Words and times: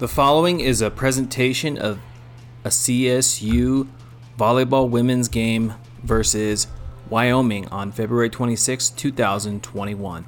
The 0.00 0.08
following 0.08 0.60
is 0.60 0.80
a 0.80 0.90
presentation 0.90 1.76
of 1.76 1.98
a 2.64 2.70
CSU 2.70 3.86
volleyball 4.38 4.88
women's 4.88 5.28
game 5.28 5.74
versus 6.02 6.68
Wyoming 7.10 7.68
on 7.68 7.92
February 7.92 8.30
26, 8.30 8.88
2021. 8.88 10.24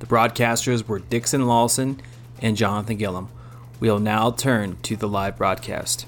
The 0.00 0.06
broadcasters 0.06 0.88
were 0.88 0.98
Dixon 0.98 1.46
Lawson 1.46 2.02
and 2.42 2.56
Jonathan 2.56 2.96
Gillum. 2.96 3.28
We'll 3.78 4.00
now 4.00 4.32
turn 4.32 4.76
to 4.82 4.96
the 4.96 5.06
live 5.06 5.38
broadcast. 5.38 6.06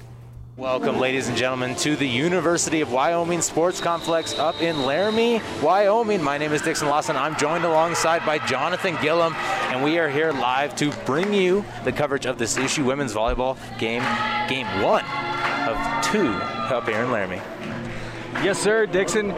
Welcome, 0.55 0.99
ladies 0.99 1.29
and 1.29 1.35
gentlemen, 1.35 1.75
to 1.77 1.95
the 1.95 2.07
University 2.07 2.81
of 2.81 2.91
Wyoming 2.91 3.41
Sports 3.41 3.81
Complex 3.81 4.37
up 4.37 4.61
in 4.61 4.83
Laramie, 4.83 5.41
Wyoming. 5.63 6.21
My 6.21 6.37
name 6.37 6.53
is 6.53 6.61
Dixon 6.61 6.87
Lawson. 6.89 7.15
I'm 7.15 7.35
joined 7.37 7.65
alongside 7.65 8.23
by 8.23 8.37
Jonathan 8.37 8.95
Gillum, 9.01 9.33
and 9.33 9.83
we 9.83 9.97
are 9.97 10.07
here 10.07 10.31
live 10.31 10.75
to 10.75 10.91
bring 11.07 11.33
you 11.33 11.65
the 11.85 11.91
coverage 11.91 12.27
of 12.27 12.37
CSU 12.37 12.85
women's 12.85 13.15
volleyball 13.15 13.57
game, 13.79 14.03
game 14.47 14.67
one 14.83 15.03
of 15.67 16.05
two 16.05 16.27
up 16.71 16.87
here 16.87 17.01
in 17.01 17.09
Laramie. 17.09 17.41
Yes, 18.43 18.59
sir, 18.59 18.85
Dixon. 18.85 19.29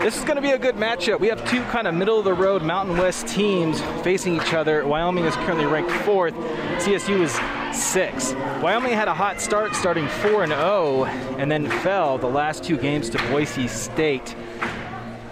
This 0.00 0.16
is 0.16 0.24
going 0.24 0.36
to 0.36 0.42
be 0.42 0.50
a 0.50 0.58
good 0.58 0.74
matchup. 0.74 1.20
We 1.20 1.28
have 1.28 1.48
two 1.48 1.62
kind 1.66 1.86
of 1.86 1.94
middle 1.94 2.18
of 2.18 2.24
the 2.24 2.34
road 2.34 2.62
Mountain 2.62 2.96
West 2.96 3.28
teams 3.28 3.80
facing 4.02 4.34
each 4.34 4.52
other. 4.52 4.84
Wyoming 4.84 5.24
is 5.24 5.36
currently 5.36 5.66
ranked 5.66 5.92
fourth. 6.04 6.34
CSU 6.34 7.20
is 7.20 7.38
six. 7.74 8.32
Wyoming 8.62 8.92
had 8.92 9.08
a 9.08 9.14
hot 9.14 9.40
start, 9.40 9.74
starting 9.74 10.06
4 10.08 10.44
and 10.44 10.52
0, 10.52 11.04
and 11.38 11.50
then 11.50 11.68
fell 11.68 12.18
the 12.18 12.26
last 12.28 12.64
two 12.64 12.76
games 12.76 13.10
to 13.10 13.18
Boise 13.28 13.68
State. 13.68 14.34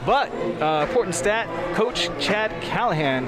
But 0.04 0.30
uh, 0.60 0.84
important 0.88 1.14
stat: 1.14 1.46
Coach 1.74 2.08
Chad 2.18 2.50
Callihan 2.62 3.26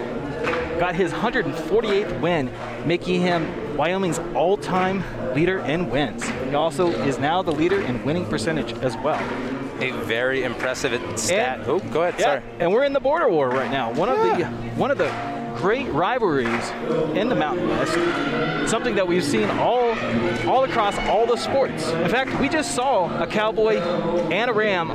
got 0.81 0.95
his 0.97 1.13
148th 1.13 2.21
win, 2.21 2.51
making 2.85 3.21
him 3.21 3.77
Wyoming's 3.77 4.19
all-time 4.35 5.03
leader 5.35 5.61
in 5.61 5.89
wins. 5.91 6.29
He 6.29 6.55
also 6.55 6.89
is 7.05 7.19
now 7.19 7.43
the 7.43 7.53
leader 7.53 7.81
in 7.81 8.05
winning 8.05 8.27
percentage 8.27 8.73
as 8.83 8.97
well. 8.99 9.21
A 9.81 9.91
very 10.05 10.43
impressive 10.45 11.01
stat. 11.19 11.61
And- 11.61 11.69
oh, 11.69 11.79
go 11.79 12.03
ahead. 12.03 12.15
Yeah, 12.19 12.25
Sorry. 12.25 12.43
and 12.61 12.73
we're 12.73 12.85
in 12.85 12.93
the 12.93 13.01
border 13.01 13.29
war 13.29 13.51
right 13.51 13.71
now. 13.71 13.93
One 13.93 14.09
of 14.09 14.17
the 14.19 14.45
one 14.77 14.91
of 14.91 14.99
the 14.99 15.09
great 15.57 15.91
rivalries 15.93 16.71
in 17.17 17.29
the 17.29 17.35
Mountain 17.35 17.69
West. 17.69 18.71
Something 18.71 18.95
that 18.97 19.07
we've 19.07 19.25
seen 19.25 19.49
all 19.51 19.95
all 20.47 20.65
across 20.65 20.97
all 21.09 21.27
the 21.27 21.37
sports. 21.37 21.89
In 21.91 22.09
fact, 22.09 22.39
we 22.41 22.49
just 22.49 22.75
saw 22.75 23.23
a 23.23 23.27
cowboy 23.27 23.79
and 23.79 24.51
a 24.51 24.53
ram 24.53 24.91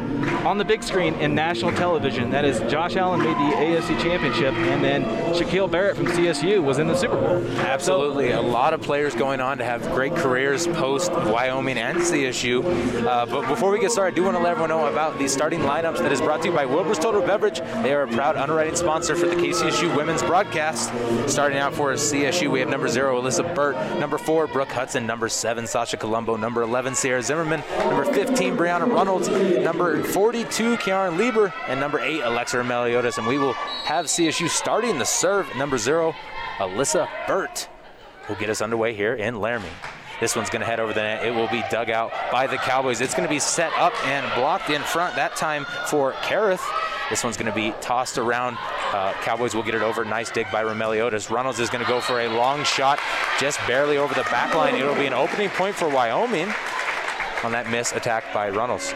on 0.45 0.57
the 0.57 0.65
big 0.65 0.83
screen 0.83 1.13
in 1.15 1.33
national 1.33 1.71
television. 1.73 2.29
That 2.29 2.45
is, 2.45 2.59
Josh 2.71 2.95
Allen 2.95 3.19
made 3.19 3.35
the 3.35 3.55
AFC 3.55 3.99
Championship, 4.01 4.53
and 4.53 4.83
then 4.83 5.03
Shaquil 5.33 5.69
Barrett 5.71 5.95
from 5.95 6.07
CSU 6.07 6.63
was 6.63 6.77
in 6.77 6.87
the 6.87 6.95
Super 6.95 7.15
Bowl. 7.15 7.45
Absolutely. 7.59 8.31
A 8.31 8.41
lot 8.41 8.73
of 8.73 8.81
players 8.81 9.15
going 9.15 9.39
on 9.39 9.57
to 9.59 9.65
have 9.65 9.81
great 9.91 10.15
careers 10.15 10.67
post 10.67 11.11
Wyoming 11.11 11.77
and 11.77 11.97
CSU. 11.99 12.63
Uh, 13.05 13.25
but 13.25 13.47
before 13.47 13.71
we 13.71 13.79
get 13.79 13.91
started, 13.91 14.13
I 14.13 14.15
do 14.15 14.23
want 14.23 14.37
to 14.37 14.43
let 14.43 14.51
everyone 14.51 14.69
know 14.69 14.87
about 14.87 15.17
the 15.17 15.27
starting 15.27 15.61
lineups 15.61 15.99
that 15.99 16.11
is 16.11 16.21
brought 16.21 16.41
to 16.41 16.49
you 16.49 16.53
by 16.53 16.65
Wilbur's 16.65 16.99
Total 16.99 17.21
Beverage. 17.21 17.59
They 17.83 17.93
are 17.93 18.03
a 18.03 18.07
proud 18.07 18.35
underwriting 18.35 18.75
sponsor 18.75 19.15
for 19.15 19.27
the 19.27 19.35
KCSU 19.35 19.95
women's 19.95 20.21
broadcast. 20.21 20.48
Starting 21.27 21.59
out 21.59 21.73
for 21.73 21.93
CSU, 21.93 22.49
we 22.49 22.59
have 22.59 22.69
number 22.69 22.87
zero, 22.87 23.21
Alyssa 23.21 23.53
Burt. 23.53 23.75
Number 23.99 24.17
four, 24.17 24.47
Brooke 24.47 24.71
Hudson. 24.71 25.05
Number 25.05 25.29
seven, 25.29 25.67
Sasha 25.67 25.95
Colombo. 25.95 26.35
Number 26.35 26.63
11, 26.63 26.95
Sierra 26.95 27.21
Zimmerman. 27.21 27.63
Number 27.77 28.05
15, 28.05 28.57
Brianna 28.57 28.91
Reynolds. 28.91 29.29
Number 29.29 30.03
42, 30.03 30.77
Kiaran 30.77 31.17
Lieber. 31.17 31.53
And 31.67 31.79
number 31.79 31.99
eight, 31.99 32.21
Alexa 32.21 32.63
Meliodas. 32.63 33.17
And 33.17 33.27
we 33.27 33.37
will 33.37 33.53
have 33.53 34.05
CSU 34.05 34.49
starting 34.49 34.97
the 34.97 35.05
serve. 35.05 35.55
Number 35.55 35.77
zero, 35.77 36.15
Alyssa 36.57 37.07
Burt 37.27 37.69
will 38.27 38.35
get 38.35 38.49
us 38.49 38.61
underway 38.61 38.93
here 38.95 39.13
in 39.13 39.39
Laramie. 39.39 39.67
This 40.19 40.35
one's 40.35 40.49
going 40.49 40.61
to 40.61 40.65
head 40.65 40.79
over 40.79 40.93
the 40.93 41.01
net. 41.01 41.25
It 41.25 41.33
will 41.33 41.47
be 41.47 41.63
dug 41.69 41.89
out 41.89 42.11
by 42.31 42.45
the 42.47 42.57
Cowboys. 42.57 42.99
It's 42.99 43.13
going 43.13 43.27
to 43.27 43.33
be 43.33 43.39
set 43.39 43.71
up 43.73 43.93
and 44.05 44.29
blocked 44.35 44.69
in 44.69 44.81
front 44.81 45.15
that 45.15 45.35
time 45.35 45.65
for 45.87 46.13
Kareth. 46.13 46.65
This 47.09 47.23
one's 47.23 47.37
going 47.37 47.51
to 47.51 47.55
be 47.55 47.73
tossed 47.81 48.17
around. 48.17 48.57
Uh, 48.93 49.13
Cowboys 49.21 49.55
will 49.55 49.63
get 49.63 49.75
it 49.75 49.81
over. 49.81 50.05
Nice 50.05 50.29
dig 50.29 50.45
by 50.51 50.63
Romeliotis. 50.63 51.29
Reynolds 51.29 51.59
is 51.59 51.69
going 51.69 51.83
to 51.83 51.89
go 51.89 51.99
for 51.99 52.21
a 52.21 52.27
long 52.27 52.63
shot, 52.63 52.99
just 53.39 53.59
barely 53.67 53.97
over 53.97 54.13
the 54.13 54.23
back 54.23 54.53
line. 54.53 54.75
It'll 54.75 54.95
be 54.95 55.07
an 55.07 55.13
opening 55.13 55.49
point 55.49 55.75
for 55.75 55.89
Wyoming 55.89 56.53
on 57.43 57.51
that 57.51 57.69
miss 57.69 57.93
attack 57.93 58.25
by 58.33 58.49
Reynolds. 58.49 58.93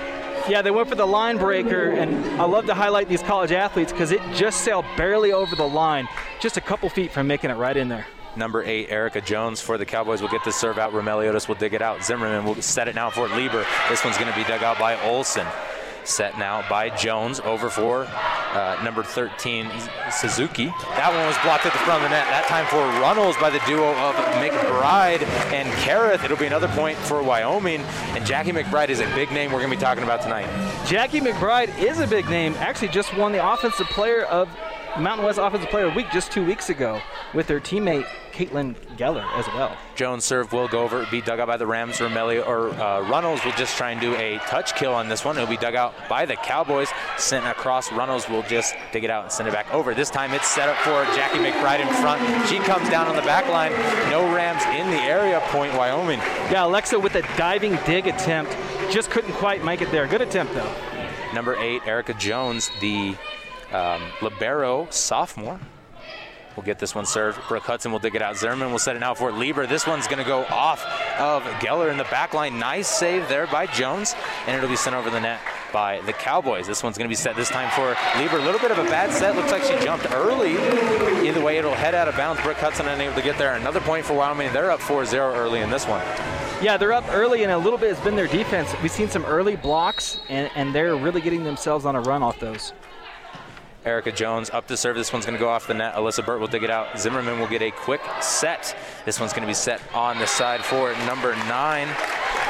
Yeah, 0.47 0.61
they 0.61 0.71
went 0.71 0.89
for 0.89 0.95
the 0.95 1.07
line 1.07 1.37
breaker, 1.37 1.91
and 1.91 2.13
I 2.39 2.43
love 2.43 2.65
to 2.65 2.73
highlight 2.73 3.07
these 3.07 3.23
college 3.23 3.53
athletes 3.53 3.93
because 3.93 4.11
it 4.11 4.21
just 4.33 4.61
sailed 4.61 4.85
barely 4.97 5.31
over 5.31 5.55
the 5.55 5.67
line, 5.67 6.07
just 6.41 6.57
a 6.57 6.61
couple 6.61 6.89
feet 6.89 7.11
from 7.11 7.27
making 7.27 7.49
it 7.49 7.55
right 7.55 7.77
in 7.77 7.87
there. 7.87 8.05
Number 8.35 8.63
eight, 8.63 8.89
Erica 8.89 9.21
Jones 9.21 9.61
for 9.61 9.77
the 9.77 9.85
Cowboys 9.85 10.21
will 10.21 10.29
get 10.29 10.43
the 10.43 10.51
serve 10.51 10.77
out. 10.79 10.91
Romeliotis 10.91 11.47
will 11.47 11.55
dig 11.55 11.73
it 11.73 11.81
out. 11.81 12.03
Zimmerman 12.03 12.43
will 12.45 12.61
set 12.61 12.87
it 12.87 12.95
now 12.95 13.09
for 13.09 13.27
Lieber. 13.29 13.65
This 13.89 14.03
one's 14.03 14.17
going 14.17 14.31
to 14.31 14.35
be 14.35 14.43
dug 14.43 14.63
out 14.63 14.79
by 14.79 14.99
Olson. 15.03 15.45
Set 16.05 16.37
now 16.37 16.67
by 16.69 16.89
Jones 16.89 17.39
over 17.41 17.69
for 17.69 18.05
uh, 18.05 18.79
number 18.83 19.03
13, 19.03 19.69
Suzuki. 20.11 20.65
That 20.65 21.11
one 21.13 21.25
was 21.25 21.37
blocked 21.43 21.65
at 21.65 21.73
the 21.73 21.79
front 21.79 22.03
of 22.03 22.09
the 22.09 22.15
net. 22.15 22.25
That 22.27 22.45
time 22.47 22.65
for 22.67 22.83
Runnels 23.01 23.35
by 23.37 23.49
the 23.49 23.61
duo 23.65 23.89
of 23.89 24.15
McBride 24.35 25.23
and 25.53 25.67
Kareth. 25.79 26.23
It'll 26.23 26.37
be 26.37 26.45
another 26.45 26.67
point 26.69 26.97
for 26.97 27.23
Wyoming. 27.23 27.81
And 28.15 28.25
Jackie 28.25 28.51
McBride 28.51 28.89
is 28.89 28.99
a 28.99 29.05
big 29.15 29.31
name 29.31 29.51
we're 29.51 29.59
going 29.59 29.71
to 29.71 29.77
be 29.77 29.81
talking 29.81 30.03
about 30.03 30.21
tonight. 30.21 30.47
Jackie 30.85 31.21
McBride 31.21 31.77
is 31.79 31.99
a 31.99 32.07
big 32.07 32.29
name. 32.29 32.53
Actually, 32.57 32.89
just 32.89 33.15
won 33.17 33.31
the 33.31 33.45
Offensive 33.45 33.87
Player 33.87 34.23
of 34.25 34.49
Mountain 34.99 35.25
West 35.25 35.39
Offensive 35.39 35.69
Player 35.69 35.85
of 35.85 35.93
the 35.93 35.97
Week 35.97 36.07
just 36.11 36.31
two 36.31 36.45
weeks 36.45 36.69
ago 36.69 37.01
with 37.33 37.47
their 37.47 37.59
teammate 37.59 38.05
Caitlin 38.31 38.75
Geller 38.95 39.25
as 39.33 39.47
well. 39.47 39.75
Jones 39.95 40.23
serve 40.23 40.53
will 40.53 40.67
go 40.67 40.83
over, 40.83 41.05
be 41.09 41.21
dug 41.21 41.39
out 41.39 41.47
by 41.47 41.57
the 41.57 41.65
Rams. 41.65 41.97
Romelio 41.97 42.45
or 42.47 42.69
uh, 42.71 43.01
Runnels 43.09 43.43
will 43.43 43.51
just 43.53 43.75
try 43.75 43.91
and 43.91 43.99
do 43.99 44.15
a 44.15 44.37
touch 44.47 44.75
kill 44.75 44.93
on 44.93 45.09
this 45.09 45.25
one. 45.25 45.35
It'll 45.35 45.49
be 45.49 45.57
dug 45.57 45.75
out 45.75 45.93
by 46.09 46.25
the 46.25 46.35
Cowboys. 46.35 46.89
Sent 47.17 47.45
across. 47.45 47.91
Runnels 47.91 48.29
will 48.29 48.43
just 48.43 48.75
dig 48.91 49.03
it 49.03 49.09
out 49.09 49.23
and 49.23 49.31
send 49.31 49.49
it 49.49 49.51
back 49.51 49.71
over. 49.73 49.95
This 49.95 50.09
time 50.09 50.31
it's 50.33 50.47
set 50.47 50.69
up 50.69 50.77
for 50.77 51.03
Jackie 51.15 51.39
McBride 51.39 51.79
in 51.79 51.87
front. 52.01 52.21
She 52.47 52.57
comes 52.59 52.87
down 52.89 53.07
on 53.07 53.15
the 53.15 53.21
back 53.23 53.47
line. 53.47 53.71
No 54.11 54.33
Rams 54.33 54.63
in 54.79 54.89
the 54.91 55.01
area. 55.01 55.39
Point 55.45 55.73
Wyoming. 55.75 56.19
Yeah, 56.51 56.65
Alexa 56.65 56.99
with 56.99 57.15
a 57.15 57.21
diving 57.37 57.77
dig 57.85 58.07
attempt 58.07 58.55
just 58.91 59.09
couldn't 59.09 59.33
quite 59.33 59.63
make 59.63 59.81
it 59.81 59.91
there. 59.91 60.07
Good 60.07 60.21
attempt 60.21 60.53
though. 60.53 60.75
Number 61.33 61.55
eight, 61.55 61.81
Erica 61.87 62.13
Jones, 62.13 62.69
the 62.79 63.15
um, 63.73 64.01
libero 64.21 64.87
sophomore. 64.89 65.59
We'll 66.55 66.65
get 66.65 66.77
this 66.77 66.93
one 66.93 67.05
served. 67.05 67.39
Brooke 67.47 67.63
Hudson 67.63 67.91
will 67.91 67.99
dig 67.99 68.15
it 68.15 68.21
out. 68.21 68.37
Zimmerman 68.37 68.71
will 68.71 68.79
set 68.79 68.95
it 68.95 68.99
now 68.99 69.15
for 69.15 69.31
Lieber. 69.31 69.65
This 69.65 69.87
one's 69.87 70.05
going 70.05 70.19
to 70.19 70.23
go 70.23 70.45
off 70.45 70.85
of 71.19 71.41
Geller 71.53 71.89
in 71.89 71.97
the 71.97 72.03
back 72.05 72.33
line. 72.33 72.59
Nice 72.59 72.87
save 72.87 73.27
there 73.27 73.47
by 73.47 73.65
Jones, 73.65 74.15
and 74.45 74.55
it'll 74.55 74.69
be 74.69 74.75
sent 74.75 74.95
over 74.95 75.09
the 75.09 75.19
net 75.19 75.39
by 75.71 75.99
the 76.01 76.13
Cowboys. 76.13 76.67
This 76.67 76.83
one's 76.83 76.97
going 76.97 77.07
to 77.07 77.11
be 77.11 77.15
set 77.15 77.35
this 77.35 77.49
time 77.49 77.71
for 77.71 77.97
Lieber. 78.19 78.37
A 78.37 78.45
little 78.45 78.59
bit 78.59 78.69
of 78.69 78.77
a 78.77 78.83
bad 78.83 79.11
set. 79.11 79.35
Looks 79.35 79.51
like 79.51 79.63
she 79.63 79.77
jumped 79.83 80.11
early. 80.11 80.53
Either 81.27 81.43
way, 81.43 81.57
it'll 81.57 81.73
head 81.73 81.95
out 81.95 82.07
of 82.07 82.15
bounds. 82.15 82.39
Brooke 82.41 82.57
Hudson 82.57 82.87
unable 82.87 83.15
to 83.15 83.23
get 83.23 83.37
there. 83.39 83.55
Another 83.55 83.81
point 83.81 84.05
for 84.05 84.13
Wyoming. 84.13 84.53
They're 84.53 84.69
up 84.69 84.79
4-0 84.79 85.35
early 85.35 85.61
in 85.61 85.71
this 85.71 85.87
one. 85.87 86.05
Yeah, 86.61 86.77
they're 86.77 86.93
up 86.93 87.05
early, 87.09 87.41
and 87.43 87.51
a 87.51 87.57
little 87.57 87.79
bit 87.79 87.89
has 87.89 87.99
been 88.03 88.15
their 88.15 88.27
defense. 88.27 88.73
We've 88.83 88.91
seen 88.91 89.09
some 89.09 89.25
early 89.25 89.55
blocks, 89.55 90.19
and, 90.29 90.51
and 90.55 90.73
they're 90.73 90.95
really 90.95 91.19
getting 91.19 91.43
themselves 91.43 91.85
on 91.85 91.95
a 91.95 92.01
run 92.01 92.21
off 92.21 92.39
those. 92.39 92.73
Erica 93.85 94.11
Jones 94.11 94.49
up 94.49 94.67
to 94.67 94.77
serve. 94.77 94.95
This 94.95 95.11
one's 95.11 95.25
going 95.25 95.37
to 95.37 95.43
go 95.43 95.49
off 95.49 95.67
the 95.67 95.73
net. 95.73 95.95
Alyssa 95.95 96.25
Burt 96.25 96.39
will 96.39 96.47
dig 96.47 96.63
it 96.63 96.69
out. 96.69 96.97
Zimmerman 96.97 97.39
will 97.39 97.47
get 97.47 97.61
a 97.61 97.71
quick 97.71 98.01
set. 98.21 98.75
This 99.05 99.19
one's 99.19 99.33
going 99.33 99.41
to 99.41 99.47
be 99.47 99.53
set 99.53 99.81
on 99.93 100.17
the 100.19 100.27
side 100.27 100.63
for 100.63 100.93
number 101.05 101.35
nine. 101.47 101.87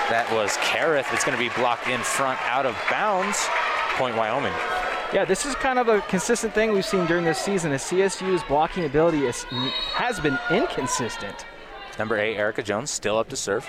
That 0.09 0.27
was 0.31 0.57
Kareth. 0.57 1.11
It's 1.13 1.23
going 1.23 1.37
to 1.37 1.43
be 1.43 1.49
blocked 1.55 1.87
in 1.87 2.01
front 2.01 2.39
out 2.43 2.65
of 2.65 2.77
bounds. 2.89 3.47
Point 3.95 4.15
Wyoming. 4.15 4.53
Yeah, 5.13 5.25
this 5.25 5.45
is 5.45 5.55
kind 5.55 5.77
of 5.79 5.87
a 5.87 6.01
consistent 6.01 6.53
thing 6.53 6.71
we've 6.71 6.85
seen 6.85 7.05
during 7.05 7.23
this 7.23 7.37
season. 7.37 7.71
As 7.71 7.83
CSU's 7.83 8.43
blocking 8.43 8.85
ability 8.85 9.25
is, 9.25 9.43
has 9.93 10.19
been 10.19 10.37
inconsistent. 10.49 11.45
Number 11.99 12.17
eight, 12.17 12.37
Erica 12.37 12.63
Jones, 12.63 12.89
still 12.89 13.17
up 13.17 13.29
to 13.29 13.35
serve. 13.35 13.67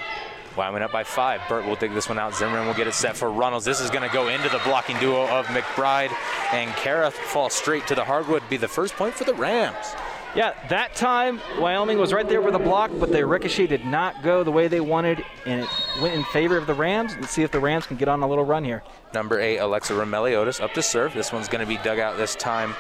Wyoming 0.57 0.83
up 0.83 0.93
by 0.93 1.05
five. 1.05 1.41
Burt 1.49 1.65
will 1.65 1.77
dig 1.77 1.93
this 1.93 2.09
one 2.09 2.19
out. 2.19 2.35
Zimmerman 2.35 2.67
will 2.67 2.75
get 2.75 2.87
it 2.87 2.95
set 2.95 3.17
for 3.17 3.31
Runnels. 3.31 3.65
This 3.65 3.81
is 3.81 3.91
going 3.91 4.09
to 4.09 4.15
go 4.15 4.29
into 4.29 4.49
the 4.49 4.61
blocking 4.65 4.99
duo 4.99 5.27
of 5.29 5.47
McBride 5.47 6.13
and 6.53 6.71
Kareth. 6.73 7.13
Fall 7.13 7.51
straight 7.51 7.87
to 7.89 7.95
the 7.95 8.05
hardwood. 8.05 8.43
Be 8.49 8.57
the 8.57 8.69
first 8.69 8.95
point 8.95 9.15
for 9.15 9.25
the 9.25 9.35
Rams. 9.35 9.95
Yeah, 10.35 10.55
that 10.69 10.97
time 10.97 11.41
Wyoming 11.61 11.97
was 11.99 12.13
right 12.13 12.29
there 12.29 12.41
with 12.41 12.55
the 12.55 12.59
block, 12.59 12.91
but 12.99 13.13
the 13.13 13.25
ricochet 13.25 13.69
did 13.69 13.85
not 13.85 14.21
go 14.25 14.43
the 14.43 14.51
way 14.51 14.67
they 14.67 14.81
wanted, 14.81 15.25
and 15.47 15.61
it 15.61 15.69
went 16.03 16.15
in 16.15 16.25
favor 16.25 16.57
of 16.57 16.67
the 16.67 16.75
Rams. 16.75 17.15
Let's 17.21 17.31
see 17.31 17.45
if 17.45 17.53
the 17.53 17.61
Rams 17.61 17.87
can 17.87 17.97
get 17.97 18.09
on 18.09 18.21
a 18.21 18.29
little 18.29 18.45
run 18.45 18.65
here. 18.65 18.83
Number 19.13 19.39
eight, 19.39 19.59
Alexa 19.59 19.93
Romeliotis 19.93 20.61
up 20.61 20.73
to 20.75 20.83
serve. 20.83 21.15
This 21.15 21.33
one's 21.33 21.47
going 21.47 21.61
to 21.61 21.69
be 21.69 21.77
dug 21.85 22.01
out 22.01 22.17
this 22.17 22.35
time 22.35 22.75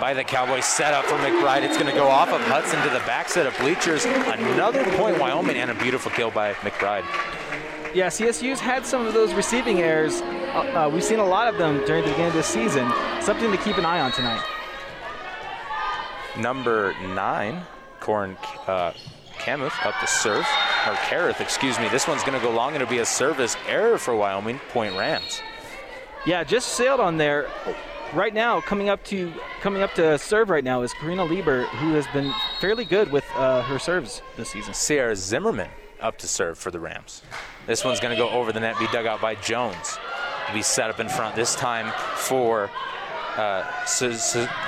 by 0.00 0.14
the 0.14 0.24
Cowboys. 0.24 0.64
Set 0.64 0.94
up 0.94 1.04
for 1.04 1.16
McBride. 1.16 1.62
It's 1.62 1.76
going 1.76 1.90
to 1.90 1.96
go 1.96 2.08
off 2.08 2.28
of 2.28 2.40
Hudson 2.42 2.82
to 2.82 2.90
the 2.90 3.00
back 3.00 3.28
set 3.28 3.46
of 3.46 3.56
bleachers. 3.58 4.04
Another 4.04 4.84
point, 4.96 5.18
Wyoming, 5.18 5.56
and 5.56 5.70
a 5.70 5.74
beautiful 5.74 6.10
kill 6.10 6.30
by 6.30 6.52
McBride. 6.54 7.04
Yeah, 7.94 8.08
CSU's 8.08 8.60
had 8.60 8.84
some 8.84 9.06
of 9.06 9.14
those 9.14 9.32
receiving 9.32 9.80
errors. 9.80 10.20
Uh, 10.20 10.86
uh, 10.86 10.90
we've 10.92 11.02
seen 11.02 11.18
a 11.18 11.24
lot 11.24 11.48
of 11.48 11.58
them 11.58 11.84
during 11.86 12.04
the 12.04 12.10
beginning 12.10 12.28
of 12.28 12.34
this 12.34 12.46
season. 12.46 12.90
Something 13.20 13.50
to 13.50 13.56
keep 13.58 13.78
an 13.78 13.84
eye 13.84 14.00
on 14.00 14.12
tonight. 14.12 14.44
Number 16.36 16.94
nine, 17.14 17.62
Corin 18.00 18.36
uh, 18.66 18.92
Camuth 19.38 19.86
up 19.86 19.98
to 20.00 20.06
serve, 20.06 20.46
or 20.86 20.94
Kareth, 20.94 21.40
excuse 21.40 21.78
me. 21.78 21.88
This 21.88 22.06
one's 22.06 22.22
going 22.22 22.38
to 22.38 22.44
go 22.44 22.52
long. 22.52 22.74
It'll 22.74 22.86
be 22.86 22.98
a 22.98 23.06
service 23.06 23.56
error 23.66 23.98
for 23.98 24.14
Wyoming. 24.14 24.60
Point 24.70 24.96
Rams. 24.96 25.40
Yeah, 26.26 26.44
just 26.44 26.70
sailed 26.70 27.00
on 27.00 27.16
there. 27.16 27.48
Right 28.12 28.34
now, 28.34 28.60
coming 28.60 28.88
up 28.88 29.02
to 29.04 29.32
coming 29.60 29.82
up 29.82 29.94
to 29.94 30.18
serve 30.18 30.50
right 30.50 30.64
now 30.64 30.82
is 30.82 30.92
Karina 30.92 31.24
Lieber, 31.24 31.64
who 31.64 31.94
has 31.94 32.06
been 32.08 32.32
fairly 32.60 32.84
good 32.84 33.10
with 33.10 33.24
uh, 33.34 33.62
her 33.62 33.78
serves 33.78 34.22
this 34.36 34.50
season. 34.50 34.74
Sierra 34.74 35.16
Zimmerman 35.16 35.70
up 36.00 36.18
to 36.18 36.28
serve 36.28 36.58
for 36.58 36.70
the 36.70 36.78
Rams. 36.78 37.22
This 37.66 37.84
one's 37.84 38.00
going 38.00 38.16
to 38.16 38.22
go 38.22 38.30
over 38.30 38.52
the 38.52 38.60
net, 38.60 38.78
be 38.78 38.86
dug 38.88 39.06
out 39.06 39.20
by 39.20 39.34
Jones. 39.36 39.98
Be 40.54 40.62
set 40.62 40.90
up 40.90 41.00
in 41.00 41.08
front 41.08 41.34
this 41.36 41.54
time 41.54 41.92
for 42.16 42.70
uh, 43.36 43.64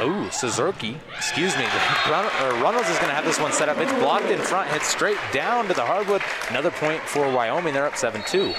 ooh, 0.02 0.31
Suzuki, 0.31 0.98
excuse 1.16 1.56
me. 1.56 1.64
Runnels 2.08 2.88
is 2.88 2.96
going 2.98 3.08
to 3.08 3.14
have 3.14 3.25
this 3.25 3.40
one 3.40 3.52
set 3.52 3.69
up. 3.69 3.78
It's 3.78 3.92
blocked 3.94 4.26
in 4.26 4.38
front, 4.38 4.70
hits 4.70 4.87
straight 4.87 5.19
down 5.32 5.66
to 5.69 5.75
the 5.75 5.84
hardwood. 5.84 6.22
Another 6.50 6.70
point 6.70 7.00
for 7.02 7.31
Wyoming. 7.31 7.75
They're 7.75 7.87
up 7.87 7.96
7 7.96 8.22
2. 8.26 8.54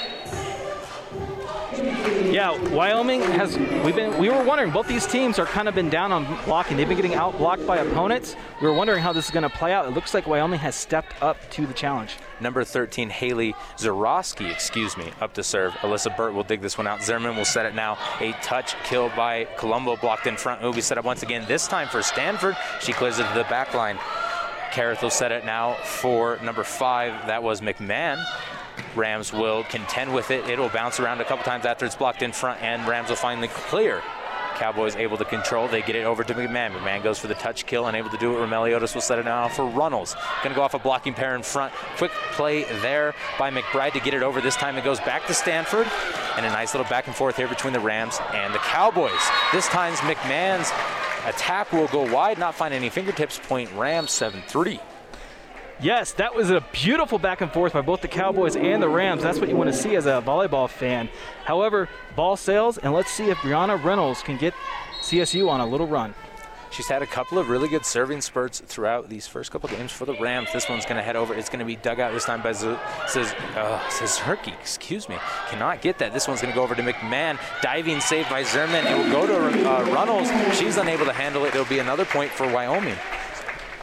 Yeah, 2.42 2.58
Wyoming 2.74 3.22
has 3.22 3.56
we've 3.86 3.96
been 3.96 4.18
we 4.18 4.28
were 4.32 4.44
wondering 4.44 4.72
both 4.72 4.88
these 4.88 5.06
teams 5.06 5.38
are 5.38 5.46
kind 5.46 5.68
of 5.68 5.76
been 5.76 5.92
down 5.92 6.12
on 6.12 6.26
blocking. 6.44 6.76
They've 6.76 6.88
been 6.88 6.98
getting 6.98 7.14
out 7.14 7.38
blocked 7.38 7.68
by 7.68 7.78
opponents. 7.78 8.36
We 8.60 8.66
were 8.66 8.74
wondering 8.74 9.04
how 9.04 9.14
this 9.14 9.26
is 9.26 9.32
going 9.32 9.44
to 9.44 9.50
play 9.56 9.74
out. 9.74 9.86
It 9.86 9.92
looks 9.92 10.16
like 10.16 10.26
Wyoming 10.26 10.60
has 10.60 10.74
stepped 10.74 11.14
up 11.22 11.38
to 11.52 11.68
the 11.68 11.74
challenge. 11.76 12.18
Number 12.40 12.64
13, 12.64 13.12
Haley 13.12 13.54
Zarowski, 13.78 14.52
excuse 14.52 14.98
me, 14.98 15.12
up 15.22 15.36
to 15.36 15.44
serve. 15.44 15.74
Alyssa 15.74 16.18
Burt 16.18 16.34
will 16.34 16.44
dig 16.44 16.62
this 16.62 16.80
one 16.80 16.88
out. 16.88 17.04
Zimmerman 17.04 17.38
will 17.38 17.46
set 17.46 17.68
it 17.68 17.76
now. 17.76 18.00
A 18.20 18.32
touch 18.42 18.74
kill 18.86 19.10
by 19.10 19.46
Colombo, 19.60 19.96
blocked 19.98 20.26
in 20.26 20.36
front. 20.36 20.64
Be 20.74 20.82
set 20.82 20.98
up 20.98 21.06
once 21.06 21.22
again. 21.22 21.46
This 21.48 21.68
time 21.68 21.90
for 21.90 22.02
Stanford. 22.02 22.58
She 22.80 22.92
clears 22.92 23.20
it 23.20 23.28
to 23.28 23.34
the 23.36 23.44
back 23.52 23.76
line. 23.76 24.00
Kareth 24.72 25.04
will 25.04 25.12
set 25.12 25.32
it 25.32 25.46
now 25.46 25.74
for 25.84 26.40
number 26.42 26.64
five. 26.64 27.28
That 27.28 27.44
was 27.44 27.62
McMahon. 27.62 28.26
Rams 28.96 29.32
will 29.34 29.64
contend 29.66 30.14
with 30.14 30.32
it. 30.32 30.48
It'll 30.50 30.70
bounce 30.70 31.00
around 31.00 31.22
a 31.22 31.26
couple 31.26 31.44
times 31.44 31.66
after 31.66 31.86
it's 31.86 31.96
blocked 31.96 32.22
in 32.22 32.32
front, 32.32 32.62
and 32.62 32.88
Rams 32.88 33.10
will 33.10 33.16
finally 33.16 33.48
clear. 33.48 34.02
Cowboys 34.56 34.96
able 34.96 35.18
to 35.18 35.26
control. 35.26 35.68
They 35.68 35.82
get 35.82 35.96
it 35.96 36.04
over 36.04 36.24
to 36.24 36.34
McMahon. 36.36 36.72
McMahon 36.72 37.02
goes 37.02 37.18
for 37.18 37.28
the 37.28 37.34
touch 37.34 37.66
kill, 37.66 37.88
unable 37.88 38.12
to 38.12 38.18
do 38.18 38.32
it. 38.32 38.48
Romeliotis 38.48 38.94
will 38.94 39.02
set 39.02 39.18
it 39.18 39.26
now 39.26 39.48
for 39.48 39.66
Runnels. 39.66 40.16
Going 40.44 40.54
to 40.54 40.56
go 40.56 40.62
off 40.62 40.76
a 40.76 40.80
blocking 40.80 41.16
pair 41.16 41.36
in 41.36 41.42
front. 41.42 41.74
Quick 41.98 42.12
play 42.34 42.66
there 42.82 43.16
by 43.40 43.50
McBride 43.50 43.94
to 43.94 44.00
get 44.00 44.14
it 44.14 44.22
over. 44.22 44.40
This 44.40 44.56
time 44.56 44.78
it 44.78 44.84
goes 44.84 45.00
back 45.00 45.26
to 45.26 45.34
Stanford. 45.34 45.88
And 46.38 46.46
a 46.46 46.50
nice 46.50 46.76
little 46.76 46.88
back 46.90 47.08
and 47.08 47.16
forth 47.16 47.38
here 47.38 47.48
between 47.48 47.74
the 47.74 47.80
Rams 47.80 48.20
and 48.34 48.54
the 48.54 48.60
Cowboys. 48.60 49.12
This 49.52 49.68
time's 49.68 49.98
McMahon's 50.00 50.70
attack 51.26 51.72
will 51.72 51.88
go 51.88 52.12
wide, 52.14 52.38
not 52.38 52.54
find 52.54 52.72
any 52.72 52.90
fingertips. 52.90 53.40
Point 53.40 53.72
Rams 53.74 54.12
7 54.12 54.44
3. 54.48 54.80
Yes, 55.82 56.12
that 56.14 56.36
was 56.36 56.52
a 56.52 56.64
beautiful 56.72 57.18
back 57.18 57.42
and 57.42 57.52
forth 57.52 57.74
by 57.74 57.82
both 57.82 58.02
the 58.02 58.08
Cowboys 58.08 58.56
and 58.56 58.84
the 58.84 58.88
Rams. 58.88 59.24
That's 59.24 59.40
what 59.40 59.50
you 59.50 59.56
want 59.56 59.72
to 59.72 59.76
see 59.76 59.96
as 59.96 60.06
a 60.06 60.22
volleyball 60.24 60.70
fan. 60.70 61.10
However, 61.44 61.90
ball 62.16 62.38
sails, 62.38 62.78
and 62.78 62.94
let's 62.94 63.10
see 63.12 63.32
if 63.32 63.38
Brianna 63.40 63.84
Reynolds 63.84 64.22
can 64.22 64.38
get 64.38 64.54
CSU 65.02 65.50
on 65.50 65.60
a 65.60 65.66
little 65.66 65.88
run. 65.88 66.14
She's 66.70 66.88
had 66.88 67.02
a 67.02 67.08
couple 67.08 67.40
of 67.40 67.50
really 67.50 67.68
good 67.68 67.84
serving 67.84 68.22
spurts 68.22 68.62
throughout 68.62 69.10
these 69.10 69.26
first 69.26 69.52
couple 69.52 69.70
games 69.70 69.92
for 69.92 70.06
the 70.06 70.14
Rams. 70.14 70.54
This 70.54 70.70
one's 70.70 70.86
going 70.86 70.98
to 70.98 71.02
head 71.02 71.16
over. 71.16 71.34
It's 71.34 71.50
going 71.50 71.60
to 71.60 71.66
be 71.66 71.76
dug 71.76 72.00
out 72.00 72.14
this 72.14 72.26
time 72.26 72.44
by 72.44 72.54
Z- 72.54 72.78
says 73.08 73.34
uh. 73.56 73.82
Excuse 74.62 75.10
me, 75.10 75.18
cannot 75.50 75.82
get 75.82 75.98
that. 75.98 76.14
This 76.14 76.28
one's 76.28 76.42
going 76.42 76.54
to 76.54 76.56
go 76.56 76.64
over 76.64 76.76
to 76.76 76.84
McMahon. 76.84 77.40
Diving 77.62 78.00
save 78.00 78.30
by 78.30 78.44
Zerman. 78.44 78.86
It 78.90 78.98
will 78.98 79.12
go 79.12 79.26
to 79.26 79.70
uh, 79.70 79.84
Runnels. 79.86 80.30
She's 80.58 80.78
unable 80.78 81.06
to 81.06 81.14
handle 81.14 81.44
it. 81.46 81.50
It'll 81.50 81.66
be 81.66 81.80
another 81.80 82.06
point 82.06 82.32
for 82.32 82.48
Wyoming. 82.50 82.98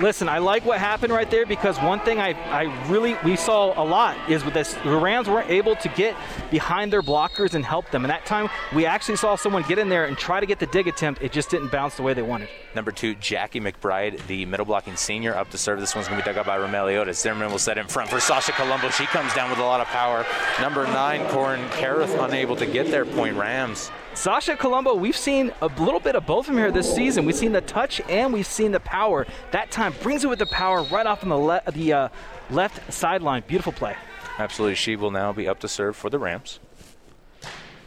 Listen, 0.01 0.29
I 0.29 0.39
like 0.39 0.65
what 0.65 0.79
happened 0.79 1.13
right 1.13 1.29
there 1.29 1.45
because 1.45 1.77
one 1.81 1.99
thing 2.01 2.21
I, 2.21 2.31
I 2.51 2.89
really 2.89 3.17
we 3.25 3.35
saw 3.35 3.73
a 3.77 3.83
lot 3.83 4.17
is 4.31 4.45
with 4.45 4.55
this 4.55 4.75
the 4.85 4.97
Rams 4.97 5.29
weren't 5.29 5.51
able 5.51 5.75
to 5.75 5.89
get 5.89 6.15
behind 6.53 6.93
their 6.93 7.03
blockers 7.03 7.55
and 7.55 7.65
help 7.65 7.91
them. 7.91 8.05
And 8.05 8.11
that 8.11 8.25
time 8.25 8.49
we 8.73 8.87
actually 8.87 9.17
saw 9.17 9.35
someone 9.35 9.65
get 9.65 9.77
in 9.77 9.89
there 9.89 10.05
and 10.05 10.17
try 10.17 10.39
to 10.39 10.47
get 10.47 10.61
the 10.61 10.67
dig 10.67 10.87
attempt. 10.87 11.21
It 11.21 11.33
just 11.33 11.51
didn't 11.51 11.73
bounce 11.73 11.97
the 11.97 12.05
way 12.05 12.15
they 12.15 12.23
wanted. 12.23 12.49
Number 12.77 12.93
two, 12.93 13.17
Jackie 13.17 13.61
McBride, 13.61 14.25
the 14.29 14.47
middle 14.47 14.67
blocking 14.67 14.95
senior, 14.95 15.35
up 15.35 15.51
to 15.51 15.59
serve. 15.59 15.81
This 15.81 15.97
one's 15.97 16.07
to 16.07 16.15
be 16.15 16.23
dug 16.23 16.37
up 16.37 16.47
by 16.47 16.59
Romeliotis. 16.59 17.17
Zimmerman 17.17 17.51
will 17.51 17.59
set 17.59 17.77
in 17.77 17.89
front 17.89 18.09
for 18.09 18.21
Sasha 18.21 18.53
Colombo. 18.53 18.91
She 18.91 19.07
comes 19.07 19.35
down 19.35 19.51
with 19.51 19.59
a 19.59 19.65
lot 19.65 19.81
of 19.81 19.89
power. 19.89 20.25
Number 20.61 20.85
nine, 20.87 21.27
Corin 21.31 21.69
Kareth, 21.71 22.25
unable 22.25 22.55
to 22.55 22.67
get 22.67 22.89
there. 22.89 23.05
Point 23.05 23.37
Rams. 23.37 23.91
Sasha 24.19 24.57
Colombo, 24.57 24.97
we've 24.97 25.17
seen 25.17 25.53
a 25.61 25.69
little 25.79 26.01
bit 26.01 26.17
of 26.17 26.27
both 26.27 26.47
them 26.47 26.57
here 26.57 26.73
this 26.73 26.93
season. 26.93 27.25
We've 27.25 27.37
seen 27.37 27.53
the 27.53 27.61
touch 27.61 28.01
and 28.09 28.33
we've 28.33 28.49
seen 28.49 28.73
the 28.73 28.81
power. 28.81 29.29
That 29.53 29.71
time 29.71 29.95
brings 30.03 30.25
it 30.25 30.27
with 30.27 30.41
the 30.41 30.47
power 30.47 30.83
right 30.83 31.07
off 31.07 31.23
on 31.23 31.29
the, 31.29 31.39
le- 31.39 31.63
the 31.71 31.93
uh, 31.93 32.09
left 32.51 32.93
sideline. 32.93 33.45
Beautiful 33.47 33.73
play. 33.73 33.95
Absolutely. 34.41 34.75
She 34.75 34.97
will 34.97 35.13
now 35.13 35.33
be 35.33 35.47
up 35.47 35.61
to 35.61 35.69
serve 35.69 35.95
for 35.95 36.11
the 36.11 36.19
Rams. 36.19 36.59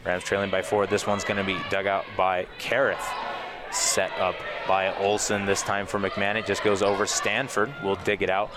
Rams 0.06 0.24
trailing 0.24 0.50
by 0.50 0.62
four. 0.62 0.86
This 0.86 1.06
one's 1.06 1.22
going 1.22 1.36
to 1.36 1.44
be 1.44 1.58
dug 1.68 1.86
out 1.86 2.06
by 2.16 2.46
Kareth. 2.58 3.04
Set 3.70 4.10
up 4.12 4.34
by 4.72 4.90
Olson 4.96 5.44
this 5.44 5.60
time 5.60 5.84
for 5.84 6.00
McMahon. 6.00 6.34
It 6.34 6.46
just 6.46 6.64
goes 6.64 6.80
over 6.80 7.04
Stanford. 7.04 7.70
We'll 7.84 7.96
dig 7.96 8.22
it 8.22 8.30
out. 8.30 8.50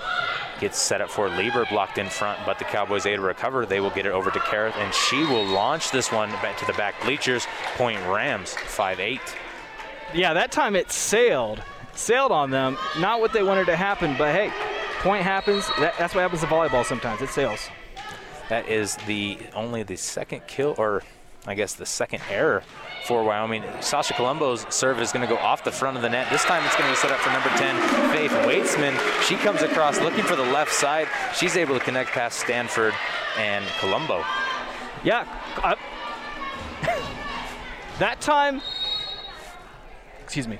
Gets 0.61 0.79
set 0.79 1.01
up 1.01 1.09
for 1.09 1.27
Lieber, 1.27 1.65
blocked 1.65 1.97
in 1.97 2.07
front, 2.07 2.39
but 2.45 2.57
the 2.57 2.63
Cowboys 2.63 3.05
able 3.05 3.23
to 3.23 3.27
recover. 3.27 3.65
They 3.65 3.81
will 3.81 3.89
get 3.89 4.05
it 4.05 4.13
over 4.13 4.31
to 4.31 4.39
Kareth, 4.39 4.77
and 4.77 4.93
she 4.93 5.25
will 5.25 5.43
launch 5.43 5.91
this 5.91 6.13
one 6.13 6.29
back 6.41 6.57
to 6.59 6.65
the 6.65 6.71
back 6.71 6.95
bleachers. 7.03 7.45
Point 7.75 7.99
Rams, 8.07 8.53
5 8.53 9.01
8. 9.01 9.19
Yeah, 10.13 10.33
that 10.33 10.53
time 10.53 10.77
it 10.77 10.89
sailed. 10.89 11.61
Sailed 11.95 12.31
on 12.31 12.49
them. 12.49 12.77
Not 12.97 13.19
what 13.19 13.33
they 13.33 13.43
wanted 13.43 13.65
to 13.65 13.75
happen, 13.75 14.15
but 14.17 14.33
hey, 14.33 14.53
point 15.01 15.21
happens. 15.21 15.67
That, 15.79 15.95
that's 15.99 16.15
what 16.15 16.21
happens 16.21 16.39
to 16.39 16.47
volleyball 16.47 16.85
sometimes. 16.85 17.21
It 17.21 17.27
sails. 17.27 17.59
That 18.47 18.69
is 18.69 18.95
the 19.05 19.37
only 19.53 19.83
the 19.83 19.97
second 19.97 20.47
kill, 20.47 20.75
or 20.77 21.03
I 21.47 21.53
guess 21.53 21.73
the 21.73 21.85
second 21.85 22.21
error 22.29 22.63
for 23.05 23.23
Wyoming. 23.23 23.63
Sasha 23.81 24.13
Colombo's 24.13 24.65
serve 24.69 24.99
is 24.99 25.11
going 25.11 25.27
to 25.27 25.31
go 25.31 25.39
off 25.39 25.63
the 25.63 25.71
front 25.71 25.95
of 25.95 26.01
the 26.01 26.09
net. 26.09 26.27
This 26.31 26.43
time 26.43 26.65
it's 26.65 26.75
going 26.75 26.87
to 26.87 26.93
be 26.93 26.97
set 26.97 27.11
up 27.11 27.19
for 27.19 27.29
number 27.31 27.49
10, 27.49 28.11
Faith 28.11 28.31
Waitsman. 28.31 28.97
She 29.21 29.35
comes 29.35 29.61
across 29.61 29.99
looking 29.99 30.23
for 30.23 30.35
the 30.35 30.43
left 30.43 30.73
side. 30.73 31.07
She's 31.35 31.55
able 31.55 31.77
to 31.77 31.83
connect 31.83 32.09
past 32.11 32.39
Stanford 32.39 32.93
and 33.37 33.63
Colombo. 33.79 34.23
Yeah. 35.03 35.27
Uh, 35.63 35.75
that 37.99 38.19
time, 38.21 38.61
excuse 40.23 40.47
me. 40.47 40.59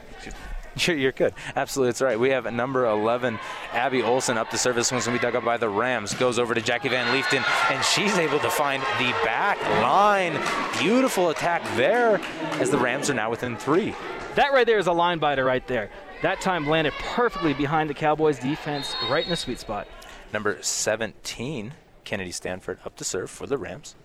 You're, 0.88 1.14
good. 1.14 1.34
Absolutely, 1.56 1.90
that's 1.90 2.02
right. 2.02 2.20
We 2.20 2.30
have 2.32 2.52
number 2.52 2.86
11, 2.86 3.40
Abby 3.72 4.02
Olson, 4.02 4.38
up 4.38 4.52
the 4.52 4.58
service. 4.58 4.92
One's 4.92 5.06
going 5.06 5.18
to 5.18 5.22
be 5.22 5.26
dug 5.26 5.36
up 5.36 5.46
by 5.46 5.58
the 5.58 5.70
Rams. 5.70 6.14
Goes 6.14 6.38
over 6.38 6.54
to 6.54 6.62
Jackie 6.62 6.90
Van 6.90 7.14
Leefton, 7.14 7.44
and 7.70 7.84
she's 7.86 8.18
able 8.18 8.40
to 8.40 8.50
find 8.50 8.82
the 9.00 9.12
back 9.24 9.62
line. 9.82 10.38
Beautiful 10.80 11.30
attack 11.30 11.64
there 11.78 12.20
as 12.60 12.70
the 12.70 12.78
Rams 12.78 13.10
are 13.10 13.14
now 13.14 13.30
within 13.30 13.56
three. 13.56 13.96
That 14.36 14.52
right 14.52 14.66
there 14.66 14.78
is 14.78 14.88
a 14.88 14.92
line 14.92 15.20
biter 15.20 15.46
right 15.46 15.66
there. 15.66 15.90
That 16.22 16.42
time 16.42 16.68
landed 16.68 16.94
perfectly 17.00 17.54
behind 17.54 17.90
the 17.90 17.94
Cowboys 17.94 18.40
defense, 18.40 18.96
right 19.10 19.24
in 19.24 19.30
the 19.30 19.38
sweet 19.38 19.60
spot. 19.60 19.88
Number 20.34 20.58
17, 20.62 21.74
Kennedy 22.04 22.32
Stanford, 22.32 22.80
up 22.84 22.98
to 22.98 23.06
serve 23.06 23.30
for 23.30 23.48
the 23.48 23.58
Rams. 23.58 23.96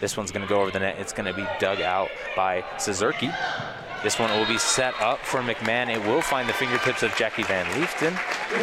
This 0.00 0.16
one's 0.16 0.30
going 0.30 0.46
to 0.46 0.48
go 0.48 0.60
over 0.60 0.70
the 0.70 0.80
net. 0.80 0.96
It's 0.98 1.12
going 1.12 1.26
to 1.26 1.34
be 1.34 1.46
dug 1.58 1.80
out 1.80 2.10
by 2.36 2.64
Suzuki. 2.78 3.30
This 4.02 4.18
one 4.18 4.30
will 4.30 4.46
be 4.46 4.58
set 4.58 4.92
up 5.00 5.18
for 5.20 5.40
McMahon. 5.40 5.88
It 5.88 6.00
will 6.02 6.20
find 6.20 6.46
the 6.48 6.52
fingertips 6.52 7.02
of 7.02 7.14
Jackie 7.16 7.42
Van 7.44 7.64
Leefton, 7.80 8.14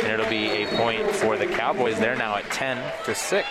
and 0.03 0.07
it'll 0.07 0.29
be 0.29 0.49
a 0.63 0.67
point 0.77 1.09
for 1.09 1.35
the 1.35 1.47
Cowboys. 1.47 1.97
They're 1.99 2.15
now 2.15 2.35
at 2.35 2.45
10 2.51 2.77
to 3.05 3.15
6. 3.15 3.47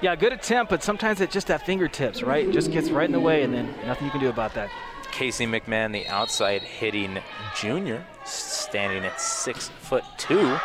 Yeah, 0.00 0.14
good 0.14 0.32
attempt, 0.32 0.70
but 0.70 0.82
sometimes 0.82 1.20
it 1.20 1.30
just 1.30 1.50
at 1.50 1.66
fingertips, 1.66 2.22
right? 2.22 2.46
It 2.46 2.52
just 2.52 2.70
gets 2.70 2.90
right 2.90 3.06
in 3.06 3.12
the 3.12 3.20
way, 3.20 3.42
and 3.42 3.52
then 3.52 3.74
nothing 3.84 4.04
you 4.04 4.10
can 4.12 4.20
do 4.20 4.28
about 4.28 4.54
that. 4.54 4.70
Casey 5.10 5.46
McMahon, 5.46 5.92
the 5.92 6.06
outside 6.08 6.62
hitting 6.62 7.18
junior, 7.56 8.04
standing 8.24 9.04
at 9.04 9.20
six 9.20 9.70
foot 9.80 10.04
two, 10.18 10.58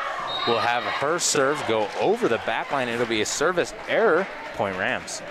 will 0.47 0.59
have 0.59 0.83
her 0.83 1.19
serve 1.19 1.63
go 1.67 1.87
over 1.99 2.27
the 2.27 2.39
back 2.45 2.71
line. 2.71 2.89
It'll 2.89 3.05
be 3.05 3.21
a 3.21 3.25
service 3.25 3.73
error. 3.87 4.27
Point 4.55 4.77
Rams. 4.77 5.21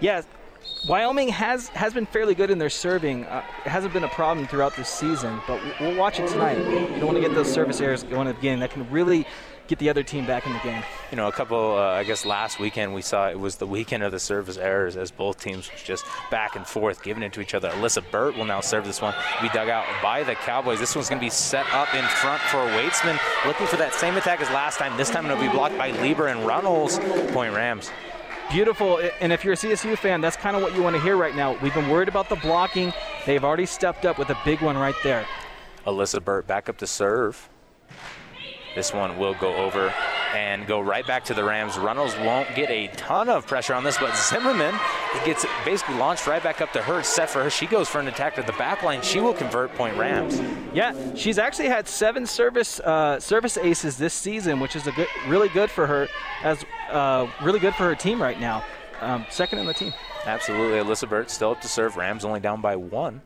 Yeah, 0.00 0.22
Wyoming 0.88 1.28
has 1.28 1.68
has 1.68 1.92
been 1.92 2.06
fairly 2.06 2.34
good 2.34 2.50
in 2.50 2.58
their 2.58 2.70
serving. 2.70 3.24
Uh, 3.26 3.44
it 3.64 3.68
hasn't 3.68 3.92
been 3.92 4.04
a 4.04 4.08
problem 4.08 4.46
throughout 4.46 4.76
this 4.76 4.88
season, 4.88 5.40
but 5.46 5.60
we'll 5.80 5.96
watch 5.96 6.18
it 6.18 6.28
tonight. 6.28 6.58
You 6.58 6.86
don't 6.86 7.06
want 7.06 7.16
to 7.16 7.20
get 7.20 7.34
those 7.34 7.52
service 7.52 7.80
errors 7.80 8.02
going 8.02 8.32
beginning. 8.32 8.60
That 8.60 8.70
can 8.70 8.90
really 8.90 9.26
get 9.68 9.78
the 9.78 9.88
other 9.88 10.02
team 10.02 10.26
back 10.26 10.46
in 10.46 10.52
the 10.52 10.58
game. 10.60 10.82
You 11.10 11.16
know, 11.16 11.28
a 11.28 11.32
couple, 11.32 11.76
uh, 11.76 11.92
I 11.92 12.02
guess 12.02 12.24
last 12.24 12.58
weekend 12.58 12.92
we 12.92 13.02
saw 13.02 13.28
it 13.28 13.38
was 13.38 13.56
the 13.56 13.66
weekend 13.66 14.02
of 14.02 14.10
the 14.10 14.18
service 14.18 14.56
errors 14.56 14.96
as 14.96 15.12
both 15.12 15.38
teams 15.38 15.70
just 15.84 16.04
back 16.30 16.56
and 16.56 16.66
forth 16.66 17.04
giving 17.04 17.22
it 17.22 17.32
to 17.34 17.40
each 17.40 17.54
other. 17.54 17.70
Alyssa 17.70 18.02
Burt 18.10 18.36
will 18.36 18.46
now 18.46 18.60
serve 18.60 18.84
this 18.84 19.00
one, 19.00 19.14
be 19.40 19.48
dug 19.50 19.68
out 19.68 19.84
by 20.02 20.24
the 20.24 20.34
Cowboys. 20.34 20.80
This 20.80 20.96
one's 20.96 21.08
going 21.08 21.20
to 21.20 21.24
be 21.24 21.30
set 21.30 21.72
up 21.72 21.94
in 21.94 22.04
front 22.04 22.42
for 22.42 22.58
Waitsman, 22.58 23.18
looking 23.46 23.66
for 23.68 23.76
that 23.76 23.94
same 23.94 24.16
attack 24.16 24.40
as 24.40 24.48
last 24.48 24.78
time. 24.78 24.96
This 24.96 25.10
time 25.10 25.24
it'll 25.26 25.40
be 25.40 25.48
blocked 25.48 25.78
by 25.78 25.92
Lieber 26.02 26.26
and 26.26 26.44
Runnels. 26.44 26.98
Point 27.32 27.54
Rams 27.54 27.90
beautiful. 28.50 29.00
And 29.20 29.32
if 29.32 29.44
you're 29.44 29.54
a 29.54 29.56
CSU 29.56 29.96
fan, 29.96 30.20
that's 30.20 30.36
kind 30.36 30.56
of 30.56 30.62
what 30.62 30.74
you 30.74 30.82
want 30.82 30.96
to 30.96 31.02
hear 31.02 31.16
right 31.16 31.34
now. 31.34 31.56
We've 31.62 31.74
been 31.74 31.88
worried 31.88 32.08
about 32.08 32.28
the 32.28 32.36
blocking. 32.36 32.92
They've 33.26 33.44
already 33.44 33.66
stepped 33.66 34.04
up 34.04 34.18
with 34.18 34.30
a 34.30 34.38
big 34.44 34.60
one 34.60 34.76
right 34.76 34.94
there. 35.02 35.26
Alyssa 35.86 36.22
Burt 36.22 36.46
back 36.46 36.68
up 36.68 36.76
to 36.78 36.86
serve. 36.86 37.48
This 38.74 38.94
one 38.94 39.18
will 39.18 39.34
go 39.34 39.54
over 39.56 39.92
and 40.34 40.66
go 40.66 40.80
right 40.80 41.06
back 41.06 41.24
to 41.24 41.34
the 41.34 41.42
Rams. 41.42 41.76
Runnels 41.76 42.16
won't 42.18 42.54
get 42.54 42.70
a 42.70 42.86
ton 42.88 43.28
of 43.28 43.46
pressure 43.46 43.74
on 43.74 43.82
this, 43.82 43.98
but 43.98 44.16
Zimmerman 44.16 44.74
gets 45.24 45.44
basically 45.64 45.96
launched 45.96 46.26
right 46.26 46.42
back 46.42 46.60
up 46.60 46.72
to 46.72 46.82
her, 46.82 47.02
set 47.02 47.28
for 47.28 47.42
her. 47.42 47.50
She 47.50 47.66
goes 47.66 47.88
for 47.88 47.98
an 47.98 48.06
attack 48.06 48.38
at 48.38 48.46
the 48.46 48.52
back 48.52 48.82
line. 48.82 49.02
She 49.02 49.20
will 49.20 49.34
convert 49.34 49.74
point 49.74 49.96
Rams. 49.96 50.40
Yeah, 50.72 50.94
she's 51.14 51.38
actually 51.38 51.68
had 51.68 51.88
seven 51.88 52.26
service 52.26 52.78
uh, 52.80 53.18
service 53.18 53.56
aces 53.56 53.98
this 53.98 54.14
season, 54.14 54.60
which 54.60 54.76
is 54.76 54.86
a 54.86 54.92
good, 54.92 55.08
really 55.26 55.48
good 55.48 55.70
for 55.70 55.86
her, 55.86 56.08
as 56.42 56.64
uh, 56.90 57.26
really 57.42 57.58
good 57.58 57.74
for 57.74 57.84
her 57.84 57.96
team 57.96 58.22
right 58.22 58.38
now. 58.40 58.64
Um, 59.00 59.26
second 59.30 59.58
in 59.58 59.66
the 59.66 59.74
team. 59.74 59.92
Absolutely, 60.26 60.78
Alyssa 60.78 61.08
Burt 61.08 61.30
still 61.30 61.52
up 61.52 61.60
to 61.62 61.68
serve. 61.68 61.96
Rams 61.96 62.24
only 62.24 62.40
down 62.40 62.60
by 62.60 62.76
one 62.76 63.22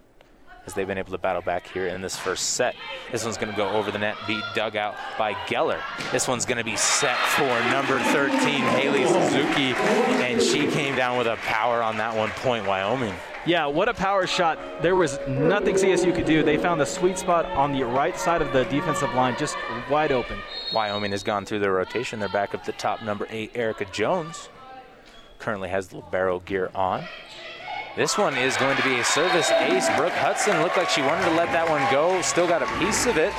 as 0.67 0.75
they've 0.75 0.87
been 0.87 0.99
able 0.99 1.13
to 1.13 1.19
battle 1.19 1.43
back 1.43 1.67
here 1.67 1.89
in 1.89 2.01
this 2.01 2.17
first 2.17 2.51
set. 2.51 2.75
This 3.13 3.25
one's 3.25 3.37
going 3.37 3.51
to 3.51 3.57
go 3.57 3.69
over 3.71 3.91
the 3.91 3.99
net, 3.99 4.17
be 4.27 4.41
dug 4.55 4.77
out 4.77 4.95
by 5.19 5.35
Geller. 5.47 5.81
This 6.11 6.27
one's 6.27 6.45
going 6.45 6.59
to 6.59 6.65
be 6.65 6.77
set 6.77 7.19
for 7.19 7.49
number 7.71 7.99
13, 8.13 8.39
Haley 8.39 9.07
Suzuki, 9.07 9.75
and 10.23 10.41
she 10.41 10.67
came 10.69 10.97
down 10.97 11.19
with 11.19 11.27
a 11.27 11.37
power 11.37 11.83
on 11.83 11.97
that 11.99 12.17
one 12.17 12.31
point, 12.31 12.67
Wyoming. 12.67 13.15
Yeah, 13.47 13.67
what 13.67 13.91
a 13.91 13.95
power 13.95 14.27
shot. 14.27 14.59
There 14.81 14.97
was 14.97 15.19
nothing 15.29 15.75
CSU 15.75 16.15
could 16.15 16.25
do. 16.25 16.43
They 16.43 16.57
found 16.57 16.81
the 16.81 16.87
sweet 16.87 17.19
spot 17.19 17.45
on 17.47 17.73
the 17.73 17.83
right 17.83 18.19
side 18.19 18.41
of 18.41 18.55
the 18.55 18.65
defensive 18.65 19.13
line, 19.13 19.37
just 19.39 19.57
wide 19.91 20.13
open. 20.13 20.39
Wyoming 20.73 21.11
has 21.11 21.23
gone 21.23 21.45
through 21.45 21.59
their 21.59 21.73
rotation. 21.73 22.19
They're 22.19 22.31
back 22.31 22.55
up 22.55 22.65
the 22.65 22.73
top, 22.73 23.03
number 23.03 23.27
eight, 23.29 23.51
Erica 23.55 23.85
Jones. 23.93 24.49
Currently 25.39 25.69
has 25.69 25.89
the 25.89 26.01
barrel 26.11 26.41
gear 26.41 26.71
on. 26.75 27.05
This 27.97 28.19
one 28.19 28.37
is 28.37 28.57
going 28.57 28.77
to 28.77 28.83
be 28.83 28.99
a 28.99 29.05
service 29.05 29.53
ace. 29.53 29.89
Brooke 29.97 30.13
Hudson 30.15 30.61
looked 30.61 30.77
like 30.77 30.89
she 30.89 31.01
wanted 31.01 31.27
to 31.27 31.31
let 31.37 31.53
that 31.53 31.69
one 31.69 31.81
go. 31.93 32.21
Still 32.23 32.49
got 32.49 32.61
a 32.61 32.67
piece 32.81 33.07
of 33.07 33.17
it, 33.19 33.33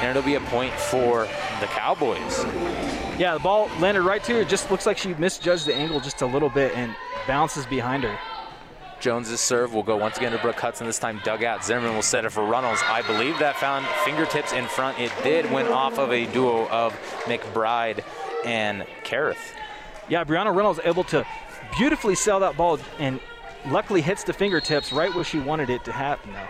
and 0.00 0.08
it'll 0.08 0.22
be 0.22 0.36
a 0.36 0.40
point 0.48 0.72
for 0.72 1.24
the 1.60 1.66
Cowboys. 1.66 2.42
Yeah, 3.18 3.34
the 3.34 3.40
ball 3.40 3.68
landed 3.78 4.00
right 4.00 4.24
to 4.24 4.32
her. 4.32 4.44
Just 4.44 4.70
looks 4.70 4.86
like 4.86 4.96
she 4.96 5.12
misjudged 5.12 5.66
the 5.66 5.74
angle 5.74 6.00
just 6.00 6.22
a 6.22 6.26
little 6.26 6.48
bit 6.48 6.74
and 6.74 6.96
bounces 7.26 7.66
behind 7.66 8.02
her. 8.04 8.18
Jones's 8.98 9.40
serve 9.40 9.74
will 9.74 9.82
go 9.82 9.98
once 9.98 10.16
again 10.16 10.32
to 10.32 10.38
Brooke 10.38 10.58
Hudson. 10.58 10.86
This 10.86 10.98
time 10.98 11.20
dug 11.22 11.44
out. 11.44 11.62
Zimmerman 11.62 11.94
will 11.94 12.00
set 12.00 12.24
it 12.24 12.30
for 12.30 12.46
Runnels. 12.46 12.80
I 12.84 13.02
believe 13.02 13.38
that 13.40 13.56
found 13.56 13.84
fingertips 14.06 14.54
in 14.54 14.64
front. 14.68 14.98
It 14.98 15.12
did. 15.22 15.52
Went 15.52 15.68
off 15.68 15.98
of 15.98 16.12
a 16.12 16.24
duo 16.32 16.66
of 16.68 16.94
McBride 17.24 18.02
and 18.46 18.86
Kareth. 19.04 19.52
Yeah, 20.08 20.24
Brianna 20.24 20.56
Reynolds 20.56 20.80
able 20.82 21.04
to 21.04 21.26
beautifully 21.76 22.14
sell 22.14 22.40
that 22.40 22.56
ball 22.56 22.78
and 22.98 23.20
luckily 23.70 24.00
hits 24.00 24.24
the 24.24 24.32
fingertips 24.32 24.92
right 24.92 25.14
where 25.14 25.24
she 25.24 25.38
wanted 25.38 25.70
it 25.70 25.84
to 25.84 25.92
happen, 25.92 26.32
though. 26.32 26.48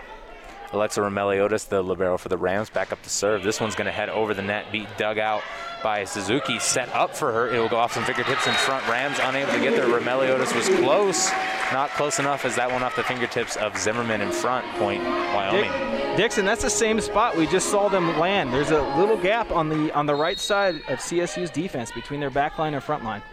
Alexa 0.71 1.01
Romeliotis, 1.01 1.67
the 1.67 1.81
libero 1.81 2.17
for 2.17 2.29
the 2.29 2.37
Rams, 2.37 2.69
back 2.69 2.91
up 2.91 3.01
to 3.01 3.09
serve. 3.09 3.41
This 3.41 3.59
one's 3.59 3.73
going 3.73 3.87
to 3.87 3.91
head 3.91 4.09
over 4.09 4.35
the 4.35 4.43
net, 4.43 4.71
beat 4.71 4.87
dug 4.97 5.17
out 5.17 5.41
by 5.81 6.03
Suzuki. 6.03 6.59
Set 6.59 6.89
up 6.89 7.15
for 7.15 7.31
her. 7.31 7.53
It 7.53 7.59
will 7.59 7.69
go 7.69 7.77
off 7.77 7.93
some 7.93 8.03
fingertips 8.03 8.45
in 8.45 8.53
front. 8.53 8.87
Rams 8.87 9.17
unable 9.21 9.51
to 9.51 9.59
get 9.59 9.75
there. 9.75 9.87
Romeliotis 9.87 10.55
was 10.55 10.67
close. 10.79 11.31
Not 11.71 11.89
close 11.91 12.19
enough 12.19 12.45
as 12.45 12.55
that 12.55 12.71
one 12.71 12.83
off 12.83 12.95
the 12.95 13.03
fingertips 13.03 13.55
of 13.57 13.77
Zimmerman 13.77 14.21
in 14.21 14.31
front. 14.31 14.65
Point 14.75 15.03
Wyoming. 15.03 15.71
Dick, 15.71 16.17
Dixon, 16.17 16.45
that's 16.45 16.63
the 16.63 16.69
same 16.69 16.99
spot 17.01 17.35
we 17.35 17.47
just 17.47 17.69
saw 17.69 17.89
them 17.89 18.19
land. 18.19 18.53
There's 18.53 18.71
a 18.71 18.81
little 18.97 19.17
gap 19.17 19.51
on 19.51 19.69
the 19.69 19.91
on 19.93 20.05
the 20.05 20.15
right 20.15 20.39
side 20.39 20.75
of 20.87 20.99
CSU's 20.99 21.49
defense 21.49 21.91
between 21.91 22.19
their 22.19 22.29
back 22.29 22.59
line 22.59 22.73
and 22.73 22.83
front 22.83 23.03
line. 23.03 23.23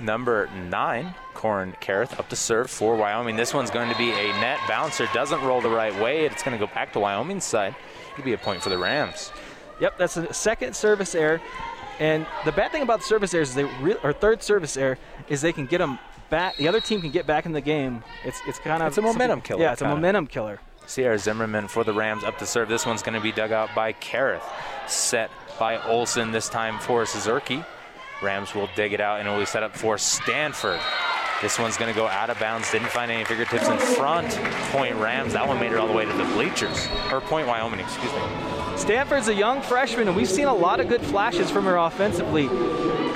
Number 0.00 0.48
nine, 0.70 1.14
Corin 1.38 1.72
Kareth 1.80 2.18
up 2.18 2.28
to 2.30 2.36
serve 2.36 2.68
for 2.68 2.96
Wyoming. 2.96 3.36
This 3.36 3.54
one's 3.54 3.70
going 3.70 3.88
to 3.90 3.96
be 3.96 4.10
a 4.10 4.26
net 4.40 4.58
bouncer. 4.66 5.08
Doesn't 5.14 5.40
roll 5.42 5.60
the 5.60 5.70
right 5.70 5.94
way. 6.02 6.26
It's 6.26 6.42
going 6.42 6.58
to 6.58 6.66
go 6.66 6.70
back 6.74 6.92
to 6.94 6.98
Wyoming's 6.98 7.44
side. 7.44 7.76
It'll 8.12 8.24
be 8.24 8.32
a 8.32 8.38
point 8.38 8.60
for 8.60 8.70
the 8.70 8.76
Rams. 8.78 9.30
Yep, 9.80 9.98
that's 9.98 10.16
a 10.16 10.34
second 10.34 10.74
service 10.74 11.14
error. 11.14 11.40
And 12.00 12.26
the 12.44 12.50
bad 12.50 12.72
thing 12.72 12.82
about 12.82 12.98
the 13.00 13.04
service 13.04 13.32
errors 13.34 13.50
is 13.50 13.54
they 13.54 13.62
re- 13.64 13.94
or 14.02 14.12
third 14.12 14.42
service 14.42 14.76
error 14.76 14.98
is 15.28 15.40
they 15.40 15.52
can 15.52 15.66
get 15.66 15.78
them 15.78 16.00
back. 16.28 16.56
The 16.56 16.66
other 16.66 16.80
team 16.80 17.00
can 17.00 17.12
get 17.12 17.24
back 17.24 17.46
in 17.46 17.52
the 17.52 17.60
game. 17.60 18.02
It's 18.24 18.40
it's 18.48 18.58
kind 18.58 18.82
of 18.82 18.88
It's 18.88 18.98
a 18.98 19.02
momentum 19.02 19.40
killer, 19.40 19.62
Yeah, 19.62 19.72
it's 19.72 19.80
a 19.80 19.84
kinda. 19.84 19.94
momentum 19.94 20.26
killer. 20.26 20.58
Sierra 20.86 21.18
Zimmerman 21.20 21.68
for 21.68 21.84
the 21.84 21.92
Rams 21.92 22.24
up 22.24 22.38
to 22.38 22.46
serve. 22.46 22.68
This 22.68 22.84
one's 22.84 23.02
going 23.02 23.14
to 23.14 23.20
be 23.20 23.30
dug 23.30 23.52
out 23.52 23.72
by 23.76 23.92
Kareth. 23.92 24.42
Set 24.88 25.30
by 25.56 25.80
Olson 25.84 26.32
this 26.32 26.48
time 26.48 26.80
for 26.80 27.06
Suzuki. 27.06 27.62
Rams 28.22 28.54
will 28.56 28.68
dig 28.74 28.92
it 28.92 29.00
out 29.00 29.20
and 29.20 29.28
it 29.28 29.30
will 29.30 29.38
be 29.38 29.46
set 29.46 29.62
up 29.62 29.76
for 29.76 29.98
Stanford. 29.98 30.80
This 31.40 31.58
one's 31.58 31.76
going 31.76 31.92
to 31.92 31.98
go 31.98 32.08
out 32.08 32.30
of 32.30 32.38
bounds. 32.40 32.70
Didn't 32.72 32.88
find 32.88 33.10
any 33.10 33.24
fingertips 33.24 33.68
in 33.68 33.78
front. 33.78 34.28
Point 34.72 34.96
Rams. 34.96 35.34
That 35.34 35.46
one 35.46 35.60
made 35.60 35.70
it 35.70 35.78
all 35.78 35.86
the 35.86 35.92
way 35.92 36.04
to 36.04 36.12
the 36.12 36.24
bleachers. 36.24 36.88
Or 37.12 37.20
point 37.20 37.46
Wyoming, 37.46 37.78
excuse 37.80 38.12
me. 38.12 38.20
Stanford's 38.76 39.28
a 39.28 39.34
young 39.34 39.62
freshman, 39.62 40.08
and 40.08 40.16
we've 40.16 40.28
seen 40.28 40.46
a 40.46 40.54
lot 40.54 40.80
of 40.80 40.88
good 40.88 41.00
flashes 41.02 41.50
from 41.50 41.64
her 41.64 41.76
offensively. 41.76 42.48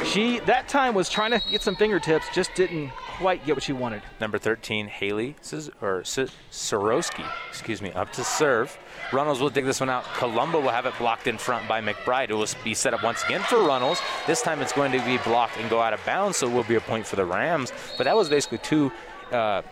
She 0.05 0.41
that 0.41 0.69
time 0.69 0.95
was 0.95 1.09
trying 1.09 1.31
to 1.31 1.41
get 1.49 1.63
some 1.63 1.77
fingertips, 1.77 2.27
just 2.35 2.53
didn't 2.55 2.91
quite 2.91 3.47
get 3.47 3.55
what 3.55 3.63
she 3.63 3.73
wanted. 3.73 4.03
Number 4.21 4.37
13, 4.37 4.89
Haley 4.89 5.37
or 5.81 6.01
S- 6.01 6.19
Sorowski, 6.51 7.25
excuse 7.49 7.81
me, 7.81 7.93
up 7.93 8.13
to 8.15 8.25
serve. 8.25 8.77
Runnels 9.13 9.41
will 9.41 9.51
dig 9.51 9.65
this 9.65 9.79
one 9.79 9.89
out. 9.91 10.05
Columbo 10.15 10.61
will 10.61 10.71
have 10.71 10.87
it 10.87 10.95
blocked 10.99 11.29
in 11.29 11.39
front 11.39 11.69
by 11.69 11.81
McBride. 11.81 12.31
It 12.31 12.35
will 12.35 12.49
be 12.65 12.75
set 12.75 12.95
up 12.95 13.05
once 13.05 13.23
again 13.23 13.43
for 13.43 13.59
Runnels. 13.59 14.01
This 14.27 14.43
time 14.43 14.61
it's 14.61 14.73
going 14.73 14.91
to 14.93 15.05
be 15.05 15.19
blocked 15.19 15.57
and 15.59 15.71
go 15.71 15.81
out 15.81 15.93
of 15.93 16.05
bounds, 16.05 16.39
so 16.39 16.49
it 16.49 16.53
will 16.53 16.65
be 16.65 16.75
a 16.75 16.81
point 16.81 17.07
for 17.07 17.15
the 17.17 17.25
Rams. 17.25 17.73
But 17.97 18.09
that 18.13 18.19
was 18.19 18.29
basically 18.29 18.59
two 18.59 18.93
uh, 19.31 19.63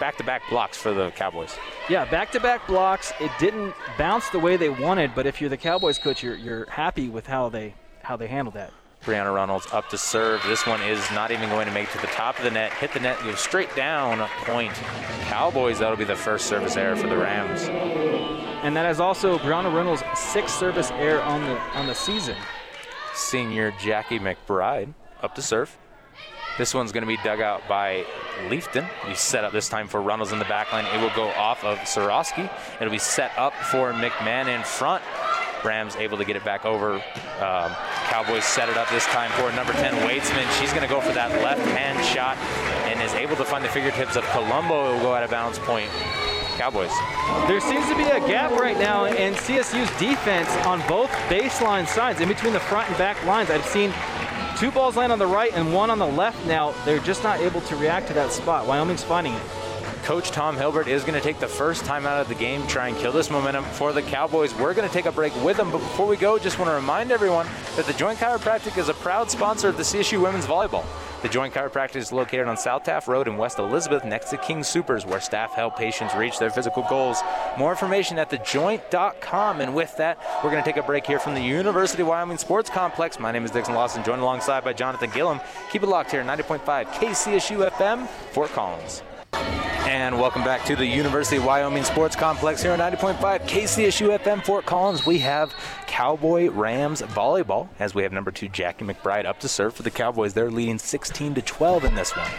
back-to-back 0.00 0.40
blocks 0.48 0.78
for 0.78 0.94
the 0.94 1.10
Cowboys. 1.10 1.54
Yeah, 1.90 2.06
back-to-back 2.06 2.66
blocks. 2.66 3.12
It 3.20 3.30
didn't 3.38 3.74
bounce 3.98 4.30
the 4.30 4.38
way 4.38 4.56
they 4.56 4.70
wanted, 4.70 5.14
but 5.14 5.26
if 5.26 5.38
you're 5.38 5.50
the 5.50 5.58
Cowboys 5.58 5.98
coach, 5.98 6.22
you're 6.22 6.34
you're 6.34 6.64
happy 6.70 7.10
with 7.10 7.26
how 7.26 7.50
they 7.50 7.74
how 8.02 8.16
they 8.16 8.26
handled 8.26 8.54
that. 8.54 8.72
Brianna 9.04 9.34
Runnels 9.34 9.66
up 9.70 9.90
to 9.90 9.98
serve. 9.98 10.42
This 10.46 10.66
one 10.66 10.80
is 10.80 11.10
not 11.10 11.30
even 11.30 11.50
going 11.50 11.66
to 11.66 11.74
make 11.74 11.88
it 11.88 11.92
to 11.92 12.00
the 12.00 12.06
top 12.06 12.38
of 12.38 12.44
the 12.44 12.50
net. 12.50 12.72
Hit 12.72 12.94
the 12.94 13.00
net, 13.00 13.18
go 13.22 13.34
straight 13.34 13.74
down. 13.76 14.26
Point. 14.44 14.72
Cowboys. 15.24 15.78
That'll 15.78 15.98
be 15.98 16.04
the 16.04 16.16
first 16.16 16.46
service 16.46 16.78
error 16.78 16.96
for 16.96 17.06
the 17.06 17.18
Rams. 17.18 17.64
And 18.64 18.74
that 18.76 18.90
is 18.90 18.98
also 18.98 19.36
Brianna 19.40 19.74
Reynolds' 19.74 20.02
sixth 20.14 20.58
service 20.58 20.90
error 20.92 21.20
on 21.20 21.42
the 21.42 21.58
on 21.78 21.86
the 21.86 21.94
season. 21.94 22.36
senior 23.14 23.74
Jackie 23.78 24.18
McBride 24.18 24.94
up 25.22 25.34
to 25.34 25.42
serve. 25.42 25.76
This 26.60 26.74
one's 26.74 26.92
going 26.92 27.00
to 27.00 27.06
be 27.06 27.16
dug 27.24 27.40
out 27.40 27.66
by 27.66 28.04
Leafton. 28.50 28.86
We 29.08 29.14
set 29.14 29.44
up 29.44 29.52
this 29.54 29.66
time 29.66 29.88
for 29.88 30.02
Runnels 30.02 30.30
in 30.32 30.38
the 30.38 30.44
back 30.44 30.70
line. 30.74 30.84
It 30.94 31.00
will 31.00 31.16
go 31.16 31.30
off 31.30 31.64
of 31.64 31.78
Sorosky. 31.78 32.50
It'll 32.78 32.92
be 32.92 32.98
set 32.98 33.32
up 33.38 33.54
for 33.54 33.94
McMahon 33.94 34.54
in 34.54 34.62
front. 34.62 35.02
Rams 35.64 35.96
able 35.96 36.18
to 36.18 36.24
get 36.26 36.36
it 36.36 36.44
back 36.44 36.66
over. 36.66 36.96
Um, 36.96 37.72
Cowboys 38.10 38.44
set 38.44 38.68
it 38.68 38.76
up 38.76 38.90
this 38.90 39.06
time 39.06 39.30
for 39.40 39.50
number 39.56 39.72
10, 39.72 40.06
Waitsman. 40.06 40.60
She's 40.60 40.68
going 40.74 40.82
to 40.82 40.86
go 40.86 41.00
for 41.00 41.14
that 41.14 41.30
left 41.42 41.62
hand 41.68 42.04
shot 42.04 42.36
and 42.84 43.00
is 43.00 43.14
able 43.14 43.36
to 43.36 43.44
find 43.46 43.64
the 43.64 43.70
fingertips 43.70 44.16
of 44.16 44.24
Colombo. 44.24 44.90
It 44.90 44.96
will 44.96 45.00
go 45.00 45.14
out 45.14 45.22
of 45.22 45.30
bounds 45.30 45.58
point. 45.60 45.88
Cowboys. 46.58 46.92
There 47.48 47.58
seems 47.60 47.88
to 47.88 47.96
be 47.96 48.02
a 48.02 48.20
gap 48.28 48.50
right 48.50 48.76
now 48.76 49.06
in 49.06 49.32
CSU's 49.32 49.88
defense 49.98 50.54
on 50.66 50.86
both 50.86 51.08
baseline 51.30 51.88
sides, 51.88 52.20
in 52.20 52.28
between 52.28 52.52
the 52.52 52.60
front 52.60 52.86
and 52.90 52.98
back 52.98 53.24
lines. 53.24 53.48
I've 53.48 53.64
seen 53.64 53.94
two 54.60 54.70
balls 54.70 54.94
land 54.94 55.10
on 55.10 55.18
the 55.18 55.26
right 55.26 55.54
and 55.54 55.72
one 55.72 55.88
on 55.88 55.98
the 55.98 56.06
left 56.06 56.44
now. 56.44 56.72
They're 56.84 56.98
just 56.98 57.22
not 57.22 57.40
able 57.40 57.62
to 57.62 57.76
react 57.76 58.08
to 58.08 58.12
that 58.12 58.30
spot. 58.30 58.66
Wyoming's 58.66 59.02
finding 59.02 59.32
it. 59.32 59.42
Coach 60.10 60.32
Tom 60.32 60.56
Hilbert 60.56 60.88
is 60.88 61.04
going 61.04 61.14
to 61.14 61.20
take 61.20 61.38
the 61.38 61.46
first 61.46 61.84
time 61.84 62.04
out 62.04 62.20
of 62.20 62.26
the 62.26 62.34
game, 62.34 62.66
try 62.66 62.88
and 62.88 62.96
kill 62.96 63.12
this 63.12 63.30
momentum 63.30 63.62
for 63.62 63.92
the 63.92 64.02
Cowboys. 64.02 64.52
We're 64.56 64.74
going 64.74 64.88
to 64.88 64.92
take 64.92 65.06
a 65.06 65.12
break 65.12 65.32
with 65.44 65.56
them, 65.56 65.70
but 65.70 65.78
before 65.78 66.08
we 66.08 66.16
go, 66.16 66.36
just 66.36 66.58
want 66.58 66.68
to 66.68 66.74
remind 66.74 67.12
everyone 67.12 67.46
that 67.76 67.86
the 67.86 67.92
Joint 67.92 68.18
Chiropractic 68.18 68.76
is 68.76 68.88
a 68.88 68.94
proud 68.94 69.30
sponsor 69.30 69.68
of 69.68 69.76
the 69.76 69.84
CSU 69.84 70.20
Women's 70.20 70.46
Volleyball. 70.46 70.84
The 71.22 71.28
Joint 71.28 71.54
Chiropractic 71.54 71.94
is 71.94 72.10
located 72.10 72.48
on 72.48 72.56
South 72.56 72.82
Taft 72.82 73.06
Road 73.06 73.28
in 73.28 73.36
West 73.36 73.60
Elizabeth 73.60 74.04
next 74.04 74.30
to 74.30 74.36
King 74.36 74.64
Supers, 74.64 75.06
where 75.06 75.20
staff 75.20 75.54
help 75.54 75.76
patients 75.76 76.12
reach 76.16 76.40
their 76.40 76.50
physical 76.50 76.84
goals. 76.90 77.22
More 77.56 77.70
information 77.70 78.18
at 78.18 78.30
thejoint.com. 78.30 79.60
And 79.60 79.76
with 79.76 79.96
that, 79.98 80.18
we're 80.42 80.50
going 80.50 80.60
to 80.60 80.68
take 80.68 80.82
a 80.82 80.84
break 80.84 81.06
here 81.06 81.20
from 81.20 81.34
the 81.34 81.40
University 81.40 82.02
of 82.02 82.08
Wyoming 82.08 82.38
Sports 82.38 82.68
Complex. 82.68 83.20
My 83.20 83.30
name 83.30 83.44
is 83.44 83.52
Dixon 83.52 83.76
Lawson, 83.76 84.02
joined 84.02 84.22
alongside 84.22 84.64
by 84.64 84.72
Jonathan 84.72 85.10
Gillum. 85.10 85.40
Keep 85.70 85.84
it 85.84 85.88
locked 85.88 86.10
here, 86.10 86.24
90.5 86.24 86.86
KCSU 86.86 87.70
FM, 87.70 88.08
Fort 88.32 88.50
Collins. 88.50 89.04
And 89.32 90.18
welcome 90.18 90.44
back 90.44 90.64
to 90.66 90.76
the 90.76 90.86
University 90.86 91.36
of 91.36 91.44
Wyoming 91.44 91.84
Sports 91.84 92.16
Complex 92.16 92.62
here 92.62 92.72
on 92.72 92.78
90.5 92.78 93.18
KCSU 93.46 94.18
FM 94.18 94.44
Fort 94.44 94.66
Collins. 94.66 95.06
We 95.06 95.18
have 95.20 95.54
Cowboy 95.86 96.50
Rams 96.50 97.02
volleyball 97.02 97.68
as 97.78 97.94
we 97.94 98.02
have 98.02 98.12
number 98.12 98.30
two 98.30 98.48
Jackie 98.48 98.84
McBride 98.84 99.26
up 99.26 99.40
to 99.40 99.48
serve 99.48 99.74
for 99.74 99.82
the 99.82 99.90
Cowboys. 99.90 100.34
They're 100.34 100.50
leading 100.50 100.78
16 100.78 101.34
to 101.34 101.42
12 101.42 101.84
in 101.84 101.94
this 101.94 102.16
one. 102.16 102.30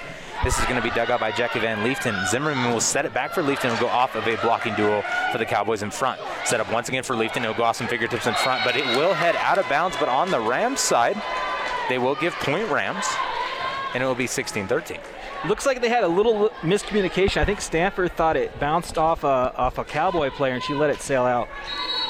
This 0.44 0.58
is 0.58 0.66
going 0.66 0.78
to 0.78 0.82
be 0.82 0.90
dug 0.96 1.12
out 1.12 1.20
by 1.20 1.32
Jackie 1.32 1.60
Van 1.60 1.84
Leefton. 1.84 2.16
Zimmerman 2.28 2.72
will 2.72 2.82
set 2.82 3.06
it 3.06 3.14
back 3.14 3.32
for 3.32 3.44
Leefton 3.44 3.70
and 3.70 3.80
go 3.80 3.88
off 3.88 4.16
of 4.16 4.28
a 4.28 4.36
blocking 4.38 4.74
duel 4.76 5.04
for 5.32 5.38
the 5.38 5.46
Cowboys 5.46 5.84
in 5.84 5.92
front. 5.92 6.20
Set 6.46 6.60
up 6.60 6.72
once 6.72 6.90
again 6.90 7.04
for 7.04 7.16
Leefton. 7.16 7.44
He'll 7.44 7.54
go 7.54 7.64
off 7.64 7.76
some 7.76 7.88
fingertips 7.88 8.26
in 8.26 8.34
front, 8.34 8.64
but 8.66 8.76
it 8.76 8.86
will 8.98 9.14
head 9.14 9.36
out 9.36 9.60
of 9.60 9.70
bounds. 9.70 9.96
But 9.98 10.10
on 10.10 10.32
the 10.32 10.40
Rams 10.40 10.80
side, 10.80 11.22
they 11.90 12.00
will 12.00 12.16
give 12.16 12.34
point 12.36 12.68
Rams, 12.70 13.06
and 13.94 14.02
it 14.02 14.06
will 14.06 14.16
be 14.16 14.26
16 14.26 14.68
13. 14.68 14.98
Looks 15.48 15.66
like 15.66 15.82
they 15.82 15.90
had 15.90 16.04
a 16.04 16.08
little 16.08 16.50
miscommunication. 16.62 17.38
I 17.38 17.46
think 17.46 17.62
Stanford 17.62 18.16
thought 18.16 18.38
it 18.38 18.60
bounced 18.60 18.98
off 18.98 19.24
a, 19.24 19.54
off 19.56 19.80
a 19.80 19.84
Cowboy 19.84 20.30
player 20.30 20.54
and 20.54 20.64
she 20.64 20.74
let 20.74 20.92
it 20.92 21.02
sail 21.02 21.24
out. 21.24 21.48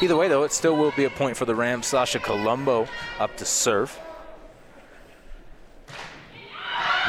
Either 0.02 0.18
way, 0.18 0.28
though, 0.28 0.44
it 0.44 0.52
still 0.52 0.76
will 0.76 0.92
be 0.92 1.06
a 1.06 1.10
point 1.10 1.38
for 1.38 1.46
the 1.46 1.56
Rams. 1.56 1.88
Sasha 1.88 2.20
Colombo 2.20 2.88
up 3.20 3.38
to 3.38 3.46
serve. 3.46 3.98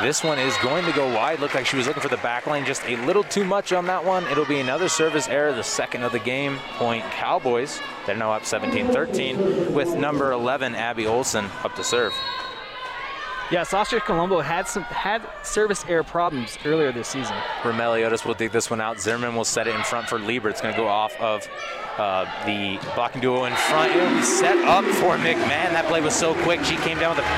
This 0.00 0.22
one 0.22 0.38
is 0.38 0.56
going 0.62 0.84
to 0.84 0.92
go 0.92 1.12
wide. 1.14 1.40
Looked 1.40 1.54
like 1.54 1.66
she 1.66 1.76
was 1.76 1.86
looking 1.86 2.02
for 2.02 2.08
the 2.08 2.16
back 2.18 2.46
lane 2.46 2.64
just 2.64 2.82
a 2.84 2.96
little 3.04 3.24
too 3.24 3.44
much 3.44 3.72
on 3.72 3.86
that 3.86 4.04
one. 4.04 4.24
It'll 4.26 4.44
be 4.44 4.60
another 4.60 4.88
service 4.88 5.28
error, 5.28 5.52
the 5.52 5.62
second 5.62 6.02
of 6.02 6.12
the 6.12 6.18
game. 6.18 6.58
Point 6.74 7.04
Cowboys. 7.12 7.80
They're 8.06 8.16
now 8.16 8.32
up 8.32 8.44
17 8.44 8.88
13 8.88 9.74
with 9.74 9.94
number 9.94 10.32
11, 10.32 10.74
Abby 10.74 11.06
Olson, 11.06 11.46
up 11.62 11.74
to 11.76 11.84
serve. 11.84 12.14
Yeah, 13.52 13.64
Sasha 13.64 14.00
Colombo 14.00 14.40
had 14.40 14.66
some 14.66 14.82
had 14.85 15.21
service 15.42 15.85
error 15.87 16.02
problems 16.02 16.56
earlier 16.64 16.90
this 16.90 17.09
season. 17.09 17.37
Romeliotis 17.61 18.25
will 18.25 18.32
dig 18.32 18.50
this 18.50 18.71
one 18.71 18.80
out. 18.80 18.99
Zimmerman 18.99 19.37
will 19.37 19.44
set 19.44 19.66
it 19.66 19.75
in 19.75 19.82
front 19.82 20.09
for 20.09 20.18
Lieber. 20.18 20.49
It's 20.49 20.62
going 20.62 20.75
to 20.75 20.80
go 20.80 20.88
off 20.88 21.14
of 21.21 21.47
uh, 21.99 22.25
the 22.47 22.78
blocking 22.94 23.21
duo 23.21 23.44
in 23.44 23.52
front. 23.52 23.94
It'll 23.94 24.09
be 24.09 24.23
set 24.23 24.56
up 24.66 24.87
for 24.94 25.18
McMahon. 25.18 25.73
That 25.73 25.85
play 25.87 26.00
was 26.00 26.14
so 26.14 26.32
quick. 26.44 26.64
She 26.64 26.76
came 26.76 26.99
down 26.99 27.14
with 27.14 27.26
the 27.26 27.30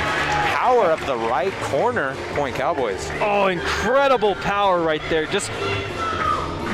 power 0.55 0.93
of 0.93 1.05
the 1.07 1.17
right 1.17 1.53
corner. 1.65 2.15
Point 2.35 2.55
Cowboys. 2.55 3.11
Oh, 3.21 3.49
incredible 3.49 4.37
power 4.37 4.83
right 4.83 5.03
there. 5.11 5.27
Just 5.27 5.51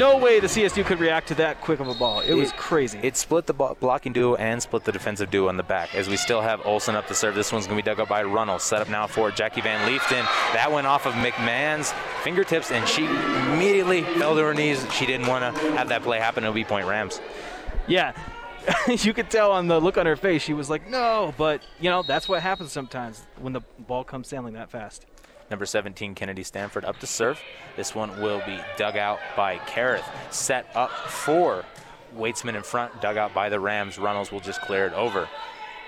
no 0.01 0.17
way 0.17 0.41
the 0.41 0.47
CSU 0.47 0.85
could 0.85 0.99
react 0.99 1.29
to 1.29 1.35
that 1.37 1.61
quick 1.61 1.79
of 1.79 1.87
a 1.87 1.95
ball. 1.95 2.21
It, 2.21 2.31
it 2.31 2.35
was 2.35 2.53
crazy. 2.53 2.99
It 3.03 3.17
split 3.17 3.47
the 3.47 3.53
blocking 3.53 4.13
duo 4.15 4.35
and 4.35 4.61
split 4.63 4.85
the 4.85 4.93
defensive 4.93 5.31
duo 5.31 5.49
on 5.49 5.59
the 5.59 5.63
back. 5.63 5.95
As 5.95 6.09
we 6.09 6.17
still 6.17 6.41
have 6.41 6.65
Olson 6.65 6.97
up 6.97 7.07
to 7.09 7.15
serve. 7.15 7.35
This 7.35 7.53
one's 7.53 7.67
going 7.67 7.79
to 7.79 7.85
be 7.85 7.87
dug 7.87 8.01
up 8.01 8.09
by 8.09 8.23
Runnels. 8.23 8.63
Set 8.63 8.81
up 8.81 8.89
now 8.89 9.07
for 9.07 9.31
Jackie 9.31 9.61
Van 9.61 9.87
Leefton. 9.87 10.25
That 10.55 10.73
went 10.73 10.87
off 10.87 11.07
of 11.07 11.13
McMahon's 11.15 11.93
fingertips, 12.25 12.71
and 12.71 12.89
she 12.89 13.05
immediately 13.05 14.03
fell 14.03 14.35
to 14.35 14.43
her 14.43 14.55
knees. 14.55 14.85
She 14.95 15.05
didn't 15.05 15.27
want 15.27 15.55
to 15.55 15.61
have 15.73 15.91
that 15.91 16.03
play 16.03 16.19
happen. 16.19 16.45
It'll 16.45 16.55
be 16.55 16.65
point 16.65 16.87
Rams. 16.87 17.21
Yeah. 17.87 18.13
you 18.89 19.13
could 19.13 19.31
tell 19.31 19.53
on 19.53 19.69
the 19.69 19.81
look 19.81 19.99
on 19.99 20.07
her 20.07 20.17
face, 20.17 20.43
she 20.43 20.53
was 20.55 20.71
like, 20.71 20.89
no, 20.89 21.35
but, 21.37 21.63
you 21.79 21.91
know, 21.91 22.03
that's 22.03 22.29
what 22.29 22.43
happens 22.43 22.73
sometimes 22.73 23.23
when 23.39 23.53
the 23.53 23.61
ball 23.79 24.05
comes 24.05 24.29
sailing 24.29 24.55
that 24.55 24.71
fast. 24.71 25.07
Number 25.51 25.67
17, 25.67 26.15
Kennedy 26.15 26.45
Stanford 26.45 26.85
up 26.85 26.99
to 27.01 27.07
serve. 27.07 27.41
This 27.77 27.95
one 27.95 28.21
will 28.21 28.41
be 28.47 28.61
dug 28.77 28.97
out 28.97 29.19
by 29.37 29.59
Kareth. 29.59 30.05
Set 30.33 30.67
up 30.77 30.91
for 30.91 31.65
Waitsman 32.17 32.55
in 32.55 32.63
front, 32.63 33.01
dug 33.01 33.17
out 33.17 33.35
by 33.35 33.49
the 33.49 33.59
Rams. 33.59 33.99
Runnels 33.99 34.31
will 34.31 34.41
just 34.41 34.61
clear 34.63 34.87
it 34.87 34.93
over. 34.93 35.29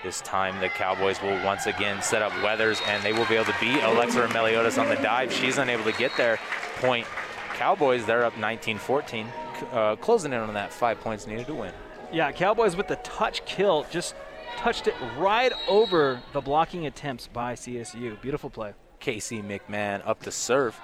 This 0.03 0.19
time 0.19 0.59
the 0.59 0.67
Cowboys 0.67 1.21
will 1.21 1.41
once 1.45 1.65
again 1.65 2.01
set 2.01 2.21
up 2.21 2.33
Weathers 2.43 2.81
and 2.87 3.01
they 3.03 3.13
will 3.13 3.25
be 3.27 3.35
able 3.35 3.45
to 3.45 3.55
beat 3.61 3.81
Alexa 3.81 4.27
Meliodas 4.33 4.77
on 4.77 4.89
the 4.89 4.95
dive. 4.95 5.31
She's 5.31 5.57
unable 5.57 5.85
to 5.85 5.93
get 5.93 6.11
there. 6.17 6.39
Point 6.77 7.07
Cowboys, 7.53 8.05
they're 8.05 8.25
up 8.25 8.33
19-14, 8.33 9.27
uh, 9.71 9.95
closing 9.95 10.33
in 10.33 10.39
on 10.39 10.53
that 10.55 10.73
five 10.73 10.99
points 10.99 11.25
needed 11.25 11.47
to 11.47 11.55
win. 11.55 11.71
Yeah, 12.11 12.33
Cowboys 12.33 12.75
with 12.75 12.89
the 12.89 12.97
touch 12.97 13.45
kill, 13.45 13.85
just 13.89 14.15
touched 14.57 14.87
it 14.87 14.95
right 15.17 15.53
over 15.69 16.21
the 16.33 16.41
blocking 16.41 16.85
attempts 16.85 17.27
by 17.27 17.53
CSU. 17.53 18.19
Beautiful 18.21 18.49
play. 18.49 18.73
Casey 19.03 19.41
McMahon 19.41 20.01
up 20.07 20.23
to 20.23 20.31
serve. 20.31 20.79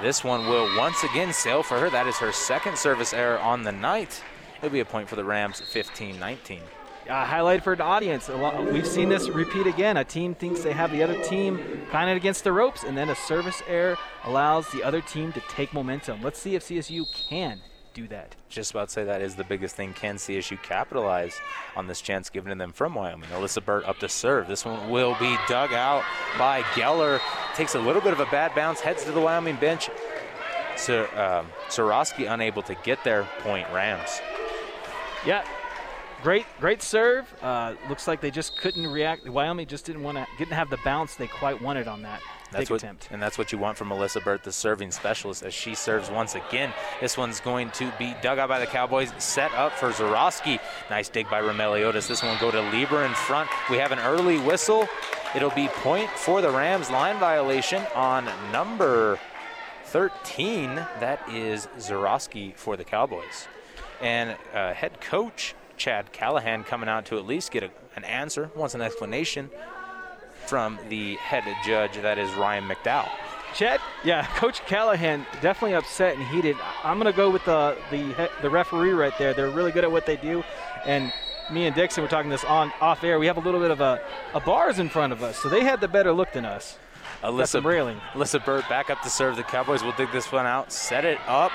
This 0.00 0.24
one 0.24 0.46
will 0.46 0.74
once 0.78 1.04
again 1.04 1.30
sail 1.30 1.62
for 1.62 1.78
her. 1.78 1.90
That 1.90 2.06
is 2.06 2.16
her 2.16 2.32
second 2.32 2.78
service 2.78 3.12
error 3.12 3.38
on 3.38 3.62
the 3.62 3.72
night. 3.72 4.22
It'll 4.58 4.70
be 4.70 4.80
a 4.80 4.84
point 4.84 5.10
for 5.10 5.16
the 5.16 5.24
Rams, 5.24 5.60
15-19. 5.60 6.60
Uh, 7.08 7.24
highlight 7.24 7.62
for 7.62 7.76
the 7.76 7.82
audience. 7.82 8.30
We've 8.72 8.86
seen 8.86 9.10
this 9.10 9.28
repeat 9.28 9.66
again. 9.66 9.98
A 9.98 10.04
team 10.04 10.34
thinks 10.34 10.62
they 10.62 10.72
have 10.72 10.90
the 10.90 11.02
other 11.02 11.22
team 11.22 11.82
kind 11.90 12.08
of 12.08 12.16
against 12.16 12.44
the 12.44 12.52
ropes, 12.52 12.84
and 12.84 12.96
then 12.96 13.10
a 13.10 13.14
service 13.14 13.62
error 13.68 13.98
allows 14.24 14.70
the 14.70 14.82
other 14.82 15.02
team 15.02 15.30
to 15.32 15.40
take 15.50 15.74
momentum. 15.74 16.22
Let's 16.22 16.40
see 16.40 16.54
if 16.54 16.64
CSU 16.64 17.04
can 17.28 17.60
do 17.94 18.08
that. 18.08 18.34
Just 18.48 18.70
about 18.70 18.88
to 18.88 18.92
say 18.92 19.04
that 19.04 19.20
is 19.20 19.34
the 19.34 19.44
biggest 19.44 19.76
thing. 19.76 19.92
Can 19.92 20.16
CSU 20.16 20.60
capitalize 20.62 21.38
on 21.76 21.86
this 21.86 22.00
chance 22.00 22.30
given 22.30 22.50
to 22.50 22.58
them 22.58 22.72
from 22.72 22.94
Wyoming? 22.94 23.28
Alyssa 23.30 23.64
Burt 23.64 23.84
up 23.84 23.98
to 23.98 24.08
serve. 24.08 24.48
This 24.48 24.64
one 24.64 24.90
will 24.90 25.16
be 25.18 25.36
dug 25.48 25.72
out 25.72 26.04
by 26.38 26.62
Geller. 26.74 27.20
Takes 27.54 27.74
a 27.74 27.80
little 27.80 28.02
bit 28.02 28.12
of 28.12 28.20
a 28.20 28.26
bad 28.26 28.54
bounce, 28.54 28.80
heads 28.80 29.04
to 29.04 29.12
the 29.12 29.20
Wyoming 29.20 29.56
bench. 29.56 29.90
So, 30.76 31.04
um, 31.14 31.50
Sorosky 31.68 32.30
unable 32.32 32.62
to 32.62 32.74
get 32.76 33.04
there. 33.04 33.24
Point 33.40 33.68
Rams. 33.72 34.20
Yeah, 35.26 35.44
great, 36.22 36.46
great 36.58 36.82
serve. 36.82 37.32
Uh, 37.42 37.74
looks 37.88 38.08
like 38.08 38.20
they 38.20 38.30
just 38.30 38.56
couldn't 38.56 38.86
react. 38.86 39.28
Wyoming 39.28 39.66
just 39.66 39.84
didn't 39.84 40.02
want 40.02 40.16
to, 40.16 40.26
didn't 40.38 40.54
have 40.54 40.70
the 40.70 40.78
bounce 40.84 41.16
they 41.16 41.26
quite 41.26 41.60
wanted 41.60 41.86
on 41.86 42.02
that. 42.02 42.22
That's 42.52 42.70
what, 42.70 42.82
attempt. 42.82 43.08
And 43.10 43.22
that's 43.22 43.38
what 43.38 43.52
you 43.52 43.58
want 43.58 43.78
from 43.78 43.88
Melissa 43.88 44.20
Burt, 44.20 44.42
the 44.42 44.52
serving 44.52 44.90
specialist, 44.90 45.42
as 45.42 45.54
she 45.54 45.74
serves 45.74 46.10
once 46.10 46.34
again. 46.34 46.72
This 47.00 47.16
one's 47.16 47.40
going 47.40 47.70
to 47.72 47.92
be 47.98 48.14
dug 48.22 48.38
out 48.38 48.48
by 48.48 48.58
the 48.58 48.66
Cowboys, 48.66 49.12
set 49.18 49.52
up 49.54 49.72
for 49.72 49.90
Zorowski. 49.90 50.58
Nice 50.88 51.08
dig 51.08 51.30
by 51.30 51.40
Romeliotis. 51.40 52.08
This 52.08 52.22
one 52.22 52.32
will 52.32 52.40
go 52.40 52.50
to 52.50 52.60
Lieber 52.70 53.04
in 53.04 53.12
front. 53.12 53.48
We 53.70 53.76
have 53.76 53.92
an 53.92 54.00
early 54.00 54.38
whistle. 54.38 54.88
It'll 55.34 55.50
be 55.50 55.68
point 55.68 56.10
for 56.10 56.40
the 56.40 56.50
Rams 56.50 56.90
line 56.90 57.18
violation 57.18 57.82
on 57.94 58.28
number 58.50 59.18
13. 59.84 60.74
That 60.74 61.20
is 61.28 61.68
Zorowski 61.78 62.56
for 62.56 62.76
the 62.76 62.84
Cowboys. 62.84 63.46
And 64.00 64.36
uh, 64.54 64.72
head 64.72 65.00
coach 65.00 65.54
Chad 65.76 66.12
Callihan 66.12 66.64
coming 66.66 66.88
out 66.88 67.06
to 67.06 67.18
at 67.18 67.26
least 67.26 67.52
get 67.52 67.62
a, 67.62 67.70
an 67.96 68.04
answer, 68.04 68.50
wants 68.54 68.74
an 68.74 68.82
explanation 68.82 69.50
from 70.50 70.80
the 70.88 71.14
head 71.16 71.44
judge, 71.64 71.92
that 72.02 72.18
is 72.18 72.28
Ryan 72.34 72.64
McDowell. 72.68 73.08
Chad, 73.54 73.80
yeah, 74.02 74.26
Coach 74.34 74.60
Callihan 74.62 75.24
definitely 75.40 75.74
upset 75.74 76.16
and 76.16 76.26
heated. 76.26 76.56
I'm 76.82 76.98
going 76.98 77.10
to 77.10 77.16
go 77.16 77.30
with 77.30 77.44
the, 77.44 77.78
the 77.92 78.28
the 78.42 78.50
referee 78.50 78.90
right 78.90 79.16
there. 79.16 79.32
They're 79.32 79.50
really 79.50 79.70
good 79.70 79.84
at 79.84 79.92
what 79.92 80.06
they 80.06 80.16
do, 80.16 80.42
and 80.84 81.12
me 81.52 81.66
and 81.66 81.74
Dixon 81.74 82.02
were 82.02 82.08
talking 82.08 82.30
this 82.30 82.44
on 82.44 82.72
off 82.80 83.04
air. 83.04 83.20
We 83.20 83.26
have 83.26 83.36
a 83.36 83.40
little 83.40 83.60
bit 83.60 83.70
of 83.70 83.80
a, 83.80 84.00
a 84.34 84.40
bars 84.40 84.80
in 84.80 84.88
front 84.88 85.12
of 85.12 85.22
us, 85.22 85.36
so 85.38 85.48
they 85.48 85.62
had 85.62 85.80
the 85.80 85.88
better 85.88 86.12
look 86.12 86.32
than 86.32 86.44
us. 86.44 86.78
Uh, 87.22 87.30
Alyssa, 87.30 87.64
railing. 87.64 88.00
Alyssa 88.14 88.44
Burt 88.44 88.68
back 88.68 88.90
up 88.90 89.02
to 89.02 89.10
serve. 89.10 89.36
The 89.36 89.44
Cowboys 89.44 89.84
will 89.84 89.92
dig 89.92 90.10
this 90.10 90.32
one 90.32 90.46
out, 90.46 90.72
set 90.72 91.04
it 91.04 91.18
up 91.28 91.52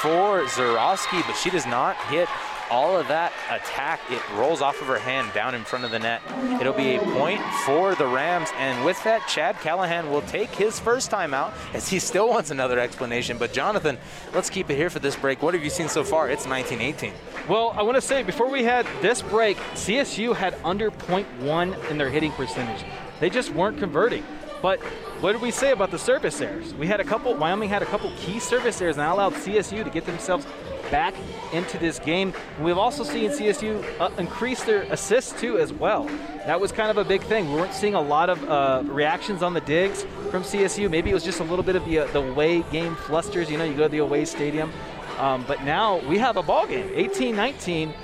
for 0.00 0.42
Zorowski, 0.46 1.24
but 1.26 1.34
she 1.34 1.50
does 1.50 1.66
not 1.66 1.96
hit 2.06 2.28
all 2.72 2.96
of 2.96 3.06
that 3.08 3.34
attack, 3.50 4.00
it 4.10 4.22
rolls 4.34 4.62
off 4.62 4.80
of 4.80 4.86
her 4.86 4.98
hand 4.98 5.30
down 5.34 5.54
in 5.54 5.62
front 5.62 5.84
of 5.84 5.90
the 5.90 5.98
net. 5.98 6.22
It'll 6.58 6.72
be 6.72 6.94
a 6.94 7.00
point 7.00 7.42
for 7.66 7.94
the 7.94 8.06
Rams. 8.06 8.48
And 8.56 8.82
with 8.82 9.02
that, 9.04 9.28
Chad 9.28 9.56
Callihan 9.56 10.10
will 10.10 10.22
take 10.22 10.48
his 10.48 10.80
first 10.80 11.10
time 11.10 11.34
out 11.34 11.52
as 11.74 11.86
he 11.86 11.98
still 11.98 12.30
wants 12.30 12.50
another 12.50 12.80
explanation. 12.80 13.36
But 13.36 13.52
Jonathan, 13.52 13.98
let's 14.32 14.48
keep 14.48 14.70
it 14.70 14.76
here 14.76 14.88
for 14.88 15.00
this 15.00 15.14
break. 15.16 15.42
What 15.42 15.52
have 15.52 15.62
you 15.62 15.68
seen 15.68 15.90
so 15.90 16.02
far? 16.02 16.30
It's 16.30 16.46
1918. 16.46 17.12
Well, 17.46 17.74
I 17.76 17.82
want 17.82 17.96
to 17.96 18.00
say 18.00 18.22
before 18.22 18.48
we 18.48 18.64
had 18.64 18.86
this 19.02 19.20
break, 19.20 19.58
CSU 19.74 20.34
had 20.34 20.56
under 20.64 20.90
0.1 20.90 21.90
in 21.90 21.98
their 21.98 22.08
hitting 22.08 22.32
percentage. 22.32 22.86
They 23.20 23.28
just 23.28 23.52
weren't 23.52 23.78
converting. 23.80 24.24
But 24.62 24.80
what 25.20 25.32
did 25.32 25.42
we 25.42 25.50
say 25.50 25.72
about 25.72 25.90
the 25.90 25.98
service 25.98 26.40
errors? 26.40 26.72
We 26.72 26.86
had 26.86 27.00
a 27.00 27.04
couple, 27.04 27.34
Wyoming 27.34 27.68
had 27.68 27.82
a 27.82 27.86
couple 27.86 28.10
key 28.16 28.38
service 28.38 28.80
errors 28.80 28.96
and 28.96 29.02
that 29.02 29.12
allowed 29.12 29.34
CSU 29.34 29.84
to 29.84 29.90
get 29.90 30.06
themselves 30.06 30.46
back 30.92 31.14
into 31.52 31.78
this 31.78 31.98
game. 31.98 32.32
We've 32.60 32.78
also 32.78 33.02
seen 33.02 33.30
CSU 33.30 33.82
uh, 33.98 34.10
increase 34.18 34.62
their 34.62 34.82
assists 34.82 35.40
too 35.40 35.58
as 35.58 35.72
well. 35.72 36.04
That 36.46 36.60
was 36.60 36.70
kind 36.70 36.90
of 36.90 36.98
a 36.98 37.04
big 37.04 37.22
thing. 37.22 37.50
We 37.50 37.56
weren't 37.56 37.72
seeing 37.72 37.94
a 37.94 38.00
lot 38.00 38.28
of 38.28 38.48
uh, 38.48 38.82
reactions 38.84 39.42
on 39.42 39.54
the 39.54 39.62
digs 39.62 40.04
from 40.30 40.42
CSU. 40.42 40.90
Maybe 40.90 41.10
it 41.10 41.14
was 41.14 41.24
just 41.24 41.40
a 41.40 41.44
little 41.44 41.64
bit 41.64 41.76
of 41.76 41.84
the, 41.86 42.00
uh, 42.00 42.06
the 42.08 42.20
away 42.20 42.60
game 42.70 42.94
flusters. 42.94 43.50
You 43.50 43.56
know, 43.56 43.64
you 43.64 43.74
go 43.74 43.84
to 43.84 43.88
the 43.88 43.98
away 43.98 44.26
stadium. 44.26 44.70
Um, 45.18 45.44
but 45.48 45.62
now 45.64 45.98
we 46.08 46.18
have 46.18 46.36
a 46.36 46.42
ball 46.42 46.66
game, 46.66 46.88
18-19. 46.90 47.94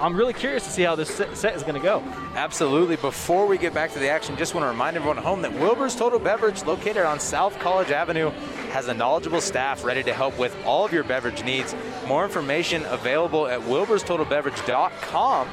I'm 0.00 0.16
really 0.16 0.32
curious 0.32 0.64
to 0.64 0.70
see 0.70 0.82
how 0.82 0.96
this 0.96 1.08
set 1.08 1.54
is 1.54 1.62
going 1.62 1.74
to 1.74 1.80
go. 1.80 2.02
Absolutely. 2.34 2.96
Before 2.96 3.46
we 3.46 3.56
get 3.58 3.72
back 3.72 3.92
to 3.92 3.98
the 3.98 4.08
action, 4.08 4.36
just 4.36 4.54
want 4.54 4.64
to 4.64 4.68
remind 4.68 4.96
everyone 4.96 5.18
at 5.18 5.24
home 5.24 5.42
that 5.42 5.52
Wilbur's 5.52 5.94
Total 5.94 6.18
Beverage, 6.18 6.64
located 6.64 7.04
on 7.04 7.20
South 7.20 7.58
College 7.60 7.90
Avenue, 7.90 8.30
has 8.72 8.88
a 8.88 8.94
knowledgeable 8.94 9.40
staff 9.40 9.84
ready 9.84 10.02
to 10.02 10.12
help 10.12 10.36
with 10.38 10.56
all 10.66 10.84
of 10.84 10.92
your 10.92 11.04
beverage 11.04 11.44
needs. 11.44 11.76
More 12.08 12.24
information 12.24 12.84
available 12.86 13.46
at 13.46 13.60
wilburstotalbeverage.com. 13.60 15.48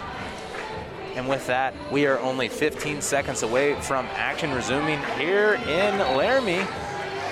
And 1.16 1.30
with 1.30 1.46
that, 1.48 1.74
we 1.92 2.08
are 2.08 2.20
only 2.20 2.48
15 2.48 3.02
seconds 3.02 3.44
away 3.44 3.80
from 3.82 4.06
action 4.14 4.52
resuming 4.54 5.00
here 5.20 5.54
in 5.68 6.00
Laramie. 6.18 6.66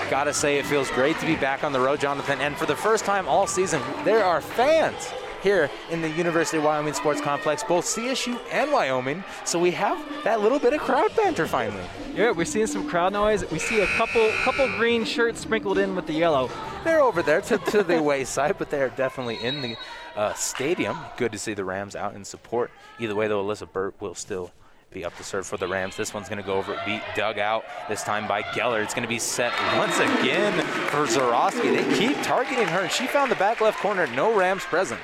Gotta 0.09 0.33
say, 0.33 0.57
it 0.57 0.65
feels 0.65 0.91
great 0.91 1.17
to 1.19 1.25
be 1.25 1.35
back 1.35 1.63
on 1.63 1.71
the 1.71 1.79
road, 1.79 2.01
Jonathan. 2.01 2.39
And 2.41 2.55
for 2.55 2.65
the 2.65 2.75
first 2.75 3.05
time 3.05 3.27
all 3.27 3.47
season, 3.47 3.81
there 4.03 4.23
are 4.23 4.41
fans 4.41 5.11
here 5.41 5.69
in 5.89 6.01
the 6.01 6.09
University 6.09 6.57
of 6.57 6.63
Wyoming 6.63 6.93
Sports 6.93 7.21
Complex, 7.21 7.63
both 7.63 7.85
CSU 7.85 8.39
and 8.51 8.71
Wyoming. 8.71 9.23
So 9.45 9.59
we 9.59 9.71
have 9.71 9.97
that 10.23 10.41
little 10.41 10.59
bit 10.59 10.73
of 10.73 10.81
crowd 10.81 11.15
banter 11.15 11.47
finally. 11.47 11.83
Yeah, 12.13 12.31
we're 12.31 12.45
seeing 12.45 12.67
some 12.67 12.87
crowd 12.87 13.13
noise. 13.13 13.49
We 13.51 13.59
see 13.59 13.81
a 13.81 13.87
couple 13.87 14.29
couple 14.43 14.67
green 14.77 15.05
shirts 15.05 15.41
sprinkled 15.41 15.77
in 15.77 15.95
with 15.95 16.07
the 16.07 16.13
yellow. 16.13 16.49
They're 16.83 17.01
over 17.01 17.21
there 17.21 17.41
to, 17.41 17.57
to 17.57 17.83
the 17.83 18.01
wayside, 18.03 18.57
but 18.57 18.69
they're 18.69 18.89
definitely 18.89 19.37
in 19.43 19.61
the 19.61 19.77
uh, 20.15 20.33
stadium. 20.33 20.97
Good 21.17 21.31
to 21.31 21.39
see 21.39 21.53
the 21.53 21.65
Rams 21.65 21.95
out 21.95 22.15
in 22.15 22.25
support. 22.25 22.71
Either 22.99 23.15
way, 23.15 23.27
though, 23.27 23.43
Alyssa 23.43 23.71
Burt 23.71 23.95
will 23.99 24.15
still 24.15 24.51
be 24.91 25.05
up 25.05 25.15
to 25.17 25.23
serve 25.23 25.45
for 25.45 25.57
the 25.57 25.67
Rams. 25.67 25.95
This 25.95 26.13
one's 26.13 26.27
going 26.29 26.41
to 26.41 26.45
go 26.45 26.55
over, 26.55 26.79
be 26.85 26.99
dug 27.15 27.37
out 27.37 27.63
this 27.87 28.03
time 28.03 28.27
by 28.27 28.41
Geller. 28.41 28.83
It's 28.83 28.93
going 28.93 29.03
to 29.03 29.09
be 29.09 29.19
set 29.19 29.53
once 29.77 29.97
again 29.99 30.53
for 30.87 31.05
Zorowski. 31.05 31.75
They 31.75 31.97
keep 31.97 32.21
targeting 32.23 32.67
her, 32.67 32.81
and 32.81 32.91
she 32.91 33.05
found 33.05 33.31
the 33.31 33.35
back 33.35 33.61
left 33.61 33.79
corner. 33.79 34.07
No 34.07 34.35
Rams 34.35 34.63
present. 34.63 34.99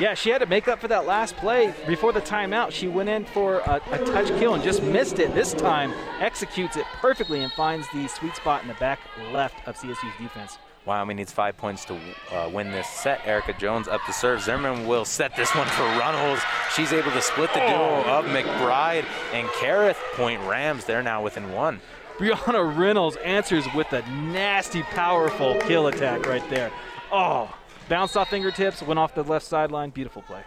Yeah, 0.00 0.14
she 0.14 0.30
had 0.30 0.38
to 0.38 0.46
make 0.46 0.68
up 0.68 0.80
for 0.80 0.86
that 0.88 1.06
last 1.06 1.36
play 1.36 1.74
before 1.88 2.12
the 2.12 2.20
timeout. 2.20 2.70
She 2.70 2.86
went 2.86 3.08
in 3.08 3.24
for 3.24 3.58
a, 3.58 3.82
a, 3.90 3.98
touch 4.06 4.28
kill 4.38 4.54
and 4.54 4.62
just 4.62 4.80
missed 4.80 5.18
it. 5.18 5.34
This 5.34 5.52
time, 5.52 5.92
executes 6.20 6.76
it 6.76 6.84
perfectly 7.00 7.42
and 7.42 7.52
finds 7.52 7.88
the 7.92 8.06
sweet 8.06 8.36
spot 8.36 8.62
in 8.62 8.68
the 8.68 8.74
back 8.74 9.00
left 9.32 9.66
of 9.66 9.76
CSU's 9.76 10.16
defense. 10.20 10.58
Wyoming 10.84 11.16
needs 11.16 11.32
five 11.32 11.56
points 11.56 11.84
to 11.86 11.98
uh, 12.30 12.48
win 12.48 12.70
this 12.70 12.86
set. 12.88 13.26
Erica 13.26 13.52
Jones 13.54 13.88
up 13.88 14.00
to 14.06 14.12
serve. 14.12 14.40
Zimmerman 14.40 14.86
will 14.86 15.04
set 15.04 15.34
this 15.36 15.52
one 15.54 15.66
for 15.66 15.82
Runnels. 15.82 16.38
She's 16.74 16.92
able 16.92 17.10
to 17.10 17.20
split 17.20 17.52
the 17.52 17.60
duo 17.60 18.04
of 18.04 18.24
McBride 18.26 19.04
and 19.32 19.48
Kareth. 19.48 19.98
Point 20.14 20.40
Rams. 20.42 20.84
They're 20.84 21.02
now 21.02 21.22
within 21.24 21.52
one. 21.52 21.80
Brianna 22.18 22.76
Reynolds 22.76 23.16
answers 23.16 23.64
with 23.74 23.92
a 23.92 24.02
nasty, 24.10 24.82
powerful 24.82 25.56
kill 25.62 25.88
attack 25.88 26.24
right 26.26 26.48
there. 26.48 26.70
Oh, 27.12 27.52
bounced 27.88 28.16
off 28.16 28.30
fingertips, 28.30 28.82
went 28.82 28.98
off 28.98 29.14
the 29.14 29.22
left 29.22 29.46
sideline. 29.46 29.90
Beautiful 29.90 30.22
play. 30.22 30.42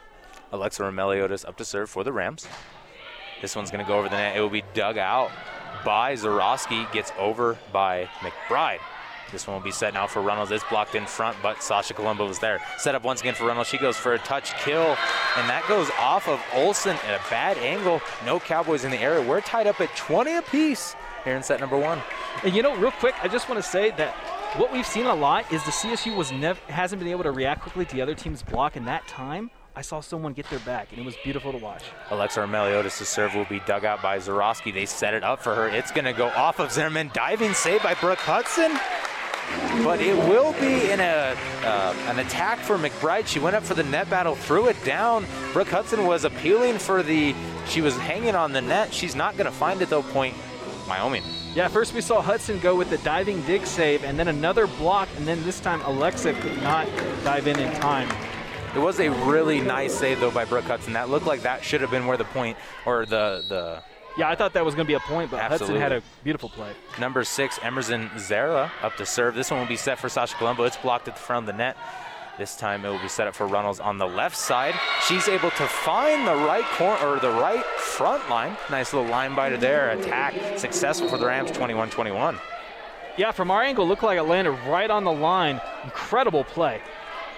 Alexa 0.51 0.83
Romeliotis 0.83 1.47
up 1.47 1.57
to 1.57 1.65
serve 1.65 1.89
for 1.89 2.03
the 2.03 2.11
Rams. 2.11 2.47
This 3.41 3.55
one's 3.55 3.71
going 3.71 3.83
to 3.83 3.87
go 3.87 3.97
over 3.97 4.09
the 4.09 4.15
net. 4.15 4.35
It 4.35 4.41
will 4.41 4.49
be 4.49 4.63
dug 4.73 4.97
out 4.97 5.31
by 5.83 6.13
Zarowski. 6.13 6.91
Gets 6.91 7.11
over 7.17 7.57
by 7.71 8.07
McBride. 8.19 8.79
This 9.31 9.47
one 9.47 9.55
will 9.55 9.63
be 9.63 9.71
set 9.71 9.93
now 9.93 10.07
for 10.07 10.21
Reynolds. 10.21 10.51
It's 10.51 10.63
blocked 10.65 10.93
in 10.93 11.05
front, 11.05 11.37
but 11.41 11.63
Sasha 11.63 11.93
Colombo 11.93 12.27
was 12.27 12.39
there. 12.39 12.59
Set 12.77 12.95
up 12.95 13.03
once 13.03 13.21
again 13.21 13.33
for 13.33 13.45
Reynolds. 13.47 13.69
She 13.69 13.77
goes 13.77 13.95
for 13.95 14.13
a 14.13 14.19
touch 14.19 14.53
kill, 14.59 14.97
and 15.37 15.49
that 15.49 15.63
goes 15.69 15.89
off 15.97 16.27
of 16.27 16.43
Olson 16.53 16.97
at 17.07 17.15
a 17.15 17.29
bad 17.29 17.57
angle. 17.57 18.01
No 18.25 18.41
Cowboys 18.41 18.83
in 18.83 18.91
the 18.91 18.99
area. 18.99 19.25
We're 19.25 19.39
tied 19.39 19.67
up 19.67 19.79
at 19.79 19.95
20 19.95 20.35
apiece 20.35 20.95
here 21.23 21.35
in 21.35 21.43
set 21.43 21.61
number 21.61 21.77
one. 21.77 22.01
And 22.43 22.53
you 22.53 22.61
know, 22.61 22.75
real 22.75 22.91
quick, 22.91 23.15
I 23.23 23.29
just 23.29 23.47
want 23.47 23.63
to 23.63 23.67
say 23.67 23.91
that 23.91 24.13
what 24.57 24.71
we've 24.71 24.85
seen 24.85 25.05
a 25.05 25.15
lot 25.15 25.51
is 25.51 25.63
the 25.63 25.71
CSU 25.71 26.15
was 26.15 26.31
never 26.31 26.59
hasn't 26.71 26.99
been 26.99 27.09
able 27.09 27.23
to 27.23 27.31
react 27.31 27.61
quickly 27.61 27.85
to 27.85 27.95
the 27.95 28.01
other 28.01 28.15
team's 28.15 28.43
block 28.43 28.75
in 28.75 28.85
that 28.85 29.07
time. 29.07 29.49
I 29.75 29.81
saw 29.81 30.01
someone 30.01 30.33
get 30.33 30.49
their 30.49 30.59
back, 30.59 30.89
and 30.91 30.99
it 30.99 31.05
was 31.05 31.15
beautiful 31.23 31.53
to 31.53 31.57
watch. 31.57 31.83
Alexa 32.09 32.41
Meliotis' 32.41 33.05
serve 33.05 33.33
will 33.33 33.45
be 33.45 33.61
dug 33.61 33.85
out 33.85 34.01
by 34.01 34.17
Zarowski. 34.17 34.73
They 34.73 34.85
set 34.85 35.13
it 35.13 35.23
up 35.23 35.41
for 35.41 35.55
her. 35.55 35.69
It's 35.69 35.91
going 35.91 36.03
to 36.03 36.13
go 36.13 36.27
off 36.27 36.59
of 36.59 36.73
Zimmerman. 36.73 37.11
Diving 37.13 37.53
save 37.53 37.81
by 37.81 37.93
Brooke 37.93 38.19
Hudson 38.19 38.77
but 39.83 39.99
it 39.99 40.15
will 40.29 40.53
be 40.53 40.91
in 40.91 40.99
a 40.99 41.35
uh, 41.63 41.93
an 42.07 42.19
attack 42.19 42.59
for 42.59 42.77
McBride. 42.77 43.27
She 43.27 43.39
went 43.39 43.55
up 43.55 43.63
for 43.63 43.73
the 43.73 43.83
net 43.83 44.09
battle, 44.09 44.35
threw 44.35 44.67
it 44.67 44.81
down. 44.83 45.25
Brooke 45.53 45.69
Hudson 45.69 46.05
was 46.05 46.23
appealing 46.23 46.77
for 46.77 47.03
the. 47.03 47.35
She 47.67 47.81
was 47.81 47.97
hanging 47.97 48.35
on 48.35 48.53
the 48.53 48.61
net. 48.61 48.93
She's 48.93 49.15
not 49.15 49.37
going 49.37 49.45
to 49.45 49.51
find 49.51 49.81
it 49.81 49.89
though. 49.89 50.03
Point 50.03 50.35
Wyoming. 50.87 51.23
Yeah, 51.53 51.67
first 51.67 51.93
we 51.93 51.99
saw 51.99 52.21
Hudson 52.21 52.59
go 52.59 52.75
with 52.75 52.89
the 52.89 52.97
diving 52.99 53.41
dig 53.41 53.65
save, 53.65 54.05
and 54.05 54.17
then 54.17 54.29
another 54.29 54.67
block, 54.67 55.09
and 55.17 55.27
then 55.27 55.43
this 55.43 55.59
time 55.59 55.81
Alexa 55.81 56.33
could 56.35 56.61
not 56.63 56.87
dive 57.25 57.45
in 57.45 57.59
in 57.59 57.73
time. 57.81 58.09
It 58.73 58.79
was 58.79 59.01
a 59.01 59.09
really 59.09 59.59
nice 59.59 59.93
save 59.93 60.21
though 60.21 60.31
by 60.31 60.45
Brooke 60.45 60.63
Hudson. 60.63 60.93
That 60.93 61.09
looked 61.09 61.25
like 61.25 61.41
that 61.41 61.61
should 61.61 61.81
have 61.81 61.91
been 61.91 62.07
where 62.07 62.15
the 62.15 62.23
point 62.23 62.57
or 62.85 63.05
the 63.05 63.43
the 63.49 63.83
yeah, 64.17 64.29
I 64.29 64.35
thought 64.35 64.53
that 64.53 64.63
was 64.63 64.75
going 64.75 64.85
to 64.85 64.87
be 64.87 64.95
a 64.95 64.99
point, 64.99 65.31
but 65.31 65.39
Absolutely. 65.39 65.79
Hudson 65.79 65.93
had 65.93 66.03
a 66.03 66.23
beautiful 66.23 66.49
play. 66.49 66.71
Number 66.99 67.23
six, 67.23 67.59
Emerson 67.63 68.09
Zera 68.15 68.69
up 68.81 68.95
to 68.97 69.05
serve. 69.05 69.35
This 69.35 69.51
one 69.51 69.59
will 69.59 69.67
be 69.67 69.77
set 69.77 69.99
for 69.99 70.09
Sasha 70.09 70.35
Colombo. 70.35 70.63
It's 70.63 70.77
blocked 70.77 71.07
at 71.07 71.15
the 71.15 71.21
front 71.21 71.47
of 71.47 71.53
the 71.53 71.57
net. 71.57 71.77
This 72.41 72.55
time 72.55 72.83
it 72.83 72.89
will 72.89 72.97
be 72.97 73.07
set 73.07 73.27
up 73.27 73.35
for 73.35 73.45
Runnels 73.45 73.79
on 73.79 73.99
the 73.99 74.07
left 74.07 74.35
side. 74.35 74.73
She's 75.07 75.27
able 75.27 75.51
to 75.51 75.67
find 75.67 76.25
the 76.25 76.33
right 76.33 76.65
corner 76.71 77.05
or 77.05 77.19
the 77.19 77.29
right 77.29 77.63
front 77.63 78.27
line. 78.31 78.57
Nice 78.71 78.93
little 78.93 79.07
line 79.07 79.35
biter 79.35 79.57
there. 79.57 79.91
Attack 79.91 80.57
successful 80.57 81.07
for 81.07 81.19
the 81.19 81.27
Rams 81.27 81.51
21-21. 81.51 82.39
Yeah, 83.15 83.31
from 83.31 83.51
our 83.51 83.61
angle, 83.61 83.87
looked 83.87 84.01
like 84.01 84.17
it 84.17 84.23
landed 84.23 84.53
right 84.67 84.89
on 84.89 85.03
the 85.03 85.11
line. 85.11 85.61
Incredible 85.83 86.43
play. 86.43 86.81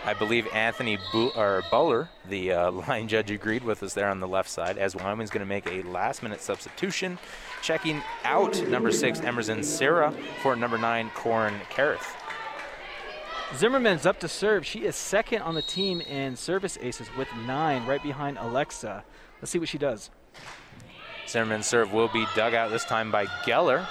I 0.06 0.14
believe 0.14 0.48
Anthony 0.54 0.98
Bo- 1.12 1.34
or 1.36 1.64
Bowler, 1.70 2.08
the 2.30 2.54
uh, 2.54 2.72
line 2.88 3.10
judge, 3.10 3.30
agreed 3.30 3.66
with 3.66 3.84
us 3.84 3.94
there 3.94 4.08
on 4.08 4.22
the 4.22 4.28
left 4.30 4.50
side 4.50 4.78
as 4.78 4.96
Wyoming's 4.96 5.32
going 5.32 5.46
to 5.46 5.46
make 5.46 5.68
a 5.68 5.82
last 5.82 6.24
minute 6.24 6.40
substitution. 6.40 7.20
Checking 7.62 8.02
out 8.24 8.66
number 8.70 8.94
six, 8.94 9.20
Emerson 9.20 9.64
Sarah, 9.64 10.14
for 10.42 10.56
number 10.56 10.78
nine, 10.78 11.12
Corin 11.14 11.56
Kareth. 11.70 12.23
Zimmerman's 13.56 14.08
up 14.08 14.20
to 14.22 14.28
serve. 14.28 14.66
She 14.66 14.80
is 14.80 14.96
second 14.96 15.44
on 15.44 15.54
the 15.54 15.62
team 15.62 16.02
in 16.02 16.36
service 16.36 16.78
aces 16.82 17.08
with 17.16 17.28
nine, 17.46 17.86
right 17.86 18.02
behind 18.02 18.40
Alexa. 18.40 19.04
Let's 19.40 19.52
see 19.52 19.60
what 19.60 19.70
she 19.70 19.78
does. 19.78 20.10
Zimmerman's 21.28 21.68
serve 21.68 21.94
will 21.94 22.08
be 22.08 22.26
dug 22.36 22.56
out 22.56 22.72
this 22.72 22.84
time 22.84 23.12
by 23.12 23.28
Geller. 23.46 23.86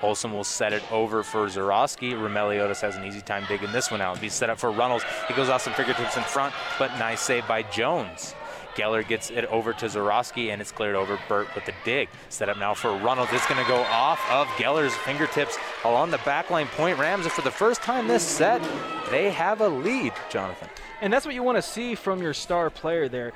Olson 0.00 0.32
will 0.32 0.44
set 0.44 0.72
it 0.72 0.82
over 0.90 1.22
for 1.22 1.46
Zarowski. 1.46 2.12
Romeliotis 2.14 2.80
has 2.80 2.96
an 2.96 3.04
easy 3.04 3.20
time 3.20 3.44
digging 3.48 3.70
this 3.70 3.90
one 3.90 4.00
out. 4.00 4.20
Be 4.20 4.30
set 4.30 4.50
up 4.50 4.58
for 4.58 4.70
Runnels. 4.72 5.02
He 5.28 5.34
goes 5.34 5.48
off 5.48 5.62
some 5.62 5.74
fingertips 5.74 6.16
in 6.16 6.22
front, 6.24 6.54
but 6.78 6.90
nice 6.98 7.20
save 7.20 7.46
by 7.46 7.62
Jones. 7.64 8.34
Geller 8.74 9.06
gets 9.06 9.30
it 9.30 9.44
over 9.46 9.72
to 9.74 9.86
Zarowski, 9.86 10.52
and 10.52 10.60
it's 10.60 10.72
cleared 10.72 10.94
over 10.94 11.18
Burt 11.28 11.54
with 11.54 11.64
the 11.64 11.74
dig. 11.84 12.08
Set 12.28 12.48
up 12.48 12.58
now 12.58 12.74
for 12.74 12.96
Runnels. 12.96 13.28
It's 13.32 13.46
going 13.46 13.62
to 13.62 13.68
go 13.68 13.82
off 13.82 14.20
of 14.30 14.46
Geller's 14.58 14.94
fingertips 14.94 15.58
along 15.84 16.10
the 16.10 16.18
backline 16.18 16.66
point. 16.66 16.98
Rams, 16.98 17.24
and 17.24 17.32
for 17.32 17.42
the 17.42 17.50
first 17.50 17.82
time 17.82 18.08
this 18.08 18.22
set, 18.22 18.62
they 19.10 19.30
have 19.30 19.60
a 19.60 19.68
lead, 19.68 20.12
Jonathan. 20.30 20.68
And 21.00 21.12
that's 21.12 21.26
what 21.26 21.34
you 21.34 21.42
want 21.42 21.58
to 21.58 21.62
see 21.62 21.94
from 21.94 22.22
your 22.22 22.34
star 22.34 22.70
player 22.70 23.08
there 23.08 23.32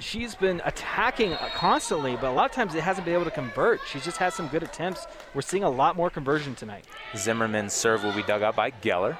she's 0.00 0.34
been 0.34 0.60
attacking 0.64 1.34
constantly, 1.54 2.16
but 2.16 2.30
a 2.30 2.32
lot 2.32 2.46
of 2.46 2.52
times 2.52 2.74
it 2.74 2.82
hasn't 2.82 3.04
been 3.04 3.14
able 3.14 3.24
to 3.24 3.30
convert. 3.30 3.80
She's 3.86 4.04
just 4.04 4.16
had 4.16 4.32
some 4.32 4.48
good 4.48 4.62
attempts. 4.62 5.06
We're 5.34 5.42
seeing 5.42 5.64
a 5.64 5.70
lot 5.70 5.96
more 5.96 6.10
conversion 6.10 6.54
tonight. 6.54 6.86
Zimmerman's 7.16 7.72
serve 7.72 8.02
will 8.02 8.14
be 8.14 8.22
dug 8.22 8.42
out 8.42 8.56
by 8.56 8.70
Geller. 8.70 9.16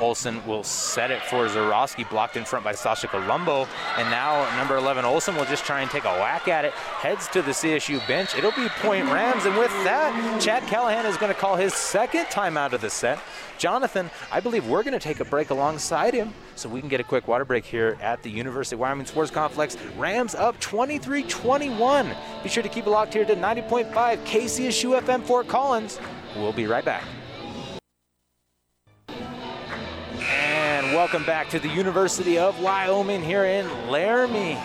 Olson 0.00 0.44
will 0.46 0.64
set 0.64 1.10
it 1.10 1.22
for 1.22 1.46
Zarowski, 1.46 2.08
blocked 2.08 2.36
in 2.36 2.44
front 2.44 2.64
by 2.64 2.72
Sasha 2.72 3.06
Colombo. 3.06 3.66
And 3.96 4.10
now 4.10 4.44
number 4.56 4.76
11, 4.76 5.04
Olson 5.04 5.36
will 5.36 5.44
just 5.44 5.64
try 5.64 5.82
and 5.82 5.90
take 5.90 6.04
a 6.04 6.12
whack 6.18 6.48
at 6.48 6.64
it. 6.64 6.72
Heads 6.72 7.28
to 7.28 7.42
the 7.42 7.52
CSU 7.52 8.06
bench. 8.06 8.36
It'll 8.36 8.52
be 8.52 8.68
point 8.80 9.06
Rams. 9.06 9.44
And 9.44 9.56
with 9.56 9.70
that, 9.84 10.40
Chad 10.40 10.64
Callihan 10.64 11.04
is 11.04 11.16
going 11.16 11.32
to 11.32 11.38
call 11.38 11.56
his 11.56 11.74
second 11.74 12.26
timeout 12.26 12.72
of 12.72 12.80
the 12.80 12.90
set. 12.90 13.18
Jonathan, 13.56 14.10
I 14.32 14.40
believe 14.40 14.66
we're 14.66 14.82
going 14.82 14.98
to 14.98 14.98
take 14.98 15.20
a 15.20 15.24
break 15.24 15.50
alongside 15.50 16.12
him 16.12 16.34
so 16.56 16.68
we 16.68 16.80
can 16.80 16.88
get 16.88 17.00
a 17.00 17.04
quick 17.04 17.28
water 17.28 17.44
break 17.44 17.64
here 17.64 17.96
at 18.00 18.22
the 18.22 18.30
University 18.30 18.74
of 18.74 18.80
Wyoming 18.80 19.06
Sports 19.06 19.30
Complex. 19.30 19.76
Rams 19.96 20.34
up 20.34 20.58
23 20.60 21.22
21. 21.22 22.14
Be 22.42 22.48
sure 22.48 22.62
to 22.62 22.68
keep 22.68 22.86
it 22.86 22.90
locked 22.90 23.14
here 23.14 23.24
to 23.24 23.36
90.5 23.36 23.92
KCSU 24.24 25.00
FM 25.00 25.22
Fort 25.22 25.46
Collins. 25.46 26.00
We'll 26.36 26.52
be 26.52 26.66
right 26.66 26.84
back. 26.84 27.04
Welcome 30.94 31.24
back 31.24 31.48
to 31.48 31.58
the 31.58 31.68
University 31.68 32.38
of 32.38 32.60
Wyoming 32.60 33.20
here 33.20 33.44
in 33.44 33.66
Laramie. 33.88 34.56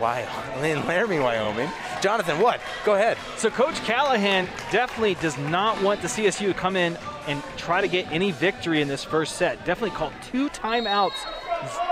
Wyoming, 0.00 0.72
in 0.72 0.84
Laramie, 0.88 1.20
Wyoming. 1.20 1.70
Jonathan, 2.02 2.40
what? 2.40 2.60
Go 2.84 2.96
ahead. 2.96 3.16
So 3.36 3.48
Coach 3.48 3.76
Callihan 3.82 4.48
definitely 4.72 5.14
does 5.14 5.38
not 5.38 5.80
want 5.80 6.02
the 6.02 6.08
CSU 6.08 6.48
to 6.48 6.52
come 6.52 6.74
in 6.74 6.98
and 7.28 7.40
try 7.56 7.80
to 7.80 7.86
get 7.86 8.10
any 8.10 8.32
victory 8.32 8.82
in 8.82 8.88
this 8.88 9.04
first 9.04 9.36
set. 9.36 9.64
Definitely 9.64 9.96
called 9.96 10.14
two 10.20 10.48
timeouts. 10.48 11.14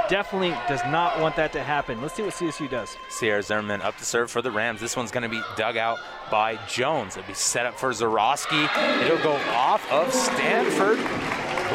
Definitely 0.09 0.51
does 0.67 0.83
not 0.87 1.21
want 1.21 1.37
that 1.37 1.53
to 1.53 1.62
happen. 1.62 2.03
Let's 2.03 2.14
see 2.14 2.25
what 2.25 2.35
CSU 2.35 2.69
does. 2.69 2.97
Sierra 3.09 3.40
Zimmerman 3.40 3.83
up 3.83 3.97
to 3.99 4.05
serve 4.05 4.33
for 4.33 4.43
the 4.43 4.51
Rams. 4.51 4.81
This 4.81 4.97
one's 4.97 5.12
going 5.12 5.23
to 5.23 5.29
be 5.29 5.40
dug 5.57 5.77
out 5.77 6.01
by 6.29 6.59
Jones. 6.67 7.17
It'll 7.17 7.29
be 7.29 7.35
set 7.35 7.67
up 7.67 7.79
for 7.79 7.90
Zarowski. 7.90 8.69
It'll 9.05 9.23
go 9.23 9.37
off 9.53 9.88
of 9.93 10.12
Stanford 10.12 10.99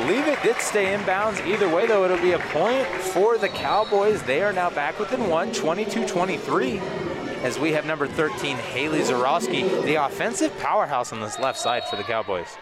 believe 0.02 0.28
it 0.28 0.42
did 0.44 0.58
stay 0.58 0.96
inbounds. 0.96 1.46
Either 1.46 1.68
way, 1.74 1.86
though, 1.86 2.06
it'll 2.06 2.22
be 2.22 2.32
a 2.32 2.40
point 2.40 2.88
for 2.88 3.38
the 3.38 3.50
Cowboys. 3.50 4.22
They 4.24 4.42
are 4.42 4.54
now 4.54 4.70
back 4.70 4.98
within 5.00 5.30
one, 5.30 5.52
22-23, 5.52 6.80
as 7.44 7.60
we 7.60 7.74
have 7.74 7.86
number 7.86 8.08
13, 8.08 8.56
Haley 8.58 9.00
Zarowski, 9.00 9.84
the 9.84 9.96
offensive 9.96 10.58
powerhouse 10.60 11.12
on 11.12 11.20
this 11.20 11.38
left 11.40 11.60
side 11.60 11.84
for 11.86 11.96
the 11.96 12.04
Cowboys. 12.04 12.58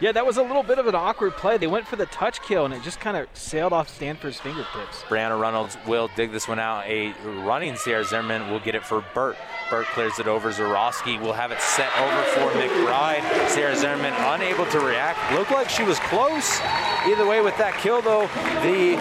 Yeah, 0.00 0.12
that 0.12 0.24
was 0.24 0.36
a 0.36 0.42
little 0.42 0.62
bit 0.62 0.78
of 0.78 0.86
an 0.86 0.94
awkward 0.94 1.32
play. 1.32 1.58
They 1.58 1.66
went 1.66 1.88
for 1.88 1.96
the 1.96 2.06
touch 2.06 2.40
kill, 2.42 2.64
and 2.64 2.72
it 2.72 2.84
just 2.84 3.00
kind 3.00 3.16
of 3.16 3.26
sailed 3.34 3.72
off 3.72 3.88
Stanford's 3.88 4.38
fingertips. 4.38 5.02
Brianna 5.08 5.40
Reynolds 5.40 5.76
will 5.88 6.08
dig 6.14 6.30
this 6.30 6.46
one 6.46 6.60
out. 6.60 6.86
A 6.86 7.12
running 7.24 7.74
Sierra 7.74 8.04
Zimmerman 8.04 8.48
will 8.48 8.60
get 8.60 8.76
it 8.76 8.86
for 8.86 9.04
Burt. 9.12 9.36
Burt 9.70 9.86
clears 9.86 10.20
it 10.20 10.28
over. 10.28 10.52
Zarowski 10.52 11.20
will 11.20 11.32
have 11.32 11.50
it 11.50 11.60
set 11.60 11.90
over 11.98 12.22
for 12.30 12.48
McBride. 12.56 13.48
Sierra 13.48 13.74
Zimmerman 13.74 14.12
unable 14.18 14.66
to 14.66 14.78
react. 14.78 15.18
Looked 15.32 15.50
like 15.50 15.68
she 15.68 15.82
was 15.82 15.98
close. 15.98 16.60
Either 17.04 17.26
way, 17.26 17.40
with 17.40 17.58
that 17.58 17.74
kill, 17.78 18.00
though, 18.00 18.28
the 18.62 18.94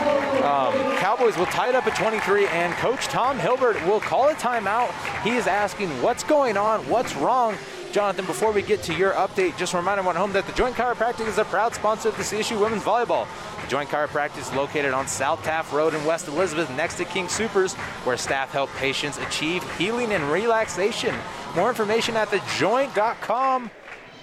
um, 0.43 0.97
Cowboys 0.97 1.37
will 1.37 1.45
tie 1.45 1.69
it 1.69 1.75
up 1.75 1.85
at 1.85 1.95
23, 1.95 2.47
and 2.47 2.73
Coach 2.73 3.05
Tom 3.05 3.37
Hilbert 3.37 3.75
will 3.85 3.99
call 3.99 4.29
a 4.29 4.33
timeout. 4.33 4.91
He 5.21 5.35
is 5.35 5.45
asking 5.45 5.89
what's 6.01 6.23
going 6.23 6.57
on, 6.57 6.87
what's 6.89 7.15
wrong. 7.15 7.55
Jonathan, 7.91 8.25
before 8.25 8.51
we 8.51 8.61
get 8.61 8.83
to 8.83 8.93
your 8.93 9.13
update, 9.13 9.57
just 9.57 9.73
remind 9.73 9.97
everyone 9.97 10.15
at 10.17 10.19
home 10.19 10.33
that 10.33 10.45
the 10.45 10.53
Joint 10.53 10.75
Chiropractic 10.75 11.27
is 11.27 11.37
a 11.37 11.45
proud 11.45 11.73
sponsor 11.73 12.09
of 12.09 12.17
the 12.17 12.23
CSU 12.23 12.59
Women's 12.59 12.83
Volleyball. 12.83 13.27
The 13.61 13.67
Joint 13.67 13.89
Chiropractic 13.89 14.37
is 14.39 14.53
located 14.53 14.93
on 14.93 15.07
South 15.07 15.41
Taft 15.43 15.71
Road 15.71 15.93
in 15.93 16.03
West 16.03 16.27
Elizabeth 16.27 16.69
next 16.75 16.95
to 16.97 17.05
King 17.05 17.29
Supers, 17.29 17.73
where 18.03 18.17
staff 18.17 18.51
help 18.51 18.69
patients 18.71 19.17
achieve 19.19 19.63
healing 19.77 20.11
and 20.11 20.31
relaxation. 20.31 21.15
More 21.55 21.69
information 21.69 22.15
at 22.17 22.27
thejoint.com. 22.27 23.71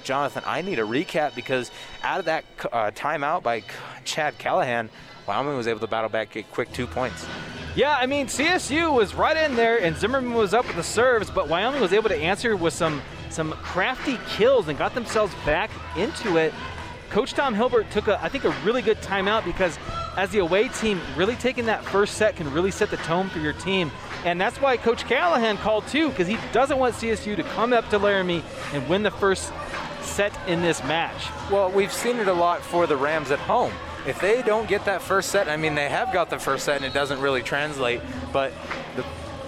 Jonathan, 0.04 0.42
I 0.46 0.60
need 0.60 0.78
a 0.78 0.82
recap 0.82 1.34
because 1.34 1.70
out 2.02 2.18
of 2.18 2.26
that 2.26 2.44
uh, 2.70 2.90
timeout 2.90 3.42
by 3.42 3.62
Chad 4.04 4.38
Callihan, 4.38 4.90
Wyoming 5.26 5.56
was 5.56 5.66
able 5.66 5.80
to 5.80 5.86
battle 5.86 6.10
back, 6.10 6.32
get 6.32 6.50
quick 6.52 6.70
two 6.72 6.86
points. 6.86 7.26
Yeah, 7.74 7.96
I 7.98 8.06
mean 8.06 8.26
CSU 8.26 8.94
was 8.94 9.14
right 9.14 9.36
in 9.36 9.56
there, 9.56 9.82
and 9.82 9.96
Zimmerman 9.96 10.34
was 10.34 10.52
up 10.54 10.66
with 10.66 10.76
the 10.76 10.82
serves, 10.82 11.30
but 11.30 11.48
Wyoming 11.48 11.80
was 11.80 11.92
able 11.92 12.10
to 12.10 12.16
answer 12.16 12.54
with 12.54 12.74
some 12.74 13.02
some 13.34 13.52
crafty 13.52 14.18
kills 14.28 14.68
and 14.68 14.78
got 14.78 14.94
themselves 14.94 15.34
back 15.44 15.70
into 15.96 16.36
it. 16.36 16.54
Coach 17.10 17.34
Tom 17.34 17.54
Hilbert 17.54 17.90
took 17.90 18.08
a, 18.08 18.22
I 18.22 18.28
think, 18.28 18.44
a 18.44 18.50
really 18.64 18.82
good 18.82 18.98
timeout 18.98 19.44
because 19.44 19.78
as 20.16 20.30
the 20.30 20.38
away 20.38 20.68
team, 20.68 21.00
really 21.16 21.36
taking 21.36 21.66
that 21.66 21.84
first 21.84 22.14
set 22.14 22.36
can 22.36 22.52
really 22.52 22.70
set 22.70 22.90
the 22.90 22.96
tone 22.98 23.28
for 23.28 23.40
your 23.40 23.52
team. 23.52 23.90
And 24.24 24.40
that's 24.40 24.60
why 24.60 24.76
Coach 24.76 25.04
Callihan 25.04 25.56
called 25.58 25.86
too, 25.88 26.08
because 26.10 26.26
he 26.26 26.38
doesn't 26.52 26.78
want 26.78 26.94
CSU 26.94 27.36
to 27.36 27.42
come 27.42 27.72
up 27.72 27.88
to 27.90 27.98
Laramie 27.98 28.42
and 28.72 28.88
win 28.88 29.02
the 29.02 29.10
first 29.10 29.52
set 30.02 30.32
in 30.48 30.62
this 30.62 30.82
match. 30.84 31.28
Well, 31.50 31.70
we've 31.70 31.92
seen 31.92 32.16
it 32.16 32.28
a 32.28 32.32
lot 32.32 32.62
for 32.62 32.86
the 32.86 32.96
Rams 32.96 33.30
at 33.30 33.38
home. 33.40 33.72
If 34.06 34.20
they 34.20 34.42
don't 34.42 34.68
get 34.68 34.84
that 34.84 35.02
first 35.02 35.30
set, 35.30 35.48
I 35.48 35.56
mean, 35.56 35.74
they 35.74 35.88
have 35.88 36.12
got 36.12 36.30
the 36.30 36.38
first 36.38 36.64
set 36.64 36.76
and 36.76 36.84
it 36.84 36.92
doesn't 36.92 37.20
really 37.20 37.42
translate, 37.42 38.00
but 38.32 38.52
the 38.96 39.04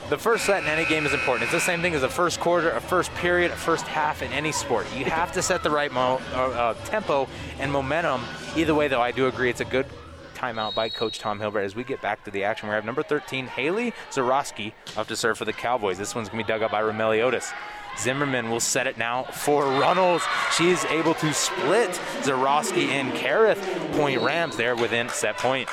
the 0.08 0.18
first 0.18 0.44
set 0.44 0.62
in 0.62 0.68
any 0.68 0.84
game 0.84 1.04
is 1.06 1.12
important. 1.12 1.44
It's 1.44 1.52
the 1.52 1.60
same 1.60 1.82
thing 1.82 1.94
as 1.94 2.02
a 2.02 2.08
first 2.08 2.38
quarter, 2.38 2.70
a 2.70 2.80
first 2.80 3.12
period, 3.14 3.50
a 3.50 3.56
first 3.56 3.86
half 3.86 4.22
in 4.22 4.30
any 4.32 4.52
sport. 4.52 4.86
You 4.96 5.04
have 5.06 5.32
to 5.32 5.42
set 5.42 5.62
the 5.62 5.70
right 5.70 5.92
mo- 5.92 6.20
uh, 6.32 6.36
uh, 6.36 6.74
tempo 6.84 7.28
and 7.58 7.72
momentum. 7.72 8.22
Either 8.56 8.74
way, 8.74 8.88
though, 8.88 9.02
I 9.02 9.10
do 9.10 9.26
agree 9.26 9.50
it's 9.50 9.60
a 9.60 9.64
good 9.64 9.86
timeout 10.34 10.74
by 10.74 10.88
Coach 10.88 11.18
Tom 11.18 11.40
Hilbert 11.40 11.60
as 11.60 11.74
we 11.74 11.82
get 11.82 12.00
back 12.00 12.24
to 12.24 12.30
the 12.30 12.44
action. 12.44 12.68
We 12.68 12.74
have 12.74 12.84
number 12.84 13.02
13, 13.02 13.46
Haley 13.46 13.92
Zarowski, 14.10 14.72
up 14.96 15.08
to 15.08 15.16
serve 15.16 15.38
for 15.38 15.44
the 15.44 15.52
Cowboys. 15.52 15.98
This 15.98 16.14
one's 16.14 16.28
going 16.28 16.42
to 16.42 16.46
be 16.46 16.52
dug 16.52 16.62
up 16.62 16.70
by 16.70 16.82
Romeliotis. 16.82 17.52
Zimmerman 17.98 18.50
will 18.50 18.60
set 18.60 18.86
it 18.86 18.98
now 18.98 19.22
for 19.24 19.64
Runnels. 19.64 20.22
She's 20.56 20.84
able 20.86 21.14
to 21.14 21.32
split 21.32 21.90
Zarowski 22.20 22.88
and 22.88 23.12
Kareth. 23.14 23.58
Point 23.96 24.20
Rams 24.20 24.56
there 24.56 24.76
within 24.76 25.08
set 25.08 25.38
point. 25.38 25.68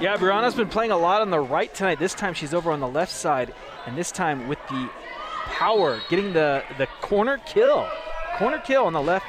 Yeah, 0.00 0.16
Brianna's 0.16 0.54
been 0.54 0.68
playing 0.68 0.90
a 0.90 0.96
lot 0.96 1.22
on 1.22 1.30
the 1.30 1.40
right 1.40 1.72
tonight. 1.72 1.98
This 1.98 2.14
time 2.14 2.34
she's 2.34 2.54
over 2.54 2.70
on 2.70 2.80
the 2.80 2.88
left 2.88 3.12
side, 3.12 3.54
and 3.86 3.96
this 3.96 4.10
time 4.10 4.48
with 4.48 4.58
the 4.68 4.90
power, 5.46 6.00
getting 6.08 6.32
the, 6.32 6.62
the 6.78 6.86
corner 7.00 7.38
kill. 7.46 7.88
Corner 8.38 8.58
kill 8.58 8.84
on 8.84 8.92
the 8.92 9.02
left 9.02 9.26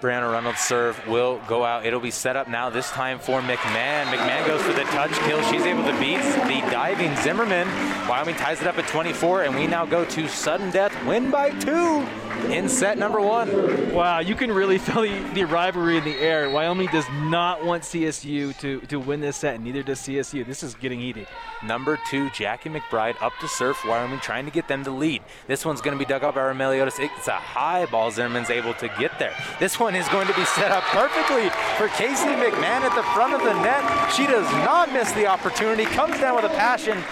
Brianna 0.00 0.30
Reynolds' 0.30 0.60
serve 0.60 1.06
will 1.08 1.40
go 1.48 1.64
out. 1.64 1.86
It'll 1.86 2.00
be 2.00 2.10
set 2.10 2.36
up 2.36 2.48
now, 2.48 2.68
this 2.70 2.90
time 2.90 3.18
for 3.18 3.40
McMahon. 3.40 4.04
McMahon 4.04 4.46
goes 4.46 4.62
for 4.62 4.72
the 4.72 4.84
touch 4.84 5.12
kill. 5.26 5.42
She's 5.50 5.62
able 5.62 5.84
to 5.84 5.98
beat 5.98 6.18
the 6.18 6.60
diving 6.70 7.16
Zimmerman. 7.16 7.66
Wyoming 8.06 8.36
ties 8.36 8.60
it 8.60 8.66
up 8.66 8.78
at 8.78 8.86
24, 8.88 9.44
and 9.44 9.56
we 9.56 9.66
now 9.66 9.86
go 9.86 10.04
to 10.04 10.28
sudden 10.28 10.70
death, 10.70 10.92
win 11.06 11.30
by 11.30 11.50
two 11.50 12.06
in 12.50 12.68
set 12.68 12.98
number 12.98 13.20
one. 13.20 13.92
Wow, 13.92 14.20
you 14.20 14.34
can 14.34 14.52
really 14.52 14.78
feel 14.86 15.02
the, 15.02 15.30
the 15.34 15.44
rivalry 15.44 15.96
in 15.96 16.04
the 16.04 16.16
air. 16.16 16.48
Wyoming 16.50 16.88
does 16.88 17.06
not 17.24 17.64
want 17.64 17.82
CSU 17.82 18.56
to, 18.58 18.80
to 18.82 19.00
win 19.00 19.20
this 19.20 19.36
set, 19.36 19.56
and 19.56 19.64
neither 19.64 19.82
does 19.82 20.00
CSU. 20.00 20.46
This 20.46 20.62
is 20.62 20.74
getting 20.74 21.00
heated. 21.00 21.26
Number 21.64 21.98
two, 22.08 22.30
Jackie 22.30 22.70
McBride 22.70 23.20
up 23.22 23.32
to 23.40 23.48
surf. 23.48 23.78
Wyoming 23.86 24.20
trying 24.20 24.44
to 24.44 24.50
get 24.50 24.68
them 24.68 24.84
to 24.84 24.90
lead. 24.90 25.22
This 25.46 25.64
one's 25.64 25.80
going 25.80 25.96
to 25.96 26.04
be 26.04 26.08
dug 26.08 26.24
up 26.24 26.34
by 26.34 26.42
Romeliotis. 26.42 26.98
It's 26.98 27.28
a 27.28 27.32
high 27.32 27.86
ball. 27.86 28.10
Zimmerman's 28.10 28.50
able 28.50 28.74
to 28.74 28.88
get 28.98 29.18
there. 29.18 29.34
This 29.58 29.80
one 29.80 29.94
is 29.94 30.08
going 30.08 30.26
to 30.26 30.34
be 30.34 30.44
set 30.44 30.70
up 30.70 30.84
perfectly 30.84 31.48
for 31.76 31.88
Casey 31.96 32.26
McMahon 32.26 32.82
at 32.82 32.94
the 32.94 33.02
front 33.14 33.34
of 33.34 33.40
the 33.40 33.54
net. 33.62 34.12
She 34.12 34.26
does 34.26 34.50
not 34.64 34.92
miss 34.92 35.10
the 35.12 35.26
opportunity. 35.26 35.84
Comes 35.84 36.18
down 36.20 36.36
with 36.36 36.44
a 36.44 36.54
passion. 36.54 37.02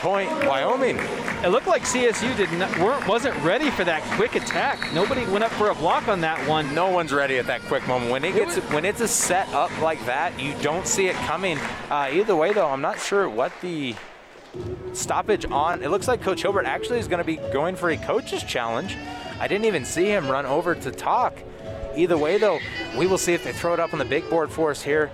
Point 0.00 0.30
Wyoming. 0.46 0.98
It 1.42 1.48
looked 1.48 1.66
like 1.66 1.82
CSU 1.82 2.36
did 2.36 2.52
not, 2.52 2.76
weren't, 2.78 3.06
wasn't 3.06 3.36
ready 3.42 3.70
for 3.70 3.84
that 3.84 4.02
quick 4.16 4.34
attack. 4.34 4.92
Nobody 4.92 5.24
went 5.26 5.42
up 5.42 5.50
for 5.52 5.70
a 5.70 5.74
block 5.74 6.08
on 6.08 6.20
that 6.20 6.38
one. 6.48 6.74
No 6.74 6.90
one's 6.90 7.12
ready 7.12 7.38
at 7.38 7.46
that 7.46 7.62
quick 7.62 7.86
moment. 7.88 8.10
When 8.10 8.24
it 8.24 8.34
gets 8.34 8.56
when 8.72 8.84
it's 8.84 9.00
a 9.00 9.08
set 9.08 9.48
up 9.54 9.70
like 9.80 10.04
that, 10.06 10.38
you 10.38 10.54
don't 10.60 10.86
see 10.86 11.08
it 11.08 11.16
coming. 11.16 11.58
Uh, 11.90 12.10
either 12.12 12.36
way, 12.36 12.52
though, 12.52 12.68
I'm 12.68 12.82
not 12.82 13.00
sure 13.00 13.28
what 13.28 13.52
the 13.62 13.94
stoppage 14.92 15.46
on. 15.46 15.82
It 15.82 15.90
looks 15.90 16.08
like 16.08 16.22
Coach 16.22 16.42
Hilbert 16.42 16.66
actually 16.66 16.98
is 16.98 17.08
going 17.08 17.18
to 17.18 17.24
be 17.24 17.36
going 17.52 17.76
for 17.76 17.90
a 17.90 17.96
coach's 17.96 18.42
challenge. 18.42 18.96
I 19.40 19.48
didn't 19.48 19.66
even 19.66 19.84
see 19.84 20.06
him 20.06 20.28
run 20.28 20.46
over 20.46 20.74
to 20.74 20.90
talk. 20.90 21.38
Either 21.96 22.18
way, 22.18 22.38
though, 22.38 22.58
we 22.96 23.06
will 23.06 23.18
see 23.18 23.32
if 23.32 23.44
they 23.44 23.52
throw 23.52 23.72
it 23.72 23.80
up 23.80 23.92
on 23.92 23.98
the 23.98 24.04
big 24.04 24.28
board 24.28 24.50
for 24.50 24.70
us 24.70 24.82
here. 24.82 25.10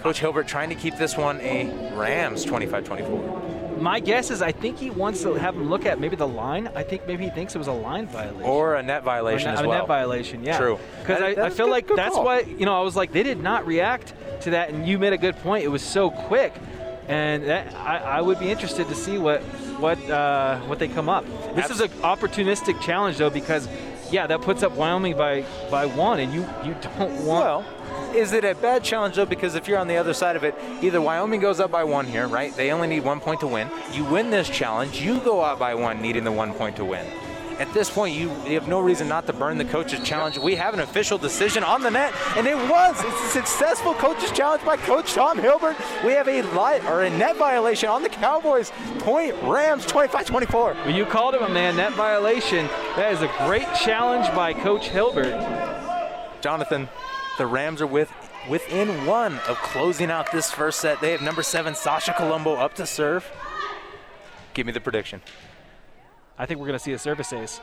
Coach 0.00 0.20
Hilbert 0.20 0.48
trying 0.48 0.68
to 0.70 0.74
keep 0.74 0.96
this 0.96 1.16
one 1.16 1.40
a 1.40 1.94
Rams 1.94 2.44
25 2.44 2.84
24 2.84 3.60
my 3.80 3.98
guess 3.98 4.30
is 4.30 4.42
I 4.42 4.52
think 4.52 4.78
he 4.78 4.90
wants 4.90 5.22
to 5.22 5.34
have 5.34 5.54
him 5.54 5.68
look 5.68 5.86
at 5.86 5.98
maybe 5.98 6.16
the 6.16 6.28
line. 6.28 6.68
I 6.74 6.82
think 6.82 7.06
maybe 7.06 7.24
he 7.24 7.30
thinks 7.30 7.54
it 7.54 7.58
was 7.58 7.66
a 7.66 7.72
line 7.72 8.06
violation 8.06 8.42
or 8.42 8.74
a 8.76 8.82
net 8.82 9.02
violation 9.02 9.48
a, 9.48 9.52
as 9.52 9.60
a 9.60 9.66
net 9.66 9.86
violation, 9.86 10.44
yeah. 10.44 10.58
True. 10.58 10.78
Because 11.00 11.22
I, 11.22 11.28
I, 11.46 11.50
feel 11.50 11.66
good, 11.66 11.70
like 11.70 11.88
good 11.88 11.98
that's 11.98 12.14
call. 12.14 12.24
why 12.24 12.40
you 12.40 12.66
know 12.66 12.78
I 12.78 12.82
was 12.82 12.96
like 12.96 13.12
they 13.12 13.22
did 13.22 13.40
not 13.40 13.66
react 13.66 14.12
to 14.42 14.50
that, 14.50 14.70
and 14.70 14.86
you 14.86 14.98
made 14.98 15.12
a 15.12 15.18
good 15.18 15.36
point. 15.36 15.64
It 15.64 15.68
was 15.68 15.82
so 15.82 16.10
quick, 16.10 16.54
and 17.08 17.44
that, 17.44 17.74
I, 17.74 17.98
I 17.98 18.20
would 18.20 18.38
be 18.38 18.50
interested 18.50 18.88
to 18.88 18.94
see 18.94 19.18
what 19.18 19.42
what 19.80 19.98
uh, 20.10 20.60
what 20.60 20.78
they 20.78 20.88
come 20.88 21.08
up. 21.08 21.24
This 21.54 21.70
is 21.70 21.80
an 21.80 21.88
opportunistic 22.02 22.80
challenge 22.80 23.18
though 23.18 23.30
because 23.30 23.68
yeah, 24.10 24.26
that 24.26 24.42
puts 24.42 24.62
up 24.62 24.72
Wyoming 24.72 25.16
by 25.16 25.44
by 25.70 25.86
one, 25.86 26.20
and 26.20 26.32
you 26.32 26.40
you 26.64 26.76
don't 26.82 27.24
want. 27.24 27.64
Well, 27.64 27.64
is 28.14 28.32
it 28.32 28.44
a 28.44 28.54
bad 28.54 28.84
challenge 28.84 29.16
though? 29.16 29.26
Because 29.26 29.54
if 29.54 29.68
you're 29.68 29.78
on 29.78 29.88
the 29.88 29.96
other 29.96 30.14
side 30.14 30.36
of 30.36 30.44
it, 30.44 30.54
either 30.82 31.00
Wyoming 31.00 31.40
goes 31.40 31.60
up 31.60 31.70
by 31.70 31.84
one 31.84 32.06
here, 32.06 32.26
right? 32.26 32.54
They 32.56 32.72
only 32.72 32.88
need 32.88 33.04
one 33.04 33.20
point 33.20 33.40
to 33.40 33.46
win. 33.46 33.68
You 33.92 34.04
win 34.04 34.30
this 34.30 34.48
challenge, 34.48 35.00
you 35.00 35.20
go 35.20 35.42
out 35.42 35.58
by 35.58 35.74
one, 35.74 36.00
needing 36.00 36.24
the 36.24 36.32
one 36.32 36.52
point 36.52 36.76
to 36.76 36.84
win. 36.84 37.06
At 37.60 37.74
this 37.74 37.90
point, 37.90 38.16
you, 38.16 38.30
you 38.46 38.54
have 38.54 38.68
no 38.68 38.80
reason 38.80 39.06
not 39.06 39.26
to 39.26 39.34
burn 39.34 39.58
the 39.58 39.66
coach's 39.66 40.02
challenge. 40.02 40.38
We 40.38 40.54
have 40.54 40.72
an 40.72 40.80
official 40.80 41.18
decision 41.18 41.62
on 41.62 41.82
the 41.82 41.90
net, 41.90 42.14
and 42.34 42.46
it 42.46 42.56
was. 42.56 42.96
It's 43.04 43.22
a 43.22 43.28
successful 43.28 43.92
coach's 43.92 44.30
challenge 44.32 44.64
by 44.64 44.78
Coach 44.78 45.12
Tom 45.12 45.38
Hilbert. 45.38 45.76
We 46.02 46.12
have 46.12 46.26
a 46.26 46.40
light 46.54 46.82
or 46.86 47.02
a 47.02 47.10
net 47.10 47.36
violation 47.36 47.90
on 47.90 48.02
the 48.02 48.08
Cowboys. 48.08 48.72
Point 49.00 49.34
Rams 49.42 49.84
25-24. 49.84 50.52
Well, 50.52 50.90
you 50.90 51.04
called 51.04 51.34
him 51.34 51.42
a 51.42 51.50
man 51.50 51.76
net 51.76 51.92
violation. 51.92 52.66
That 52.96 53.12
is 53.12 53.20
a 53.20 53.30
great 53.46 53.68
challenge 53.74 54.34
by 54.34 54.54
Coach 54.54 54.88
Hilbert. 54.88 55.38
Jonathan, 56.40 56.88
the 57.40 57.46
Rams 57.46 57.80
are 57.80 57.86
with 57.86 58.12
within 58.50 59.06
one 59.06 59.38
of 59.48 59.56
closing 59.62 60.10
out 60.10 60.30
this 60.30 60.50
first 60.50 60.78
set. 60.78 61.00
They 61.00 61.12
have 61.12 61.22
number 61.22 61.42
seven 61.42 61.74
Sasha 61.74 62.12
Colombo 62.12 62.54
up 62.54 62.74
to 62.74 62.84
serve. 62.84 63.26
Give 64.52 64.66
me 64.66 64.72
the 64.72 64.80
prediction. 64.80 65.22
I 66.38 66.44
think 66.44 66.60
we're 66.60 66.66
going 66.66 66.78
to 66.78 66.84
see 66.84 66.92
a 66.92 66.98
service 66.98 67.32
ace. 67.32 67.62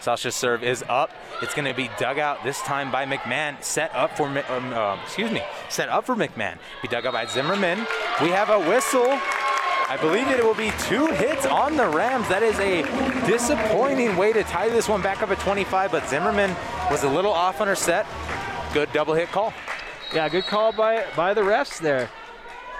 Sasha's 0.00 0.34
serve 0.34 0.64
is 0.64 0.82
up. 0.88 1.10
It's 1.42 1.54
going 1.54 1.66
to 1.66 1.74
be 1.74 1.90
dug 1.98 2.18
out 2.18 2.42
this 2.44 2.62
time 2.62 2.90
by 2.90 3.04
McMahon. 3.04 3.62
Set 3.62 3.94
up 3.94 4.16
for, 4.16 4.26
um, 4.26 4.72
uh, 4.72 4.98
excuse 5.02 5.30
me, 5.30 5.42
set 5.68 5.90
up 5.90 6.06
for 6.06 6.16
McMahon. 6.16 6.56
Be 6.80 6.88
dug 6.88 7.04
up 7.04 7.12
by 7.12 7.26
Zimmerman. 7.26 7.86
We 8.22 8.30
have 8.30 8.48
a 8.48 8.58
whistle. 8.58 9.18
I 9.90 9.98
believe 10.00 10.28
it 10.28 10.42
will 10.42 10.54
be 10.54 10.72
two 10.80 11.06
hits 11.08 11.44
on 11.44 11.76
the 11.76 11.88
Rams. 11.88 12.26
That 12.28 12.42
is 12.42 12.58
a 12.58 12.82
disappointing 13.26 14.16
way 14.16 14.32
to 14.32 14.42
tie 14.44 14.70
this 14.70 14.88
one 14.88 15.02
back 15.02 15.20
up 15.22 15.30
at 15.30 15.40
25, 15.40 15.92
but 15.92 16.08
Zimmerman 16.08 16.56
was 16.90 17.04
a 17.04 17.08
little 17.08 17.32
off 17.32 17.60
on 17.60 17.68
her 17.68 17.76
set. 17.76 18.06
Good 18.72 18.92
double 18.92 19.14
hit 19.14 19.28
call. 19.28 19.52
Yeah, 20.14 20.28
good 20.28 20.44
call 20.44 20.72
by 20.72 21.04
by 21.16 21.34
the 21.34 21.40
refs 21.40 21.80
there. 21.80 22.10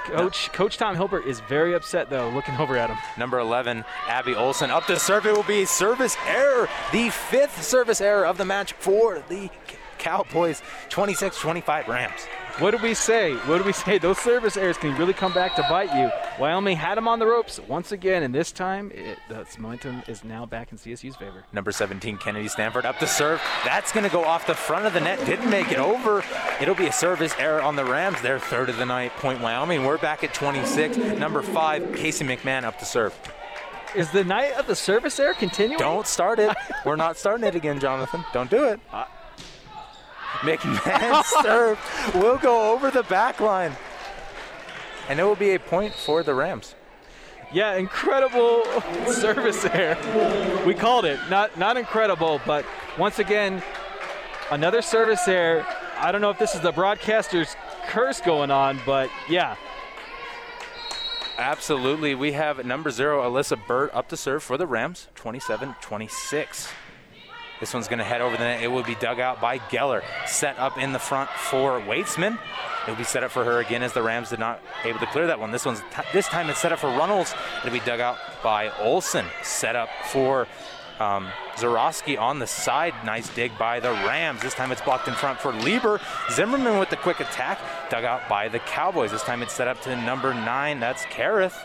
Coach 0.05 0.53
Coach 0.53 0.79
Tom 0.79 0.94
Hilbert 0.94 1.27
is 1.27 1.40
very 1.40 1.74
upset 1.74 2.09
though, 2.09 2.29
looking 2.31 2.55
over 2.57 2.77
at 2.77 2.88
him. 2.88 2.98
Number 3.18 3.38
11, 3.38 3.85
Abby 4.07 4.35
Olson 4.35 4.70
up 4.70 4.87
to 4.87 4.98
serve. 4.98 5.27
It 5.27 5.35
will 5.35 5.42
be 5.42 5.64
service 5.64 6.16
error, 6.27 6.68
the 6.92 7.11
fifth 7.11 7.62
service 7.62 8.01
error 8.01 8.27
of 8.27 8.38
the 8.38 8.44
match 8.44 8.72
for 8.74 9.22
the 9.29 9.51
Cowboys. 9.98 10.62
26-25 10.90 11.88
Rams. 11.88 12.20
What 12.58 12.72
did 12.72 12.82
we 12.82 12.94
say? 12.94 13.34
What 13.34 13.58
did 13.58 13.66
we 13.66 13.72
say? 13.72 13.98
Those 13.98 14.18
service 14.18 14.56
errors 14.56 14.76
can 14.76 14.96
really 14.96 15.12
come 15.12 15.32
back 15.32 15.54
to 15.54 15.62
bite 15.70 15.94
you. 15.94 16.10
Wyoming 16.40 16.76
had 16.76 16.96
them 16.96 17.06
on 17.06 17.20
the 17.20 17.26
ropes 17.26 17.60
once 17.68 17.92
again, 17.92 18.24
and 18.24 18.34
this 18.34 18.50
time 18.50 18.90
it, 18.92 19.16
the 19.28 19.46
momentum 19.60 20.02
is 20.08 20.24
now 20.24 20.44
back 20.44 20.72
in 20.72 20.78
CSU's 20.78 21.14
favor. 21.14 21.44
Number 21.52 21.70
17, 21.70 22.16
Kennedy 22.16 22.48
Stanford 22.48 22.84
up 22.84 22.98
to 22.98 23.06
serve. 23.06 23.40
That's 23.64 23.92
going 23.92 24.02
to 24.02 24.10
go 24.10 24.24
off 24.24 24.44
the 24.48 24.54
front 24.54 24.86
of 24.86 24.92
the 24.92 24.98
net. 24.98 25.24
Didn't 25.24 25.48
make 25.48 25.70
it 25.70 25.78
over. 25.78 26.24
It'll 26.60 26.74
be 26.74 26.86
a 26.86 26.92
service 26.92 27.32
error 27.38 27.62
on 27.62 27.76
the 27.76 27.84
Rams. 27.84 28.20
Their 28.22 28.40
third 28.40 28.70
of 28.70 28.76
the 28.76 28.86
night. 28.86 29.12
Point 29.18 29.40
Wyoming. 29.40 29.84
We're 29.84 29.98
back 29.98 30.24
at 30.24 30.34
26. 30.34 30.96
Number 30.96 31.42
five, 31.42 31.94
Casey 31.94 32.24
McMahon 32.24 32.64
up 32.64 32.76
to 32.80 32.84
serve. 32.84 33.14
Is 33.94 34.10
the 34.10 34.24
night 34.24 34.54
of 34.54 34.66
the 34.66 34.74
service 34.74 35.20
error 35.20 35.34
continuing? 35.34 35.78
Don't 35.78 36.08
start 36.08 36.40
it. 36.40 36.54
We're 36.84 36.96
not 36.96 37.16
starting 37.16 37.46
it 37.46 37.54
again, 37.54 37.78
Jonathan. 37.78 38.24
Don't 38.32 38.50
do 38.50 38.64
it. 38.64 38.80
Uh, 38.92 39.04
McMahon's 40.40 41.26
serve 41.42 41.78
will 42.14 42.38
go 42.38 42.72
over 42.72 42.90
the 42.90 43.02
back 43.04 43.40
line. 43.40 43.72
And 45.08 45.18
it 45.18 45.24
will 45.24 45.36
be 45.36 45.54
a 45.54 45.58
point 45.58 45.94
for 45.94 46.22
the 46.22 46.34
Rams. 46.34 46.74
Yeah, 47.52 47.76
incredible 47.76 48.62
service 49.06 49.62
there. 49.62 49.96
We 50.66 50.74
called 50.74 51.06
it. 51.06 51.18
Not 51.30 51.56
not 51.56 51.78
incredible, 51.78 52.40
but 52.46 52.66
once 52.98 53.18
again, 53.18 53.62
another 54.50 54.82
service 54.82 55.24
there. 55.24 55.66
I 55.96 56.12
don't 56.12 56.20
know 56.20 56.30
if 56.30 56.38
this 56.38 56.54
is 56.54 56.60
the 56.60 56.72
broadcaster's 56.72 57.56
curse 57.88 58.20
going 58.20 58.50
on, 58.50 58.78
but 58.84 59.10
yeah. 59.28 59.56
Absolutely. 61.38 62.14
We 62.14 62.32
have 62.32 62.64
number 62.66 62.90
zero, 62.90 63.22
Alyssa 63.22 63.58
Burt, 63.66 63.94
up 63.94 64.08
to 64.08 64.16
serve 64.16 64.42
for 64.42 64.58
the 64.58 64.66
Rams, 64.66 65.08
27 65.14 65.76
26. 65.80 66.68
This 67.60 67.74
one's 67.74 67.88
going 67.88 67.98
to 67.98 68.04
head 68.04 68.20
over 68.20 68.36
the 68.36 68.44
net. 68.44 68.62
It 68.62 68.68
will 68.68 68.84
be 68.84 68.94
dug 68.94 69.18
out 69.18 69.40
by 69.40 69.58
Geller. 69.58 70.02
Set 70.26 70.58
up 70.58 70.78
in 70.78 70.92
the 70.92 70.98
front 70.98 71.28
for 71.30 71.80
Weitzman. 71.80 72.38
It'll 72.84 72.96
be 72.96 73.04
set 73.04 73.24
up 73.24 73.30
for 73.30 73.44
her 73.44 73.58
again 73.58 73.82
as 73.82 73.92
the 73.92 74.02
Rams 74.02 74.30
did 74.30 74.38
not 74.38 74.60
able 74.84 74.98
to 75.00 75.06
clear 75.06 75.26
that 75.26 75.40
one. 75.40 75.50
This 75.50 75.66
one's 75.66 75.80
t- 75.80 76.02
this 76.12 76.26
time 76.28 76.48
it's 76.48 76.60
set 76.60 76.72
up 76.72 76.78
for 76.78 76.88
Runnels. 76.88 77.34
It'll 77.58 77.72
be 77.72 77.84
dug 77.84 78.00
out 78.00 78.16
by 78.42 78.70
Olson. 78.78 79.26
Set 79.42 79.76
up 79.76 79.88
for 80.06 80.46
um, 81.00 81.28
Zarowski 81.56 82.18
on 82.18 82.38
the 82.38 82.46
side. 82.46 82.94
Nice 83.04 83.28
dig 83.34 83.56
by 83.58 83.80
the 83.80 83.90
Rams. 83.90 84.40
This 84.40 84.54
time 84.54 84.72
it's 84.72 84.80
blocked 84.80 85.08
in 85.08 85.14
front 85.14 85.40
for 85.40 85.52
Lieber. 85.52 86.00
Zimmerman 86.30 86.78
with 86.78 86.90
the 86.90 86.96
quick 86.96 87.20
attack. 87.20 87.60
Dug 87.90 88.04
out 88.04 88.28
by 88.28 88.48
the 88.48 88.58
Cowboys. 88.60 89.10
This 89.10 89.22
time 89.22 89.42
it's 89.42 89.52
set 89.52 89.68
up 89.68 89.80
to 89.82 89.96
number 89.96 90.32
nine. 90.32 90.80
That's 90.80 91.04
Kareth. 91.06 91.56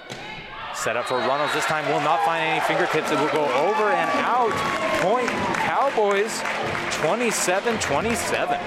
Set 0.75 0.97
up 0.97 1.05
for 1.05 1.17
Runnels. 1.17 1.53
This 1.53 1.65
time 1.65 1.85
will 1.85 2.01
not 2.01 2.23
find 2.25 2.43
any 2.43 2.59
fingertips. 2.61 3.11
It 3.11 3.19
will 3.19 3.31
go 3.31 3.45
over 3.45 3.91
and 3.91 4.09
out. 4.19 4.51
Point 5.01 5.29
Cowboys 5.83 6.41
27 7.01 7.77
27. 7.79 8.57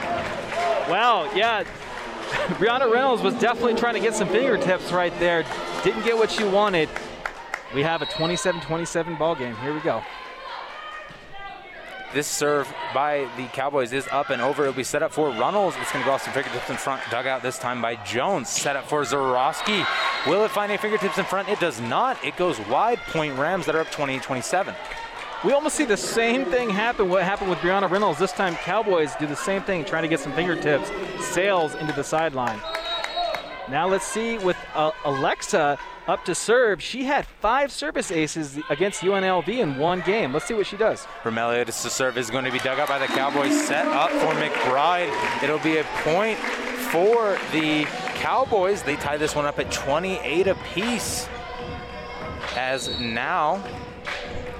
Wow, 0.91 1.31
yeah. 1.35 1.65
Brianna 2.59 2.93
Reynolds 2.93 3.23
was 3.23 3.33
definitely 3.37 3.75
trying 3.75 3.95
to 3.95 4.01
get 4.01 4.15
some 4.15 4.29
fingertips 4.29 4.93
right 4.93 5.19
there. 5.19 5.43
Didn't 5.83 6.05
get 6.05 6.19
what 6.19 6.31
she 6.31 6.45
wanted. 6.45 6.91
We 7.75 7.83
have 7.85 8.03
a 8.03 8.07
27 8.07 8.61
27 8.61 9.17
ball 9.17 9.35
game. 9.35 9.57
Here 9.57 9.73
we 9.73 9.81
go. 9.81 10.03
This 12.13 12.27
serve 12.27 12.69
by 12.93 13.27
the 13.39 13.47
Cowboys 13.47 13.95
is 13.95 14.07
up 14.13 14.29
and 14.29 14.43
over. 14.43 14.65
It'll 14.65 14.75
be 14.75 14.85
set 14.85 15.03
up 15.03 15.11
for 15.11 15.31
Runnels. 15.31 15.75
It's 15.81 15.91
going 15.93 16.05
to 16.05 16.09
go 16.09 16.13
off 16.13 16.23
some 16.23 16.35
fingertips 16.35 16.69
in 16.69 16.77
front. 16.77 17.01
Dugout 17.11 17.43
this 17.43 17.59
time 17.59 17.81
by 17.81 17.97
Jones. 18.05 18.51
Set 18.51 18.77
up 18.77 18.87
for 18.87 19.01
Zarowski. 19.03 19.87
Will 20.27 20.45
it 20.45 20.51
find 20.51 20.71
any 20.71 20.79
fingertips 20.79 21.17
in 21.17 21.25
front? 21.25 21.49
It 21.49 21.61
does 21.61 21.81
not. 21.81 22.23
It 22.23 22.37
goes 22.37 22.61
wide. 22.69 22.99
Point 23.09 23.39
Rams 23.39 23.65
that 23.65 23.75
are 23.75 23.81
up 23.81 23.91
28 23.91 24.23
27. 24.23 24.75
We 25.45 25.53
almost 25.53 25.77
see 25.77 25.85
the 25.85 25.97
same 25.97 26.47
thing 26.47 26.71
happen. 26.71 27.11
What 27.11 27.23
happened 27.23 27.51
with 27.51 27.59
Brianna 27.59 27.91
Reynolds 27.91 28.19
this 28.19 28.33
time? 28.33 28.55
Cowboys 28.57 29.15
do 29.17 29.27
the 29.27 29.37
same 29.37 29.63
thing, 29.63 29.85
trying 29.85 30.03
to 30.03 30.09
get 30.09 30.19
some 30.19 30.33
fingertips. 30.33 30.91
Sails 31.21 31.75
into 31.75 31.93
the 31.93 32.03
sideline. 32.03 32.59
Now 33.69 33.87
let's 33.87 34.07
see 34.07 34.39
with 34.39 34.57
uh, 34.75 34.93
Alexa 35.05 35.79
up 36.07 36.25
to 36.25 36.35
serve. 36.35 36.81
She 36.81 37.05
had 37.05 37.27
five 37.27 37.71
service 37.71 38.11
aces 38.11 38.59
against 38.71 39.03
UNLV 39.03 39.49
in 39.49 39.77
one 39.77 40.01
game. 40.01 40.33
Let's 40.33 40.47
see 40.47 40.55
what 40.55 40.67
she 40.67 40.77
does. 40.77 41.07
From 41.23 41.35
Romelio 41.35 41.67
to 41.67 41.73
serve 41.73 42.17
is 42.17 42.31
going 42.31 42.45
to 42.45 42.53
be 42.53 42.61
dug 42.61 42.79
up 42.79 42.89
by 42.89 42.99
the 42.99 43.07
Cowboys. 43.07 43.67
Set 43.67 43.87
up 43.89 44.11
for 44.11 44.33
McBride. 44.41 45.13
It'll 45.43 45.59
be 45.59 45.79
a 45.79 45.85
point 46.03 46.39
for 46.39 47.37
the 47.53 47.85
Cowboys. 48.15 48.83
They 48.83 48.97
tie 48.97 49.17
this 49.17 49.35
one 49.35 49.45
up 49.45 49.59
at 49.59 49.71
28 49.71 50.47
apiece. 50.47 51.29
As 52.57 52.99
now 52.99 53.63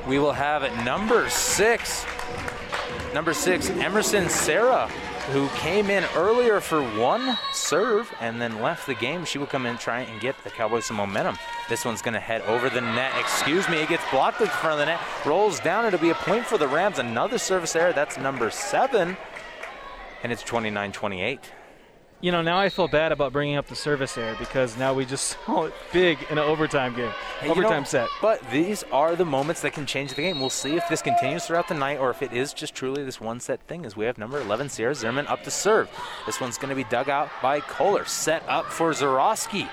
we 0.07 0.19
will 0.19 0.33
have 0.33 0.63
number 0.85 1.29
six, 1.29 2.05
number 3.13 3.35
six, 3.35 3.71
Emerson 3.71 4.29
Sarah 4.29 4.91
who 5.33 5.49
came 5.49 5.91
in 5.91 6.05
earlier 6.15 6.61
for 6.61 6.81
one 6.99 7.37
serve 7.53 8.13
and 8.21 8.41
then 8.41 8.63
left 8.63 8.87
the 8.87 8.95
game. 8.95 9.25
She 9.25 9.39
will 9.39 9.47
come 9.47 9.67
in 9.67 9.71
and 9.71 9.81
try 9.81 10.03
and 10.03 10.21
get 10.21 10.37
the 10.45 10.51
Cowboys 10.51 10.87
some 10.87 10.97
momentum. 10.97 11.37
This 11.69 11.85
one's 11.85 12.01
going 12.01 12.15
to 12.15 12.21
head 12.21 12.43
over 12.43 12.71
the 12.71 12.81
net. 12.81 13.13
Excuse 13.19 13.69
me, 13.69 13.79
it 13.79 13.89
gets 13.89 14.05
blocked 14.13 14.41
in 14.41 14.47
front 14.47 14.75
of 14.75 14.79
the 14.79 14.87
net, 14.87 15.01
rolls 15.25 15.59
down. 15.59 15.85
It'll 15.85 15.99
be 15.99 16.11
a 16.11 16.15
point 16.15 16.47
for 16.47 16.59
the 16.59 16.69
Rams. 16.69 17.01
Another 17.01 17.39
service 17.39 17.75
error. 17.75 17.93
That's 17.93 18.17
number 18.19 18.51
seven, 18.51 19.17
and 20.23 20.31
it's 20.31 20.45
29 20.45 20.93
28 20.93 21.53
you 22.21 22.33
know, 22.33 22.43
now 22.43 22.59
I 22.59 22.69
feel 22.69 22.89
bad 22.89 23.13
about 23.13 23.33
bringing 23.33 23.57
up 23.57 23.67
the 23.67 23.77
service 23.77 24.17
error 24.17 24.37
because 24.39 24.77
now 24.77 24.95
we 24.95 25.05
just 25.05 25.37
saw 25.47 25.65
it 25.65 25.75
big 25.93 26.19
in 26.31 26.39
an 26.39 26.45
overtime 26.45 26.95
game, 26.95 27.13
hey, 27.41 27.49
overtime 27.49 27.73
you 27.73 27.81
know, 27.81 27.85
set. 27.85 28.09
But 28.23 28.41
these 28.51 28.83
are 28.85 29.17
the 29.17 29.25
moments 29.25 29.61
that 29.63 29.73
can 29.73 29.87
change 29.87 30.15
the 30.15 30.23
game. 30.23 30.41
We'll 30.41 30.51
see 30.51 30.77
if 30.77 30.89
this 30.89 31.03
continues 31.03 31.47
throughout 31.47 31.69
the 31.69 31.75
night 31.75 31.99
or 31.99 32.11
if 32.11 32.23
it 32.23 32.33
is 32.33 32.53
just 32.53 32.75
truly 32.75 33.05
this 33.05 33.21
one 33.21 33.41
set 33.41 33.61
thing. 33.63 33.85
As 33.85 33.97
we 33.97 34.07
have 34.07 34.19
number 34.19 34.41
11 34.41 34.69
Sierra 34.69 34.95
Zimmerman 34.95 35.27
up 35.27 35.43
to 35.45 35.51
serve. 35.51 35.91
This 36.25 36.41
one's 36.41 36.59
going 36.59 36.71
to 36.71 36.75
be 36.75 36.85
dug 36.85 37.09
out 37.09 37.29
by 37.43 37.61
Kohler. 37.61 38.05
Set 38.05 38.43
up 38.49 38.67
for 38.67 38.91
Zarowski. 38.93 39.69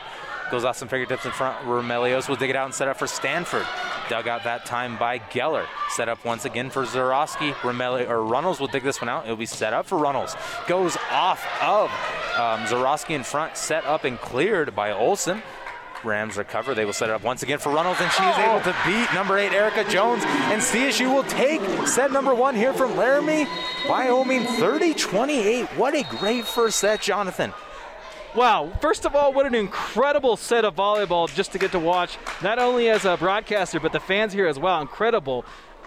Goes 0.52 0.64
off 0.64 0.78
some 0.78 0.88
fingertips 0.88 1.26
in 1.26 1.32
front. 1.32 1.58
Romelios 1.66 2.30
will 2.30 2.36
dig 2.36 2.50
it 2.50 2.56
out 2.56 2.66
and 2.66 2.74
set 2.74 2.88
up 2.88 2.98
for 2.98 3.08
Stanford. 3.08 3.66
Dug 4.10 4.28
out 4.28 4.44
that 4.44 4.66
time 4.66 4.98
by 4.98 5.20
Geller. 5.20 5.66
Set 5.90 6.10
up 6.10 6.24
once 6.26 6.46
again 6.46 6.70
for 6.70 6.84
Zarowski. 6.84 7.54
Romelio, 7.54 8.08
or 8.10 8.24
Runnels 8.24 8.60
will 8.60 8.68
dig 8.68 8.84
this 8.84 9.02
one 9.02 9.10
out. 9.10 9.26
It'll 9.26 9.38
be 9.38 9.46
set 9.46 9.74
up 9.74 9.86
for 9.86 9.98
Runnels. 9.98 10.36
Goes 10.68 10.98
off 11.10 11.46
of 11.62 11.90
um, 12.36 12.66
Zarowski 12.68 13.12
in 13.12 13.24
front. 13.24 13.58
Set 13.58 13.86
up 13.86 14.04
and 14.04 14.20
cleared 14.20 14.76
by 14.76 14.92
Olson. 14.92 15.42
Rams 16.04 16.38
recover. 16.38 16.76
They 16.76 16.86
will 16.86 16.94
set 16.94 17.10
it 17.10 17.14
up 17.14 17.24
once 17.24 17.44
again 17.44 17.60
for 17.60 17.72
Runnels, 17.72 17.98
and 18.00 18.12
she 18.12 18.24
is 18.24 18.38
able 18.38 18.60
to 18.62 18.76
beat 18.86 19.14
number 19.14 19.38
eight, 19.38 19.54
Erica 19.54 19.90
Jones. 19.90 20.24
And 20.26 20.62
CSU 20.62 21.14
will 21.14 21.24
take 21.24 21.62
set 21.88 22.12
number 22.12 22.36
one 22.36 22.56
here 22.56 22.74
from 22.74 22.98
Laramie. 22.98 23.48
Wyoming 23.88 24.44
30 24.44 24.94
28. 24.94 25.66
What 25.78 25.96
a 25.96 26.04
great 26.18 26.46
first 26.46 26.80
set, 26.80 27.02
Jonathan. 27.02 27.54
Wow, 28.36 28.72
first 28.82 29.06
of 29.06 29.16
all, 29.16 29.32
what 29.32 29.46
an 29.46 29.54
incredible 29.54 30.38
set 30.38 30.66
of 30.66 30.76
volleyball 30.76 31.32
just 31.34 31.52
to 31.52 31.60
get 31.60 31.72
to 31.74 31.80
watch, 31.80 32.18
not 32.42 32.58
only 32.58 32.90
as 32.90 33.06
a 33.06 33.16
broadcaster, 33.16 33.80
but 33.80 33.92
the 33.92 34.00
fans 34.00 34.34
here 34.34 34.48
as 34.48 34.58
well. 34.58 34.82
Incredible. 34.82 35.46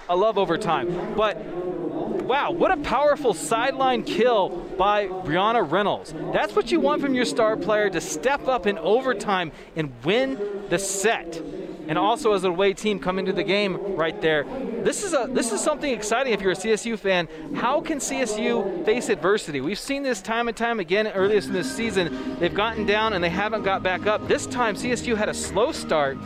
I 0.09 0.15
love 0.15 0.39
overtime. 0.39 1.15
But 1.17 1.39
wow, 1.45 2.53
what 2.53 2.71
a 2.71 2.77
powerful 2.77 3.35
sideline 3.35 4.05
kill 4.05 4.51
by 4.79 5.09
Brianna 5.09 5.69
Reynolds. 5.69 6.15
That's 6.33 6.55
what 6.55 6.71
you 6.71 6.79
want 6.79 7.03
from 7.03 7.15
your 7.15 7.25
star 7.25 7.57
player 7.57 7.91
to 7.91 8.01
step 8.01 8.47
up 8.47 8.69
in 8.69 8.79
overtime 8.79 9.51
and 9.75 9.93
win 10.05 10.39
the 10.69 10.79
set 10.79 11.43
and 11.89 11.99
also 11.99 12.33
as 12.33 12.45
a 12.45 12.49
away 12.49 12.73
team 12.73 12.99
coming 12.99 13.27
to 13.27 13.33
the 13.33 13.45
game 13.45 13.77
right 13.97 14.21
there. 14.21 14.45
This 14.83 15.05
is 15.05 15.13
a 15.13 15.29
this 15.31 15.53
is 15.53 15.61
something 15.61 15.93
exciting 15.93 16.33
if 16.33 16.41
you're 16.41 16.53
a 16.53 16.57
CSU 16.57 16.99
fan. 16.99 17.29
How 17.55 17.81
can 17.81 17.99
CSU 17.99 18.85
face 18.85 19.09
adversity? 19.09 19.61
We've 19.61 19.79
seen 19.79 20.03
this 20.03 20.23
time 20.23 20.49
and 20.49 20.57
time 20.57 20.81
again 20.81 21.07
earliest 21.09 21.49
in 21.49 21.55
this 21.55 21.71
season. 21.75 22.39
They've 22.39 22.55
gotten 22.55 22.87
down 22.87 23.13
and 23.13 23.23
they 23.23 23.31
haven't 23.31 23.63
got 23.63 23.83
back 23.83 24.07
up. 24.07 24.27
This 24.29 24.47
time 24.47 24.75
CSU 24.75 25.17
had 25.17 25.29
a 25.29 25.35
slow 25.35 25.73
start 25.73 26.17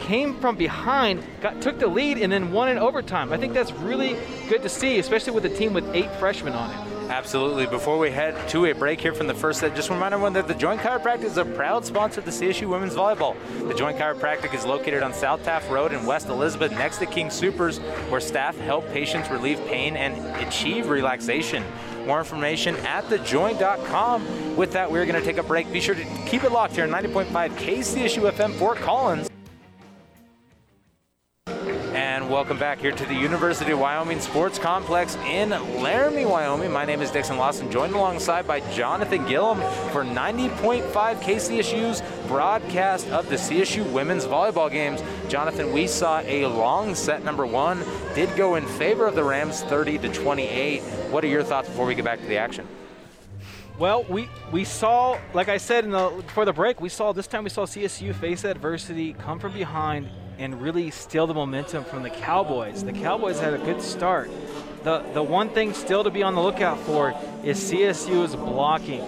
came 0.00 0.34
from 0.40 0.56
behind, 0.56 1.22
got 1.40 1.60
took 1.60 1.78
the 1.78 1.86
lead, 1.86 2.18
and 2.18 2.32
then 2.32 2.52
won 2.52 2.68
in 2.68 2.78
overtime. 2.78 3.32
I 3.32 3.36
think 3.36 3.52
that's 3.52 3.72
really 3.72 4.16
good 4.48 4.62
to 4.62 4.68
see, 4.68 4.98
especially 4.98 5.32
with 5.32 5.44
a 5.44 5.50
team 5.50 5.74
with 5.74 5.84
eight 5.94 6.10
freshmen 6.16 6.54
on 6.54 6.70
it. 6.70 6.99
Absolutely. 7.10 7.66
Before 7.66 7.98
we 7.98 8.12
head 8.12 8.48
to 8.50 8.66
a 8.66 8.72
break 8.72 9.00
here 9.00 9.12
from 9.12 9.26
the 9.26 9.34
first 9.34 9.58
set, 9.58 9.74
just 9.74 9.90
remind 9.90 10.14
everyone 10.14 10.32
that 10.34 10.46
the 10.46 10.54
Joint 10.54 10.80
Chiropractic 10.80 11.24
is 11.24 11.38
a 11.38 11.44
proud 11.44 11.84
sponsor 11.84 12.20
of 12.20 12.24
the 12.24 12.30
CSU 12.30 12.68
Women's 12.68 12.94
Volleyball. 12.94 13.34
The 13.66 13.74
Joint 13.74 13.98
Chiropractic 13.98 14.54
is 14.54 14.64
located 14.64 15.02
on 15.02 15.12
South 15.12 15.42
Taft 15.42 15.68
Road 15.68 15.92
in 15.92 16.06
West 16.06 16.28
Elizabeth 16.28 16.70
next 16.70 16.98
to 16.98 17.06
King 17.06 17.28
Supers, 17.28 17.78
where 18.10 18.20
staff 18.20 18.56
help 18.58 18.86
patients 18.92 19.28
relieve 19.28 19.58
pain 19.66 19.96
and 19.96 20.14
achieve 20.46 20.88
relaxation. 20.88 21.64
More 22.06 22.20
information 22.20 22.76
at 22.76 23.02
thejoint.com. 23.06 24.56
With 24.56 24.72
that, 24.72 24.90
we're 24.90 25.04
going 25.04 25.18
to 25.18 25.24
take 25.24 25.38
a 25.38 25.42
break. 25.42 25.70
Be 25.72 25.80
sure 25.80 25.96
to 25.96 26.04
keep 26.26 26.44
it 26.44 26.52
locked 26.52 26.76
here 26.76 26.84
on 26.84 26.90
90.5 26.90 27.26
KCSU 27.56 28.30
FM 28.30 28.52
Fort 28.52 28.78
Collins. 28.78 29.29
Welcome 32.28 32.58
back 32.58 32.80
here 32.80 32.90
to 32.90 33.06
the 33.06 33.14
University 33.14 33.70
of 33.70 33.78
Wyoming 33.78 34.20
Sports 34.20 34.58
Complex 34.58 35.16
in 35.26 35.50
Laramie, 35.50 36.24
Wyoming. 36.24 36.72
My 36.72 36.84
name 36.84 37.00
is 37.00 37.10
Dixon 37.10 37.36
Lawson, 37.36 37.70
joined 37.70 37.94
alongside 37.94 38.46
by 38.46 38.60
Jonathan 38.72 39.24
Gillum 39.26 39.58
for 39.92 40.04
90.5 40.04 40.90
KCSU's 40.90 42.02
broadcast 42.26 43.08
of 43.10 43.28
the 43.28 43.36
CSU 43.36 43.90
women's 43.92 44.26
volleyball 44.26 44.70
games. 44.70 45.02
Jonathan, 45.28 45.72
we 45.72 45.86
saw 45.86 46.20
a 46.20 46.46
long 46.46 46.94
set 46.94 47.24
number 47.24 47.46
one, 47.46 47.82
did 48.14 48.34
go 48.36 48.56
in 48.56 48.66
favor 48.66 49.06
of 49.06 49.14
the 49.14 49.22
Rams 49.24 49.62
30 49.62 49.98
to 49.98 50.12
28. 50.12 50.82
What 51.10 51.22
are 51.22 51.28
your 51.28 51.44
thoughts 51.44 51.68
before 51.68 51.86
we 51.86 51.94
get 51.94 52.04
back 52.04 52.20
to 52.20 52.26
the 52.26 52.36
action? 52.36 52.66
Well, 53.78 54.04
we 54.10 54.28
we 54.52 54.64
saw, 54.64 55.18
like 55.32 55.48
I 55.48 55.56
said 55.56 55.84
in 55.84 55.92
the 55.92 56.10
before 56.10 56.44
the 56.44 56.52
break, 56.52 56.82
we 56.82 56.90
saw 56.90 57.12
this 57.12 57.26
time 57.26 57.44
we 57.44 57.50
saw 57.50 57.64
CSU 57.64 58.14
face 58.14 58.44
adversity, 58.44 59.14
come 59.14 59.38
from 59.38 59.54
behind, 59.54 60.10
and 60.40 60.60
really 60.60 60.90
steal 60.90 61.26
the 61.26 61.34
momentum 61.34 61.84
from 61.84 62.02
the 62.02 62.10
Cowboys. 62.10 62.82
The 62.82 62.94
Cowboys 62.94 63.38
had 63.38 63.52
a 63.52 63.58
good 63.58 63.82
start. 63.82 64.30
The, 64.82 65.00
the 65.12 65.22
one 65.22 65.50
thing 65.50 65.74
still 65.74 66.02
to 66.02 66.10
be 66.10 66.22
on 66.22 66.34
the 66.34 66.40
lookout 66.40 66.80
for 66.80 67.14
is 67.44 67.60
CSU's 67.70 68.34
blocking. 68.34 69.04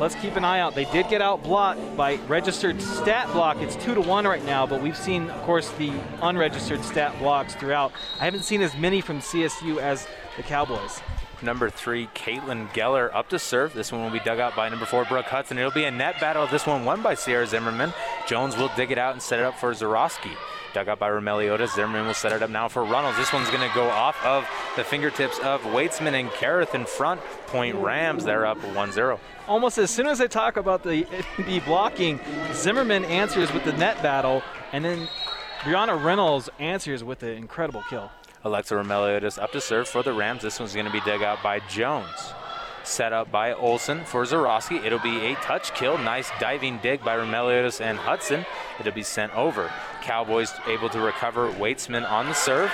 Let's 0.00 0.16
keep 0.16 0.34
an 0.34 0.44
eye 0.44 0.58
out. 0.58 0.74
They 0.74 0.86
did 0.86 1.08
get 1.08 1.22
out 1.22 1.44
blocked 1.44 1.96
by 1.96 2.16
registered 2.26 2.82
stat 2.82 3.30
block. 3.32 3.58
It's 3.58 3.76
two 3.76 3.94
to 3.94 4.00
one 4.00 4.26
right 4.26 4.44
now, 4.44 4.66
but 4.66 4.82
we've 4.82 4.96
seen, 4.96 5.30
of 5.30 5.42
course, 5.42 5.70
the 5.72 5.92
unregistered 6.20 6.82
stat 6.82 7.16
blocks 7.20 7.54
throughout. 7.54 7.92
I 8.18 8.24
haven't 8.24 8.42
seen 8.42 8.60
as 8.60 8.76
many 8.76 9.00
from 9.00 9.20
CSU 9.20 9.78
as 9.78 10.08
the 10.36 10.42
Cowboys 10.42 11.00
number 11.42 11.68
three, 11.68 12.06
Caitlin 12.14 12.68
Geller, 12.68 13.10
up 13.12 13.28
to 13.30 13.38
serve. 13.38 13.74
This 13.74 13.90
one 13.90 14.02
will 14.02 14.10
be 14.10 14.20
dug 14.20 14.38
out 14.38 14.54
by 14.54 14.68
number 14.68 14.86
four, 14.86 15.04
Brooke 15.04 15.26
Hudson. 15.26 15.58
It'll 15.58 15.72
be 15.72 15.84
a 15.84 15.90
net 15.90 16.20
battle. 16.20 16.46
This 16.46 16.66
one 16.66 16.84
won 16.84 17.02
by 17.02 17.14
Sierra 17.14 17.46
Zimmerman. 17.46 17.92
Jones 18.28 18.56
will 18.56 18.70
dig 18.76 18.90
it 18.90 18.98
out 18.98 19.12
and 19.12 19.20
set 19.20 19.40
it 19.40 19.44
up 19.44 19.58
for 19.58 19.72
Zarowski. 19.72 20.36
Dug 20.72 20.88
out 20.88 20.98
by 20.98 21.10
Romeliotis. 21.10 21.74
Zimmerman 21.74 22.06
will 22.06 22.14
set 22.14 22.32
it 22.32 22.42
up 22.42 22.48
now 22.48 22.66
for 22.68 22.82
Runnels. 22.84 23.16
This 23.16 23.32
one's 23.32 23.48
going 23.50 23.68
to 23.68 23.74
go 23.74 23.88
off 23.88 24.16
of 24.24 24.46
the 24.76 24.84
fingertips 24.84 25.38
of 25.40 25.60
Weitzman 25.62 26.18
and 26.18 26.30
Kareth 26.30 26.74
in 26.74 26.86
front. 26.86 27.20
Point 27.48 27.76
Rams, 27.76 28.24
they're 28.24 28.46
up 28.46 28.56
1 28.74 28.92
0. 28.92 29.20
Almost 29.48 29.78
as 29.78 29.90
soon 29.90 30.06
as 30.06 30.18
they 30.18 30.28
talk 30.28 30.56
about 30.56 30.82
the, 30.82 31.06
the 31.38 31.60
blocking, 31.60 32.20
Zimmerman 32.54 33.04
answers 33.04 33.52
with 33.52 33.64
the 33.64 33.72
net 33.74 34.02
battle, 34.02 34.42
and 34.72 34.84
then 34.84 35.08
Brianna 35.60 36.02
Reynolds 36.02 36.48
answers 36.58 37.04
with 37.04 37.22
an 37.22 37.36
incredible 37.36 37.84
kill. 37.90 38.10
Alexa 38.44 38.74
Romeliotis 38.74 39.40
up 39.40 39.52
to 39.52 39.60
serve 39.60 39.88
for 39.88 40.02
the 40.02 40.12
Rams. 40.12 40.42
This 40.42 40.58
one's 40.58 40.74
going 40.74 40.86
to 40.86 40.92
be 40.92 41.00
dug 41.00 41.22
out 41.22 41.42
by 41.42 41.60
Jones. 41.68 42.32
Set 42.84 43.12
up 43.12 43.30
by 43.30 43.52
Olson 43.52 44.04
for 44.04 44.24
Zarowski. 44.24 44.84
It'll 44.84 44.98
be 44.98 45.26
a 45.26 45.34
touch 45.36 45.72
kill. 45.74 45.98
Nice 45.98 46.30
diving 46.40 46.78
dig 46.78 47.04
by 47.04 47.16
Romeliotis 47.16 47.80
and 47.80 47.96
Hudson. 47.96 48.44
It'll 48.80 48.92
be 48.92 49.04
sent 49.04 49.34
over. 49.36 49.70
Cowboys 50.02 50.52
able 50.66 50.88
to 50.88 51.00
recover 51.00 51.50
Weitzman 51.52 52.08
on 52.08 52.26
the 52.26 52.34
serve. 52.34 52.72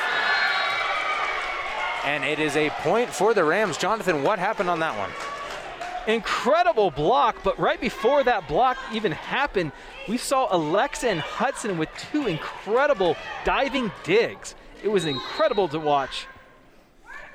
And 2.05 2.25
it 2.25 2.39
is 2.39 2.57
a 2.57 2.71
point 2.71 3.11
for 3.11 3.35
the 3.35 3.45
Rams. 3.45 3.77
Jonathan, 3.77 4.23
what 4.23 4.39
happened 4.39 4.71
on 4.71 4.81
that 4.81 4.97
one? 4.97 5.11
Incredible 6.07 6.91
block, 6.91 7.37
but 7.45 7.59
right 7.59 7.79
before 7.79 8.25
that 8.25 8.49
block 8.49 8.79
even 8.95 9.13
happened, 9.13 9.73
we 10.09 10.17
saw 10.17 10.49
Alexa 10.51 11.07
and 11.07 11.21
Hudson 11.21 11.77
with 11.77 11.91
two 12.11 12.27
incredible 12.27 13.15
diving 13.45 13.93
digs. 14.05 14.55
It 14.83 14.89
was 14.89 15.05
incredible 15.05 15.69
to 15.69 15.79
watch. 15.79 16.27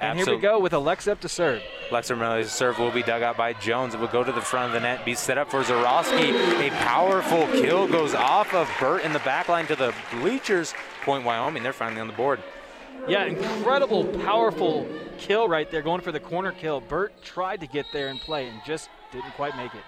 And 0.03 0.19
here 0.19 0.35
we 0.35 0.41
go 0.41 0.59
with 0.59 0.73
Alexa 0.73 1.11
up 1.11 1.21
to 1.21 1.29
serve. 1.29 1.61
Alexa 1.89 2.13
Romeliotis' 2.13 2.47
serve 2.47 2.77
will 2.77 2.91
be 2.91 3.03
dug 3.03 3.21
out 3.21 3.37
by 3.37 3.53
Jones. 3.53 3.93
It 3.93 3.99
will 3.99 4.07
go 4.07 4.23
to 4.23 4.31
the 4.31 4.41
front 4.41 4.67
of 4.67 4.73
the 4.73 4.79
net, 4.79 5.05
be 5.05 5.15
set 5.15 5.37
up 5.37 5.49
for 5.49 5.63
Zarowski. 5.63 6.33
A 6.67 6.69
powerful 6.71 7.47
kill 7.47 7.87
goes 7.87 8.13
off 8.13 8.53
of 8.53 8.69
Burt 8.79 9.03
in 9.03 9.13
the 9.13 9.19
back 9.19 9.47
line 9.47 9.65
to 9.67 9.75
the 9.75 9.93
bleachers. 10.11 10.73
Point 11.03 11.23
Wyoming, 11.23 11.63
they're 11.63 11.73
finally 11.73 12.01
on 12.01 12.07
the 12.07 12.13
board. 12.13 12.41
Yeah, 13.07 13.25
incredible, 13.25 14.05
powerful 14.05 14.87
kill 15.17 15.47
right 15.47 15.69
there, 15.69 15.81
going 15.81 16.01
for 16.01 16.11
the 16.11 16.19
corner 16.19 16.51
kill. 16.51 16.81
Burt 16.81 17.13
tried 17.23 17.61
to 17.61 17.67
get 17.67 17.85
there 17.93 18.09
and 18.09 18.19
play 18.19 18.47
and 18.47 18.61
just 18.65 18.89
didn't 19.11 19.31
quite 19.31 19.55
make 19.55 19.73
it. 19.73 19.83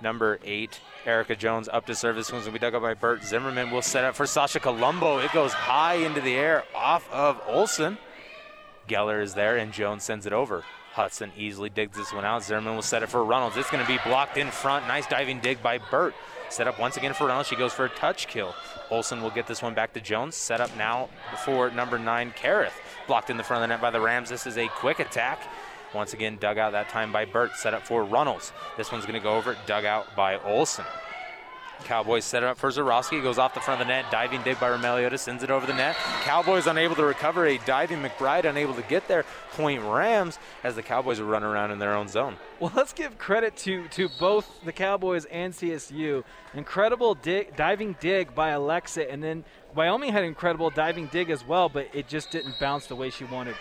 Number 0.00 0.38
eight, 0.44 0.80
Erica 1.06 1.34
Jones 1.34 1.68
up 1.68 1.86
to 1.86 1.94
serve. 1.94 2.14
This 2.14 2.30
one's 2.30 2.44
going 2.44 2.54
to 2.54 2.60
be 2.60 2.64
dug 2.64 2.74
up 2.74 2.82
by 2.82 2.94
Burt 2.94 3.24
Zimmerman. 3.24 3.70
will 3.70 3.82
set 3.82 4.04
up 4.04 4.14
for 4.14 4.26
Sasha 4.26 4.60
Colombo. 4.60 5.18
It 5.18 5.32
goes 5.32 5.52
high 5.52 5.94
into 5.94 6.20
the 6.20 6.34
air 6.34 6.64
off 6.74 7.10
of 7.12 7.40
Olson. 7.48 7.98
Geller 8.88 9.22
is 9.22 9.34
there, 9.34 9.56
and 9.56 9.72
Jones 9.72 10.02
sends 10.02 10.26
it 10.26 10.32
over. 10.32 10.64
Hudson 10.92 11.30
easily 11.36 11.70
digs 11.70 11.96
this 11.96 12.12
one 12.12 12.24
out. 12.24 12.42
Zimmerman 12.42 12.74
will 12.74 12.82
set 12.82 13.02
it 13.02 13.08
for 13.08 13.22
Reynolds. 13.22 13.56
It's 13.56 13.70
going 13.70 13.84
to 13.84 13.90
be 13.90 14.00
blocked 14.04 14.36
in 14.36 14.50
front. 14.50 14.88
Nice 14.88 15.06
diving 15.06 15.38
dig 15.38 15.62
by 15.62 15.78
Burt. 15.78 16.14
Set 16.48 16.66
up 16.66 16.80
once 16.80 16.96
again 16.96 17.12
for 17.12 17.26
Reynolds. 17.26 17.48
She 17.48 17.56
goes 17.56 17.72
for 17.72 17.84
a 17.84 17.90
touch 17.90 18.26
kill. 18.26 18.54
Olson 18.90 19.22
will 19.22 19.30
get 19.30 19.46
this 19.46 19.62
one 19.62 19.74
back 19.74 19.92
to 19.92 20.00
Jones. 20.00 20.34
Set 20.34 20.60
up 20.60 20.74
now 20.76 21.08
for 21.44 21.70
number 21.70 21.98
nine, 21.98 22.32
Kareth. 22.32 22.72
Blocked 23.06 23.30
in 23.30 23.36
the 23.36 23.44
front 23.44 23.62
of 23.62 23.68
the 23.68 23.74
net 23.74 23.80
by 23.82 23.90
the 23.90 24.00
Rams. 24.00 24.30
This 24.30 24.46
is 24.46 24.56
a 24.56 24.66
quick 24.68 24.98
attack. 24.98 25.40
Once 25.94 26.14
again, 26.14 26.36
dug 26.40 26.58
out 26.58 26.72
that 26.72 26.88
time 26.88 27.12
by 27.12 27.24
Burt. 27.24 27.54
Set 27.54 27.74
up 27.74 27.86
for 27.86 28.02
Runnels. 28.02 28.52
This 28.76 28.90
one's 28.90 29.04
going 29.04 29.20
to 29.20 29.22
go 29.22 29.36
over, 29.36 29.56
dug 29.66 29.84
out 29.84 30.16
by 30.16 30.38
Olson. 30.38 30.84
Cowboys 31.84 32.24
set 32.24 32.42
it 32.42 32.46
up 32.46 32.58
for 32.58 32.70
Zarowski. 32.70 33.22
Goes 33.22 33.38
off 33.38 33.54
the 33.54 33.60
front 33.60 33.80
of 33.80 33.86
the 33.86 33.92
net. 33.92 34.10
Diving 34.10 34.42
dig 34.42 34.58
by 34.60 34.68
Remeliota. 34.68 35.18
Sends 35.18 35.42
it 35.42 35.50
over 35.50 35.66
the 35.66 35.74
net. 35.74 35.96
Cowboys 36.22 36.66
unable 36.66 36.94
to 36.96 37.04
recover. 37.04 37.46
A 37.46 37.58
diving 37.58 38.02
McBride 38.02 38.44
unable 38.44 38.74
to 38.74 38.82
get 38.82 39.08
there. 39.08 39.24
Point 39.52 39.82
Rams 39.82 40.38
as 40.64 40.74
the 40.74 40.82
Cowboys 40.82 41.20
run 41.20 41.42
around 41.42 41.70
in 41.70 41.78
their 41.78 41.94
own 41.94 42.08
zone. 42.08 42.36
Well, 42.60 42.72
let's 42.74 42.92
give 42.92 43.18
credit 43.18 43.56
to, 43.58 43.88
to 43.88 44.08
both 44.18 44.48
the 44.64 44.72
Cowboys 44.72 45.24
and 45.26 45.52
CSU. 45.52 46.24
Incredible 46.54 47.14
dig, 47.14 47.56
diving 47.56 47.96
dig 48.00 48.34
by 48.34 48.50
Alexa. 48.50 49.10
And 49.10 49.22
then 49.22 49.44
Wyoming 49.74 50.12
had 50.12 50.24
incredible 50.24 50.70
diving 50.70 51.06
dig 51.06 51.30
as 51.30 51.44
well, 51.46 51.68
but 51.68 51.88
it 51.92 52.08
just 52.08 52.30
didn't 52.30 52.58
bounce 52.58 52.86
the 52.86 52.96
way 52.96 53.10
she 53.10 53.24
wanted. 53.24 53.54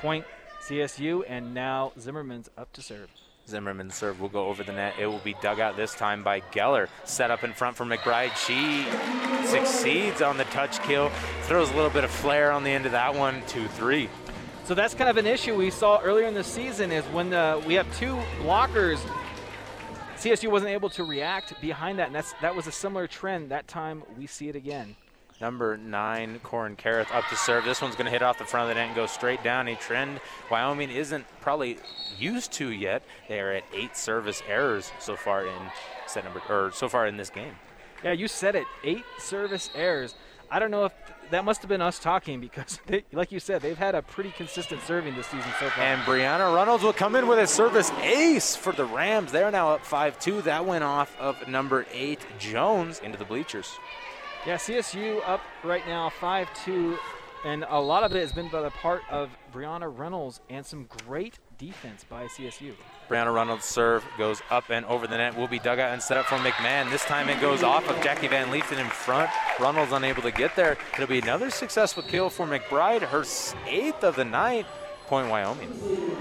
Point 0.00 0.24
CSU, 0.62 1.22
and 1.26 1.54
now 1.54 1.92
Zimmerman's 1.98 2.50
up 2.56 2.72
to 2.74 2.82
serve. 2.82 3.08
Zimmerman's 3.48 3.94
serve 3.94 4.20
will 4.20 4.28
go 4.28 4.46
over 4.46 4.62
the 4.62 4.72
net. 4.72 4.94
It 4.98 5.06
will 5.06 5.20
be 5.20 5.34
dug 5.40 5.58
out 5.58 5.76
this 5.76 5.94
time 5.94 6.22
by 6.22 6.40
Geller. 6.40 6.88
Set 7.04 7.30
up 7.30 7.44
in 7.44 7.52
front 7.52 7.76
for 7.76 7.84
McBride. 7.84 8.36
She 8.36 8.84
succeeds 9.46 10.20
on 10.20 10.36
the 10.36 10.44
touch 10.44 10.80
kill. 10.82 11.10
Throws 11.42 11.70
a 11.70 11.74
little 11.74 11.90
bit 11.90 12.04
of 12.04 12.10
flair 12.10 12.52
on 12.52 12.62
the 12.62 12.70
end 12.70 12.84
of 12.84 12.92
that 12.92 13.14
one. 13.14 13.40
2-3. 13.42 14.08
So 14.64 14.74
that's 14.74 14.92
kind 14.92 15.08
of 15.08 15.16
an 15.16 15.26
issue 15.26 15.56
we 15.56 15.70
saw 15.70 15.98
earlier 16.00 16.26
in 16.26 16.34
the 16.34 16.44
season 16.44 16.92
is 16.92 17.02
when 17.06 17.30
the, 17.30 17.62
we 17.66 17.72
have 17.72 17.86
two 17.96 18.16
blockers, 18.42 18.98
CSU 20.18 20.50
wasn't 20.50 20.72
able 20.72 20.90
to 20.90 21.04
react 21.04 21.58
behind 21.62 21.98
that, 22.00 22.08
and 22.08 22.14
that's, 22.14 22.34
that 22.42 22.54
was 22.54 22.66
a 22.66 22.72
similar 22.72 23.06
trend. 23.06 23.50
That 23.50 23.66
time 23.66 24.02
we 24.18 24.26
see 24.26 24.50
it 24.50 24.56
again. 24.56 24.94
Number 25.40 25.76
nine, 25.76 26.40
Corin 26.42 26.74
Kareth 26.74 27.14
up 27.14 27.28
to 27.28 27.36
serve. 27.36 27.64
This 27.64 27.80
one's 27.80 27.94
going 27.94 28.06
to 28.06 28.10
hit 28.10 28.22
off 28.22 28.38
the 28.38 28.44
front 28.44 28.68
of 28.68 28.68
the 28.70 28.74
net 28.74 28.88
and 28.88 28.96
go 28.96 29.06
straight 29.06 29.42
down. 29.44 29.68
A 29.68 29.76
trend 29.76 30.20
Wyoming 30.50 30.90
isn't 30.90 31.24
probably 31.40 31.78
used 32.18 32.52
to 32.54 32.70
yet. 32.70 33.04
They 33.28 33.38
are 33.38 33.52
at 33.52 33.64
eight 33.72 33.96
service 33.96 34.42
errors 34.48 34.90
so 34.98 35.14
far 35.14 35.46
in 35.46 35.62
set 36.06 36.24
number 36.24 36.42
or 36.48 36.72
so 36.72 36.88
far 36.88 37.06
in 37.06 37.16
this 37.16 37.30
game. 37.30 37.54
Yeah, 38.02 38.12
you 38.12 38.26
said 38.26 38.56
it. 38.56 38.66
Eight 38.82 39.04
service 39.18 39.70
errors. 39.76 40.16
I 40.50 40.58
don't 40.58 40.70
know 40.70 40.86
if 40.86 40.92
that 41.30 41.44
must 41.44 41.60
have 41.60 41.68
been 41.68 41.82
us 41.82 41.98
talking 41.98 42.40
because, 42.40 42.80
they, 42.86 43.04
like 43.12 43.30
you 43.30 43.38
said, 43.38 43.62
they've 43.62 43.78
had 43.78 43.94
a 43.94 44.02
pretty 44.02 44.30
consistent 44.30 44.82
serving 44.82 45.14
this 45.14 45.26
season 45.26 45.50
so 45.60 45.68
far. 45.68 45.84
And 45.84 46.00
Brianna 46.02 46.52
Reynolds 46.54 46.82
will 46.82 46.92
come 46.92 47.14
in 47.14 47.28
with 47.28 47.38
a 47.38 47.46
service 47.46 47.92
ace 48.02 48.56
for 48.56 48.72
the 48.72 48.86
Rams. 48.86 49.30
They're 49.30 49.50
now 49.50 49.74
up 49.74 49.84
5 49.84 50.18
2. 50.18 50.42
That 50.42 50.64
went 50.64 50.82
off 50.82 51.16
of 51.20 51.46
number 51.46 51.86
eight, 51.92 52.20
Jones, 52.40 52.98
into 53.00 53.18
the 53.18 53.24
bleachers. 53.24 53.78
Yeah, 54.48 54.56
CSU 54.56 55.20
up 55.28 55.42
right 55.62 55.86
now 55.86 56.08
5 56.08 56.48
2, 56.64 56.98
and 57.44 57.66
a 57.68 57.78
lot 57.78 58.02
of 58.02 58.16
it 58.16 58.20
has 58.20 58.32
been 58.32 58.48
by 58.48 58.62
the 58.62 58.70
part 58.70 59.02
of 59.10 59.28
Brianna 59.52 59.94
Reynolds 59.94 60.40
and 60.48 60.64
some 60.64 60.88
great 61.06 61.38
defense 61.58 62.06
by 62.08 62.24
CSU. 62.28 62.72
Brianna 63.10 63.34
Reynolds' 63.34 63.66
serve 63.66 64.06
goes 64.16 64.40
up 64.48 64.70
and 64.70 64.86
over 64.86 65.06
the 65.06 65.18
net. 65.18 65.36
Will 65.36 65.48
be 65.48 65.58
dug 65.58 65.78
out 65.78 65.92
and 65.92 66.00
set 66.00 66.16
up 66.16 66.24
for 66.24 66.36
McMahon. 66.36 66.90
This 66.90 67.04
time 67.04 67.28
it 67.28 67.42
goes 67.42 67.62
off 67.62 67.90
of 67.90 68.02
Jackie 68.02 68.28
Van 68.28 68.50
Leefton 68.50 68.78
in 68.78 68.86
front. 68.86 69.30
Reynolds 69.60 69.92
unable 69.92 70.22
to 70.22 70.30
get 70.30 70.56
there. 70.56 70.78
It'll 70.94 71.06
be 71.06 71.18
another 71.18 71.50
successful 71.50 72.02
kill 72.02 72.30
for 72.30 72.46
McBride, 72.46 73.02
her 73.02 73.26
eighth 73.66 74.02
of 74.02 74.16
the 74.16 74.24
night. 74.24 74.64
Point 75.08 75.28
Wyoming. 75.28 75.70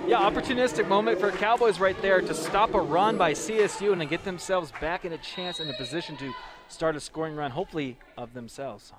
Yeah, 0.05 0.19
opportunistic 0.19 0.85
moment 0.89 1.21
for 1.21 1.31
Cowboys 1.31 1.79
right 1.79 2.01
there 2.01 2.19
to 2.19 2.33
stop 2.33 2.73
a 2.73 2.81
run 2.81 3.17
by 3.17 3.31
CSU 3.31 3.93
and 3.93 4.01
to 4.01 4.05
get 4.05 4.25
themselves 4.25 4.73
back 4.81 5.05
in 5.05 5.13
a 5.13 5.17
chance 5.17 5.61
in 5.61 5.69
a 5.69 5.73
position 5.73 6.17
to 6.17 6.33
start 6.67 6.95
a 6.95 6.99
scoring 6.99 7.35
run, 7.35 7.51
hopefully 7.51 7.97
of 8.17 8.33
themselves. 8.33 8.93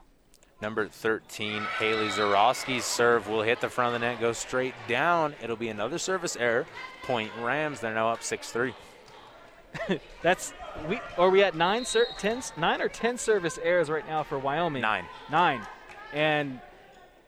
Number 0.61 0.89
13, 0.89 1.63
Haley 1.79 2.09
Zarowski's 2.09 2.85
serve 2.85 3.29
will 3.29 3.43
hit 3.43 3.61
the 3.61 3.69
front 3.69 3.95
of 3.95 4.01
the 4.01 4.07
net, 4.07 4.21
go 4.21 4.33
straight 4.33 4.75
down. 4.89 5.35
It'll 5.41 5.57
be 5.57 5.69
another 5.69 5.99
service 5.99 6.37
error. 6.37 6.67
Point 7.05 7.31
Rams. 7.41 7.79
They're 7.79 7.95
now 7.95 8.11
up 8.11 8.21
6-3. 8.21 8.75
That's 10.23 10.53
we 10.89 11.01
are 11.17 11.31
we 11.31 11.43
at 11.43 11.55
nine, 11.55 11.85
ser- 11.85 12.07
ten, 12.19 12.43
nine 12.57 12.81
or 12.81 12.89
ten 12.89 13.19
service 13.19 13.59
errors 13.63 13.91
right 13.91 14.07
now 14.07 14.23
for 14.23 14.39
Wyoming. 14.39 14.83
Nine. 14.83 15.05
Nine, 15.31 15.61
and 16.13 16.61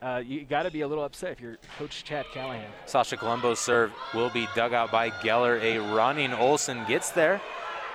uh, 0.02 0.22
you 0.24 0.44
got 0.44 0.62
to 0.62 0.70
be 0.70 0.80
a 0.80 0.88
little 0.88 1.04
upset 1.04 1.32
if 1.32 1.40
you're 1.40 1.58
Coach 1.78 2.04
Chad 2.04 2.24
Callihan. 2.32 2.64
Sasha 2.86 3.16
Colombo's 3.16 3.60
serve 3.60 3.92
will 4.14 4.30
be 4.30 4.48
dug 4.54 4.72
out 4.72 4.90
by 4.90 5.10
Geller. 5.10 5.60
A 5.62 5.78
running 5.94 6.32
Olson 6.32 6.84
gets 6.86 7.10
there. 7.10 7.40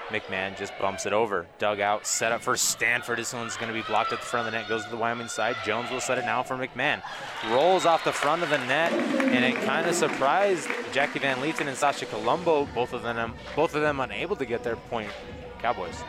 McMahon 0.10 0.58
just 0.58 0.78
bumps 0.80 1.06
it 1.06 1.14
over. 1.14 1.47
Dug 1.58 1.80
out, 1.80 2.06
set 2.06 2.32
up 2.32 2.41
for 2.41 2.56
Stanford. 2.56 3.18
This 3.18 3.34
one's 3.34 3.58
going 3.58 3.68
to 3.68 3.74
be 3.74 3.82
blocked 3.82 4.14
at 4.14 4.20
the 4.20 4.26
front 4.26 4.47
of 4.47 4.53
the 4.53 4.60
net. 4.60 4.70
Goes 4.70 4.84
to 4.86 4.89
the 4.91 4.97
Wyoming 4.97 5.28
side. 5.28 5.56
Jones 5.66 5.89
will 5.89 5.99
set 5.99 6.18
it 6.18 6.26
now 6.26 6.43
for 6.43 6.56
McMahon. 6.56 7.01
Rolls 7.49 7.86
off 7.86 8.03
the 8.03 8.12
front 8.12 8.43
of 8.43 8.49
the 8.49 8.58
net, 8.60 8.91
and 8.93 9.43
it 9.43 9.56
kind 9.64 9.88
of 9.88 9.95
surprised 9.95 10.70
Jackie 10.91 11.20
Van 11.20 11.38
Leeton 11.38 11.68
and 11.68 11.76
Sasha 11.76 12.06
Colombo. 12.06 12.66
Both 12.76 12.93
of 12.93 13.03
them, 13.03 13.34
both 13.56 13.74
of 13.74 13.82
them 13.82 13.99
unable 13.99 14.36
to 14.36 14.45
get 14.45 14.64
their 14.64 14.76
point. 14.76 15.12
Cowboys. 15.60 16.03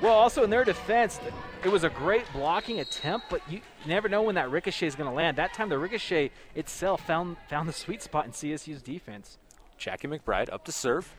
Well, 0.00 0.14
also 0.14 0.42
in 0.42 0.50
their 0.50 0.64
defense, 0.64 1.20
it 1.64 1.70
was 1.70 1.84
a 1.84 1.90
great 1.90 2.24
blocking 2.32 2.80
attempt, 2.80 3.26
but 3.30 3.40
you 3.48 3.60
never 3.86 4.08
know 4.08 4.22
when 4.22 4.34
that 4.34 4.50
ricochet 4.50 4.88
is 4.88 4.96
going 4.96 5.08
to 5.08 5.14
land. 5.14 5.38
That 5.38 5.54
time, 5.54 5.68
the 5.68 5.78
ricochet 5.78 6.32
itself 6.56 7.06
found 7.06 7.36
found 7.48 7.68
the 7.68 7.72
sweet 7.72 8.02
spot 8.02 8.26
in 8.26 8.32
CSU's 8.32 8.82
defense. 8.82 9.38
Jackie 9.78 10.08
McBride 10.08 10.52
up 10.52 10.64
to 10.64 10.72
serve. 10.72 11.14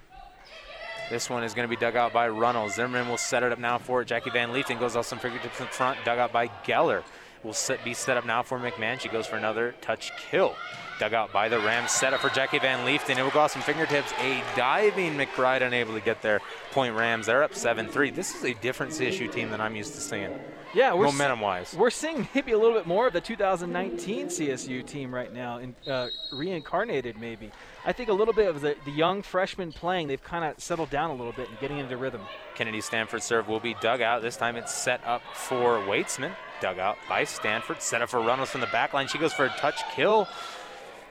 This 1.14 1.30
one 1.30 1.44
is 1.44 1.54
going 1.54 1.70
to 1.70 1.70
be 1.70 1.80
dug 1.80 1.96
out 1.96 2.12
by 2.12 2.28
Runnels. 2.28 2.74
Zimmerman 2.74 3.08
will 3.08 3.20
set 3.20 3.44
it 3.44 3.52
up 3.52 3.60
now 3.60 3.78
for. 3.78 4.04
Jackie 4.04 4.32
Van 4.32 4.52
Leefton 4.52 4.80
goes 4.80 4.96
off 4.96 5.06
some 5.06 5.20
fingertips 5.20 5.62
in 5.62 5.68
front, 5.68 6.04
dug 6.04 6.18
out 6.18 6.34
by 6.34 6.48
Geller. 6.66 7.04
Will 7.44 7.54
set, 7.54 7.84
be 7.84 7.94
set 7.94 8.18
up 8.18 8.26
now 8.26 8.42
for 8.42 8.58
McMahon. 8.58 9.00
She 9.00 9.10
goes 9.10 9.28
for 9.28 9.36
another 9.36 9.76
touch 9.80 10.12
kill. 10.18 10.56
Dug 11.00 11.14
out 11.14 11.32
by 11.32 11.50
the 11.50 11.60
Rams. 11.60 11.92
Set 11.92 12.16
up 12.16 12.22
for 12.22 12.30
Jackie 12.30 12.58
Van 12.58 12.84
Leefton. 12.84 13.20
It 13.20 13.22
will 13.22 13.30
go 13.30 13.42
off 13.42 13.52
some 13.52 13.62
fingertips. 13.62 14.12
A 14.22 14.42
diving 14.56 15.14
McBride 15.14 15.62
unable 15.62 15.94
to 15.94 16.00
get 16.00 16.24
there. 16.24 16.42
Point 16.72 16.96
Rams. 16.96 17.28
They're 17.28 17.44
up 17.44 17.54
7 17.54 17.90
3. 17.90 18.10
This 18.10 18.34
is 18.34 18.44
a 18.44 18.56
different 18.56 18.94
CSU 18.94 19.32
team 19.32 19.52
than 19.52 19.62
I'm 19.62 19.76
used 19.76 19.94
to 19.94 20.02
seeing. 20.02 20.40
Yeah, 20.74 20.96
we're 20.96 21.06
momentum 21.06 21.42
wise. 21.42 21.76
We're 21.78 21.92
seeing 21.92 22.28
maybe 22.34 22.54
a 22.54 22.58
little 22.58 22.76
bit 22.76 22.88
more 22.88 23.06
of 23.06 23.14
the 23.14 23.22
2019 23.22 24.30
CSU 24.30 24.84
team 24.84 25.14
right 25.14 25.32
now, 25.32 25.60
in, 25.60 25.76
uh, 25.88 26.08
reincarnated 26.32 27.20
maybe. 27.20 27.52
I 27.86 27.92
think 27.92 28.10
a 28.10 28.14
little 28.14 28.34
bit 28.34 28.48
of 28.48 28.62
the, 28.62 28.78
the 28.86 28.92
young 28.92 29.22
freshmen 29.22 29.74
playing, 29.74 30.08
they've 30.08 30.24
kind 30.24 30.46
of 30.46 30.62
settled 30.62 30.90
down 30.90 31.10
a 31.10 31.14
little 31.14 31.34
bit 31.34 31.50
and 31.50 31.60
getting 31.60 31.80
into 31.80 31.98
rhythm. 31.98 32.22
Kennedy 32.56 32.80
Stanford 32.80 33.22
serve 33.22 33.50
will 33.50 33.60
be 33.60 33.76
dug 33.82 34.02
out. 34.02 34.22
This 34.22 34.38
time 34.38 34.56
it's 34.56 34.74
set 34.74 35.06
up 35.06 35.22
for 35.34 35.80
Weitzman. 35.80 36.32
Dug 36.62 36.80
out 36.80 36.98
by 37.10 37.26
Stanford. 37.26 37.82
Set 37.82 38.02
up 38.02 38.10
for 38.10 38.22
Runnels 38.22 38.50
from 38.50 38.62
the 38.62 38.68
back 38.68 38.94
line. 38.94 39.08
She 39.08 39.18
goes 39.18 39.34
for 39.34 39.46
a 39.46 39.50
touch 39.50 39.82
kill. 39.96 40.30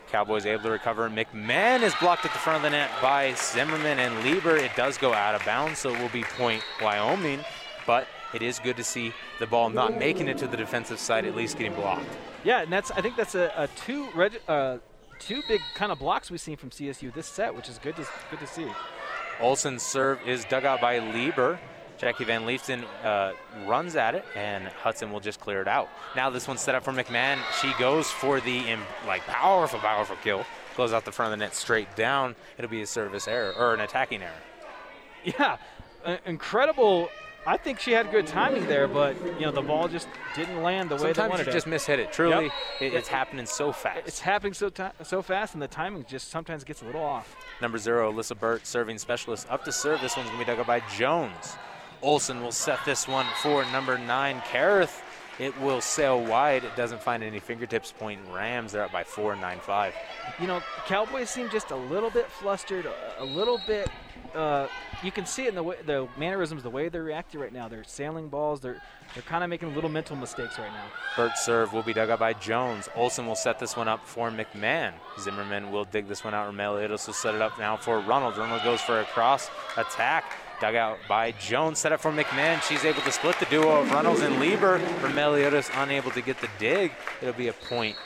Cowboys 0.09 0.47
able 0.47 0.63
to 0.65 0.71
recover. 0.71 1.11
McMahon 1.11 1.83
is 1.83 1.95
blocked 2.01 2.25
at 2.25 2.33
the 2.33 2.39
front 2.39 2.57
of 2.57 2.63
the 2.63 2.71
net 2.71 2.91
by 3.03 3.35
Zimmerman 3.35 3.99
and 3.99 4.25
Lieber. 4.25 4.57
It 4.57 4.71
does 4.75 4.97
go 4.97 5.13
out 5.13 5.35
of 5.35 5.45
bounds, 5.45 5.79
so 5.79 5.95
it 5.95 6.01
will 6.01 6.09
be 6.09 6.23
point 6.23 6.63
Wyoming. 6.81 7.41
But 7.87 8.07
it 8.33 8.41
is 8.41 8.59
good 8.59 8.77
to 8.77 8.85
see 8.85 9.13
the 9.39 9.47
ball 9.47 9.69
not 9.69 9.99
making 9.99 10.29
it 10.29 10.39
to 10.39 10.47
the 10.47 10.57
defensive 10.57 10.99
side, 10.99 11.27
at 11.27 11.35
least 11.35 11.59
getting 11.59 11.75
blocked. 11.75 12.07
Yeah, 12.45 12.63
and 12.63 12.73
that's 12.73 12.91
I 12.91 13.01
think 13.01 13.17
that's 13.17 13.35
a, 13.35 13.53
a 13.57 13.69
two 13.69 14.09
reg, 14.15 14.41
uh, 14.49 14.79
two 15.27 15.43
big 15.49 15.61
kind 15.75 15.93
of 15.93 15.99
blocks 15.99 16.31
we've 16.31 16.41
seen 16.41 16.57
from 16.57 16.71
CSU 16.71 17.13
this 17.13 17.27
set, 17.27 17.55
which 17.55 17.69
is 17.69 17.79
good 17.79 17.97
to 17.97 18.07
good 18.31 18.41
to 18.41 18.47
see. 18.47 18.67
Olson's 19.41 19.83
serve 19.83 20.21
is 20.27 20.45
dug 20.45 20.65
out 20.65 20.81
by 20.81 20.99
Lieber. 20.99 21.59
Jackie 21.99 22.25
Van 22.25 22.45
Leefton 22.45 22.85
uh, 23.05 23.33
runs 23.65 23.95
at 23.95 24.15
it, 24.15 24.25
and 24.35 24.67
Hudson 24.67 25.13
will 25.13 25.21
just 25.21 25.39
clear 25.39 25.63
it 25.63 25.69
out. 25.69 25.89
Now 26.17 26.31
this 26.31 26.49
one's 26.49 26.61
set 26.61 26.75
up 26.75 26.83
for 26.83 26.93
McMahon. 26.93 27.39
She 27.61 27.73
goes 27.79 28.11
for 28.11 28.41
the 28.41 28.77
like 29.07 29.23
powerful, 29.23 29.79
powerful 29.79 30.17
kill. 30.23 30.45
Goes 30.77 30.93
out 30.93 31.05
the 31.05 31.13
front 31.13 31.33
of 31.33 31.39
the 31.39 31.45
net 31.45 31.55
straight 31.55 31.95
down. 31.95 32.35
It'll 32.59 32.71
be 32.71 32.83
a 32.83 32.87
service 32.87 33.29
error 33.29 33.53
or 33.57 33.75
an 33.75 33.81
attacking 33.81 34.23
error. 34.23 34.33
Yeah, 35.25 35.59
uh, 36.05 36.17
incredible. 36.27 37.09
I 37.45 37.57
think 37.57 37.81
she 37.81 37.91
had 37.91 38.11
good 38.13 38.27
timing 38.27 38.67
there, 38.67 38.87
but 38.87 39.17
you 39.39 39.41
know 39.47 39.51
the 39.51 39.63
ball 39.63 39.89
just 39.89 40.07
didn't 40.37 40.63
land 40.63 40.91
the 40.91 40.97
way 40.97 41.13
they 41.13 41.27
wanted 41.27 41.49
it. 41.49 41.53
just 41.53 41.67
mishit 41.67 41.99
it. 41.99 42.13
Truly, 42.13 42.45
Yep. 42.45 42.53
it, 42.81 42.95
it's 42.95 43.09
happening 43.09 43.47
so 43.47 43.73
fast. 43.73 44.03
It's 44.07 44.21
happening 44.21 44.53
so 44.55 44.71
so 45.03 45.23
fast, 45.23 45.55
and 45.55 45.63
the 45.63 45.67
timing 45.69 46.05
just 46.09 46.31
sometimes 46.31 46.63
gets 46.63 46.83
a 46.83 46.85
little 46.85 47.03
off. 47.03 47.37
Number 47.61 47.79
zero, 47.79 48.13
Alyssa 48.13 48.39
Burt, 48.39 48.65
serving 48.67 48.99
specialist, 48.99 49.49
up 49.51 49.65
to 49.65 49.73
serve. 49.73 50.01
This 50.01 50.17
one's 50.17 50.29
going 50.29 50.39
to 50.41 50.45
be 50.47 50.51
dug 50.51 50.61
up 50.61 50.67
by 50.69 50.81
Jones. 50.97 51.57
Olson 52.01 52.43
will 52.43 52.53
set 52.53 52.79
this 52.85 53.09
one 53.09 53.27
for 53.43 53.65
number 53.73 53.99
nine, 53.99 54.41
Kareth. 54.43 55.03
It 55.39 55.59
will 55.61 55.81
sail 55.81 56.23
wide. 56.23 56.63
It 56.63 56.77
doesn't 56.77 57.03
find 57.03 57.23
any 57.23 57.41
fingertips. 57.41 57.91
Point 57.91 58.21
Rams. 58.33 58.73
They're 58.73 58.85
up 58.85 58.93
by 58.93 59.03
four, 59.03 59.35
nine, 59.35 59.59
five. 59.61 59.95
You 60.39 60.47
know, 60.47 60.63
Cowboys 60.87 61.31
seem 61.31 61.49
just 61.51 61.71
a 61.71 61.77
little 61.77 62.11
bit 62.11 62.31
flustered, 62.31 62.87
a 63.19 63.25
little 63.25 63.61
bit. 63.67 63.89
Uh, 64.35 64.67
you 65.03 65.13
can 65.13 65.27
see 65.27 65.45
it 65.45 65.51
in 65.51 65.55
the 65.55 65.63
way, 65.63 65.77
the 65.85 66.09
mannerisms, 66.17 66.63
the 66.63 66.71
way 66.71 66.89
they're 66.89 67.03
reacting 67.03 67.41
right 67.41 67.53
now. 67.53 67.69
They're 67.69 67.85
sailing 67.85 68.29
balls. 68.29 68.61
They're 68.61 68.81
they're 69.15 69.23
kind 69.25 69.45
of 69.45 69.51
making 69.51 69.75
little 69.75 69.91
mental 69.91 70.17
mistakes 70.17 70.59
right 70.59 70.73
now. 70.73 70.85
Burt's 71.17 71.45
serve 71.45 71.75
will 71.75 71.83
be 71.83 71.93
dug 71.93 72.09
up 72.09 72.21
by 72.21 72.33
Jones. 72.33 72.89
Olson 72.97 73.27
will 73.27 73.35
set 73.35 73.59
this 73.59 73.77
one 73.77 73.89
up 73.89 74.07
for 74.07 74.31
McMahon. 74.31 74.95
Zimmerman 75.21 75.71
will 75.71 75.85
dig 75.85 76.09
this 76.09 76.25
one 76.25 76.33
out. 76.33 76.47
Romelius 76.47 77.07
will 77.07 77.15
set 77.15 77.35
it 77.35 77.43
up 77.43 77.59
now 77.59 77.77
for 77.77 78.01
Ronald. 78.01 78.39
Ronald 78.39 78.63
goes 78.63 78.81
for 78.81 79.01
a 79.01 79.05
cross 79.05 79.51
attack. 79.77 80.25
Dug 80.63 80.77
out 80.77 80.99
by 81.09 81.33
Jones. 81.33 81.79
Set 81.79 81.93
up 81.93 82.01
for 82.01 82.13
McMahon. 82.13 82.63
She's 82.63 82.85
able 82.85 83.03
to 83.03 83.13
split 83.13 83.39
the 83.39 83.47
duo 83.47 83.81
of 83.81 83.91
Runnels 83.91 84.21
and 84.21 84.41
Lieber. 84.41 84.79
Romeliotis 85.01 85.71
unable 85.83 86.11
to 86.13 86.23
get 86.23 86.41
the 86.41 86.49
dig. 86.59 86.93
It'll 87.21 87.35
be 87.35 87.49
a 87.49 87.53
point. 87.53 87.97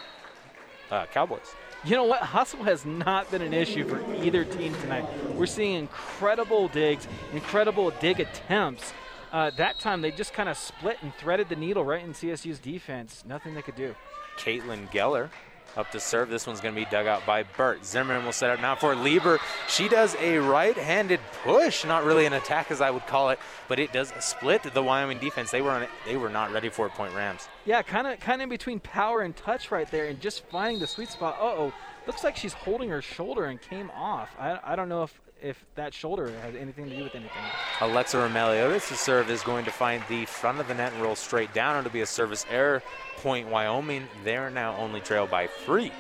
Uh, 0.91 1.07
Cowboys. 1.07 1.55
You 1.85 1.95
know 1.95 2.05
what? 2.05 2.23
Hustle 2.23 2.65
has 2.65 2.85
not 2.85 3.31
been 3.31 3.43
an 3.43 3.55
issue 3.55 3.87
for 3.87 4.03
either 4.25 4.45
team 4.45 4.75
tonight. 4.81 5.07
We're 5.35 5.47
seeing 5.47 5.77
incredible 5.77 6.69
digs, 6.69 7.07
incredible 7.33 7.91
dig 8.01 8.21
attempts. 8.21 8.93
Uh, 9.33 9.51
that 9.57 9.79
time 9.79 10.01
they 10.01 10.11
just 10.11 10.33
kind 10.33 10.49
of 10.49 10.57
split 10.57 10.99
and 11.03 11.15
threaded 11.15 11.49
the 11.49 11.57
needle 11.57 11.85
right 11.85 12.03
in 12.03 12.13
CSU's 12.13 12.59
defense. 12.59 13.25
Nothing 13.27 13.55
they 13.55 13.63
could 13.63 13.77
do. 13.77 13.95
Caitlin 14.39 14.91
Geller 14.91 15.31
up 15.77 15.93
to 15.93 16.01
serve. 16.01 16.31
This 16.31 16.47
one's 16.47 16.61
going 16.61 16.75
to 16.75 16.81
be 16.81 16.87
dug 16.91 17.07
out 17.07 17.25
by 17.27 17.43
Burt. 17.43 17.85
Zimmerman 17.85 18.25
will 18.25 18.33
set 18.33 18.51
up 18.51 18.61
now 18.61 18.75
for 18.75 18.97
Lieber. 18.97 19.39
She 19.69 19.89
does 19.89 20.17
a 20.17 20.39
right-handed 20.39 21.21
push, 21.45 21.85
not 21.85 22.05
really 22.05 22.27
an 22.27 22.33
attack 22.33 22.71
as 22.71 22.81
I 22.81 22.91
would 22.91 23.07
call 23.07 23.31
it, 23.31 23.39
but 23.69 23.79
it 23.79 23.93
does 23.93 24.13
split 24.19 24.63
the 24.63 24.83
Wyoming 24.83 25.19
defense. 25.19 25.51
They 25.51 25.63
were 25.63 25.71
on 25.71 25.83
it. 25.83 25.91
They 26.07 26.17
were 26.17 26.31
not 26.31 26.53
ready 26.53 26.69
for. 26.69 26.87
Point 26.97 27.15
Rams. 27.15 27.49
Yeah, 27.65 27.83
kind 27.83 28.07
of, 28.07 28.21
kind 28.21 28.41
of 28.41 28.45
in 28.45 28.49
between 28.49 28.81
power 28.81 29.23
and 29.23 29.37
touch 29.37 29.71
right 29.71 29.91
there, 29.91 30.07
and 30.07 30.21
just 30.21 30.45
finding 30.47 30.79
the 30.79 30.87
sweet 30.87 31.11
spot. 31.11 31.37
Uh 31.39 31.45
oh, 31.45 31.73
looks 32.07 32.25
like 32.25 32.37
she's 32.37 32.53
holding 32.53 32.89
her 32.89 33.03
shoulder 33.03 33.47
and 33.47 33.61
came 33.61 33.91
off. 33.91 34.31
I, 34.39 34.59
I 34.63 34.77
don't 34.77 34.89
know 34.89 35.03
if 35.03 35.21
if 35.43 35.65
that 35.75 35.93
shoulder 35.93 36.33
has 36.43 36.55
anything 36.55 36.89
to 36.89 36.97
do 36.97 37.05
with 37.05 37.15
anything. 37.15 37.43
Alexa 37.81 38.17
Romeliotis' 38.17 38.97
serve 38.97 39.31
is 39.31 39.43
going 39.43 39.65
to 39.65 39.71
find 39.71 40.03
the 40.09 40.25
front 40.27 40.61
of 40.61 40.69
the 40.69 40.75
net 40.75 40.93
and 40.93 41.03
roll 41.03 41.15
straight 41.15 41.53
down. 41.53 41.79
It'll 41.79 41.91
be 41.91 42.01
a 42.01 42.07
service 42.07 42.47
error. 42.51 42.83
Point 43.19 43.49
Wyoming. 43.49 44.09
They're 44.25 44.51
now 44.51 44.77
only 44.77 45.01
trailed 45.01 45.31
by 45.31 45.47
three. 45.47 45.93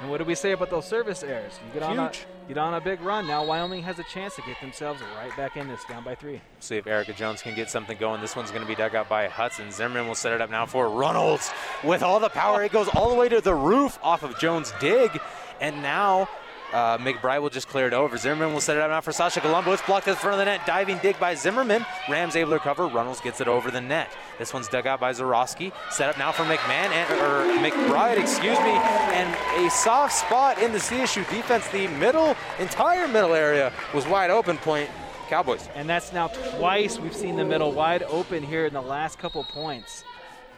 And 0.00 0.10
what 0.10 0.18
do 0.18 0.24
we 0.24 0.34
say 0.34 0.52
about 0.52 0.70
those 0.70 0.86
service 0.86 1.22
errors? 1.22 1.58
You 1.66 1.80
get 1.80 1.82
on 1.82 1.98
a 1.98 2.12
get 2.48 2.58
on 2.58 2.74
a 2.74 2.80
big 2.80 3.00
run. 3.00 3.26
Now 3.26 3.44
Wyoming 3.44 3.82
has 3.84 3.98
a 3.98 4.02
chance 4.04 4.34
to 4.36 4.42
get 4.42 4.60
themselves 4.60 5.00
right 5.16 5.34
back 5.36 5.56
in 5.56 5.68
this, 5.68 5.80
down 5.88 6.04
by 6.04 6.14
three. 6.14 6.40
See 6.60 6.76
if 6.76 6.86
Erica 6.86 7.12
Jones 7.12 7.42
can 7.42 7.54
get 7.54 7.70
something 7.70 7.96
going. 7.96 8.20
This 8.20 8.34
one's 8.34 8.50
going 8.50 8.62
to 8.62 8.68
be 8.68 8.74
dug 8.74 8.94
out 8.94 9.08
by 9.08 9.28
Hudson. 9.28 9.70
Zimmerman 9.70 10.08
will 10.08 10.14
set 10.14 10.32
it 10.32 10.40
up 10.40 10.50
now 10.50 10.66
for 10.66 10.88
Reynolds. 10.88 11.50
With 11.84 12.02
all 12.02 12.18
the 12.18 12.28
power, 12.28 12.62
it 12.64 12.72
goes 12.72 12.88
all 12.88 13.08
the 13.08 13.14
way 13.14 13.28
to 13.28 13.40
the 13.40 13.54
roof 13.54 13.98
off 14.02 14.22
of 14.22 14.38
Jones' 14.38 14.72
dig. 14.80 15.18
And 15.60 15.80
now 15.80 16.28
uh, 16.74 16.98
McBride 16.98 17.40
will 17.40 17.50
just 17.50 17.68
clear 17.68 17.86
it 17.86 17.92
over. 17.92 18.18
Zimmerman 18.18 18.52
will 18.52 18.60
set 18.60 18.76
it 18.76 18.82
up 18.82 18.90
now 18.90 19.00
for 19.00 19.12
Sasha 19.12 19.40
Colombo. 19.40 19.72
It's 19.72 19.82
blocked 19.82 20.08
at 20.08 20.16
the 20.16 20.20
front 20.20 20.34
of 20.34 20.38
the 20.40 20.44
net. 20.44 20.66
Diving 20.66 20.98
dig 20.98 21.18
by 21.20 21.36
Zimmerman. 21.36 21.86
Rams 22.10 22.34
able 22.34 22.50
to 22.50 22.58
cover. 22.58 22.88
Runnels 22.88 23.20
gets 23.20 23.40
it 23.40 23.46
over 23.46 23.70
the 23.70 23.80
net. 23.80 24.10
This 24.38 24.52
one's 24.52 24.66
dug 24.66 24.86
out 24.86 24.98
by 24.98 25.12
Zarowski. 25.12 25.72
Set 25.90 26.10
up 26.10 26.18
now 26.18 26.32
for 26.32 26.42
McMahon 26.42 26.90
and 26.90 27.12
or 27.20 27.62
McBride, 27.62 28.18
excuse 28.18 28.58
me. 28.58 28.72
And 29.14 29.64
a 29.64 29.70
soft 29.70 30.14
spot 30.14 30.60
in 30.60 30.72
the 30.72 30.78
CSU 30.78 31.28
defense. 31.30 31.68
The 31.68 31.86
middle, 31.86 32.36
entire 32.58 33.06
middle 33.06 33.34
area 33.34 33.72
was 33.94 34.04
wide 34.08 34.30
open. 34.30 34.58
Point 34.58 34.90
Cowboys. 35.28 35.68
And 35.74 35.88
that's 35.88 36.12
now 36.12 36.26
twice 36.28 36.98
we've 36.98 37.14
seen 37.14 37.36
the 37.36 37.44
middle 37.44 37.72
wide 37.72 38.02
open 38.02 38.42
here 38.42 38.66
in 38.66 38.74
the 38.74 38.82
last 38.82 39.18
couple 39.18 39.44
points. 39.44 40.04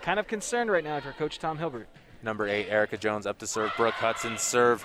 Kind 0.01 0.19
of 0.19 0.27
concerned 0.27 0.71
right 0.71 0.85
now 0.85 0.99
for 1.01 1.13
Coach 1.13 1.39
Tom 1.39 1.59
Hilbert. 1.59 1.89
Number 2.27 2.49
eight, 2.49 2.67
Erica 2.69 2.97
Jones 2.97 3.25
up 3.25 3.39
to 3.39 3.47
serve. 3.47 3.71
Brooke 3.77 3.95
Hudson's 3.95 4.43
serve, 4.43 4.85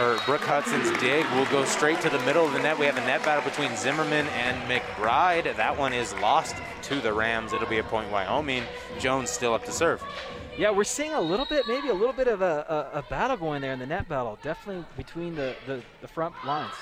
or 0.00 0.18
Brooke 0.26 0.42
Hudson's 0.42 0.90
dig 0.98 1.24
will 1.26 1.46
go 1.46 1.64
straight 1.64 2.00
to 2.00 2.10
the 2.10 2.18
middle 2.26 2.44
of 2.44 2.52
the 2.52 2.58
net. 2.58 2.76
We 2.76 2.86
have 2.86 2.96
a 2.96 3.06
net 3.06 3.24
battle 3.24 3.48
between 3.48 3.74
Zimmerman 3.76 4.26
and 4.26 4.60
McBride. 4.68 5.44
That 5.56 5.78
one 5.78 5.92
is 5.92 6.12
lost 6.14 6.56
to 6.82 7.00
the 7.00 7.12
Rams. 7.12 7.52
It'll 7.52 7.68
be 7.68 7.78
a 7.78 7.84
point 7.84 8.10
Wyoming. 8.10 8.64
Jones 8.98 9.30
still 9.30 9.54
up 9.54 9.64
to 9.66 9.70
serve. 9.70 10.02
Yeah, 10.58 10.72
we're 10.72 10.82
seeing 10.82 11.12
a 11.12 11.20
little 11.20 11.46
bit, 11.46 11.68
maybe 11.68 11.88
a 11.88 11.94
little 11.94 12.12
bit 12.12 12.26
of 12.26 12.42
a, 12.42 12.90
a, 12.92 12.98
a 12.98 13.02
battle 13.02 13.36
going 13.36 13.62
there 13.62 13.72
in 13.72 13.78
the 13.78 13.86
net 13.86 14.08
battle. 14.08 14.40
Definitely 14.42 14.84
between 14.96 15.36
the, 15.36 15.54
the, 15.66 15.82
the 16.00 16.08
front 16.08 16.34
lines. 16.44 16.74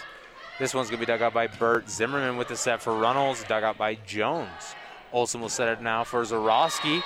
This 0.59 0.73
one's 0.73 0.89
going 0.89 0.99
to 0.99 1.07
be 1.07 1.13
dug 1.13 1.21
out 1.21 1.35
by 1.35 1.47
Burt. 1.47 1.91
Zimmerman 1.91 2.39
with 2.39 2.49
the 2.49 2.57
set 2.57 2.81
for 2.81 2.97
Runnels, 2.97 3.45
dug 3.45 3.65
out 3.65 3.77
by 3.77 3.97
Jones. 4.07 4.75
Olson 5.13 5.43
will 5.43 5.51
set 5.51 5.69
it 5.69 5.83
now 5.83 6.05
for 6.05 6.23
Zarowski. 6.23 7.03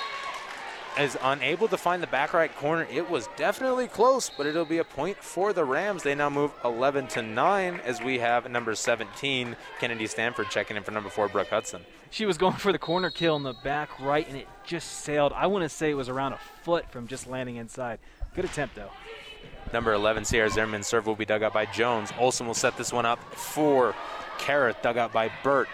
Is 0.97 1.19
unable 1.23 1.67
to 1.69 1.77
find 1.77 2.01
the 2.01 2.07
back 2.07 2.33
right 2.33 2.55
corner. 2.57 2.87
It 2.89 3.11
was 3.11 3.29
definitely 3.35 3.89
close, 3.89 4.31
but 4.31 4.47
it'll 4.47 4.65
be 4.65 4.79
a 4.79 4.85
point 4.85 5.17
for 5.17 5.53
the 5.53 5.65
Rams. 5.65 6.05
They 6.05 6.15
now 6.15 6.31
move 6.31 6.53
11 6.65 7.09
to 7.09 7.23
9 7.23 7.81
as 7.85 8.01
we 8.01 8.21
have 8.21 8.49
number 8.49 8.77
17, 8.77 9.57
Kennedy 9.81 10.07
Stanford, 10.07 10.51
checking 10.51 10.77
in 10.77 10.85
for 10.85 10.93
number 10.93 11.11
4, 11.11 11.29
Brooke 11.29 11.49
Hudson. 11.49 11.83
She 12.11 12.27
was 12.27 12.39
going 12.39 12.55
for 12.55 12.71
the 12.71 12.79
corner 12.79 13.11
kill 13.11 13.35
in 13.35 13.43
the 13.43 13.55
back 13.65 13.99
right, 13.99 14.27
and 14.29 14.37
it 14.37 14.47
just 14.65 15.01
sailed. 15.01 15.33
I 15.35 15.49
want 15.49 15.65
to 15.65 15.69
say 15.69 15.91
it 15.91 15.95
was 15.95 16.09
around 16.09 16.35
a 16.35 16.39
foot 16.63 16.89
from 16.93 17.09
just 17.09 17.27
landing 17.27 17.57
inside. 17.57 17.99
Good 18.37 18.45
attempt, 18.45 18.77
though. 18.77 18.91
Number 19.73 19.95
11, 19.95 20.25
Sierra 20.25 20.49
Zimmerman, 20.49 20.85
serve 20.85 21.09
will 21.09 21.17
be 21.17 21.25
dug 21.25 21.43
out 21.43 21.53
by 21.53 21.67
Jones. 21.67 22.13
Olson 22.21 22.47
will 22.47 22.55
set 22.55 22.77
this 22.77 22.93
one 22.93 23.05
up 23.05 23.19
for 23.35 23.97
Kareth, 24.39 24.81
dug 24.81 24.97
out 24.97 25.13
by 25.13 25.29
Burt. 25.43 25.69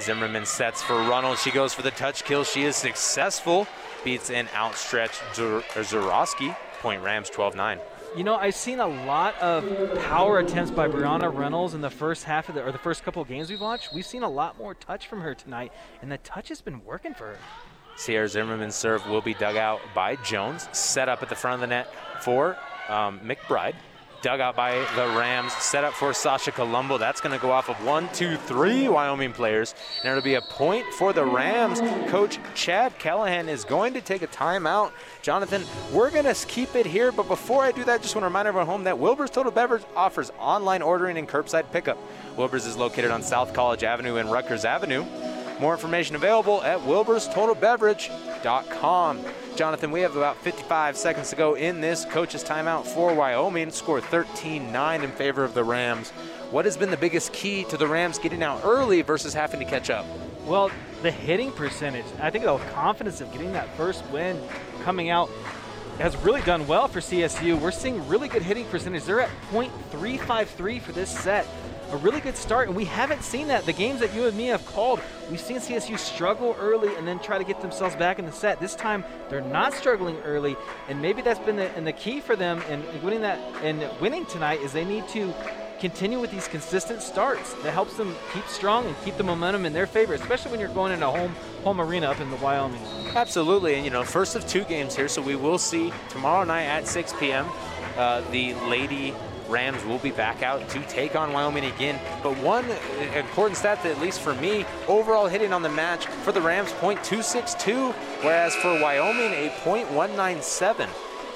Zimmerman 0.00 0.46
sets 0.46 0.82
for 0.82 0.94
Ronald. 0.94 1.38
She 1.38 1.50
goes 1.50 1.74
for 1.74 1.82
the 1.82 1.90
touch 1.90 2.24
kill. 2.24 2.44
She 2.44 2.62
is 2.62 2.76
successful. 2.76 3.66
Beats 4.04 4.30
an 4.30 4.48
outstretched 4.54 5.22
Zur- 5.34 5.62
or 5.76 6.56
Point 6.80 7.02
Rams 7.02 7.30
12 7.30 7.56
9. 7.56 7.80
You 8.16 8.24
know, 8.24 8.36
I've 8.36 8.54
seen 8.54 8.80
a 8.80 8.86
lot 8.86 9.36
of 9.38 9.64
power 10.04 10.38
attempts 10.38 10.70
by 10.70 10.88
Brianna 10.88 11.32
Reynolds 11.34 11.74
in 11.74 11.80
the 11.80 11.90
first 11.90 12.24
half 12.24 12.48
of 12.48 12.54
the 12.54 12.64
or 12.64 12.72
the 12.72 12.78
first 12.78 13.04
couple 13.04 13.20
of 13.20 13.28
games 13.28 13.50
we've 13.50 13.60
watched. 13.60 13.92
We've 13.92 14.06
seen 14.06 14.22
a 14.22 14.28
lot 14.28 14.56
more 14.58 14.74
touch 14.74 15.08
from 15.08 15.20
her 15.20 15.34
tonight, 15.34 15.72
and 16.00 16.10
the 16.10 16.18
touch 16.18 16.48
has 16.48 16.60
been 16.60 16.84
working 16.84 17.14
for 17.14 17.26
her. 17.26 17.38
Sierra 17.96 18.28
Zimmerman's 18.28 18.76
serve 18.76 19.06
will 19.08 19.20
be 19.20 19.34
dug 19.34 19.56
out 19.56 19.80
by 19.94 20.16
Jones. 20.16 20.68
Set 20.72 21.08
up 21.08 21.22
at 21.22 21.28
the 21.28 21.34
front 21.34 21.54
of 21.54 21.60
the 21.60 21.66
net 21.66 21.92
for 22.22 22.56
um, 22.88 23.20
McBride. 23.20 23.74
Dug 24.20 24.40
out 24.40 24.56
by 24.56 24.72
the 24.96 25.06
Rams. 25.16 25.52
Set 25.52 25.84
up 25.84 25.94
for 25.94 26.12
Sasha 26.12 26.50
Colombo. 26.50 26.98
That's 26.98 27.20
going 27.20 27.32
to 27.32 27.40
go 27.40 27.52
off 27.52 27.68
of 27.68 27.76
one, 27.84 28.08
two, 28.12 28.36
three 28.36 28.88
Wyoming 28.88 29.32
players. 29.32 29.76
And 30.02 30.10
it'll 30.10 30.24
be 30.24 30.34
a 30.34 30.40
point 30.40 30.86
for 30.94 31.12
the 31.12 31.24
Rams. 31.24 31.80
Coach 32.10 32.40
Chad 32.54 32.98
Callihan 32.98 33.46
is 33.46 33.64
going 33.64 33.94
to 33.94 34.00
take 34.00 34.22
a 34.22 34.26
timeout. 34.26 34.90
Jonathan, 35.22 35.62
we're 35.92 36.10
going 36.10 36.24
to 36.24 36.34
keep 36.46 36.74
it 36.74 36.84
here. 36.84 37.12
But 37.12 37.28
before 37.28 37.62
I 37.62 37.70
do 37.70 37.84
that, 37.84 38.02
just 38.02 38.16
want 38.16 38.24
to 38.24 38.28
remind 38.28 38.48
everyone 38.48 38.66
home 38.66 38.84
that 38.84 38.98
Wilbur's 38.98 39.30
Total 39.30 39.52
Beverage 39.52 39.84
offers 39.94 40.32
online 40.40 40.82
ordering 40.82 41.16
and 41.16 41.28
curbside 41.28 41.70
pickup. 41.70 41.98
Wilbur's 42.36 42.66
is 42.66 42.76
located 42.76 43.12
on 43.12 43.22
South 43.22 43.54
College 43.54 43.84
Avenue 43.84 44.16
and 44.16 44.32
Rutgers 44.32 44.64
Avenue. 44.64 45.04
More 45.60 45.72
information 45.72 46.14
available 46.14 46.62
at 46.62 46.78
wilburstotalbeverage.com. 46.80 49.24
Jonathan, 49.56 49.90
we 49.90 50.02
have 50.02 50.14
about 50.14 50.36
55 50.36 50.96
seconds 50.96 51.30
to 51.30 51.36
go 51.36 51.54
in 51.54 51.80
this 51.80 52.04
coach's 52.04 52.44
timeout 52.44 52.86
for 52.86 53.12
Wyoming. 53.12 53.72
Score 53.72 54.00
13 54.00 54.70
9 54.70 55.02
in 55.02 55.10
favor 55.10 55.42
of 55.42 55.54
the 55.54 55.64
Rams. 55.64 56.10
What 56.50 56.64
has 56.64 56.76
been 56.76 56.90
the 56.90 56.96
biggest 56.96 57.32
key 57.32 57.64
to 57.64 57.76
the 57.76 57.88
Rams 57.88 58.18
getting 58.18 58.42
out 58.42 58.60
early 58.64 59.02
versus 59.02 59.34
having 59.34 59.58
to 59.58 59.66
catch 59.66 59.90
up? 59.90 60.06
Well, 60.46 60.70
the 61.02 61.10
hitting 61.10 61.50
percentage. 61.52 62.06
I 62.20 62.30
think 62.30 62.44
the 62.44 62.56
confidence 62.72 63.20
of 63.20 63.30
getting 63.32 63.52
that 63.52 63.68
first 63.76 64.08
win 64.10 64.40
coming 64.84 65.10
out 65.10 65.28
has 65.98 66.16
really 66.18 66.42
done 66.42 66.66
well 66.68 66.86
for 66.86 67.00
CSU. 67.00 67.60
We're 67.60 67.72
seeing 67.72 68.06
really 68.08 68.28
good 68.28 68.42
hitting 68.42 68.66
percentage. 68.66 69.02
They're 69.04 69.20
at 69.20 69.30
.353 69.50 70.80
for 70.80 70.92
this 70.92 71.10
set. 71.10 71.46
A 71.90 71.96
really 71.96 72.20
good 72.20 72.36
start, 72.36 72.68
and 72.68 72.76
we 72.76 72.84
haven't 72.84 73.22
seen 73.22 73.48
that. 73.48 73.64
The 73.64 73.72
games 73.72 74.00
that 74.00 74.14
you 74.14 74.26
and 74.26 74.36
me 74.36 74.46
have 74.46 74.64
called, 74.66 75.00
we've 75.30 75.40
seen 75.40 75.58
CSU 75.58 75.98
struggle 75.98 76.56
early 76.58 76.94
and 76.96 77.06
then 77.06 77.18
try 77.18 77.38
to 77.38 77.44
get 77.44 77.60
themselves 77.60 77.96
back 77.96 78.18
in 78.18 78.26
the 78.26 78.32
set. 78.32 78.60
This 78.60 78.74
time, 78.74 79.04
they're 79.28 79.40
not 79.40 79.74
struggling 79.74 80.16
early, 80.18 80.56
and 80.88 81.00
maybe 81.00 81.22
that's 81.22 81.40
been 81.40 81.56
the, 81.56 81.70
and 81.76 81.86
the 81.86 81.92
key 81.92 82.20
for 82.20 82.36
them 82.36 82.60
in 82.62 82.84
winning 83.02 83.22
that 83.22 83.38
and 83.62 83.88
winning 84.00 84.26
tonight 84.26 84.60
is 84.60 84.72
they 84.72 84.84
need 84.84 85.08
to 85.08 85.34
continue 85.78 86.18
with 86.18 86.30
these 86.30 86.48
consistent 86.48 87.00
starts 87.02 87.54
that 87.62 87.72
helps 87.72 87.96
them 87.96 88.14
keep 88.32 88.46
strong 88.48 88.86
and 88.86 88.96
keep 89.04 89.16
the 89.16 89.22
momentum 89.22 89.64
in 89.64 89.72
their 89.72 89.86
favor, 89.86 90.14
especially 90.14 90.50
when 90.50 90.60
you're 90.60 90.68
going 90.70 90.92
in 90.92 91.02
a 91.02 91.10
home 91.10 91.34
home 91.64 91.80
arena 91.80 92.06
up 92.06 92.20
in 92.20 92.30
the 92.30 92.36
Wyoming. 92.36 92.80
Absolutely, 93.14 93.74
and 93.74 93.84
you 93.84 93.90
know, 93.90 94.04
first 94.04 94.36
of 94.36 94.46
two 94.46 94.64
games 94.64 94.94
here, 94.94 95.08
so 95.08 95.22
we 95.22 95.36
will 95.36 95.58
see 95.58 95.92
tomorrow 96.08 96.44
night 96.44 96.64
at 96.64 96.86
6 96.86 97.12
p.m. 97.18 97.46
Uh, 97.96 98.20
the 98.30 98.54
Lady 98.66 99.14
Rams 99.48 99.84
will 99.84 99.98
be 99.98 100.10
back 100.10 100.42
out 100.42 100.68
to 100.70 100.80
take 100.82 101.16
on 101.16 101.32
Wyoming 101.32 101.64
again. 101.64 101.98
But 102.22 102.36
one 102.38 102.64
important 103.14 103.56
stat 103.56 103.82
that, 103.82 103.90
at 103.90 104.00
least 104.00 104.20
for 104.20 104.34
me, 104.34 104.64
overall 104.86 105.26
hitting 105.26 105.52
on 105.52 105.62
the 105.62 105.68
match 105.68 106.06
for 106.06 106.32
the 106.32 106.40
Rams, 106.40 106.72
.262, 106.72 107.92
whereas 108.22 108.54
for 108.56 108.80
Wyoming, 108.80 109.32
a 109.32 109.50
.197. 109.64 110.88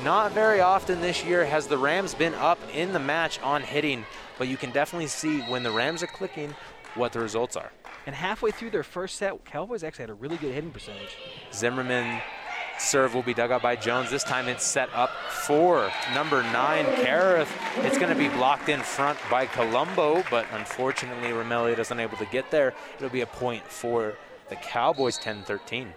Not 0.02 0.32
very 0.32 0.60
often 0.60 1.00
this 1.00 1.24
year 1.24 1.44
has 1.44 1.66
the 1.66 1.78
Rams 1.78 2.14
been 2.14 2.34
up 2.34 2.58
in 2.74 2.92
the 2.92 2.98
match 2.98 3.40
on 3.40 3.62
hitting, 3.62 4.04
but 4.36 4.48
you 4.48 4.56
can 4.56 4.70
definitely 4.72 5.06
see 5.06 5.40
when 5.42 5.62
the 5.62 5.70
Rams 5.70 6.02
are 6.02 6.08
clicking 6.08 6.54
what 6.94 7.12
the 7.12 7.20
results 7.20 7.56
are. 7.56 7.70
And 8.06 8.14
halfway 8.14 8.50
through 8.50 8.70
their 8.70 8.82
first 8.82 9.16
set, 9.16 9.44
Cowboys 9.44 9.84
actually 9.84 10.02
had 10.02 10.10
a 10.10 10.14
really 10.14 10.36
good 10.36 10.52
hitting 10.52 10.72
percentage. 10.72 11.16
Zimmerman 11.52 12.20
serve 12.78 13.14
will 13.14 13.22
be 13.22 13.34
dug 13.34 13.50
out 13.50 13.62
by 13.62 13.76
Jones. 13.76 14.10
This 14.10 14.24
time 14.24 14.48
it's 14.48 14.64
set 14.64 14.88
up 14.94 15.10
for 15.30 15.90
number 16.14 16.42
nine, 16.44 16.84
Kareth. 16.84 17.48
It's 17.84 17.98
going 17.98 18.10
to 18.10 18.18
be 18.18 18.28
blocked 18.28 18.68
in 18.68 18.80
front 18.80 19.18
by 19.30 19.46
Colombo, 19.46 20.22
but 20.30 20.46
unfortunately, 20.52 21.30
Romelli 21.30 21.76
doesn't 21.76 21.98
able 21.98 22.16
to 22.18 22.26
get 22.26 22.50
there. 22.50 22.74
It'll 22.96 23.08
be 23.08 23.20
a 23.20 23.26
point 23.26 23.64
for 23.64 24.14
the 24.48 24.56
Cowboys, 24.56 25.18
10-13. 25.18 25.88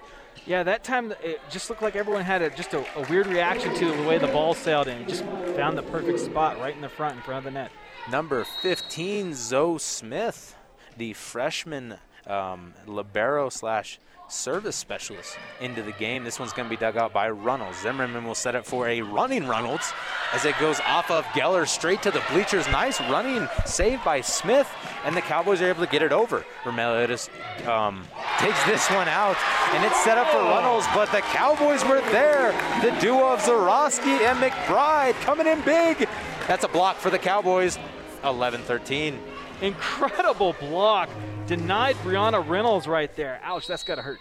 Yeah, 0.45 0.63
that 0.63 0.83
time 0.83 1.13
it 1.23 1.41
just 1.49 1.69
looked 1.69 1.81
like 1.81 1.95
everyone 1.95 2.23
had 2.23 2.41
a, 2.41 2.49
just 2.51 2.73
a, 2.73 2.85
a, 2.97 3.09
weird 3.09 3.25
reaction 3.25 3.73
to 3.75 3.85
the 3.91 4.03
way 4.03 4.19
the 4.19 4.27
ball 4.27 4.53
sailed 4.53 4.87
in. 4.87 5.07
Just 5.07 5.23
found 5.55 5.77
the 5.77 5.81
perfect 5.83 6.19
spot 6.19 6.59
right 6.59 6.75
in 6.75 6.81
the 6.81 6.89
front, 6.89 7.15
in 7.15 7.21
front 7.23 7.39
of 7.39 7.43
the 7.45 7.51
net. 7.51 7.71
Number 8.11 8.43
15, 8.61 9.33
Zoe 9.33 9.79
Smith, 9.79 10.55
the 10.97 11.13
freshman 11.13 11.95
um, 12.27 12.75
libero 12.85 13.49
slash 13.49 13.99
service 14.27 14.75
specialist 14.75 15.37
into 15.61 15.81
the 15.81 15.91
game. 15.93 16.23
This 16.23 16.39
one's 16.39 16.53
going 16.53 16.67
to 16.67 16.69
be 16.69 16.79
dug 16.79 16.97
out 16.97 17.13
by 17.13 17.29
Runnels. 17.29 17.81
Zimmerman 17.81 18.25
will 18.25 18.35
set 18.35 18.55
it 18.55 18.65
for 18.65 18.87
a 18.87 19.01
running 19.01 19.47
Runnels 19.47 19.93
as 20.33 20.45
it 20.45 20.57
goes 20.59 20.79
off 20.81 21.11
of 21.11 21.23
Geller 21.25 21.67
straight 21.67 22.01
to 22.03 22.11
the 22.11 22.23
bleachers. 22.31 22.67
Nice 22.67 22.99
running 23.01 23.47
save 23.65 24.03
by 24.03 24.21
Smith, 24.21 24.69
and 25.03 25.15
the 25.15 25.21
Cowboys 25.21 25.61
are 25.61 25.69
able 25.69 25.85
to 25.85 25.91
get 25.91 26.01
it 26.01 26.11
over. 26.11 26.45
Romeliotis 26.63 27.29
um, 27.67 28.03
takes 28.39 28.63
this 28.65 28.89
one 28.91 29.07
out, 29.07 29.37
and 29.73 29.85
it's 29.85 30.03
set 30.03 30.17
up 30.17 30.27
for 30.27 30.37
Runnels, 30.37 30.85
but 30.93 31.11
the 31.11 31.21
Cowboys 31.21 31.83
were 31.85 32.01
there. 32.11 32.51
The 32.81 32.97
duo 32.99 33.33
of 33.33 33.39
Zarowski 33.41 34.21
and 34.21 34.39
McBride 34.39 35.13
coming 35.21 35.47
in 35.47 35.61
big. 35.61 36.07
That's 36.47 36.63
a 36.63 36.69
block 36.69 36.97
for 36.97 37.09
the 37.09 37.19
Cowboys, 37.19 37.77
11 38.23 38.61
13. 38.61 39.19
Incredible 39.61 40.53
block 40.59 41.09
Denied 41.47 41.95
Brianna 41.97 42.47
Reynolds 42.47 42.87
right 42.87 43.15
there. 43.15 43.39
Ouch, 43.43 43.67
that's 43.67 43.83
got 43.83 43.95
to 43.95 44.01
hurt. 44.01 44.19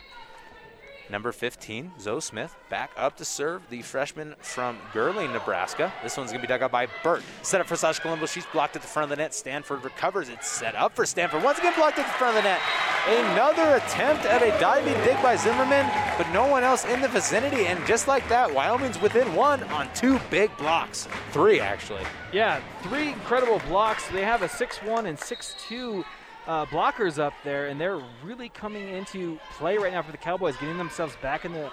Number 1.10 1.32
15, 1.32 1.92
Zoe 2.00 2.20
Smith, 2.20 2.56
back 2.70 2.90
up 2.96 3.16
to 3.18 3.24
serve 3.24 3.62
the 3.68 3.82
freshman 3.82 4.34
from 4.40 4.78
Gurley, 4.92 5.28
Nebraska. 5.28 5.92
This 6.02 6.16
one's 6.16 6.30
going 6.30 6.40
to 6.40 6.46
be 6.46 6.50
dug 6.50 6.62
out 6.62 6.72
by 6.72 6.86
Burt. 7.02 7.22
Set 7.42 7.60
up 7.60 7.66
for 7.66 7.76
Sasha 7.76 8.00
Colombo. 8.00 8.24
She's 8.26 8.46
blocked 8.46 8.74
at 8.76 8.82
the 8.82 8.88
front 8.88 9.12
of 9.12 9.16
the 9.16 9.22
net. 9.22 9.34
Stanford 9.34 9.84
recovers. 9.84 10.30
It's 10.30 10.48
set 10.48 10.74
up 10.74 10.96
for 10.96 11.04
Stanford. 11.04 11.42
Once 11.42 11.58
again, 11.58 11.74
blocked 11.76 11.98
at 11.98 12.06
the 12.06 12.12
front 12.12 12.36
of 12.36 12.42
the 12.42 12.48
net. 12.48 12.60
Another 13.06 13.76
attempt 13.76 14.24
at 14.24 14.42
a 14.42 14.58
diving 14.58 14.94
dig 15.04 15.22
by 15.22 15.36
Zimmerman, 15.36 15.86
but 16.16 16.26
no 16.32 16.46
one 16.46 16.64
else 16.64 16.86
in 16.86 17.02
the 17.02 17.08
vicinity. 17.08 17.66
And 17.66 17.84
just 17.86 18.08
like 18.08 18.26
that, 18.30 18.52
Wyoming's 18.52 19.00
within 19.00 19.34
one 19.34 19.62
on 19.64 19.92
two 19.94 20.18
big 20.30 20.56
blocks. 20.56 21.06
Three, 21.32 21.60
actually. 21.60 22.02
Yeah, 22.32 22.62
three 22.82 23.08
incredible 23.08 23.60
blocks. 23.68 24.08
They 24.08 24.22
have 24.22 24.40
a 24.40 24.48
6 24.48 24.78
1 24.78 25.06
and 25.06 25.18
6 25.18 25.56
2 25.68 26.04
uh, 26.46 26.66
blockers 26.66 27.18
up 27.18 27.34
there, 27.44 27.66
and 27.66 27.80
they're 27.80 28.00
really 28.24 28.48
coming 28.48 28.88
into 28.88 29.38
play 29.56 29.76
right 29.78 29.92
now 29.92 30.02
for 30.02 30.12
the 30.12 30.18
Cowboys, 30.18 30.56
getting 30.56 30.78
themselves 30.78 31.16
back 31.22 31.44
in 31.44 31.52
the 31.52 31.70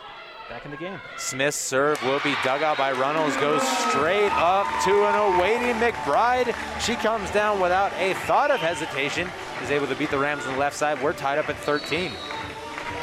back 0.50 0.66
in 0.66 0.72
the 0.72 0.78
game. 0.78 1.00
Smith's 1.18 1.56
serve 1.56 2.02
will 2.04 2.20
be 2.26 2.36
dug 2.44 2.62
out 2.62 2.78
by 2.78 2.92
Runnels, 2.92 3.36
goes 3.38 3.62
straight 3.90 4.32
up 4.34 4.68
to 4.84 4.92
an 5.06 5.36
awaiting 5.36 5.76
McBride. 5.76 6.54
She 6.82 6.96
comes 6.96 7.32
down 7.32 7.62
without 7.62 7.94
a 7.94 8.14
thought 8.26 8.52
of 8.52 8.60
hesitation, 8.60 9.30
is 9.64 9.72
able 9.72 9.88
to 9.88 9.96
beat 9.96 10.12
the 10.12 10.18
Rams 10.18 10.46
on 10.46 10.54
the 10.54 10.60
left 10.60 10.76
side. 10.76 11.02
We're 11.02 11.14
tied 11.14 11.40
up 11.40 11.48
at 11.48 11.56
13. 11.58 12.12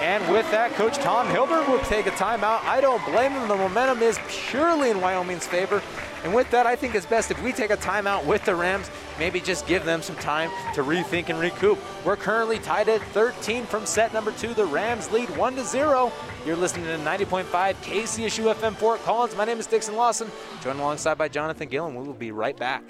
And 0.00 0.30
with 0.32 0.48
that, 0.50 0.72
Coach 0.72 0.98
Tom 0.98 1.26
Hilbert 1.28 1.66
will 1.68 1.80
take 1.80 2.06
a 2.06 2.10
timeout. 2.10 2.62
I 2.64 2.80
don't 2.80 3.04
blame 3.06 3.32
him. 3.32 3.48
The 3.48 3.56
momentum 3.56 4.00
is 4.02 4.18
purely 4.28 4.90
in 4.90 5.00
Wyoming's 5.00 5.46
favor. 5.46 5.82
And 6.24 6.34
with 6.34 6.50
that, 6.50 6.66
I 6.66 6.76
think 6.76 6.94
it's 6.94 7.06
best 7.06 7.30
if 7.30 7.42
we 7.42 7.52
take 7.52 7.70
a 7.70 7.76
timeout 7.76 8.24
with 8.24 8.44
the 8.44 8.54
Rams, 8.54 8.90
maybe 9.18 9.40
just 9.40 9.66
give 9.66 9.84
them 9.84 10.02
some 10.02 10.16
time 10.16 10.50
to 10.74 10.82
rethink 10.82 11.28
and 11.28 11.38
recoup. 11.38 11.78
We're 12.04 12.16
currently 12.16 12.58
tied 12.58 12.88
at 12.88 13.02
13 13.12 13.66
from 13.66 13.86
set 13.86 14.12
number 14.12 14.32
two. 14.32 14.54
The 14.54 14.64
Rams 14.64 15.10
lead 15.12 15.30
1 15.36 15.56
to 15.56 15.64
0. 15.64 16.12
You're 16.44 16.56
listening 16.56 16.86
to 16.86 16.98
90.5 16.98 17.44
KCSU 17.44 18.54
FM 18.54 18.74
Fort 18.74 19.02
Collins. 19.04 19.36
My 19.36 19.44
name 19.44 19.58
is 19.58 19.66
Dixon 19.66 19.96
Lawson, 19.96 20.30
joined 20.62 20.80
alongside 20.80 21.18
by 21.18 21.28
Jonathan 21.28 21.68
Gillen. 21.68 21.94
We 21.94 22.06
will 22.06 22.14
be 22.14 22.32
right 22.32 22.56
back. 22.56 22.82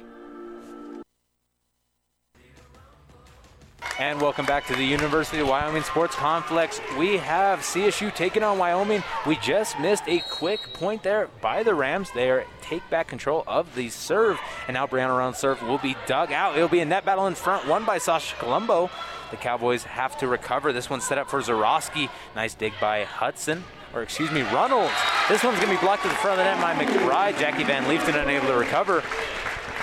And 3.99 4.20
welcome 4.20 4.47
back 4.47 4.66
to 4.68 4.76
the 4.76 4.85
University 4.85 5.41
of 5.41 5.49
Wyoming 5.49 5.83
Sports 5.83 6.14
Complex. 6.14 6.81
We 6.97 7.16
have 7.16 7.61
CSU 7.61 8.14
taking 8.14 8.43
on 8.43 8.57
Wyoming. 8.57 9.03
We 9.26 9.37
just 9.37 9.79
missed 9.81 10.05
a 10.07 10.20
quick 10.31 10.72
point 10.72 11.03
there 11.03 11.29
by 11.41 11.62
the 11.62 11.74
Rams. 11.74 12.09
They 12.12 12.31
are 12.31 12.45
take 12.61 12.89
back 12.91 13.09
control 13.09 13.43
of 13.47 13.74
the 13.74 13.89
serve, 13.89 14.39
and 14.68 14.74
now 14.74 14.87
Brianna 14.87 15.18
Round 15.18 15.35
serve 15.35 15.62
will 15.62 15.79
be 15.79 15.97
dug 16.07 16.31
out. 16.33 16.57
It'll 16.57 16.68
be 16.68 16.81
a 16.81 16.85
net 16.85 17.05
battle 17.05 17.26
in 17.26 17.35
front, 17.35 17.66
won 17.66 17.85
by 17.85 17.99
Sasha 17.99 18.37
Colombo. 18.37 18.89
The 19.31 19.37
Cowboys 19.37 19.83
have 19.83 20.16
to 20.18 20.29
recover. 20.29 20.72
This 20.72 20.89
one's 20.89 21.05
set 21.05 21.18
up 21.18 21.29
for 21.29 21.41
Zarowski. 21.41 22.09
Nice 22.37 22.55
dig 22.55 22.74
by 22.81 23.05
Hudson 23.05 23.64
or 23.95 24.03
excuse 24.03 24.31
me, 24.31 24.43
Runnels. 24.43 24.91
This 25.29 25.43
one's 25.43 25.59
going 25.61 25.74
to 25.74 25.81
be 25.81 25.81
blocked 25.81 26.03
to 26.03 26.09
the 26.09 26.14
front 26.16 26.39
of 26.39 26.45
the 26.45 26.45
net 26.45 26.61
by 26.61 26.74
McBride. 26.74 27.39
Jackie 27.39 27.64
Van 27.64 27.89
Leefton 27.89 28.14
unable 28.14 28.47
to 28.49 28.55
recover. 28.55 29.03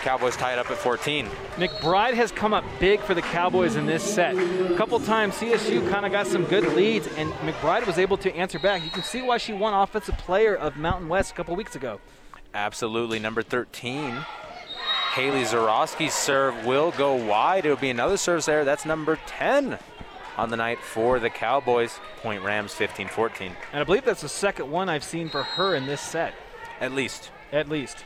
Cowboys 0.06 0.38
tied 0.38 0.60
up 0.60 0.70
at 0.70 0.78
14. 0.78 1.26
McBride 1.56 2.14
has 2.14 2.32
come 2.32 2.54
up 2.54 2.64
big 2.80 3.00
for 3.00 3.16
the 3.16 3.24
Cowboys 3.24 3.76
in 3.76 3.88
this 3.88 4.04
set. 4.04 4.38
A 4.38 4.76
couple 4.78 5.00
times 5.00 5.34
CSU 5.34 5.90
kind 5.90 6.06
of 6.06 6.12
got 6.12 6.28
some 6.28 6.44
good 6.44 6.76
leads, 6.76 7.08
and 7.18 7.34
McBride 7.34 7.88
was 7.88 7.98
able 7.98 8.16
to 8.18 8.32
answer 8.36 8.60
back. 8.60 8.84
You 8.84 8.92
can 8.92 9.02
see 9.02 9.24
why 9.24 9.40
she 9.40 9.52
won 9.52 9.74
Offensive 9.74 10.16
Player 10.20 10.56
of 10.56 10.78
Mountain 10.78 11.10
West 11.10 11.32
a 11.32 11.34
couple 11.34 11.56
weeks 11.56 11.76
ago. 11.76 12.00
Absolutely. 12.54 13.18
Number 13.18 13.42
13, 13.42 14.16
Haley 15.16 15.42
Zarowski's 15.42 16.14
serve 16.14 16.68
will 16.68 16.92
go 16.92 17.16
wide. 17.16 17.66
It'll 17.66 17.76
be 17.76 17.90
another 17.90 18.18
serve 18.18 18.46
there. 18.46 18.64
That's 18.64 18.86
number 18.86 19.18
10 19.26 19.80
on 20.38 20.52
the 20.52 20.58
night 20.58 20.78
for 20.82 21.18
the 21.20 21.32
Cowboys. 21.32 22.00
Point 22.22 22.44
Rams 22.44 22.76
15 22.76 23.08
14. 23.08 23.56
And 23.72 23.82
I 23.82 23.84
believe 23.84 24.06
that's 24.06 24.22
the 24.22 24.30
second 24.30 24.70
one 24.70 24.88
I've 24.88 25.04
seen 25.04 25.30
for 25.30 25.42
her 25.42 25.74
in 25.74 25.88
this 25.88 26.00
set. 26.00 26.36
At 26.80 26.92
least. 26.92 27.32
At 27.52 27.68
least. 27.68 28.06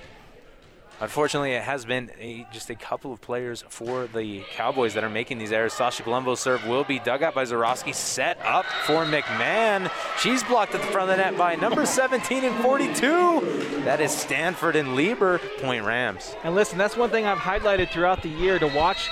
Unfortunately, 1.02 1.54
it 1.54 1.64
has 1.64 1.86
been 1.86 2.12
a, 2.20 2.46
just 2.52 2.70
a 2.70 2.76
couple 2.76 3.14
of 3.14 3.22
players 3.22 3.64
for 3.70 4.08
the 4.08 4.44
Cowboys 4.52 4.94
that 4.96 5.04
are 5.04 5.10
making 5.10 5.38
these 5.38 5.54
errors. 5.54 5.72
Sasha 5.72 6.04
Colombo's 6.04 6.42
serve 6.42 6.68
will 6.68 6.84
be 6.84 7.00
dug 7.00 7.24
out 7.24 7.34
by 7.34 7.44
Zarowski, 7.44 7.96
set 7.96 8.38
up 8.44 8.66
for 8.86 9.06
McMahon. 9.06 9.90
She's 10.20 10.44
blocked 10.44 10.76
at 10.76 10.82
the 10.82 10.88
front 10.88 11.10
of 11.10 11.18
the 11.18 11.24
net 11.24 11.38
by 11.38 11.56
number 11.56 11.86
17 11.86 12.44
and 12.44 12.64
42. 12.64 13.82
That 13.86 14.02
is 14.02 14.12
Stanford 14.12 14.76
and 14.76 14.96
Lieber, 14.96 15.40
point 15.60 15.86
Rams. 15.86 16.36
And 16.44 16.54
listen, 16.54 16.78
that's 16.78 16.98
one 16.98 17.10
thing 17.10 17.26
I've 17.26 17.38
highlighted 17.38 17.92
throughout 17.92 18.22
the 18.22 18.30
year 18.30 18.60
to 18.60 18.68
watch. 18.68 19.10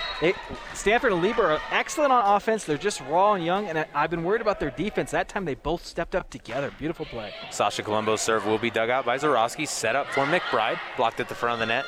Stanford 0.73 1.13
and 1.13 1.21
Lieber 1.21 1.51
are 1.51 1.61
excellent 1.71 2.11
on 2.11 2.35
offense. 2.35 2.65
They're 2.65 2.77
just 2.77 2.99
raw 3.09 3.33
and 3.33 3.45
young, 3.45 3.67
and 3.67 3.85
I've 3.93 4.09
been 4.09 4.25
worried 4.25 4.41
about 4.41 4.59
their 4.59 4.71
defense. 4.71 5.11
That 5.11 5.29
time 5.29 5.45
they 5.45 5.55
both 5.55 5.85
stepped 5.85 6.15
up 6.15 6.29
together. 6.29 6.69
Beautiful 6.77 7.05
play. 7.05 7.33
Sasha 7.49 7.81
Colombo's 7.81 8.21
serve 8.21 8.45
will 8.45 8.57
be 8.57 8.69
dug 8.69 8.89
out 8.89 9.05
by 9.05 9.17
Zarowski, 9.17 9.65
set 9.65 9.95
up 9.95 10.07
for 10.07 10.25
McBride, 10.25 10.79
blocked 10.97 11.21
at 11.21 11.29
the 11.29 11.35
front 11.35 11.53
of 11.53 11.59
the 11.59 11.65
net 11.65 11.76
net. 11.78 11.86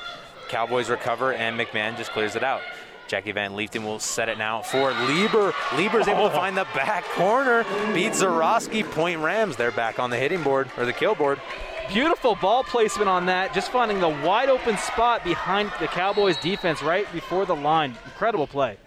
Cowboys 0.50 0.90
recover, 0.90 1.34
and 1.34 1.60
McMahon 1.60 1.98
just 1.98 2.12
clears 2.12 2.36
it 2.36 2.44
out. 2.44 2.62
Jackie 3.08 3.32
Van 3.32 3.56
Leefton 3.56 3.84
will 3.84 4.00
set 4.00 4.30
it 4.30 4.38
now 4.38 4.62
for 4.62 4.92
Lieber. 4.92 5.52
Lieber's 5.76 6.08
able 6.08 6.30
to 6.30 6.34
oh. 6.34 6.38
find 6.38 6.56
the 6.56 6.68
back 6.76 7.04
corner, 7.06 7.64
beats 7.94 8.22
Zarowski. 8.22 8.84
Point 8.84 9.20
Rams. 9.20 9.56
They're 9.56 9.72
back 9.72 9.98
on 10.00 10.12
the 10.12 10.18
hitting 10.18 10.44
board 10.44 10.70
or 10.78 10.86
the 10.86 10.94
kill 10.94 11.16
board. 11.16 11.40
Beautiful 11.88 12.36
ball 12.36 12.64
placement 12.64 13.10
on 13.10 13.26
that. 13.26 13.52
Just 13.52 13.72
finding 13.72 14.00
the 14.00 14.10
wide 14.10 14.50
open 14.50 14.78
spot 14.78 15.24
behind 15.24 15.72
the 15.80 15.88
Cowboys 15.88 16.38
defense 16.38 16.84
right 16.84 17.12
before 17.12 17.48
the 17.48 17.56
line. 17.56 17.96
Incredible 18.06 18.46
play. 18.46 18.78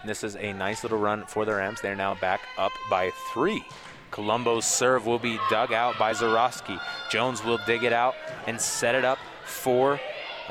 And 0.00 0.08
this 0.08 0.22
is 0.22 0.36
a 0.36 0.52
nice 0.52 0.84
little 0.84 0.98
run 0.98 1.24
for 1.26 1.44
the 1.44 1.52
Rams. 1.54 1.80
They're 1.80 1.96
now 1.96 2.14
back 2.14 2.42
up 2.56 2.72
by 2.88 3.10
three. 3.32 3.64
Colombo's 4.12 4.64
serve 4.64 5.06
will 5.06 5.18
be 5.18 5.40
dug 5.50 5.72
out 5.72 5.98
by 5.98 6.12
Zarowski. 6.12 6.80
Jones 7.10 7.42
will 7.42 7.58
dig 7.66 7.82
it 7.82 7.92
out 7.92 8.14
and 8.46 8.60
set 8.60 8.94
it 8.94 9.04
up 9.04 9.18
for 9.44 9.98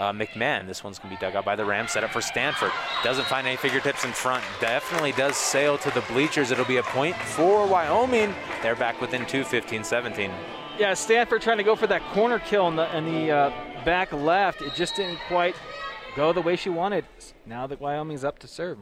uh, 0.01 0.11
McMahon. 0.11 0.65
This 0.65 0.83
one's 0.83 0.97
going 0.97 1.13
to 1.13 1.19
be 1.19 1.21
dug 1.21 1.35
out 1.35 1.45
by 1.45 1.55
the 1.55 1.63
Rams, 1.63 1.91
set 1.91 2.03
up 2.03 2.09
for 2.09 2.21
Stanford. 2.21 2.71
Doesn't 3.03 3.25
find 3.25 3.45
any 3.45 3.55
fingertips 3.55 4.03
in 4.03 4.11
front. 4.11 4.43
Definitely 4.59 5.11
does 5.11 5.37
sail 5.37 5.77
to 5.77 5.91
the 5.91 6.01
bleachers. 6.01 6.49
It'll 6.49 6.65
be 6.65 6.77
a 6.77 6.83
point 6.83 7.15
for 7.15 7.67
Wyoming. 7.67 8.33
They're 8.63 8.75
back 8.75 8.99
within 8.99 9.27
two, 9.27 9.43
15-17. 9.43 10.33
Yeah, 10.79 10.95
Stanford 10.95 11.43
trying 11.43 11.57
to 11.57 11.63
go 11.63 11.75
for 11.75 11.85
that 11.85 12.01
corner 12.13 12.39
kill 12.39 12.67
in 12.67 12.75
the, 12.75 12.97
in 12.97 13.05
the 13.05 13.31
uh, 13.31 13.83
back 13.85 14.11
left. 14.11 14.63
It 14.63 14.73
just 14.73 14.95
didn't 14.95 15.19
quite 15.27 15.55
go 16.15 16.33
the 16.33 16.41
way 16.41 16.55
she 16.55 16.69
wanted. 16.69 17.05
Now 17.45 17.67
that 17.67 17.79
Wyoming's 17.79 18.23
up 18.23 18.39
to 18.39 18.47
serve. 18.47 18.79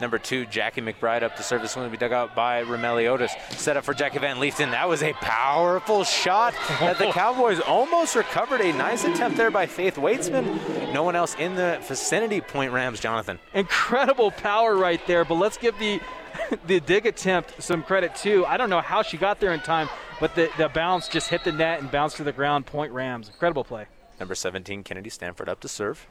Number 0.00 0.18
two, 0.18 0.44
Jackie 0.46 0.82
McBride 0.82 1.22
up 1.22 1.36
to 1.36 1.42
serve. 1.42 1.62
This 1.62 1.74
one 1.74 1.86
to 1.86 1.90
be 1.90 1.96
dug 1.96 2.12
out 2.12 2.34
by 2.34 2.62
Romeliotis. 2.64 3.30
Set 3.52 3.76
up 3.76 3.84
for 3.84 3.94
Jackie 3.94 4.18
Van 4.18 4.38
Leefton. 4.38 4.70
That 4.70 4.88
was 4.88 5.02
a 5.02 5.14
powerful 5.14 6.04
shot 6.04 6.54
that 6.80 6.98
the 6.98 7.06
Cowboys 7.12 7.60
almost 7.60 8.14
recovered. 8.14 8.60
A 8.60 8.72
nice 8.72 9.04
attempt 9.04 9.36
there 9.36 9.50
by 9.50 9.66
Faith 9.66 9.96
Weitzman. 9.96 10.92
No 10.92 11.02
one 11.02 11.16
else 11.16 11.34
in 11.36 11.54
the 11.54 11.78
vicinity. 11.86 12.40
Point 12.40 12.72
Rams, 12.72 13.00
Jonathan. 13.00 13.38
Incredible 13.54 14.30
power 14.30 14.76
right 14.76 15.00
there, 15.06 15.24
but 15.24 15.34
let's 15.34 15.56
give 15.56 15.78
the 15.78 16.00
the 16.66 16.80
dig 16.80 17.06
attempt 17.06 17.62
some 17.62 17.82
credit 17.82 18.14
too. 18.14 18.44
I 18.46 18.56
don't 18.56 18.70
know 18.70 18.80
how 18.80 19.02
she 19.02 19.16
got 19.16 19.40
there 19.40 19.52
in 19.52 19.60
time, 19.60 19.88
but 20.20 20.34
the, 20.34 20.50
the 20.58 20.68
bounce 20.68 21.08
just 21.08 21.28
hit 21.28 21.44
the 21.44 21.52
net 21.52 21.80
and 21.80 21.90
bounced 21.90 22.16
to 22.18 22.24
the 22.24 22.32
ground. 22.32 22.66
Point 22.66 22.92
Rams. 22.92 23.28
Incredible 23.28 23.64
play. 23.64 23.86
Number 24.18 24.34
17, 24.34 24.82
Kennedy 24.82 25.10
Stanford 25.10 25.48
up 25.48 25.60
to 25.60 25.68
serve. 25.68 26.06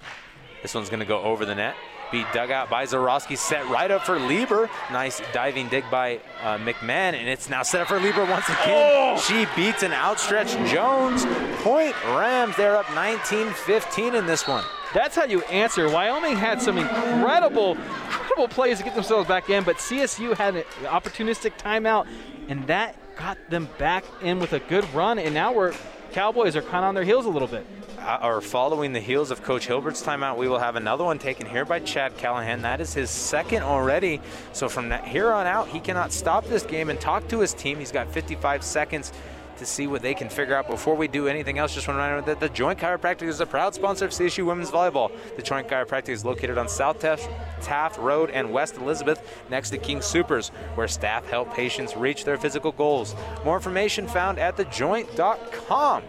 This 0.62 0.74
one's 0.74 0.90
going 0.90 1.00
to 1.00 1.06
go 1.06 1.22
over 1.22 1.46
the 1.46 1.56
net. 1.56 1.76
Be 2.16 2.26
dug 2.32 2.49
out 2.49 2.70
by 2.70 2.86
Zarowski, 2.86 3.38
set 3.38 3.68
right 3.68 3.91
up 3.91 4.05
for 4.05 4.18
Lieber. 4.18 4.70
Nice 4.89 5.22
diving 5.34 5.68
dig 5.68 5.84
by 5.91 6.22
uh, 6.41 6.57
McMahon, 6.59 7.13
and 7.13 7.28
it's 7.28 7.49
now 7.49 7.61
set 7.61 7.82
up 7.82 7.89
for 7.89 7.99
Lieber 7.99 8.24
once 8.24 8.47
again. 8.47 8.70
Oh! 8.70 9.18
She 9.28 9.45
beats 9.53 9.84
an 9.84 9.91
outstretched 9.91 10.55
Jones. 10.72 11.26
Point 11.61 11.93
Rams, 12.05 12.55
they're 12.55 12.78
up 12.78 12.86
19-15 12.86 14.18
in 14.18 14.26
this 14.26 14.47
one. 14.47 14.63
That's 14.93 15.13
how 15.13 15.26
you 15.26 15.41
answer. 15.43 15.89
Wyoming 15.89 16.38
had 16.38 16.61
some 16.61 16.78
incredible, 16.78 17.72
incredible 17.72 18.47
plays 18.47 18.78
to 18.78 18.86
get 18.86 18.95
themselves 18.95 19.28
back 19.28 19.49
in, 19.49 19.66
but 19.66 19.76
CSU 19.76 20.38
had 20.38 20.55
an 20.55 20.63
opportunistic 20.84 21.57
timeout, 21.57 22.07
and 22.47 22.66
that 22.68 22.95
got 23.18 23.38
them 23.49 23.68
back 23.78 24.05
in 24.22 24.39
with 24.39 24.53
a 24.53 24.59
good 24.59 24.89
run, 24.93 25.20
and 25.20 25.34
now 25.34 25.51
we're 25.51 25.74
Cowboys 26.16 26.55
are 26.55 26.61
kind 26.61 26.86
of 26.86 26.86
on 26.86 26.95
their 26.95 27.03
heels 27.03 27.26
a 27.26 27.30
little 27.30 27.45
bit. 27.45 27.68
Uh, 27.99 28.20
or 28.24 28.39
following 28.39 28.93
the 28.93 29.01
heels 29.01 29.32
of 29.32 29.43
Coach 29.43 29.68
Hilbert's 29.68 30.01
timeout, 30.01 30.38
we 30.38 30.47
will 30.47 30.59
have 30.59 30.78
another 30.78 31.03
one 31.03 31.20
taken 31.20 31.45
here 31.45 31.66
by 31.66 31.80
Chad 31.80 32.16
Callihan. 32.18 32.61
That 32.61 32.80
is 32.80 32.93
his 32.93 33.09
second 33.09 33.63
already. 33.63 34.22
So 34.53 34.70
from 34.70 34.89
here 35.03 35.34
on 35.34 35.45
out, 35.45 35.68
he 35.68 35.82
cannot 35.82 36.13
stop 36.13 36.45
this 36.45 36.63
game 36.63 36.89
and 36.89 37.01
talk 37.01 37.28
to 37.28 37.41
his 37.41 37.53
team. 37.53 37.80
He's 37.80 37.91
got 37.91 38.07
55 38.13 38.63
seconds 38.63 39.11
to 39.58 39.66
see 39.66 39.88
what 39.88 40.01
they 40.01 40.14
can 40.14 40.30
figure 40.30 40.56
out 40.56 40.68
before 40.68 40.95
we 40.95 41.08
do 41.08 41.28
anything 41.28 41.58
else. 41.58 41.74
Just 41.74 41.88
want 41.88 41.97
to 41.97 42.03
remind 42.03 42.26
you 42.26 42.34
that 42.34 42.39
the 42.39 42.49
Joint 42.49 42.80
Chiropractic 42.80 43.28
is 43.28 43.39
a 43.39 43.45
proud 43.45 43.74
sponsor 43.74 44.06
of 44.06 44.12
CSU 44.12 44.45
Women's 44.45 44.72
Volleyball. 44.72 45.12
The 45.36 45.41
Joint 45.41 45.68
Chiropractic 45.68 46.10
is 46.10 46.26
located 46.26 46.58
on 46.58 46.68
South 46.68 46.99
Taft 46.99 47.97
Road 47.97 48.30
and 48.30 48.51
West 48.51 48.76
Elizabeth 48.76 49.22
next 49.49 49.70
to 49.72 49.78
King 49.78 50.01
Supers, 50.01 50.49
where 50.76 50.88
staff 50.88 51.28
help 51.28 51.53
patients 51.53 51.95
reach 51.95 52.26
their 52.26 52.38
physical 52.38 52.72
goals. 52.72 53.16
More 53.43 53.56
information 53.56 54.08
found 54.08 54.39
at 54.39 54.58
thejoint.com. 54.58 56.03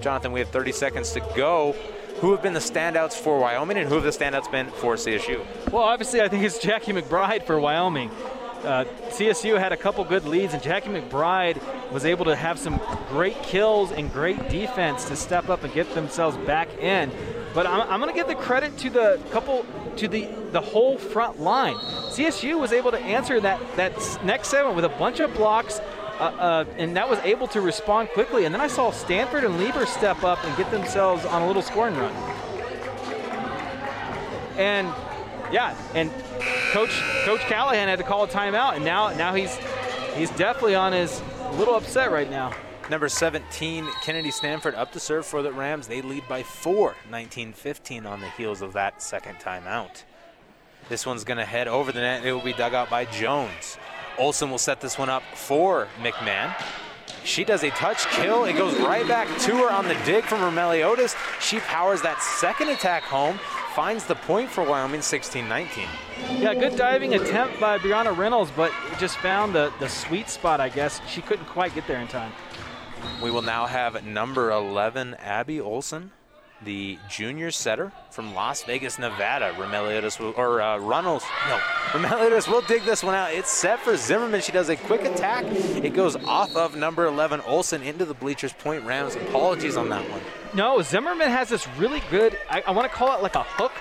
Jonathan, 0.00 0.32
we 0.32 0.40
have 0.40 0.50
30 0.50 0.72
seconds 0.72 1.12
to 1.12 1.20
go 1.34 1.74
who 2.20 2.32
have 2.32 2.42
been 2.42 2.52
the 2.52 2.58
standouts 2.58 3.12
for 3.12 3.38
Wyoming 3.38 3.76
and 3.78 3.88
who 3.88 3.94
have 3.94 4.04
the 4.04 4.10
standouts 4.10 4.50
been 4.50 4.66
for 4.66 4.96
CSU? 4.96 5.44
Well, 5.70 5.84
obviously, 5.84 6.20
I 6.20 6.28
think 6.28 6.42
it's 6.42 6.58
Jackie 6.58 6.92
McBride 6.92 7.44
for 7.44 7.60
Wyoming 7.60 8.10
uh, 8.64 8.84
CSU 9.08 9.58
had 9.58 9.72
a 9.72 9.76
couple 9.76 10.04
good 10.04 10.24
leads, 10.24 10.54
and 10.54 10.62
Jackie 10.62 10.88
McBride 10.88 11.60
was 11.92 12.04
able 12.04 12.24
to 12.26 12.36
have 12.36 12.58
some 12.58 12.80
great 13.08 13.40
kills 13.42 13.92
and 13.92 14.12
great 14.12 14.48
defense 14.48 15.04
to 15.06 15.16
step 15.16 15.48
up 15.48 15.64
and 15.64 15.72
get 15.72 15.94
themselves 15.94 16.36
back 16.38 16.68
in. 16.78 17.10
But 17.54 17.66
I'm, 17.66 17.82
I'm 17.82 18.00
going 18.00 18.12
to 18.12 18.18
give 18.18 18.28
the 18.28 18.34
credit 18.34 18.76
to 18.78 18.90
the 18.90 19.20
couple 19.30 19.64
to 19.96 20.08
the 20.08 20.28
the 20.52 20.60
whole 20.60 20.98
front 20.98 21.40
line. 21.40 21.76
CSU 21.76 22.58
was 22.58 22.72
able 22.72 22.90
to 22.90 23.00
answer 23.00 23.40
that 23.40 23.60
that 23.76 23.94
next 24.24 24.48
segment 24.48 24.76
with 24.76 24.84
a 24.84 24.90
bunch 24.90 25.20
of 25.20 25.32
blocks. 25.34 25.80
Uh, 26.18 26.22
uh, 26.22 26.64
and 26.78 26.96
that 26.96 27.08
was 27.08 27.20
able 27.20 27.46
to 27.46 27.60
respond 27.60 28.08
quickly. 28.08 28.44
And 28.44 28.52
then 28.52 28.60
I 28.60 28.66
saw 28.66 28.90
Stanford 28.90 29.44
and 29.44 29.56
Lieber 29.56 29.86
step 29.86 30.24
up 30.24 30.44
and 30.44 30.56
get 30.56 30.68
themselves 30.72 31.24
on 31.24 31.42
a 31.42 31.46
little 31.46 31.62
scoring 31.62 31.94
run. 31.94 32.12
And 34.56 34.92
yeah, 35.52 35.76
and 35.94 36.10
Coach 36.72 36.90
Coach 37.24 37.40
Callihan 37.40 37.86
had 37.86 37.98
to 37.98 38.04
call 38.04 38.24
a 38.24 38.28
timeout, 38.28 38.76
and 38.76 38.84
now 38.84 39.08
now 39.16 39.34
he's 39.34 39.56
he's 40.16 40.30
definitely 40.30 40.74
on 40.74 40.92
his 40.92 41.22
little 41.52 41.74
upset 41.74 42.10
right 42.10 42.30
now. 42.30 42.52
Number 42.90 43.10
17, 43.10 43.86
Kennedy 44.02 44.30
Stanford 44.30 44.74
up 44.74 44.92
to 44.92 45.00
serve 45.00 45.26
for 45.26 45.42
the 45.42 45.52
Rams. 45.52 45.88
They 45.88 46.00
lead 46.00 46.26
by 46.26 46.42
four, 46.42 46.96
19-15 47.10 48.06
on 48.06 48.20
the 48.20 48.30
heels 48.30 48.62
of 48.62 48.72
that 48.72 49.02
second 49.02 49.36
timeout. 49.36 50.04
This 50.88 51.04
one's 51.04 51.22
going 51.22 51.36
to 51.36 51.44
head 51.44 51.68
over 51.68 51.92
the 51.92 52.00
net. 52.00 52.24
It 52.24 52.32
will 52.32 52.40
be 52.40 52.54
dug 52.54 52.72
out 52.72 52.88
by 52.88 53.04
Jones. 53.04 53.76
Olson 54.18 54.50
will 54.50 54.56
set 54.56 54.80
this 54.80 54.96
one 54.96 55.10
up 55.10 55.22
for 55.34 55.86
McMahon. 56.00 56.54
She 57.24 57.44
does 57.44 57.62
a 57.62 57.68
touch 57.70 58.06
kill. 58.06 58.44
It 58.44 58.54
goes 58.54 58.74
right 58.80 59.06
back 59.06 59.28
to 59.40 59.56
her 59.58 59.70
on 59.70 59.86
the 59.86 59.94
dig 60.06 60.24
from 60.24 60.40
Romeliotis. 60.40 61.14
She 61.42 61.60
powers 61.60 62.00
that 62.02 62.22
second 62.22 62.70
attack 62.70 63.02
home 63.02 63.38
finds 63.78 64.04
the 64.06 64.14
point 64.16 64.50
for 64.50 64.64
Wyoming 64.64 65.02
16-19. 65.02 65.86
Yeah, 66.40 66.52
good 66.52 66.74
diving 66.74 67.14
attempt 67.14 67.60
by 67.60 67.78
Brianna 67.78 68.16
Reynolds, 68.16 68.50
but 68.56 68.72
just 68.98 69.18
found 69.18 69.54
the, 69.54 69.72
the 69.78 69.88
sweet 69.88 70.28
spot, 70.28 70.60
I 70.60 70.68
guess. 70.68 71.00
She 71.06 71.22
couldn't 71.22 71.44
quite 71.44 71.72
get 71.76 71.86
there 71.86 72.00
in 72.00 72.08
time. 72.08 72.32
We 73.22 73.30
will 73.30 73.42
now 73.42 73.66
have 73.66 74.04
number 74.04 74.50
11, 74.50 75.14
Abby 75.14 75.60
Olson, 75.60 76.10
the 76.62 76.98
junior 77.08 77.50
setter 77.50 77.92
from 78.10 78.34
Las 78.34 78.62
Vegas, 78.64 78.98
Nevada. 78.98 79.52
Romeliotis 79.52 80.18
will, 80.18 80.34
or 80.36 80.60
uh, 80.60 80.78
Runnels, 80.78 81.24
no, 81.48 81.56
Romeliotis 81.90 82.48
will 82.48 82.62
dig 82.62 82.82
this 82.84 83.02
one 83.02 83.14
out. 83.14 83.32
It's 83.32 83.50
set 83.50 83.78
for 83.80 83.96
Zimmerman. 83.96 84.40
She 84.40 84.52
does 84.52 84.68
a 84.68 84.76
quick 84.76 85.02
attack. 85.02 85.44
It 85.46 85.94
goes 85.94 86.16
off 86.16 86.54
of 86.56 86.76
number 86.76 87.06
11, 87.06 87.40
Olson, 87.42 87.82
into 87.82 88.04
the 88.04 88.14
bleachers. 88.14 88.52
Point 88.52 88.84
Rams. 88.84 89.14
Apologies 89.14 89.76
on 89.76 89.88
that 89.90 90.08
one. 90.10 90.20
No, 90.54 90.82
Zimmerman 90.82 91.30
has 91.30 91.48
this 91.48 91.68
really 91.76 92.02
good, 92.10 92.36
I, 92.50 92.62
I 92.66 92.70
want 92.72 92.90
to 92.90 92.96
call 92.96 93.16
it 93.16 93.22
like 93.22 93.34
a 93.34 93.42
hook, 93.42 93.72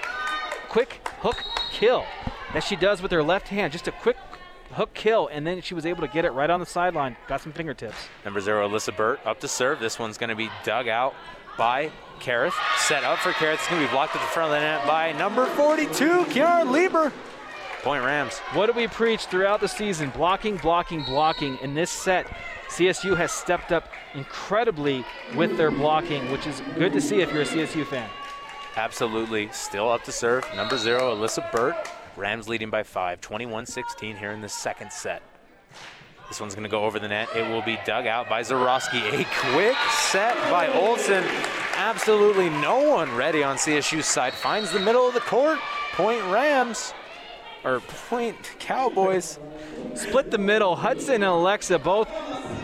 quick 0.69 1.07
hook 1.21 1.37
kill 1.71 2.05
that 2.53 2.63
she 2.63 2.75
does 2.75 3.01
with 3.01 3.11
her 3.11 3.23
left 3.23 3.47
hand. 3.47 3.71
Just 3.71 3.87
a 3.87 3.91
quick 3.91 4.17
hook 4.73 4.93
kill, 4.93 5.27
and 5.27 5.47
then 5.47 5.61
she 5.61 5.73
was 5.73 5.85
able 5.85 6.01
to 6.01 6.07
get 6.07 6.25
it 6.25 6.31
right 6.31 6.49
on 6.49 6.59
the 6.59 6.65
sideline. 6.65 7.15
Got 7.27 7.41
some 7.41 7.53
fingertips. 7.53 7.95
Number 8.25 8.39
zero, 8.39 8.67
Alyssa 8.67 8.95
Burt, 8.95 9.19
up 9.25 9.39
to 9.39 9.47
serve. 9.47 9.79
This 9.79 9.97
one's 9.97 10.17
going 10.17 10.29
to 10.29 10.35
be 10.35 10.49
dug 10.63 10.87
out 10.87 11.13
by 11.57 11.91
Kareth. 12.17 12.53
Set 12.77 13.03
up 13.03 13.19
for 13.19 13.31
Kareth. 13.31 13.55
It's 13.55 13.67
going 13.67 13.81
to 13.81 13.87
be 13.87 13.91
blocked 13.91 14.15
at 14.15 14.21
the 14.21 14.27
front 14.27 14.53
of 14.53 14.59
the 14.59 14.59
net 14.59 14.85
by 14.85 15.11
number 15.13 15.45
42, 15.45 16.25
Kiara 16.25 16.69
Lieber. 16.69 17.11
Point 17.83 18.03
Rams. 18.03 18.39
What 18.53 18.67
do 18.67 18.73
we 18.73 18.87
preach 18.87 19.25
throughout 19.25 19.61
the 19.61 19.67
season? 19.67 20.09
Blocking, 20.09 20.57
blocking, 20.57 21.03
blocking. 21.03 21.57
In 21.61 21.73
this 21.73 21.89
set, 21.89 22.25
CSU 22.69 23.15
has 23.15 23.31
stepped 23.31 23.71
up 23.71 23.89
incredibly 24.13 25.05
with 25.35 25.55
their 25.57 25.71
blocking, 25.71 26.29
which 26.31 26.47
is 26.47 26.61
good 26.75 26.91
to 26.93 27.01
see 27.01 27.21
if 27.21 27.31
you're 27.31 27.43
a 27.43 27.45
CSU 27.45 27.85
fan. 27.85 28.09
Absolutely. 28.75 29.49
Still 29.51 29.89
up 29.89 30.03
to 30.03 30.11
serve. 30.11 30.45
Number 30.55 30.77
zero, 30.77 31.15
Alyssa 31.15 31.51
Burt. 31.51 31.75
Rams 32.15 32.49
leading 32.49 32.69
by 32.69 32.83
five, 32.83 33.21
21 33.21 33.65
16 33.65 34.15
here 34.15 34.31
in 34.31 34.41
the 34.41 34.49
second 34.49 34.91
set. 34.91 35.21
This 36.27 36.41
one's 36.41 36.55
going 36.55 36.63
to 36.63 36.69
go 36.69 36.83
over 36.83 36.99
the 36.99 37.07
net. 37.07 37.29
It 37.35 37.49
will 37.49 37.61
be 37.61 37.79
dug 37.85 38.05
out 38.05 38.27
by 38.27 38.41
Zarowski. 38.41 39.01
A 39.13 39.25
quick 39.51 39.77
set 39.91 40.35
by 40.51 40.67
Olson. 40.67 41.23
Absolutely 41.75 42.49
no 42.49 42.89
one 42.89 43.15
ready 43.15 43.43
on 43.43 43.55
CSU's 43.55 44.05
side. 44.05 44.33
Finds 44.33 44.71
the 44.71 44.79
middle 44.79 45.07
of 45.07 45.13
the 45.13 45.21
court. 45.21 45.57
Point 45.93 46.21
Rams 46.25 46.93
or 47.63 47.79
point 48.09 48.55
Cowboys. 48.59 49.39
Split 49.95 50.29
the 50.29 50.37
middle. 50.37 50.75
Hudson 50.75 51.15
and 51.15 51.23
Alexa 51.23 51.79
both 51.79 52.09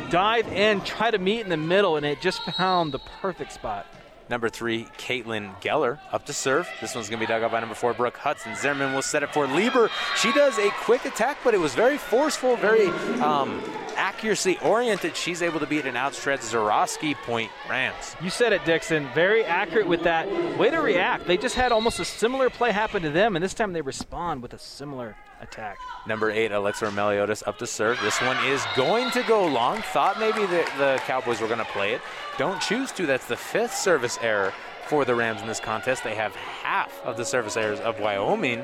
dive 0.10 0.48
in, 0.48 0.82
try 0.82 1.10
to 1.10 1.18
meet 1.18 1.42
in 1.42 1.50
the 1.50 1.58
middle, 1.58 1.96
and 1.96 2.06
it 2.06 2.22
just 2.22 2.44
found 2.44 2.92
the 2.92 3.00
perfect 3.22 3.54
spot. 3.54 3.88
Number 4.30 4.50
three, 4.50 4.86
Caitlin 4.98 5.60
Geller 5.62 6.00
up 6.12 6.26
to 6.28 6.34
serve. 6.34 6.68
This 6.82 6.96
one's 6.96 7.10
going 7.10 7.20
to 7.20 7.26
be 7.26 7.32
dug 7.32 7.44
up 7.44 7.52
by 7.52 7.60
number 7.60 7.76
four, 7.76 7.94
Brooke 7.94 8.18
Hudson. 8.18 8.56
Zimmerman 8.56 8.94
will 8.94 9.02
set 9.02 9.22
it 9.22 9.34
for 9.34 9.48
Lieber. 9.48 9.90
She 10.18 10.32
does 10.32 10.58
a 10.58 10.70
quick 10.82 11.06
attack, 11.06 11.38
but 11.44 11.54
it 11.54 11.60
was 11.60 11.76
very 11.76 11.98
forceful, 11.98 12.56
very 12.56 12.88
um, 13.20 13.62
accuracy 13.96 14.58
oriented. 14.64 15.16
She's 15.16 15.42
able 15.42 15.60
to 15.60 15.68
beat 15.68 15.86
an 15.86 15.98
outstretched 15.98 16.44
Zarowski 16.44 17.16
point 17.16 17.52
Rams. 17.70 18.16
You 18.22 18.30
said 18.30 18.54
it, 18.54 18.64
Dixon. 18.66 19.08
Very 19.14 19.44
accurate 19.44 19.88
with 19.88 20.04
that. 20.04 20.28
Way 20.58 20.70
to 20.70 20.78
react. 20.78 21.28
They 21.28 21.38
just 21.38 21.56
had 21.56 21.72
almost 21.72 22.00
a 22.00 22.06
similar 22.06 22.50
play 22.50 22.72
happen 22.72 23.04
to 23.04 23.10
them, 23.10 23.36
and 23.36 23.44
this 23.44 23.54
time 23.54 23.74
they 23.74 23.82
respond 23.82 24.42
with 24.42 24.54
a 24.54 24.60
similar 24.60 25.16
attack. 25.44 25.78
Number 26.08 26.32
eight, 26.32 26.52
Alexa 26.52 26.86
Meliotis 26.88 27.44
up 27.48 27.58
to 27.60 27.68
serve. 27.68 28.00
This 28.02 28.20
one 28.22 28.38
is 28.46 28.64
going 28.76 29.12
to 29.12 29.24
go 29.24 29.46
long. 29.46 29.82
Thought 29.82 30.20
maybe 30.20 30.42
the, 30.42 30.66
the 30.78 31.02
Cowboys 31.06 31.40
were 31.40 31.48
going 31.48 31.60
to 31.60 31.66
play 31.66 31.94
it. 31.94 32.02
Don't 32.38 32.62
choose 32.62 32.92
to. 32.94 33.06
That's 33.06 33.28
the 33.28 33.38
fifth 33.38 33.76
service 33.76 34.18
error 34.22 34.54
for 34.88 35.06
the 35.06 35.16
Rams 35.16 35.42
in 35.42 35.48
this 35.48 35.60
contest. 35.60 36.04
They 36.04 36.16
have 36.16 36.36
half 36.36 36.92
of 37.04 37.16
the 37.18 37.26
service 37.26 37.56
errors 37.56 37.80
of 37.80 38.00
Wyoming, 38.00 38.60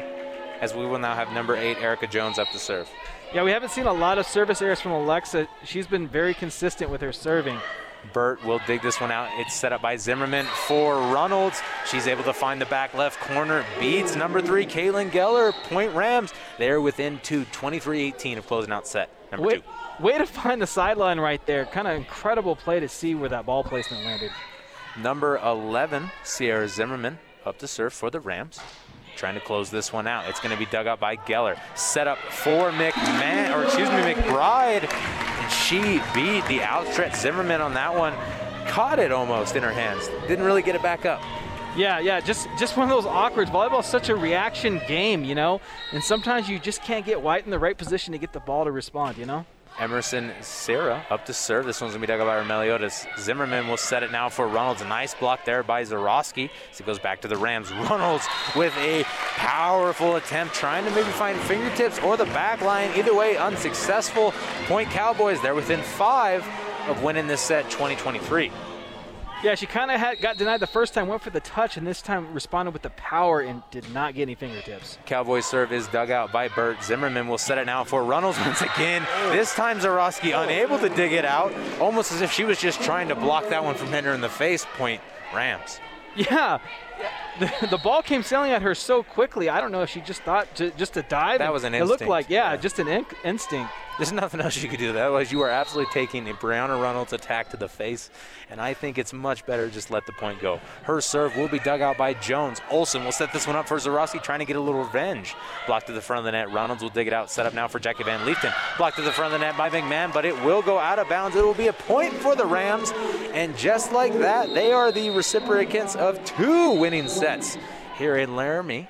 as 0.61 0.73
we 0.73 0.85
will 0.85 0.99
now 0.99 1.15
have 1.15 1.31
number 1.31 1.55
eight, 1.55 1.77
Erica 1.77 2.07
Jones, 2.07 2.39
up 2.39 2.49
to 2.51 2.59
serve. 2.59 2.89
Yeah, 3.33 3.43
we 3.43 3.51
haven't 3.51 3.69
seen 3.69 3.85
a 3.85 3.93
lot 3.93 4.17
of 4.17 4.25
service 4.25 4.61
errors 4.61 4.81
from 4.81 4.91
Alexa. 4.91 5.47
She's 5.63 5.87
been 5.87 6.07
very 6.07 6.33
consistent 6.33 6.89
with 6.89 7.01
her 7.01 7.13
serving. 7.13 7.57
Burt 8.13 8.43
will 8.43 8.59
dig 8.65 8.81
this 8.81 8.99
one 8.99 9.11
out. 9.11 9.29
It's 9.39 9.53
set 9.53 9.73
up 9.73 9.81
by 9.81 9.97
Zimmerman 9.97 10.45
for 10.67 10.95
Runnels. 11.13 11.61
She's 11.89 12.07
able 12.07 12.23
to 12.23 12.33
find 12.33 12.59
the 12.61 12.65
back 12.65 12.93
left 12.93 13.19
corner. 13.19 13.65
Beats 13.79 14.15
number 14.15 14.41
three, 14.41 14.65
Kaylin 14.65 15.11
Geller. 15.11 15.53
Point 15.69 15.93
Rams. 15.93 16.33
They're 16.57 16.81
within 16.81 17.19
two, 17.23 17.45
23-18 17.45 18.37
of 18.37 18.47
closing 18.47 18.71
out 18.71 18.87
set 18.87 19.09
number 19.31 19.47
way, 19.47 19.55
two. 19.55 20.03
Way 20.03 20.17
to 20.17 20.25
find 20.25 20.61
the 20.61 20.67
sideline 20.67 21.19
right 21.19 21.45
there. 21.45 21.65
Kind 21.65 21.87
of 21.87 21.95
incredible 21.95 22.55
play 22.55 22.79
to 22.79 22.87
see 22.87 23.15
where 23.15 23.29
that 23.29 23.45
ball 23.45 23.63
placement 23.63 24.03
landed. 24.03 24.31
Number 24.97 25.37
11, 25.37 26.09
Sierra 26.23 26.67
Zimmerman, 26.67 27.19
up 27.45 27.59
to 27.59 27.67
serve 27.67 27.93
for 27.93 28.09
the 28.09 28.19
Rams. 28.19 28.59
Trying 29.19 29.33
to 29.33 29.41
close 29.41 29.69
this 29.69 29.91
one 29.91 30.07
out. 30.07 30.29
It's 30.29 30.39
going 30.39 30.53
to 30.53 30.57
be 30.57 30.65
dug 30.71 30.87
out 30.87 31.01
by 31.01 31.17
Geller. 31.17 31.59
Set 31.75 32.07
up 32.07 32.19
for 32.19 32.71
McMahon, 32.71 33.53
or 33.53 33.65
excuse 33.65 33.89
me, 33.89 34.13
McBride. 34.13 34.89
And 34.89 35.51
she 35.51 35.99
beat 36.13 36.45
the 36.47 36.63
outstretched 36.63 37.17
Zimmerman 37.17 37.59
on 37.59 37.73
that 37.73 37.93
one. 37.93 38.13
Caught 38.69 38.99
it 38.99 39.11
almost 39.11 39.57
in 39.57 39.63
her 39.63 39.73
hands. 39.73 40.07
Didn't 40.29 40.45
really 40.45 40.61
get 40.61 40.73
it 40.73 40.81
back 40.81 41.05
up. 41.05 41.21
Yeah, 41.75 41.99
yeah, 41.99 42.21
just 42.21 42.47
just 42.57 42.77
one 42.77 42.89
of 42.89 42.95
those 42.95 43.05
awkward. 43.05 43.49
Volleyball 43.49 43.81
is 43.81 43.87
such 43.87 44.07
a 44.07 44.15
reaction 44.15 44.79
game, 44.87 45.25
you 45.25 45.35
know, 45.35 45.59
and 45.91 46.01
sometimes 46.01 46.47
you 46.47 46.57
just 46.57 46.81
can't 46.81 47.05
get 47.05 47.21
White 47.21 47.43
in 47.43 47.51
the 47.51 47.59
right 47.59 47.77
position 47.77 48.13
to 48.13 48.17
get 48.17 48.31
the 48.31 48.39
ball 48.39 48.63
to 48.63 48.71
respond, 48.71 49.17
you 49.17 49.25
know. 49.25 49.45
Emerson 49.79 50.31
Sarah 50.41 51.05
up 51.09 51.25
to 51.25 51.33
serve. 51.33 51.65
This 51.65 51.79
one's 51.79 51.93
going 51.93 52.01
to 52.01 52.07
be 52.07 52.11
dug 52.11 52.19
out 52.19 52.27
by 52.27 52.43
Meliodas. 52.43 53.07
Zimmerman 53.17 53.67
will 53.67 53.77
set 53.77 54.03
it 54.03 54.11
now 54.11 54.27
for 54.27 54.47
Reynolds. 54.47 54.81
A 54.81 54.87
nice 54.87 55.13
block 55.13 55.45
there 55.45 55.63
by 55.63 55.83
Zarowski. 55.83 56.49
So 56.71 56.83
it 56.83 56.85
goes 56.85 56.99
back 56.99 57.21
to 57.21 57.27
the 57.27 57.37
Rams. 57.37 57.71
Reynolds 57.89 58.25
with 58.55 58.75
a 58.77 59.03
powerful 59.35 60.17
attempt, 60.17 60.53
trying 60.53 60.83
to 60.85 60.91
maybe 60.91 61.09
find 61.11 61.39
fingertips 61.39 61.99
or 61.99 62.17
the 62.17 62.25
back 62.25 62.61
line. 62.61 62.91
Either 62.97 63.15
way, 63.15 63.37
unsuccessful. 63.37 64.31
Point 64.65 64.89
Cowboys, 64.89 65.41
they're 65.41 65.55
within 65.55 65.81
five 65.81 66.45
of 66.87 67.01
winning 67.01 67.27
this 67.27 67.41
set 67.41 67.69
2023. 67.69 68.51
Yeah, 69.41 69.55
she 69.55 69.67
kind 69.67 69.89
of 69.89 70.19
got 70.19 70.37
denied 70.37 70.59
the 70.59 70.67
first 70.67 70.93
time, 70.93 71.07
went 71.07 71.21
for 71.21 71.29
the 71.29 71.39
touch, 71.39 71.77
and 71.77 71.87
this 71.87 72.01
time 72.01 72.33
responded 72.33 72.71
with 72.71 72.81
the 72.81 72.89
power 72.91 73.39
and 73.39 73.63
did 73.71 73.89
not 73.93 74.13
get 74.13 74.23
any 74.23 74.35
fingertips. 74.35 74.97
Cowboys 75.05 75.45
serve 75.45 75.71
is 75.71 75.87
dug 75.87 76.11
out 76.11 76.33
by 76.33 76.49
Burt. 76.49 76.83
Zimmerman 76.83 77.29
will 77.29 77.37
set 77.37 77.57
it 77.57 77.65
now 77.65 77.85
for 77.85 78.03
Runnels 78.03 78.37
once 78.39 78.61
again. 78.61 79.07
This 79.31 79.55
time 79.55 79.79
Zarowski 79.79 80.37
unable 80.37 80.77
to 80.79 80.89
dig 80.89 81.13
it 81.13 81.23
out, 81.23 81.53
almost 81.79 82.11
as 82.11 82.19
if 82.19 82.33
she 82.33 82.43
was 82.43 82.59
just 82.59 82.81
trying 82.81 83.07
to 83.07 83.15
block 83.15 83.47
that 83.47 83.63
one 83.63 83.75
from 83.75 83.87
hitting 83.87 84.05
her 84.05 84.13
in 84.13 84.19
the 84.19 84.27
face. 84.27 84.65
Point 84.75 85.01
Rams. 85.33 85.79
Yeah, 86.15 86.59
the, 87.39 87.67
the 87.71 87.77
ball 87.77 88.01
came 88.01 88.23
sailing 88.23 88.51
at 88.51 88.61
her 88.61 88.75
so 88.75 89.03
quickly. 89.03 89.49
I 89.49 89.61
don't 89.61 89.71
know 89.71 89.81
if 89.81 89.89
she 89.89 90.01
just 90.01 90.21
thought 90.23 90.53
to, 90.55 90.71
just 90.71 90.93
to 90.93 91.01
dive. 91.03 91.39
That 91.39 91.53
was 91.53 91.63
an 91.63 91.73
instinct. 91.73 92.01
It 92.01 92.05
looked 92.05 92.09
like, 92.09 92.29
yeah, 92.29 92.55
just 92.57 92.79
an 92.79 92.87
in- 92.87 93.05
instinct. 93.23 93.71
There's 93.97 94.13
nothing 94.13 94.39
else 94.39 94.55
you 94.55 94.69
could 94.69 94.79
do. 94.79 94.91
Otherwise, 94.91 95.29
you 95.29 95.41
are 95.41 95.49
absolutely 95.49 95.91
taking 95.93 96.29
a 96.29 96.33
Brianna 96.33 96.81
Reynolds 96.81 97.11
attack 97.11 97.49
to 97.49 97.57
the 97.57 97.67
face, 97.67 98.09
and 98.49 98.61
I 98.61 98.73
think 98.73 98.97
it's 98.97 99.11
much 99.11 99.45
better 99.45 99.67
to 99.67 99.73
just 99.73 99.91
let 99.91 100.05
the 100.05 100.13
point 100.13 100.39
go. 100.39 100.61
Her 100.83 101.01
serve 101.01 101.35
will 101.35 101.49
be 101.49 101.59
dug 101.59 101.81
out 101.81 101.97
by 101.97 102.13
Jones. 102.13 102.61
Olson 102.71 103.03
will 103.03 103.11
set 103.11 103.33
this 103.33 103.45
one 103.45 103.57
up 103.57 103.67
for 103.67 103.75
Zarowski, 103.75 104.23
trying 104.23 104.39
to 104.39 104.45
get 104.45 104.55
a 104.55 104.61
little 104.61 104.81
revenge. 104.85 105.35
Blocked 105.67 105.87
to 105.87 105.91
the 105.91 105.99
front 105.99 106.19
of 106.19 106.23
the 106.23 106.31
net. 106.31 106.49
Reynolds 106.49 106.81
will 106.81 106.89
dig 106.89 107.07
it 107.07 107.13
out. 107.13 107.29
Set 107.29 107.45
up 107.45 107.53
now 107.53 107.67
for 107.67 107.77
Jackie 107.77 108.05
Van 108.05 108.25
Leefton. 108.25 108.53
Blocked 108.77 108.95
to 108.95 109.01
the 109.01 109.11
front 109.11 109.33
of 109.33 109.39
the 109.41 109.45
net 109.45 109.57
by 109.57 109.69
McMahon, 109.69 110.13
but 110.13 110.23
it 110.23 110.33
will 110.45 110.61
go 110.61 110.79
out 110.79 110.97
of 110.97 111.09
bounds. 111.09 111.35
It 111.35 111.43
will 111.43 111.53
be 111.53 111.67
a 111.67 111.73
point 111.73 112.13
for 112.13 112.37
the 112.37 112.45
Rams, 112.45 112.93
and 113.33 113.57
just 113.57 113.91
like 113.91 114.17
that, 114.19 114.53
they 114.53 114.71
are 114.71 114.93
the 114.93 115.09
recipients 115.09 115.97
of 115.97 116.23
two 116.23 116.71
winning 116.89 117.07
sets 117.07 117.55
here 117.99 118.17
in 118.17 118.35
Laramie, 118.35 118.89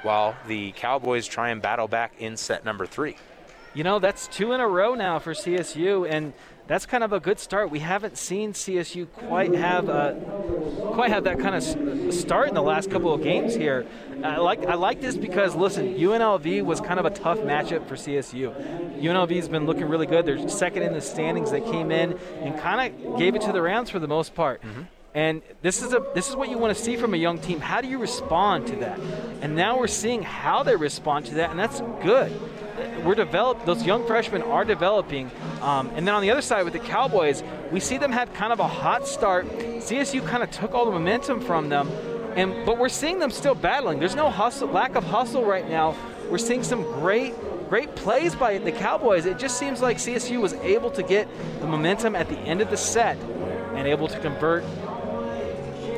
while 0.00 0.34
the 0.46 0.72
Cowboys 0.72 1.26
try 1.26 1.50
and 1.50 1.60
battle 1.60 1.86
back 1.86 2.14
in 2.18 2.38
set 2.38 2.64
number 2.64 2.86
three. 2.86 3.16
You 3.74 3.84
know, 3.84 3.98
that's 3.98 4.28
two 4.28 4.52
in 4.52 4.60
a 4.62 4.66
row 4.66 4.94
now 4.94 5.18
for 5.18 5.34
CSU, 5.34 6.08
and 6.08 6.32
that's 6.68 6.86
kind 6.86 7.04
of 7.04 7.12
a 7.12 7.20
good 7.20 7.38
start. 7.38 7.70
We 7.70 7.80
haven't 7.80 8.16
seen 8.16 8.54
CSU 8.54 9.06
quite 9.12 9.54
have 9.54 9.90
a, 9.90 10.18
quite 10.94 11.10
have 11.10 11.24
that 11.24 11.38
kind 11.38 11.54
of 11.54 12.14
start 12.14 12.48
in 12.48 12.54
the 12.54 12.62
last 12.62 12.90
couple 12.90 13.12
of 13.12 13.22
games 13.22 13.54
here. 13.54 13.86
I 14.24 14.38
like 14.38 14.64
I 14.64 14.72
like 14.72 15.02
this 15.02 15.18
because 15.18 15.54
listen, 15.54 15.96
UNLV 15.96 16.62
was 16.62 16.80
kind 16.80 16.98
of 16.98 17.04
a 17.04 17.10
tough 17.10 17.40
matchup 17.40 17.86
for 17.86 17.94
CSU. 17.96 19.02
UNLV's 19.02 19.50
been 19.50 19.66
looking 19.66 19.86
really 19.86 20.06
good. 20.06 20.24
They're 20.24 20.48
second 20.48 20.82
in 20.82 20.94
the 20.94 21.02
standings. 21.02 21.50
They 21.50 21.60
came 21.60 21.90
in 21.90 22.18
and 22.40 22.58
kind 22.58 22.90
of 22.90 23.18
gave 23.18 23.34
it 23.34 23.42
to 23.42 23.52
the 23.52 23.60
Rams 23.60 23.90
for 23.90 23.98
the 23.98 24.08
most 24.08 24.34
part. 24.34 24.62
Mm-hmm. 24.62 24.84
And 25.14 25.42
this 25.62 25.82
is 25.82 25.92
a 25.92 26.04
this 26.14 26.28
is 26.28 26.36
what 26.36 26.48
you 26.48 26.58
want 26.58 26.76
to 26.76 26.82
see 26.82 26.96
from 26.96 27.14
a 27.14 27.16
young 27.16 27.38
team. 27.38 27.60
How 27.60 27.80
do 27.80 27.88
you 27.88 27.98
respond 27.98 28.66
to 28.68 28.76
that? 28.76 29.00
And 29.40 29.56
now 29.56 29.78
we're 29.78 29.86
seeing 29.86 30.22
how 30.22 30.62
they 30.62 30.76
respond 30.76 31.26
to 31.26 31.34
that, 31.36 31.50
and 31.50 31.58
that's 31.58 31.80
good 32.02 32.32
we're 33.04 33.14
developed. 33.14 33.66
Those 33.66 33.84
young 33.84 34.06
freshmen 34.06 34.42
are 34.42 34.64
developing. 34.64 35.30
Um, 35.60 35.90
and 35.94 36.06
then 36.06 36.14
on 36.14 36.22
the 36.22 36.30
other 36.30 36.42
side 36.42 36.64
with 36.64 36.72
the 36.72 36.78
Cowboys, 36.78 37.42
we 37.70 37.80
see 37.80 37.98
them 37.98 38.12
have 38.12 38.32
kind 38.34 38.52
of 38.52 38.60
a 38.60 38.68
hot 38.68 39.06
start. 39.06 39.46
CSU 39.48 40.26
kind 40.26 40.42
of 40.42 40.50
took 40.50 40.74
all 40.74 40.84
the 40.84 40.92
momentum 40.92 41.40
from 41.40 41.68
them, 41.68 41.88
and 42.36 42.66
but 42.66 42.78
we're 42.78 42.88
seeing 42.88 43.18
them 43.18 43.30
still 43.30 43.54
battling. 43.54 43.98
There's 43.98 44.16
no 44.16 44.30
hustle, 44.30 44.68
lack 44.68 44.94
of 44.94 45.04
hustle 45.04 45.44
right 45.44 45.68
now. 45.68 45.96
We're 46.30 46.38
seeing 46.38 46.62
some 46.62 46.82
great. 46.82 47.34
Great 47.68 47.94
plays 47.96 48.34
by 48.34 48.56
the 48.56 48.72
Cowboys. 48.72 49.26
It 49.26 49.38
just 49.38 49.58
seems 49.58 49.82
like 49.82 49.98
CSU 49.98 50.40
was 50.40 50.54
able 50.54 50.90
to 50.92 51.02
get 51.02 51.28
the 51.60 51.66
momentum 51.66 52.16
at 52.16 52.30
the 52.30 52.38
end 52.38 52.62
of 52.62 52.70
the 52.70 52.78
set 52.78 53.18
and 53.74 53.86
able 53.86 54.08
to 54.08 54.18
convert 54.20 54.64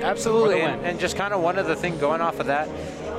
Absolutely, 0.03 0.61
and, 0.61 0.85
and 0.85 1.01
just 1.01 1.17
kind 1.17 1.33
of 1.33 1.41
one 1.41 1.59
other 1.59 1.75
thing 1.75 1.99
going 1.99 2.21
off 2.21 2.41
of 2.41 2.47
that, 2.47 2.69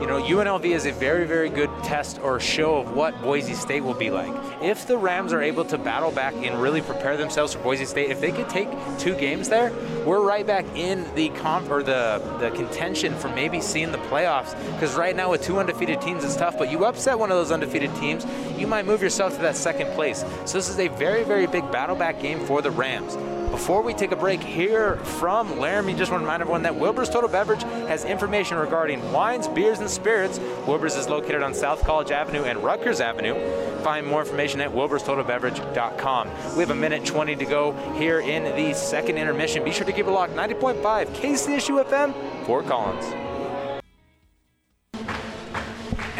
you 0.01 0.07
know, 0.07 0.19
UNLV 0.19 0.65
is 0.65 0.87
a 0.87 0.91
very, 0.91 1.27
very 1.27 1.47
good 1.49 1.69
test 1.83 2.19
or 2.23 2.39
show 2.39 2.77
of 2.77 2.95
what 2.95 3.21
Boise 3.21 3.53
State 3.53 3.81
will 3.81 3.93
be 3.93 4.09
like. 4.09 4.33
If 4.59 4.87
the 4.87 4.97
Rams 4.97 5.31
are 5.31 5.43
able 5.43 5.63
to 5.65 5.77
battle 5.77 6.09
back 6.09 6.33
and 6.33 6.59
really 6.59 6.81
prepare 6.81 7.17
themselves 7.17 7.53
for 7.53 7.59
Boise 7.59 7.85
State, 7.85 8.09
if 8.09 8.19
they 8.19 8.31
could 8.31 8.49
take 8.49 8.67
two 8.97 9.13
games 9.13 9.47
there, 9.47 9.71
we're 10.03 10.21
right 10.21 10.45
back 10.45 10.65
in 10.75 11.05
the 11.13 11.29
comp 11.29 11.69
or 11.69 11.83
the 11.83 12.19
the 12.39 12.49
contention 12.49 13.13
for 13.15 13.29
maybe 13.29 13.61
seeing 13.61 13.91
the 13.91 13.99
playoffs. 13.99 14.57
Because 14.73 14.95
right 14.95 15.15
now 15.15 15.29
with 15.29 15.43
two 15.43 15.59
undefeated 15.59 16.01
teams, 16.01 16.23
it's 16.23 16.35
tough. 16.35 16.57
But 16.57 16.71
you 16.71 16.83
upset 16.85 17.19
one 17.19 17.29
of 17.29 17.37
those 17.37 17.51
undefeated 17.51 17.93
teams, 17.97 18.25
you 18.57 18.65
might 18.65 18.87
move 18.87 19.03
yourself 19.03 19.35
to 19.35 19.41
that 19.43 19.55
second 19.55 19.91
place. 19.93 20.25
So 20.45 20.57
this 20.57 20.67
is 20.67 20.79
a 20.79 20.87
very, 20.87 21.23
very 21.23 21.45
big 21.45 21.71
battle 21.71 21.95
back 21.95 22.19
game 22.19 22.39
for 22.47 22.63
the 22.63 22.71
Rams. 22.71 23.15
Before 23.51 23.81
we 23.81 23.93
take 23.93 24.11
a 24.11 24.15
break 24.15 24.41
here 24.41 24.95
from 24.95 25.59
Laramie, 25.59 25.93
just 25.93 26.09
want 26.09 26.21
to 26.21 26.25
remind 26.25 26.41
everyone 26.41 26.63
that 26.63 26.73
Wilbur's 26.73 27.09
Total 27.09 27.29
Beverage 27.29 27.63
has 27.63 28.05
information 28.05 28.57
regarding 28.57 29.11
wines, 29.11 29.49
beers, 29.49 29.79
and 29.79 29.89
spirits. 29.89 30.39
Wilbur's 30.65 30.95
is 30.95 31.09
located 31.09 31.43
on 31.43 31.53
South 31.53 31.83
College 31.83 32.11
Avenue 32.11 32.43
and 32.43 32.63
Rutgers 32.63 33.01
Avenue. 33.01 33.35
Find 33.83 34.07
more 34.07 34.21
information 34.21 34.61
at 34.61 34.71
wilburstotalbeverage.com. 34.71 36.29
We 36.55 36.59
have 36.61 36.71
a 36.71 36.75
minute 36.75 37.05
20 37.05 37.35
to 37.35 37.45
go 37.45 37.73
here 37.97 38.21
in 38.21 38.43
the 38.55 38.73
second 38.73 39.17
intermission. 39.17 39.65
Be 39.65 39.71
sure 39.71 39.85
to 39.85 39.91
keep 39.91 40.07
it 40.07 40.11
locked. 40.11 40.33
90.5 40.33 41.07
KCSU 41.07 41.83
FM, 41.83 42.45
Fort 42.45 42.65
Collins. 42.67 43.20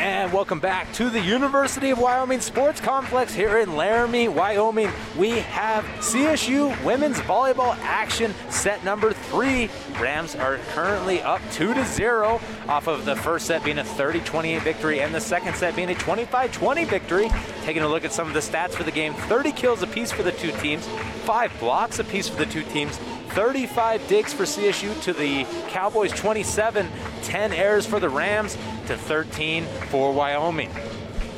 And 0.02 0.34
welcome 0.34 0.60
back 0.60 0.91
to 0.93 1.12
the 1.12 1.22
University 1.22 1.91
of 1.91 1.99
Wyoming 1.99 2.39
Sports 2.39 2.82
Complex 2.82 3.36
here 3.36 3.60
in 3.60 3.76
Laramie, 3.76 4.30
Wyoming. 4.30 4.89
We 5.16 5.30
have 5.30 5.84
CSU 5.99 6.84
women's 6.84 7.20
volleyball 7.20 7.78
action 7.84 8.34
set 8.49 8.84
number 8.84 9.14
three. 9.14 9.70
Rams 9.99 10.34
are 10.34 10.58
currently 10.74 11.22
up 11.22 11.39
two 11.52 11.76
to 11.76 11.86
zero 11.86 12.41
off 12.68 12.88
of 12.88 13.06
the 13.06 13.16
first 13.16 13.45
set 13.45 13.64
being 13.64 13.78
a 13.78 13.84
30-28 13.84 14.64
victory 14.64 15.02
and 15.02 15.14
the 15.14 15.22
second 15.22 15.56
set 15.56 15.76
being 15.76 15.91
a 15.91 15.93
25-20 15.93 16.88
victory. 16.88 17.30
Taking 17.64 17.84
a 17.84 17.88
look 17.88 18.04
at 18.04 18.12
some 18.12 18.28
of 18.28 18.34
the 18.34 18.39
stats 18.39 18.72
for 18.72 18.82
the 18.82 18.91
game, 18.91 19.14
30 19.14 19.52
kills 19.52 19.84
apiece 19.84 20.12
for 20.12 20.24
the 20.24 20.32
two 20.32 20.52
teams, 20.54 20.88
five 21.26 21.52
blocks 21.60 21.99
apiece 21.99 22.28
for 22.28 22.38
the 22.38 22.47
two 22.47 22.64
teams, 22.64 22.99
35 23.32 24.08
digs 24.10 24.34
for 24.34 24.44
CSU 24.44 25.02
to 25.04 25.14
the 25.14 25.46
Cowboys 25.70 26.12
27, 26.12 26.90
10 27.24 27.54
errors 27.54 27.86
for 27.86 28.00
the 28.00 28.10
Rams 28.10 28.58
to 28.88 28.98
13 28.98 29.66
for 29.90 30.12
Wyoming. 30.12 30.70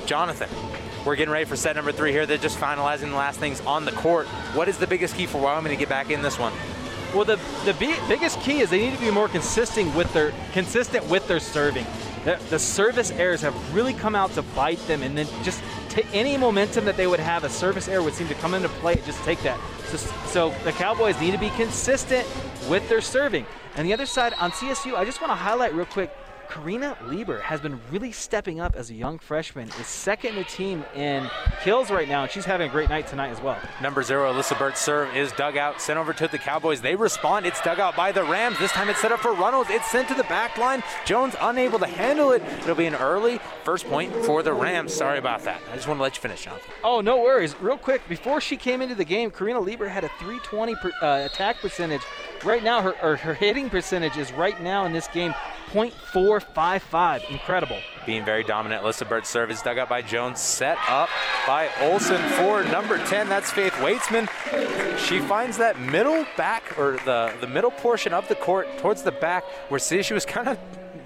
Jonathan, 0.08 0.50
we're 1.06 1.16
getting 1.16 1.32
ready 1.32 1.46
for 1.46 1.56
set 1.56 1.76
number 1.76 1.92
three 1.92 2.12
here. 2.12 2.26
They're 2.26 2.38
just 2.38 2.58
finalizing 2.58 3.12
the 3.12 3.16
last 3.16 3.40
things 3.40 3.62
on 3.62 3.86
the 3.86 3.92
court. 3.92 4.26
What 4.56 4.68
is 4.68 4.80
the 4.80 4.88
biggest 4.88 5.16
key 5.16 5.28
for 5.28 5.40
Wyoming 5.40 5.70
to 5.70 5.76
get 5.76 5.88
back 5.88 6.10
in 6.10 6.24
this 6.24 6.40
one? 6.40 6.52
Well, 7.14 7.26
the 7.26 7.40
the 7.64 7.76
bi- 7.76 8.08
biggest 8.08 8.40
key 8.42 8.62
is 8.62 8.72
they 8.72 8.80
need 8.80 8.96
to 8.96 9.00
be 9.00 9.12
more 9.12 9.28
consistent 9.28 9.96
with 9.96 10.12
their 10.14 10.34
consistent 10.52 11.06
with 11.10 11.28
their 11.28 11.40
serving. 11.40 11.86
The, 12.26 12.40
the 12.50 12.58
service 12.58 13.12
errors 13.12 13.42
have 13.42 13.76
really 13.76 13.94
come 13.94 14.16
out 14.16 14.32
to 14.32 14.42
bite 14.42 14.80
them, 14.88 15.04
and 15.04 15.16
then 15.16 15.28
just 15.44 15.62
any 16.14 16.38
momentum 16.38 16.86
that 16.86 16.98
they 16.98 17.08
would 17.08 17.20
have, 17.20 17.44
a 17.44 17.50
service 17.50 17.88
error 17.88 18.02
would 18.02 18.14
seem 18.14 18.28
to 18.28 18.36
come 18.36 18.54
into 18.54 18.70
play. 18.70 18.96
Just 19.06 19.24
take 19.24 19.42
that. 19.44 19.60
So, 19.86 19.98
so 20.28 20.50
the 20.64 20.72
Cowboys 20.72 21.20
need 21.20 21.32
to 21.32 21.38
be 21.38 21.50
consistent 21.52 22.28
with 22.70 22.88
their 22.90 23.02
serving. 23.02 23.46
And 23.76 23.88
the 23.88 23.94
other 23.94 24.06
side 24.06 24.34
on 24.40 24.52
CSU, 24.52 24.96
I 24.96 25.06
just 25.06 25.22
want 25.22 25.32
to 25.32 25.36
highlight 25.36 25.74
real 25.74 25.86
quick. 25.86 26.16
Karina 26.50 26.98
Lieber 27.08 27.40
has 27.40 27.62
been 27.62 27.80
really 27.92 28.12
stepping 28.12 28.60
up 28.60 28.76
as 28.76 28.90
a 28.90 28.94
young 28.94 29.18
freshman, 29.18 29.70
is 29.80 29.88
second 29.88 30.32
in 30.32 30.36
the 30.38 30.44
team 30.44 30.84
in 30.96 31.30
kills 31.62 31.90
right 31.90 32.08
now, 32.08 32.24
and 32.24 32.32
she's 32.32 32.46
having 32.46 32.70
a 32.70 32.72
great 32.72 32.90
night 32.90 33.08
tonight 33.08 33.30
as 33.30 33.42
well. 33.42 33.58
Number 33.82 34.04
zero, 34.04 34.32
Alyssa 34.32 34.58
Burt 34.58 34.78
serve 34.78 35.16
is 35.16 35.32
dug 35.34 35.58
out, 35.58 35.82
sent 35.82 35.98
over 35.98 36.14
to 36.14 36.28
the 36.28 36.38
Cowboys. 36.38 36.82
They 36.82 36.96
respond. 36.96 37.46
It's 37.46 37.62
dug 37.62 37.80
out 37.80 37.96
by 37.96 38.12
the 38.12 38.24
Rams. 38.24 38.60
This 38.60 38.72
time 38.72 38.90
it's 38.90 39.02
set 39.02 39.12
up 39.12 39.20
for 39.20 39.34
Runnels. 39.34 39.68
It's 39.70 39.90
sent 39.90 40.08
to 40.10 40.14
the 40.14 40.24
back 40.24 40.58
line. 40.58 40.84
Jones 41.06 41.36
unable 41.42 41.80
to 41.80 41.88
handle 41.88 42.32
it. 42.32 42.42
It'll 42.60 42.76
be 42.76 42.86
an 42.86 42.96
early 42.96 43.40
first 43.64 43.86
point 43.88 44.14
for 44.26 44.44
the 44.44 44.54
Rams. 44.54 44.94
Sorry 44.94 45.18
about 45.18 45.44
that. 45.44 45.62
I 45.72 45.76
just 45.76 45.88
want 45.88 45.98
to 45.98 46.04
let 46.04 46.16
you 46.16 46.22
finish, 46.22 46.44
Jonathan. 46.46 46.72
Oh, 46.84 47.02
no 47.02 47.22
worries. 47.22 47.60
Real 47.62 47.78
quick, 47.78 48.08
before 48.08 48.42
she 48.42 48.58
came 48.58 48.82
into 48.82 48.96
the 48.96 49.06
game, 49.06 49.32
Karina 49.32 49.60
Lieber 49.60 49.88
had 49.88 50.04
a 50.04 50.10
320 50.20 50.76
per, 50.76 50.92
uh, 51.02 51.26
attack 51.26 51.60
percentage. 51.62 52.02
Right 52.44 52.64
now, 52.64 52.82
her, 52.82 53.16
her 53.16 53.34
hitting 53.34 53.70
percentage 53.70 54.18
is 54.18 54.34
right 54.34 54.62
now 54.62 54.86
in 54.86 54.92
this 54.92 55.08
game 55.08 55.34
0.455. 55.72 57.30
Incredible. 57.32 57.80
Being 58.06 58.26
very 58.26 58.44
dominant. 58.44 58.84
Alyssa 58.84 59.08
Burt 59.08 59.26
service 59.26 59.62
dug 59.62 59.78
up 59.78 59.88
by 59.88 60.02
Jones, 60.02 60.42
set 60.42 60.78
up 60.90 61.10
by 61.48 61.70
Olson 61.80 62.22
for 62.32 62.64
number 62.66 62.98
10. 63.06 63.30
That's 63.30 63.50
Faith 63.50 63.74
Weitzman. 63.74 64.28
She 64.98 65.20
finds 65.20 65.58
that 65.58 65.80
middle 65.80 66.26
back 66.36 66.78
or 66.78 67.00
the, 67.06 67.34
the 67.40 67.48
middle 67.48 67.72
portion 67.72 68.14
of 68.14 68.28
the 68.28 68.36
court 68.36 68.68
towards 68.80 69.04
the 69.04 69.14
back 69.14 69.46
where 69.70 69.80
she 69.80 70.14
was 70.14 70.26
kind 70.26 70.50
of 70.50 70.60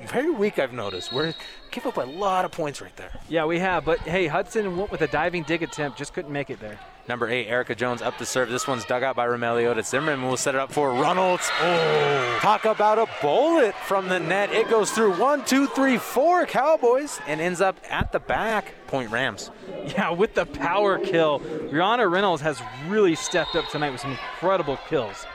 very 0.08 0.32
weak, 0.32 0.58
I've 0.58 0.74
noticed. 0.74 1.14
We're 1.14 1.34
give 1.78 1.86
up 1.86 1.98
a 1.98 2.10
lot 2.10 2.44
of 2.44 2.52
points 2.52 2.82
right 2.82 2.96
there. 2.96 3.12
Yeah, 3.30 3.46
we 3.46 3.60
have. 3.60 3.86
But 3.86 4.00
hey, 4.00 4.26
Hudson 4.26 4.78
went 4.78 4.90
with 4.90 5.02
a 5.02 5.08
diving 5.08 5.44
dig 5.44 5.62
attempt, 5.62 6.00
just 6.00 6.12
couldn't 6.12 6.32
make 6.32 6.50
it 6.50 6.60
there. 6.60 6.80
Number 7.08 7.30
eight, 7.30 7.48
Erica 7.48 7.76
Jones 7.76 8.02
up 8.02 8.18
to 8.18 8.26
serve. 8.26 8.50
This 8.50 8.68
one's 8.68 8.84
dug 8.84 9.04
out 9.04 9.16
by 9.16 9.28
Romelio. 9.28 9.82
Zimmerman 9.86 10.28
We'll 10.28 10.38
set 10.38 10.56
it 10.56 10.60
up 10.60 10.72
for 10.72 10.92
Runnels. 10.92 11.42
Oh, 11.62 12.40
talk 12.42 12.66
about 12.66 12.98
a 12.98 13.08
bullet 13.22 13.76
from 13.86 14.10
the 14.10 14.20
net. 14.20 14.52
It 14.52 14.70
goes 14.70 14.92
through 14.92 15.20
one, 15.20 15.46
two, 15.46 15.68
three, 15.68 15.98
four 15.98 16.48
Cowboys 16.48 17.22
and 17.28 17.40
ends 17.40 17.62
up 17.62 17.78
at 17.90 18.12
the 18.12 18.20
back. 18.20 18.74
Point 18.88 19.12
Rams. 19.12 19.52
Yeah, 19.86 20.10
with 20.10 20.34
the 20.34 20.48
power 20.48 20.98
kill. 20.98 21.40
Brianna 21.40 22.12
Reynolds 22.12 22.42
has 22.42 22.60
really 22.88 23.16
stepped 23.16 23.56
up 23.56 23.70
tonight 23.70 23.92
with 23.92 24.02
some 24.02 24.12
incredible 24.12 24.78
kills. 24.90 25.28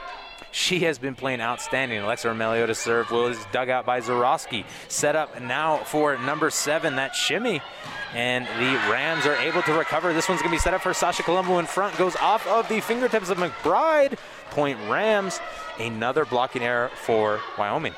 She 0.53 0.81
has 0.81 0.99
been 0.99 1.15
playing 1.15 1.41
outstanding. 1.41 1.97
Alexa 1.97 2.27
Romeliotis 2.27 2.75
serve. 2.75 3.09
Was 3.09 3.43
dug 3.51 3.69
out 3.69 3.87
by 3.87 4.01
Zarowski. 4.01 4.65
Set 4.87 5.15
up 5.15 5.41
now 5.41 5.77
for 5.77 6.15
number 6.19 6.51
seven, 6.51 6.95
that 6.97 7.15
shimmy. 7.15 7.59
And 8.13 8.45
the 8.45 8.91
Rams 8.91 9.25
are 9.25 9.35
able 9.37 9.63
to 9.63 9.73
recover. 9.73 10.13
This 10.13 10.29
one's 10.29 10.43
going 10.43 10.51
to 10.51 10.55
be 10.55 10.61
set 10.61 10.75
up 10.75 10.81
for 10.81 10.93
Sasha 10.93 11.23
Colombo 11.23 11.57
in 11.57 11.65
front. 11.65 11.97
Goes 11.97 12.15
off 12.17 12.45
of 12.45 12.69
the 12.69 12.81
fingertips 12.81 13.31
of 13.31 13.39
McBride. 13.39 14.19
Point 14.51 14.77
Rams. 14.87 15.39
Another 15.79 16.23
blocking 16.23 16.61
error 16.61 16.91
for 17.03 17.39
Wyoming. 17.57 17.95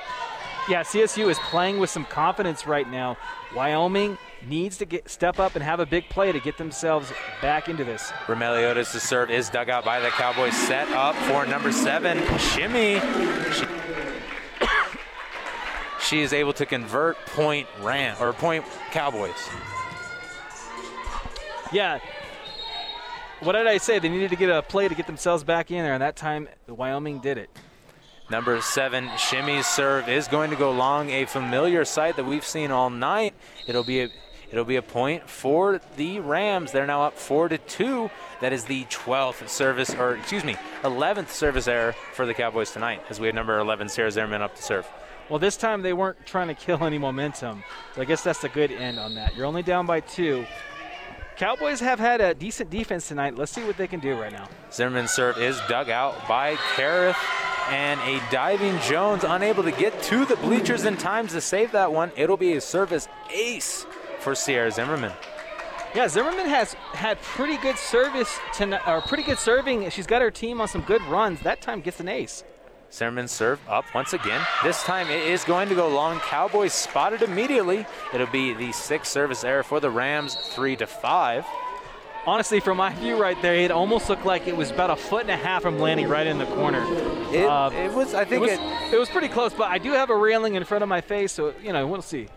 Yeah, 0.70 0.84
CSU 0.84 1.30
is 1.30 1.38
playing 1.40 1.80
with 1.80 1.90
some 1.90 2.06
confidence 2.06 2.66
right 2.66 2.90
now. 2.90 3.18
Wyoming 3.54 4.18
needs 4.48 4.78
to 4.78 4.86
get 4.86 5.10
step 5.10 5.40
up 5.40 5.56
and 5.56 5.64
have 5.64 5.80
a 5.80 5.86
big 5.86 6.08
play 6.10 6.32
to 6.32 6.40
get 6.40 6.58
themselves 6.58 7.12
back 7.42 7.70
into 7.70 7.84
this. 7.84 8.12
Romeliotis 8.28 8.92
to 8.92 9.00
serve 9.00 9.30
is 9.30 9.50
dug 9.50 9.70
out 9.70 9.86
by 9.86 10.00
the 10.00 10.10
Cowboys. 10.10 10.56
Set 10.56 10.88
up 10.90 11.16
for 11.16 11.46
number 11.46 11.72
seven, 11.72 12.18
Shimmy. 12.38 13.00
She, 13.52 13.66
she 16.02 16.22
is 16.22 16.34
able 16.34 16.54
to 16.54 16.66
convert 16.66 17.18
point 17.28 17.68
Ram 17.82 18.16
or 18.20 18.34
point 18.34 18.66
Cowboys. 18.92 19.50
Yeah. 21.72 22.00
What 23.42 23.54
did 23.54 23.68
I 23.68 23.78
say? 23.78 24.00
They 24.00 24.10
needed 24.10 24.30
to 24.30 24.36
get 24.36 24.50
a 24.50 24.62
play 24.62 24.88
to 24.88 24.96
get 24.96 25.08
themselves 25.08 25.44
back 25.44 25.72
in 25.72 25.84
there, 25.84 25.94
and 25.94 26.02
that 26.02 26.16
time 26.16 26.48
Wyoming 26.68 27.20
did 27.20 27.38
it. 27.38 27.50
Number 28.30 28.60
seven, 28.62 29.10
Shimmy's 29.18 29.68
serve 29.68 30.10
is 30.10 30.28
going 30.28 30.50
to 30.50 30.56
go 30.56 30.72
long, 30.72 31.12
a 31.12 31.26
familiar 31.26 31.86
sight 31.86 32.16
that 32.16 32.26
we've 32.26 32.46
seen 32.46 32.72
all 32.72 32.90
night. 32.90 33.36
It'll 33.68 33.84
be 33.84 34.02
a 34.02 34.10
It'll 34.52 34.66
be 34.66 34.76
a 34.76 34.82
point 34.82 35.30
for 35.30 35.82
the 35.98 36.20
Rams. 36.20 36.72
They're 36.72 36.86
now 36.86 37.04
up 37.04 37.18
four 37.18 37.50
to 37.50 37.58
two. 37.58 38.10
That 38.42 38.54
is 38.54 38.66
the 38.66 38.86
12th 38.86 39.48
service, 39.50 39.94
or 39.96 40.16
excuse 40.16 40.44
me, 40.44 40.56
11th 40.84 41.30
service 41.30 41.68
error 41.68 41.94
for 42.14 42.26
the 42.26 42.34
Cowboys 42.34 42.72
tonight, 42.72 43.02
as 43.10 43.20
we 43.20 43.28
have 43.28 43.36
number 43.36 43.58
11 43.60 43.90
Sarah 43.90 44.12
Zimmerman 44.12 44.42
up 44.42 44.56
to 44.56 44.62
serve. 44.62 44.88
Well, 45.30 45.40
this 45.40 45.58
time 45.58 45.82
they 45.82 45.94
weren't 45.94 46.24
trying 46.26 46.48
to 46.50 46.54
kill 46.54 46.84
any 46.84 47.00
momentum, 47.00 47.64
so 47.96 48.02
I 48.02 48.06
guess 48.06 48.24
that's 48.24 48.44
a 48.44 48.50
good 48.50 48.72
end 48.72 49.00
on 49.00 49.16
that. 49.16 49.36
You're 49.36 49.48
only 49.48 49.64
down 49.64 49.86
by 49.86 50.02
two. 50.02 50.46
Cowboys 51.36 51.82
have 51.82 52.00
had 52.00 52.22
a 52.22 52.34
decent 52.34 52.70
defense 52.70 53.08
tonight. 53.08 53.36
Let's 53.36 53.52
see 53.52 53.64
what 53.64 53.76
they 53.76 53.88
can 53.88 54.00
do 54.00 54.14
right 54.18 54.32
now. 54.32 54.48
Zimmerman's 54.72 55.12
serve 55.12 55.38
is 55.38 55.60
dug 55.68 55.90
out 55.90 56.28
by 56.28 56.56
Kareth 56.56 57.18
and 57.70 58.00
a 58.02 58.22
diving 58.32 58.80
Jones 58.82 59.24
unable 59.24 59.64
to 59.64 59.72
get 59.72 60.02
to 60.04 60.26
the 60.26 60.36
bleachers 60.38 60.86
in 60.86 60.96
time 60.96 61.28
to 61.28 61.42
save 61.42 61.72
that 61.72 61.92
one. 61.92 62.12
It'll 62.16 62.38
be 62.38 62.54
a 62.54 62.62
service 62.62 63.08
ace 63.34 63.86
for 64.26 64.34
Sierra 64.34 64.72
Zimmerman. 64.72 65.14
Yeah, 65.94 66.08
Zimmerman 66.08 66.48
has 66.48 66.74
had 66.94 67.22
pretty 67.22 67.58
good 67.58 67.78
service 67.78 68.40
tonight, 68.56 68.82
or 68.88 69.02
pretty 69.02 69.22
good 69.22 69.38
serving. 69.38 69.88
She's 69.92 70.08
got 70.08 70.24
her 70.24 70.32
team 70.32 70.60
on 70.60 70.68
some 70.68 70.82
good 70.82 71.04
runs. 71.04 71.42
That 71.42 71.62
time 71.62 71.80
gets 71.80 72.00
an 72.00 72.08
ace. 72.10 72.44
Zimmerman 72.92 73.28
serve 73.28 73.60
up 73.70 73.86
once 73.94 74.14
again. 74.14 74.42
This 74.64 74.82
time 74.84 75.12
it 75.12 75.28
is 75.28 75.44
going 75.44 75.70
to 75.70 75.76
go 75.76 75.88
long. 75.88 76.20
Cowboys 76.22 76.74
spotted 76.74 77.22
immediately. 77.22 77.86
It'll 78.16 78.26
be 78.26 78.56
the 78.56 78.72
sixth 78.72 79.12
service 79.12 79.44
error 79.44 79.62
for 79.62 79.80
the 79.80 79.92
Rams, 79.92 80.34
three 80.34 80.76
to 80.78 80.88
five. 80.88 81.46
Honestly, 82.26 82.60
from 82.60 82.78
my 82.78 82.92
view 82.96 83.22
right 83.22 83.40
there, 83.44 83.54
it 83.54 83.70
almost 83.70 84.10
looked 84.10 84.26
like 84.26 84.48
it 84.48 84.58
was 84.58 84.72
about 84.72 84.90
a 84.90 84.96
foot 84.96 85.22
and 85.22 85.30
a 85.30 85.38
half 85.38 85.62
from 85.62 85.78
landing 85.78 86.08
right 86.08 86.26
in 86.26 86.40
the 86.40 86.48
corner. 86.48 86.84
It, 87.32 87.46
uh, 87.46 87.70
it 87.72 87.94
was, 87.94 88.16
I 88.16 88.26
think 88.26 88.42
it 88.44 88.60
was, 88.60 88.60
it, 88.90 88.94
it 88.96 88.98
was 88.98 89.10
pretty 89.10 89.28
close, 89.28 89.54
but 89.54 89.70
I 89.70 89.78
do 89.78 89.92
have 89.92 90.10
a 90.10 90.16
railing 90.16 90.56
in 90.56 90.64
front 90.64 90.82
of 90.82 90.90
my 90.90 91.02
face, 91.02 91.32
so 91.32 91.54
you 91.62 91.72
know 91.72 91.86
we'll 91.86 92.02
see. 92.02 92.28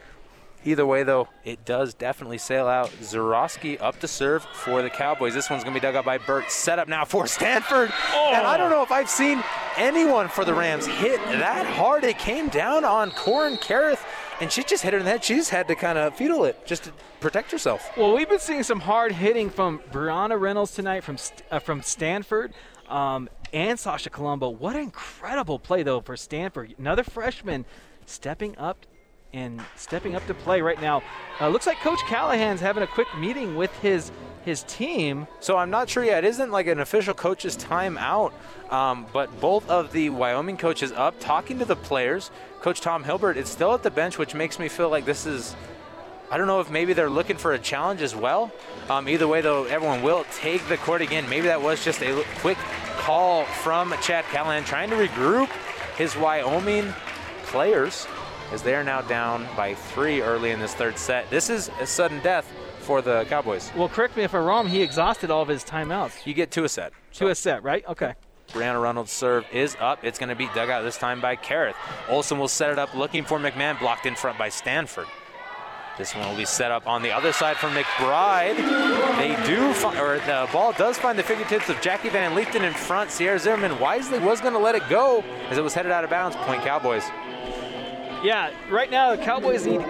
Either 0.65 0.85
way, 0.85 1.03
though, 1.03 1.29
it 1.45 1.65
does 1.65 1.95
definitely 1.95 2.39
sail 2.39 2.67
out. 2.67 2.91
Zarowski 3.01 3.81
up 3.81 4.01
to 4.01 4.09
serve 4.09 4.45
for 4.45 4.83
the 4.83 4.91
Cowboys. 4.91 5.33
This 5.33 5.49
one's 5.49 5.63
going 5.63 5.75
to 5.75 5.81
be 5.81 5.83
dug 5.83 5.95
up 5.95 6.05
by 6.05 6.19
Burt. 6.19 6.51
Set 6.51 6.79
up 6.79 6.89
now 6.89 7.05
for 7.05 7.27
Stanford. 7.27 7.93
Oh. 8.13 8.33
And 8.35 8.47
I 8.47 8.57
don't 8.57 8.71
know 8.71 8.83
if 8.83 8.91
I've 8.91 9.09
seen 9.09 9.43
anyone 9.77 10.29
for 10.29 10.45
the 10.45 10.53
Rams 10.53 10.87
hit 10.87 11.21
that 11.25 11.65
hard. 11.65 12.05
It 12.05 12.19
came 12.19 12.49
down 12.49 12.85
on 12.85 13.13
Corin 13.13 13.57
Kareth, 13.57 14.05
and 14.41 14.51
she 14.51 14.65
just 14.65 14.83
hit 14.83 14.93
her 14.93 14.99
in 14.99 15.05
the 15.05 15.11
head. 15.11 15.25
She 15.25 15.37
just 15.37 15.51
had 15.51 15.69
to 15.69 15.75
kind 15.75 15.97
of 15.97 16.17
fetal 16.17 16.45
it 16.45 16.67
just 16.67 16.85
to 16.85 16.93
protect 17.21 17.53
herself. 17.53 17.97
Well, 17.97 18.15
we've 18.15 18.29
been 18.29 18.41
seeing 18.41 18.65
some 18.65 18.81
hard 18.81 19.13
hitting 19.13 19.51
from 19.51 19.79
Brianna 19.93 20.39
Reynolds 20.39 20.73
tonight 20.73 21.05
from, 21.05 21.17
uh, 21.51 21.61
from 21.61 21.83
Stanford. 21.83 22.53
Um, 22.89 23.29
and 23.53 23.79
Sasha 23.79 24.11
Colombo. 24.11 24.51
What 24.51 24.77
an 24.77 24.83
incredible 24.83 25.59
play, 25.59 25.83
though, 25.83 26.01
for 26.01 26.17
Stanford. 26.17 26.75
Another 26.79 27.03
freshman 27.03 27.65
stepping 28.07 28.57
up 28.59 28.87
and 29.33 29.61
stepping 29.76 30.14
up 30.14 30.26
to 30.26 30.35
play 30.35 30.61
right 30.61 30.81
now. 30.81 31.03
Uh, 31.41 31.49
looks 31.49 31.66
like 31.66 31.79
Coach 31.81 32.01
Callihan's 32.01 32.61
having 32.61 32.83
a 32.83 32.87
quick 32.87 33.09
meeting 33.18 33.57
with 33.57 33.74
his 33.81 34.11
his 34.45 34.62
team. 34.62 35.26
So 35.41 35.59
I'm 35.59 35.68
not 35.68 35.91
sure 35.91 36.03
yet. 36.03 36.24
It 36.24 36.29
isn't 36.29 36.51
like 36.51 36.66
an 36.68 36.81
official 36.81 37.12
coach's 37.12 37.57
timeout, 37.57 38.33
um, 38.70 39.07
but 39.12 39.41
both 39.41 39.68
of 39.68 39.93
the 39.93 40.09
Wyoming 40.09 40.57
coaches 40.57 40.91
up 40.93 41.20
talking 41.20 41.59
to 41.59 41.66
the 41.66 41.76
players. 41.76 42.31
Coach 42.61 42.81
Tom 42.81 43.05
Hilbert 43.05 43.37
is 43.37 43.49
still 43.49 43.74
at 43.74 43.83
the 43.83 43.91
bench, 43.91 44.16
which 44.16 44.35
makes 44.35 44.59
me 44.59 44.68
feel 44.68 44.89
like 44.89 45.05
this 45.05 45.26
is. 45.26 45.55
I 46.31 46.37
don't 46.37 46.47
know 46.47 46.61
if 46.61 46.70
maybe 46.70 46.93
they're 46.93 47.11
looking 47.11 47.37
for 47.37 47.53
a 47.53 47.59
challenge 47.59 48.03
as 48.03 48.14
well. 48.14 48.53
Um, 48.91 49.09
either 49.09 49.26
way, 49.26 49.41
though, 49.41 49.64
everyone 49.64 50.03
will 50.03 50.24
take 50.35 50.66
the 50.68 50.76
court 50.76 51.01
again. 51.01 51.29
Maybe 51.29 51.47
that 51.47 51.62
was 51.62 51.83
just 51.83 52.03
a 52.03 52.22
quick 52.41 52.59
call 52.99 53.45
from 53.45 53.95
Chad 54.03 54.24
Callihan 54.26 54.64
trying 54.66 54.91
to 54.91 54.97
regroup 54.97 55.49
his 55.97 56.16
Wyoming 56.16 56.93
players 57.45 58.07
as 58.53 58.62
they 58.62 58.74
are 58.74 58.84
now 58.84 59.01
down 59.03 59.46
by 59.57 59.74
three 59.74 60.22
early 60.22 60.51
in 60.51 60.61
this 60.61 60.74
third 60.74 60.99
set. 60.99 61.28
This 61.30 61.51
is 61.51 61.70
a 61.80 61.86
sudden 61.86 62.20
death 62.20 62.51
for 62.80 63.03
the 63.03 63.26
Cowboys. 63.28 63.70
Well, 63.76 63.88
correct 63.88 64.16
me 64.16 64.22
if 64.22 64.34
I'm 64.34 64.44
wrong. 64.44 64.68
He 64.68 64.82
exhausted 64.82 65.30
all 65.30 65.42
of 65.42 65.49
his 65.49 65.64
timeouts. 65.64 66.26
You 66.26 66.34
get 66.34 66.51
two 66.51 66.64
a 66.64 66.68
set. 66.68 66.92
So. 67.12 67.26
Two 67.26 67.30
a 67.30 67.34
set, 67.34 67.62
right? 67.62 67.84
Okay. 67.86 68.14
Brianna 68.49 68.82
Reynolds' 68.82 69.12
serve 69.12 69.44
is 69.53 69.76
up. 69.78 70.03
It's 70.03 70.18
going 70.18 70.30
to 70.30 70.34
be 70.34 70.49
dug 70.55 70.70
out 70.70 70.82
this 70.82 70.96
time 70.96 71.20
by 71.20 71.36
Kareth. 71.36 71.74
Olson 72.09 72.38
will 72.38 72.49
set 72.49 72.70
it 72.70 72.78
up 72.78 72.94
looking 72.94 73.24
for 73.24 73.38
McMahon, 73.38 73.78
blocked 73.78 74.07
in 74.07 74.14
front 74.14 74.38
by 74.38 74.49
Stanford. 74.49 75.07
This 75.99 76.14
one 76.14 76.26
will 76.28 76.36
be 76.36 76.44
set 76.44 76.70
up 76.70 76.86
on 76.86 77.03
the 77.03 77.11
other 77.11 77.32
side 77.32 77.57
from 77.57 77.74
McBride. 77.74 78.57
They 79.18 79.36
do, 79.46 79.72
find, 79.74 79.99
or 79.99 80.20
the 80.20 80.49
ball 80.53 80.72
does 80.72 80.96
find 80.96 81.18
the 81.18 81.24
fingertips 81.24 81.68
of 81.68 81.80
Jackie 81.80 82.09
Van 82.09 82.36
Leefton 82.36 82.62
in 82.62 82.72
front. 82.72 83.11
Sierra 83.11 83.38
Zimmerman 83.38 83.80
wisely 83.80 84.20
was 84.20 84.40
going 84.40 84.53
to 84.53 84.61
let 84.61 84.76
it 84.76 84.88
go 84.88 85.24
as 85.51 85.59
it 85.59 85.64
was 85.64 85.74
headed 85.74 85.90
out 85.90 86.05
of 86.05 86.11
bounds. 86.11 86.36
Point 86.36 86.62
Cowboys. 86.62 87.03
Yeah, 88.23 88.53
right 88.69 88.91
now 88.91 89.14
the 89.14 89.23
Cowboys 89.23 89.64
need 89.64 89.81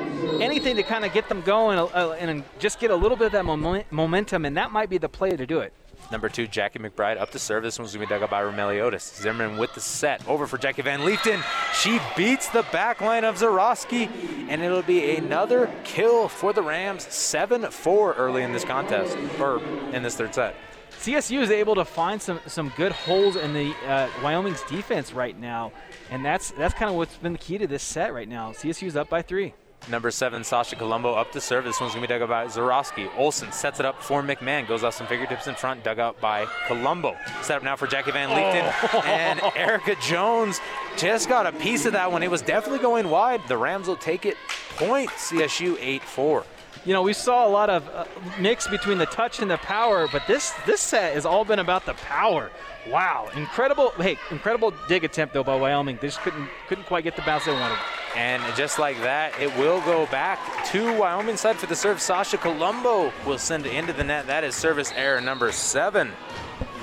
anything 0.41 0.76
to 0.76 0.83
kind 0.83 1.05
of 1.05 1.12
get 1.14 1.29
them 1.29 1.41
going 1.41 1.79
uh, 1.79 2.16
and 2.18 2.45
just 2.59 2.79
get 2.79 2.91
a 2.91 2.97
little 2.97 3.16
bit 3.16 3.26
of 3.26 3.33
that 3.33 3.45
momentum, 3.91 4.45
and 4.45 4.57
that 4.57 4.70
might 4.70 4.91
be 4.91 4.99
the 4.99 5.09
play 5.09 5.31
to 5.31 5.47
do 5.47 5.61
it. 5.61 5.72
Number 6.11 6.29
two, 6.29 6.47
Jackie 6.47 6.79
McBride 6.79 7.18
up 7.18 7.31
to 7.33 7.39
serve. 7.39 7.62
This 7.62 7.79
one's 7.79 7.95
going 7.95 8.07
to 8.07 8.09
be 8.09 8.14
dug 8.14 8.22
up 8.22 8.31
by 8.31 8.43
Romeliotis. 8.43 9.20
Zimmerman 9.20 9.59
with 9.59 9.74
the 9.74 9.81
set. 9.81 10.26
Over 10.26 10.47
for 10.47 10.57
Jackie 10.57 10.81
Van 10.83 11.05
Leefton. 11.05 11.43
She 11.74 12.01
beats 12.16 12.49
the 12.49 12.64
back 12.72 13.01
line 13.01 13.24
of 13.24 13.37
Zarowski, 13.37 14.09
and 14.49 14.62
it'll 14.62 14.83
be 14.83 15.16
another 15.16 15.70
kill 15.85 16.29
for 16.29 16.53
the 16.53 16.62
Rams. 16.62 17.05
7 17.12 17.70
4 17.70 18.14
early 18.14 18.43
in 18.43 18.53
this 18.53 18.64
contest, 18.64 19.18
or 19.39 19.62
in 19.93 20.03
this 20.03 20.16
third 20.16 20.35
set. 20.35 20.55
CSU 20.99 21.40
is 21.40 21.51
able 21.51 21.76
to 21.76 21.84
find 21.84 22.20
some, 22.20 22.40
some 22.46 22.72
good 22.76 22.92
holes 22.92 23.36
in 23.36 23.55
the 23.55 23.72
uh, 23.86 24.09
Wyoming's 24.22 24.62
defense 24.62 25.12
right 25.12 25.38
now, 25.38 25.70
and 26.11 26.24
that's 26.24 26.51
that's 26.53 26.74
kind 26.74 26.90
of 26.90 26.96
what's 26.96 27.16
been 27.16 27.32
the 27.32 27.38
key 27.38 27.57
to 27.59 27.66
this 27.68 27.82
set 27.82 28.12
right 28.12 28.28
now. 28.28 28.51
CSU's 28.51 28.96
up 28.96 29.09
by 29.09 29.22
three. 29.22 29.55
Number 29.88 30.11
seven, 30.11 30.42
Sasha 30.44 30.76
Colombo 30.76 31.14
up 31.14 31.32
to 31.32 31.40
serve. 31.40 31.64
This 31.64 31.80
one's 31.80 31.94
going 31.94 32.03
to 32.03 32.09
be 32.09 32.12
dug 32.12 32.22
out 32.22 32.28
by 32.28 32.46
Zarowski. 32.46 33.09
Olson 33.16 33.53
sets 33.53 33.80
it 33.80 33.86
up 33.86 34.03
for 34.03 34.22
McMahon. 34.22 34.66
Goes 34.66 34.82
off 34.82 34.94
some 34.94 35.07
fingertips 35.07 35.46
in 35.46 35.55
front. 35.55 35.82
Dug 35.82 35.99
out 35.99 36.20
by 36.20 36.46
Colombo. 36.66 37.16
Set 37.42 37.57
up 37.57 37.62
now 37.62 37.76
for 37.76 37.86
Jackie 37.86 38.11
Van 38.11 38.28
Leefton. 38.28 38.70
Oh. 38.92 39.03
and 39.07 39.40
Erica 39.57 39.94
Jones 40.03 40.61
just 40.96 41.28
got 41.28 41.46
a 41.46 41.53
piece 41.53 41.86
of 41.86 41.92
that 41.92 42.11
one. 42.11 42.22
It 42.22 42.30
was 42.30 42.42
definitely 42.42 42.80
going 42.80 43.09
wide. 43.09 43.40
The 43.46 43.57
Rams 43.57 43.86
will 43.86 43.96
take 43.96 44.26
it. 44.26 44.36
Point 44.76 45.11
CSU 45.11 45.76
8 45.80 46.03
4 46.03 46.44
you 46.85 46.93
know, 46.93 47.03
we 47.03 47.12
saw 47.12 47.47
a 47.47 47.51
lot 47.51 47.71
of 47.71 47.89
uh, 47.89 48.05
mix 48.39 48.66
between 48.66 48.99
the 48.99 49.07
touch 49.07 49.41
and 49.41 49.51
the 49.51 49.59
power, 49.59 50.09
but 50.11 50.27
this 50.27 50.53
this 50.66 50.81
set 50.81 51.14
has 51.14 51.27
all 51.27 51.45
been 51.45 51.59
about 51.59 51.85
the 51.87 51.95
power. 51.95 52.51
Wow, 52.89 53.29
incredible! 53.35 53.91
Hey, 53.91 54.19
incredible 54.31 54.73
dig 54.89 55.05
attempt 55.05 55.35
though 55.35 55.45
by 55.45 55.57
Wyoming. 55.57 55.99
They 56.01 56.09
just 56.09 56.21
couldn't 56.21 56.49
couldn't 56.69 56.85
quite 56.85 57.05
get 57.05 57.16
the 57.16 57.23
bounce 57.23 57.45
they 57.45 57.53
wanted. 57.53 57.79
And 58.16 58.43
just 58.57 58.79
like 58.79 58.99
that, 59.03 59.39
it 59.39 59.55
will 59.59 59.81
go 59.83 60.07
back 60.07 60.39
to 60.66 60.99
Wyoming 60.99 61.37
side 61.37 61.57
for 61.57 61.66
the 61.66 61.77
serve. 61.77 62.01
Sasha 62.01 62.39
Colombo 62.39 63.12
will 63.27 63.39
send 63.39 63.66
it 63.66 63.75
into 63.75 63.93
the 63.93 64.05
net. 64.05 64.27
That 64.27 64.45
is 64.45 64.55
service 64.55 64.93
error 64.97 65.21
number 65.21 65.53
seven. 65.53 66.12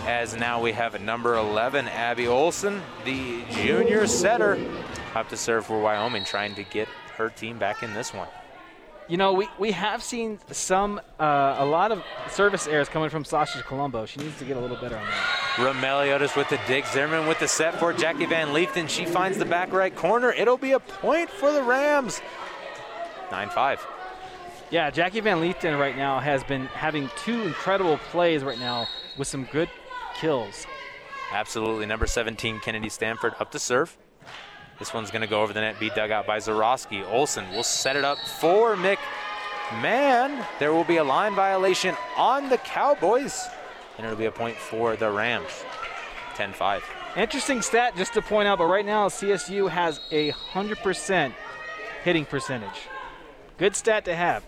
As 0.05 0.35
now 0.35 0.61
we 0.61 0.71
have 0.71 1.01
number 1.01 1.35
11, 1.35 1.87
Abby 1.87 2.27
Olson, 2.27 2.79
the 3.05 3.43
junior 3.49 4.05
setter, 4.05 4.59
up 5.15 5.29
to 5.29 5.37
serve 5.37 5.65
for 5.65 5.81
Wyoming, 5.81 6.23
trying 6.23 6.53
to 6.55 6.63
get 6.63 6.87
her 7.17 7.31
team 7.31 7.57
back 7.57 7.81
in 7.81 7.95
this 7.95 8.13
one. 8.13 8.27
You 9.07 9.17
know, 9.17 9.33
we, 9.33 9.47
we 9.59 9.71
have 9.71 10.01
seen 10.01 10.39
some, 10.51 10.99
uh, 11.19 11.57
a 11.59 11.65
lot 11.65 11.91
of 11.91 12.03
service 12.29 12.65
errors 12.65 12.89
coming 12.89 13.09
from 13.09 13.23
Sasha 13.23 13.61
Colombo. 13.61 14.07
She 14.07 14.19
needs 14.19 14.37
to 14.39 14.45
get 14.45 14.57
a 14.57 14.59
little 14.59 14.77
better 14.77 14.97
on 14.97 15.05
that. 15.05 15.45
Romeliotis 15.57 16.35
with 16.35 16.49
the 16.49 16.59
dig. 16.67 16.85
Zimmerman 16.87 17.27
with 17.27 17.37
the 17.39 17.47
set 17.47 17.79
for 17.79 17.93
Jackie 17.93 18.25
Van 18.25 18.51
Leefton. 18.51 18.87
She 18.87 19.05
finds 19.05 19.37
the 19.37 19.45
back 19.45 19.71
right 19.71 19.95
corner. 19.95 20.31
It'll 20.31 20.57
be 20.57 20.71
a 20.71 20.79
point 20.79 21.29
for 21.29 21.51
the 21.51 21.61
Rams. 21.61 22.19
9 23.29 23.49
5. 23.49 23.87
Yeah, 24.71 24.89
Jackie 24.89 25.19
Van 25.19 25.39
Leefton 25.39 25.77
right 25.77 25.95
now 25.95 26.19
has 26.19 26.43
been 26.43 26.65
having 26.65 27.09
two 27.15 27.43
incredible 27.43 27.99
plays 28.09 28.43
right 28.43 28.59
now 28.59 28.87
with 29.17 29.27
some 29.27 29.47
good 29.51 29.69
kills. 30.15 30.65
Absolutely. 31.31 31.85
Number 31.85 32.07
17, 32.07 32.59
Kennedy 32.59 32.89
Stanford 32.89 33.35
up 33.39 33.51
to 33.51 33.59
serve. 33.59 33.95
This 34.79 34.93
one's 34.93 35.09
going 35.09 35.21
to 35.21 35.27
go 35.27 35.41
over 35.41 35.53
the 35.53 35.61
net, 35.61 35.79
be 35.79 35.89
dug 35.89 36.11
out 36.11 36.27
by 36.27 36.37
Zarowski. 36.37 37.07
Olson 37.09 37.49
will 37.51 37.63
set 37.63 37.95
it 37.95 38.03
up 38.03 38.17
for 38.39 38.75
Mick. 38.75 38.97
Man, 39.81 40.45
There 40.59 40.73
will 40.73 40.83
be 40.83 40.97
a 40.97 41.03
line 41.03 41.33
violation 41.33 41.95
on 42.15 42.49
the 42.49 42.57
Cowboys, 42.57 43.47
and 43.97 44.05
it'll 44.05 44.17
be 44.17 44.25
a 44.25 44.31
point 44.31 44.57
for 44.57 44.95
the 44.95 45.09
Rams. 45.09 45.65
10 46.35 46.53
5. 46.53 46.83
Interesting 47.15 47.61
stat 47.61 47.95
just 47.95 48.13
to 48.13 48.21
point 48.21 48.47
out, 48.47 48.57
but 48.57 48.65
right 48.65 48.85
now 48.85 49.07
CSU 49.07 49.69
has 49.69 50.01
a 50.11 50.31
100% 50.33 51.33
hitting 52.03 52.25
percentage. 52.25 52.89
Good 53.57 53.75
stat 53.75 54.05
to 54.05 54.15
have. 54.15 54.43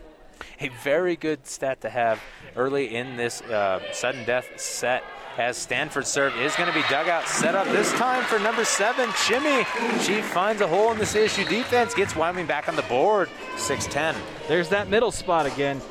A 0.59 0.67
very 0.83 1.15
good 1.15 1.47
stat 1.47 1.81
to 1.81 1.89
have 1.89 2.21
early 2.55 2.93
in 2.93 3.15
this 3.15 3.41
uh, 3.41 3.81
sudden 3.93 4.25
death 4.25 4.59
set 4.59 5.03
as 5.39 5.57
Stanford 5.57 6.05
serve 6.05 6.35
is 6.37 6.55
going 6.55 6.67
to 6.67 6.73
be 6.73 6.83
dug 6.89 7.07
out, 7.07 7.27
set 7.27 7.55
up 7.55 7.67
this 7.67 7.91
time 7.93 8.23
for 8.23 8.39
number 8.39 8.65
seven, 8.65 9.09
Chimmy. 9.09 9.65
She 10.03 10.21
finds 10.21 10.61
a 10.61 10.67
hole 10.67 10.91
in 10.91 10.97
this 10.97 11.13
CSU 11.13 11.47
defense, 11.47 11.93
gets 11.93 12.15
Wyoming 12.15 12.47
back 12.47 12.67
on 12.67 12.75
the 12.75 12.81
board, 12.83 13.29
6-10. 13.55 14.15
There's 14.47 14.69
that 14.69 14.89
middle 14.89 15.11
spot 15.11 15.45
again. 15.45 15.81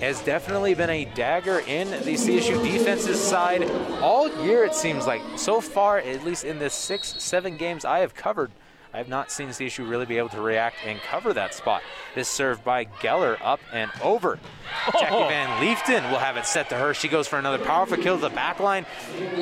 Has 0.00 0.20
definitely 0.22 0.74
been 0.74 0.90
a 0.90 1.04
dagger 1.04 1.60
in 1.60 1.90
the 1.90 2.14
CSU 2.14 2.62
defense's 2.62 3.20
side 3.20 3.70
all 4.00 4.28
year, 4.44 4.64
it 4.64 4.74
seems 4.74 5.06
like. 5.06 5.22
So 5.36 5.60
far, 5.60 5.98
at 5.98 6.24
least 6.24 6.44
in 6.44 6.58
the 6.58 6.68
six, 6.68 7.22
seven 7.22 7.56
games 7.56 7.84
I 7.84 8.00
have 8.00 8.14
covered, 8.14 8.50
I 8.94 8.98
have 8.98 9.08
not 9.08 9.32
seen 9.32 9.48
CSU 9.48 9.90
really 9.90 10.06
be 10.06 10.18
able 10.18 10.28
to 10.28 10.40
react 10.40 10.76
and 10.86 11.00
cover 11.00 11.32
that 11.32 11.52
spot. 11.52 11.82
This 12.14 12.28
served 12.28 12.62
by 12.62 12.84
Geller 12.84 13.36
up 13.42 13.58
and 13.72 13.90
over. 14.00 14.38
Oh. 14.86 15.00
Jackie 15.00 15.28
Van 15.28 15.60
Leefton 15.60 16.10
will 16.12 16.20
have 16.20 16.36
it 16.36 16.46
set 16.46 16.68
to 16.68 16.76
her. 16.76 16.94
She 16.94 17.08
goes 17.08 17.26
for 17.26 17.36
another 17.36 17.58
powerful 17.58 17.96
kill 17.96 18.14
to 18.14 18.22
the 18.22 18.30
back 18.30 18.60
line. 18.60 18.86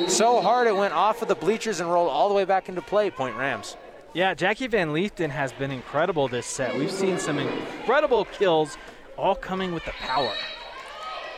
So 0.07 0.41
hard 0.41 0.65
it 0.65 0.75
went 0.75 0.95
off 0.95 1.21
of 1.21 1.27
the 1.27 1.35
bleachers 1.35 1.79
and 1.79 1.91
rolled 1.91 2.09
all 2.09 2.29
the 2.29 2.33
way 2.33 2.45
back 2.45 2.67
into 2.67 2.81
play. 2.81 3.11
Point 3.11 3.35
Rams. 3.35 3.77
Yeah, 4.13 4.33
Jackie 4.33 4.65
Van 4.65 4.91
Leefton 4.91 5.29
has 5.29 5.53
been 5.53 5.69
incredible 5.69 6.27
this 6.27 6.47
set. 6.47 6.75
We've 6.75 6.91
seen 6.91 7.19
some 7.19 7.37
incredible 7.37 8.25
kills, 8.25 8.79
all 9.17 9.35
coming 9.35 9.71
with 9.71 9.85
the 9.85 9.91
power. 9.91 10.33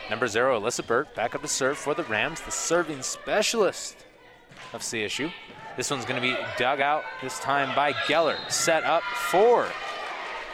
Number 0.08 0.26
zero, 0.26 0.58
Alyssa 0.58 0.86
Burt, 0.86 1.14
back 1.14 1.34
up 1.34 1.42
to 1.42 1.48
serve 1.48 1.76
for 1.76 1.92
the 1.92 2.04
Rams, 2.04 2.40
the 2.40 2.50
serving 2.50 3.02
specialist 3.02 4.06
of 4.72 4.80
CSU. 4.80 5.30
This 5.76 5.90
one's 5.90 6.06
going 6.06 6.20
to 6.20 6.26
be 6.26 6.36
dug 6.56 6.80
out 6.80 7.04
this 7.20 7.38
time 7.38 7.74
by 7.76 7.92
Geller. 7.92 8.38
Set 8.50 8.84
up 8.84 9.02
for 9.30 9.68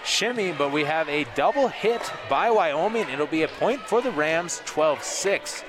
Shimmy, 0.04 0.52
but 0.52 0.72
we 0.72 0.82
have 0.82 1.08
a 1.08 1.24
double 1.36 1.68
hit 1.68 2.12
by 2.28 2.50
Wyoming. 2.50 3.08
It'll 3.08 3.28
be 3.28 3.42
a 3.42 3.48
point 3.48 3.80
for 3.82 4.02
the 4.02 4.10
Rams, 4.10 4.60
12 4.66 5.02
6 5.02 5.64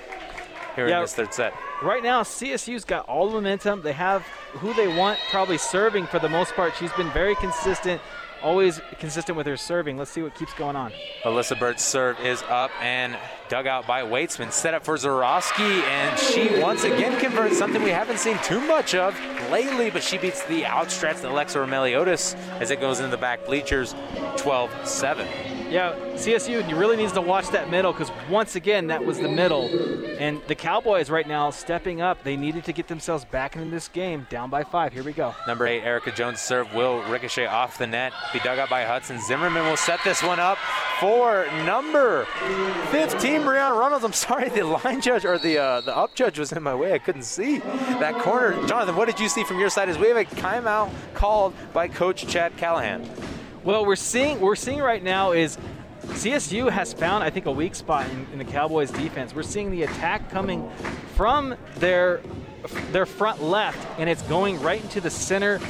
here 0.76 0.88
yeah, 0.88 0.98
in 0.98 1.04
this 1.04 1.14
third 1.14 1.34
set. 1.34 1.54
Right 1.84 2.02
now, 2.02 2.24
CSU's 2.24 2.84
got 2.84 3.08
all 3.08 3.28
the 3.28 3.36
momentum. 3.36 3.84
They 3.84 3.94
have 3.94 4.24
who 4.54 4.74
they 4.74 4.88
want 4.88 5.20
probably 5.30 5.60
serving 5.60 6.08
for 6.08 6.18
the 6.18 6.30
most 6.30 6.54
part. 6.54 6.74
She's 6.76 6.94
been 6.94 7.12
very 7.12 7.36
consistent 7.36 8.02
always 8.44 8.82
consistent 9.00 9.38
with 9.38 9.48
her 9.48 9.58
serving. 9.58 9.98
Let's 9.98 10.12
see 10.12 10.22
what 10.22 10.36
keeps 10.36 10.54
going 10.54 10.76
on. 10.76 10.92
Alyssa 11.24 11.58
Burt's 11.58 11.84
serve 11.84 12.20
is 12.20 12.44
up 12.44 12.72
and 12.82 13.18
dug 13.50 13.66
out 13.66 13.88
by 13.88 14.04
Weitzman. 14.04 14.52
Set 14.52 14.74
up 14.74 14.84
for 14.84 14.96
Zarowski, 14.96 15.82
and 15.84 16.20
she 16.20 16.60
once 16.62 16.84
again 16.84 17.20
converts 17.20 17.58
something 17.58 17.82
we 17.82 17.90
haven't 17.90 18.20
seen 18.20 18.38
too 18.44 18.60
much 18.62 18.94
of 18.94 19.20
lately, 19.50 19.90
but 19.90 20.04
she 20.04 20.18
beats 20.18 20.44
the 20.46 20.66
outstretched 20.66 21.24
Alexa 21.24 21.58
Romeliotis 21.58 22.36
as 22.60 22.70
it 22.70 22.80
goes 22.80 23.00
into 23.00 23.12
the 23.12 23.18
back 23.18 23.46
bleachers 23.46 23.96
12 24.38 24.88
7. 24.88 25.53
Yeah, 25.74 25.96
CSU 26.14 26.80
really 26.80 26.96
needs 26.98 27.14
to 27.14 27.22
watch 27.22 27.50
that 27.50 27.72
middle 27.72 27.94
because 27.94 28.12
once 28.30 28.56
again, 28.56 28.86
that 28.88 29.04
was 29.04 29.18
the 29.18 29.28
middle. 29.28 29.66
And 30.20 30.40
the 30.46 30.54
Cowboys 30.54 31.10
right 31.10 31.28
now 31.28 31.50
stepping 31.50 32.00
up. 32.00 32.24
They 32.24 32.38
needed 32.38 32.64
to 32.66 32.74
get 32.74 32.88
themselves 32.88 33.26
back 33.26 33.56
into 33.56 33.72
this 33.72 33.88
game, 33.88 34.28
down 34.30 34.52
by 34.52 34.66
five. 34.66 34.94
Here 34.94 35.02
we 35.02 35.14
go. 35.14 35.34
Number 35.48 35.66
eight, 35.66 35.82
Erica 35.82 36.12
Jones 36.12 36.40
serve 36.40 36.72
will 36.76 37.02
ricochet 37.10 37.48
off 37.48 37.80
the 37.80 37.88
net, 37.88 38.14
be 38.32 38.38
dug 38.42 38.60
out 38.60 38.70
by 38.70 38.84
Hudson. 38.84 39.20
Zimmerman 39.20 39.66
will 39.66 39.76
set 39.76 40.00
this 40.04 40.22
one 40.22 40.40
up 40.40 40.60
for 41.00 41.48
number 41.66 42.26
15, 42.92 43.42
Brianna 43.42 43.80
Reynolds. 43.80 44.06
I'm 44.06 44.14
sorry, 44.14 44.50
the 44.50 44.66
line 44.66 45.02
judge 45.02 45.26
or 45.26 45.40
the 45.40 45.58
uh, 45.58 45.82
the 45.82 45.98
up 45.98 46.14
judge 46.14 46.38
was 46.38 46.52
in 46.52 46.62
my 46.62 46.76
way. 46.76 46.94
I 46.94 47.00
couldn't 47.00 47.24
see 47.24 47.58
that 47.58 48.20
corner. 48.20 48.52
Jonathan, 48.68 48.96
what 48.96 49.08
did 49.08 49.20
you 49.20 49.28
see 49.28 49.44
from 49.44 49.60
your 49.60 49.72
side? 49.72 49.90
As 49.90 49.98
we 49.98 50.10
have 50.10 50.18
a 50.18 50.26
timeout 50.26 50.92
called 51.16 51.56
by 51.74 51.88
Coach 51.88 52.28
Chad 52.28 52.56
Callihan. 52.58 53.10
Well, 53.64 53.86
we're 53.86 53.96
seeing 53.96 54.42
we're 54.42 54.58
seeing 54.58 54.80
right 54.80 55.02
now 55.02 55.32
is 55.32 55.58
CSU 56.02 56.70
has 56.70 56.92
found, 56.92 57.24
I 57.24 57.30
think, 57.30 57.46
a 57.46 57.52
weak 57.52 57.76
spot 57.76 58.10
in, 58.10 58.28
in, 58.34 58.38
the 58.38 58.44
Cowboys' 58.44 58.92
defense. 58.92 59.34
We're 59.34 59.44
seeing 59.44 59.72
the 59.72 59.84
attack 59.84 60.30
coming 60.30 60.70
from 61.16 61.56
their 61.76 62.20
their 62.92 63.06
front 63.06 63.42
left, 63.42 63.80
and 63.98 64.10
it's 64.10 64.22
going 64.24 64.62
right 64.62 64.82
into 64.82 65.00
the 65.00 65.10
center 65.10 65.62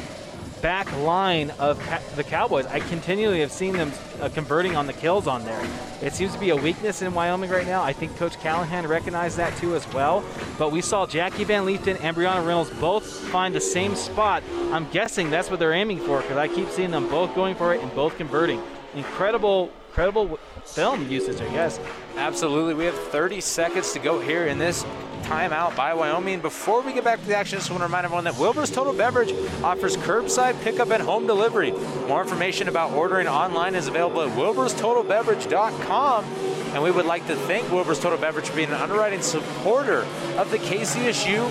back 0.63 0.89
line 0.99 1.51
of 1.59 1.77
the 2.15 2.23
Cowboys. 2.23 2.65
I 2.67 2.79
continually 2.79 3.41
have 3.41 3.51
seen 3.51 3.73
them 3.73 3.91
uh, 4.21 4.29
converting 4.29 4.77
on 4.77 4.87
the 4.87 4.93
kills 4.93 5.27
on 5.27 5.43
there. 5.43 5.61
It 6.01 6.13
seems 6.13 6.33
to 6.33 6.39
be 6.39 6.51
a 6.51 6.55
weakness 6.55 7.01
in 7.01 7.13
Wyoming 7.13 7.49
right 7.49 7.67
now. 7.67 7.83
I 7.83 7.91
think 7.91 8.15
Coach 8.15 8.37
Callihan 8.37 8.87
recognized 8.87 9.35
that 9.35 9.55
too 9.57 9.75
as 9.75 9.85
well. 9.93 10.23
But 10.57 10.71
we 10.71 10.79
saw 10.79 11.05
Jackie 11.05 11.43
Van 11.43 11.65
Leefton 11.65 11.97
and 11.97 12.15
Brianna 12.15 12.47
Reynolds 12.47 12.69
both 12.79 13.05
find 13.05 13.53
the 13.53 13.59
same 13.59 13.93
spot. 13.93 14.41
I'm 14.71 14.89
guessing 14.91 15.29
that's 15.29 15.51
what 15.51 15.59
they're 15.59 15.73
aiming 15.73 15.99
for 15.99 16.21
because 16.21 16.37
I 16.37 16.47
keep 16.47 16.69
seeing 16.69 16.91
them 16.91 17.09
both 17.09 17.35
going 17.35 17.55
for 17.55 17.73
it 17.75 17.81
and 17.81 17.93
both 17.93 18.15
converting. 18.15 18.63
Incredible, 18.95 19.69
incredible 19.89 20.39
film 20.63 21.09
usage, 21.11 21.41
I 21.41 21.51
guess. 21.51 21.77
Absolutely. 22.15 22.73
We 22.73 22.85
have 22.85 22.97
30 23.09 23.41
seconds 23.41 23.91
to 23.91 23.99
go 23.99 24.21
here 24.21 24.47
in 24.47 24.59
this 24.59 24.85
timeout 25.23 25.75
by 25.75 25.93
Wyoming. 25.93 26.39
Before 26.41 26.81
we 26.81 26.93
get 26.93 27.03
back 27.03 27.19
to 27.19 27.25
the 27.25 27.35
action, 27.35 27.57
I 27.57 27.59
just 27.59 27.71
want 27.71 27.81
to 27.81 27.85
remind 27.85 28.05
everyone 28.05 28.25
that 28.25 28.37
Wilbur's 28.37 28.69
Total 28.69 28.93
Beverage 28.93 29.33
offers 29.63 29.97
curbside 29.97 30.61
pickup 30.61 30.91
and 30.91 31.01
home 31.01 31.25
delivery. 31.25 31.71
More 32.07 32.21
information 32.21 32.67
about 32.67 32.91
ordering 32.91 33.27
online 33.27 33.75
is 33.75 33.87
available 33.87 34.21
at 34.21 34.29
wilburstotalbeverage.com. 34.37 36.25
And 36.73 36.83
we 36.83 36.91
would 36.91 37.05
like 37.05 37.25
to 37.27 37.35
thank 37.35 37.71
Wilbur's 37.71 37.99
Total 37.99 38.17
Beverage 38.17 38.49
for 38.49 38.55
being 38.55 38.69
an 38.69 38.75
underwriting 38.75 39.21
supporter 39.21 40.05
of 40.37 40.51
the 40.51 40.57
KCSU 40.57 41.49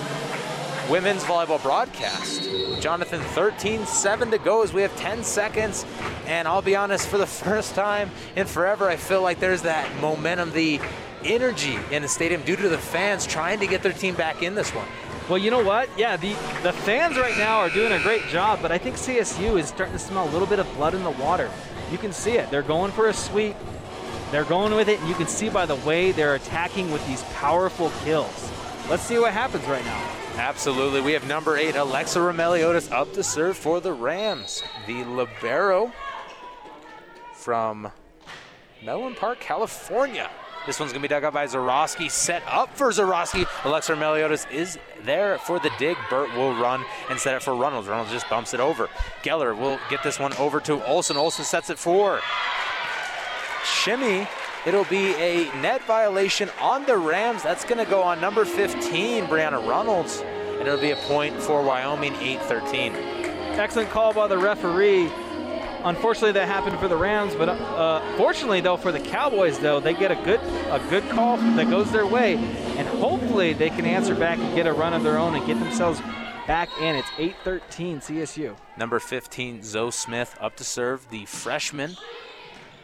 women's 0.90 1.22
volleyball 1.24 1.62
broadcast. 1.62 2.48
Jonathan, 2.80 3.20
13 3.20 3.86
7 3.86 4.30
to 4.30 4.38
go 4.38 4.62
as 4.62 4.72
we 4.72 4.82
have 4.82 4.94
10 4.96 5.24
seconds. 5.24 5.86
And 6.26 6.46
I'll 6.48 6.62
be 6.62 6.76
honest, 6.76 7.08
for 7.08 7.18
the 7.18 7.26
first 7.44 7.74
time 7.74 8.10
in 8.36 8.46
forever, 8.46 8.88
I 8.88 8.96
feel 8.96 9.22
like 9.22 9.38
there's 9.38 9.62
that 9.62 9.88
momentum, 10.00 10.52
the 10.52 10.80
energy 11.24 11.78
in 11.90 12.02
the 12.02 12.08
stadium 12.08 12.42
due 12.42 12.56
to 12.56 12.68
the 12.68 12.78
fans 12.78 13.26
trying 13.26 13.60
to 13.60 13.66
get 13.66 13.82
their 13.82 13.92
team 13.92 14.14
back 14.14 14.42
in 14.42 14.54
this 14.54 14.70
one. 14.74 14.86
Well, 15.28 15.38
you 15.38 15.50
know 15.50 15.62
what? 15.62 15.88
Yeah, 15.96 16.16
the, 16.16 16.30
the 16.62 16.72
fans 16.72 17.16
right 17.16 17.36
now 17.38 17.58
are 17.58 17.70
doing 17.70 17.92
a 17.92 18.00
great 18.02 18.26
job, 18.28 18.60
but 18.60 18.72
I 18.72 18.78
think 18.78 18.96
CSU 18.96 19.58
is 19.58 19.68
starting 19.68 19.94
to 19.94 19.98
smell 19.98 20.28
a 20.28 20.30
little 20.30 20.48
bit 20.48 20.58
of 20.58 20.72
blood 20.74 20.94
in 20.94 21.02
the 21.04 21.10
water. 21.10 21.50
You 21.90 21.98
can 21.98 22.12
see 22.12 22.32
it. 22.32 22.50
They're 22.50 22.62
going 22.62 22.92
for 22.92 23.08
a 23.08 23.14
sweep. 23.14 23.56
They're 24.30 24.44
going 24.44 24.74
with 24.74 24.88
it, 24.88 24.98
and 24.98 25.08
you 25.08 25.14
can 25.14 25.26
see 25.26 25.48
by 25.48 25.66
the 25.66 25.76
way 25.76 26.10
they're 26.10 26.34
attacking 26.34 26.90
with 26.90 27.06
these 27.06 27.22
powerful 27.34 27.90
kills. 28.04 28.50
Let's 28.90 29.02
see 29.02 29.18
what 29.18 29.32
happens 29.32 29.64
right 29.66 29.84
now. 29.84 30.10
Absolutely. 30.36 31.02
We 31.02 31.12
have 31.12 31.26
number 31.28 31.56
eight, 31.56 31.76
Alexa 31.76 32.18
Romeliotis, 32.18 32.90
up 32.90 33.12
to 33.12 33.22
serve 33.22 33.56
for 33.56 33.80
the 33.80 33.92
Rams. 33.92 34.62
The 34.86 35.04
Libero 35.04 35.92
from 37.34 37.92
Menlo 38.82 39.12
Park, 39.14 39.40
California. 39.40 40.30
This 40.66 40.78
one's 40.78 40.92
going 40.92 41.02
to 41.02 41.08
be 41.08 41.12
dug 41.12 41.24
up 41.24 41.34
by 41.34 41.46
Zarowski. 41.46 42.08
Set 42.08 42.42
up 42.46 42.76
for 42.76 42.90
Zarowski. 42.90 43.46
Alexa 43.64 43.96
Meliodas 43.96 44.46
is 44.52 44.78
there 45.04 45.38
for 45.38 45.58
the 45.58 45.70
dig. 45.78 45.96
Burt 46.08 46.32
will 46.34 46.54
run 46.54 46.84
and 47.10 47.18
set 47.18 47.34
it 47.34 47.42
for 47.42 47.54
Reynolds. 47.54 47.88
Reynolds 47.88 48.12
just 48.12 48.30
bumps 48.30 48.54
it 48.54 48.60
over. 48.60 48.88
Geller 49.24 49.58
will 49.58 49.80
get 49.90 50.04
this 50.04 50.20
one 50.20 50.32
over 50.34 50.60
to 50.60 50.84
Olson. 50.86 51.16
Olson 51.16 51.44
sets 51.44 51.68
it 51.68 51.78
for 51.78 52.20
Shimmy. 53.64 54.28
It'll 54.64 54.84
be 54.84 55.14
a 55.14 55.44
net 55.60 55.82
violation 55.82 56.48
on 56.60 56.86
the 56.86 56.96
Rams. 56.96 57.42
That's 57.42 57.64
going 57.64 57.84
to 57.84 57.90
go 57.90 58.00
on 58.00 58.20
number 58.20 58.44
15, 58.44 59.24
Brianna 59.24 59.66
Reynolds. 59.68 60.20
And 60.20 60.68
it'll 60.68 60.80
be 60.80 60.92
a 60.92 60.96
point 60.96 61.34
for 61.42 61.60
Wyoming, 61.64 62.14
8 62.14 62.40
13. 62.42 62.94
Excellent 62.94 63.90
call 63.90 64.12
by 64.12 64.28
the 64.28 64.38
referee. 64.38 65.10
Unfortunately, 65.84 66.32
that 66.32 66.46
happened 66.46 66.78
for 66.78 66.86
the 66.86 66.96
Rams, 66.96 67.34
but 67.34 67.48
uh, 67.48 68.00
fortunately, 68.16 68.60
though, 68.60 68.76
for 68.76 68.92
the 68.92 69.00
Cowboys, 69.00 69.58
though, 69.58 69.80
they 69.80 69.94
get 69.94 70.12
a 70.12 70.16
good 70.16 70.40
a 70.70 70.80
good 70.88 71.08
call 71.10 71.36
that 71.36 71.68
goes 71.70 71.90
their 71.90 72.06
way, 72.06 72.36
and 72.36 72.86
hopefully 72.86 73.52
they 73.52 73.68
can 73.68 73.84
answer 73.84 74.14
back 74.14 74.38
and 74.38 74.54
get 74.54 74.66
a 74.66 74.72
run 74.72 74.92
of 74.92 75.02
their 75.02 75.18
own 75.18 75.34
and 75.34 75.44
get 75.46 75.58
themselves 75.58 76.00
back 76.46 76.68
in. 76.80 76.94
It's 76.94 77.08
8-13 77.10 77.96
CSU. 77.96 78.56
Number 78.76 79.00
15, 79.00 79.62
Zoe 79.62 79.90
Smith 79.90 80.36
up 80.40 80.56
to 80.56 80.64
serve, 80.64 81.08
the 81.10 81.24
freshman. 81.26 81.96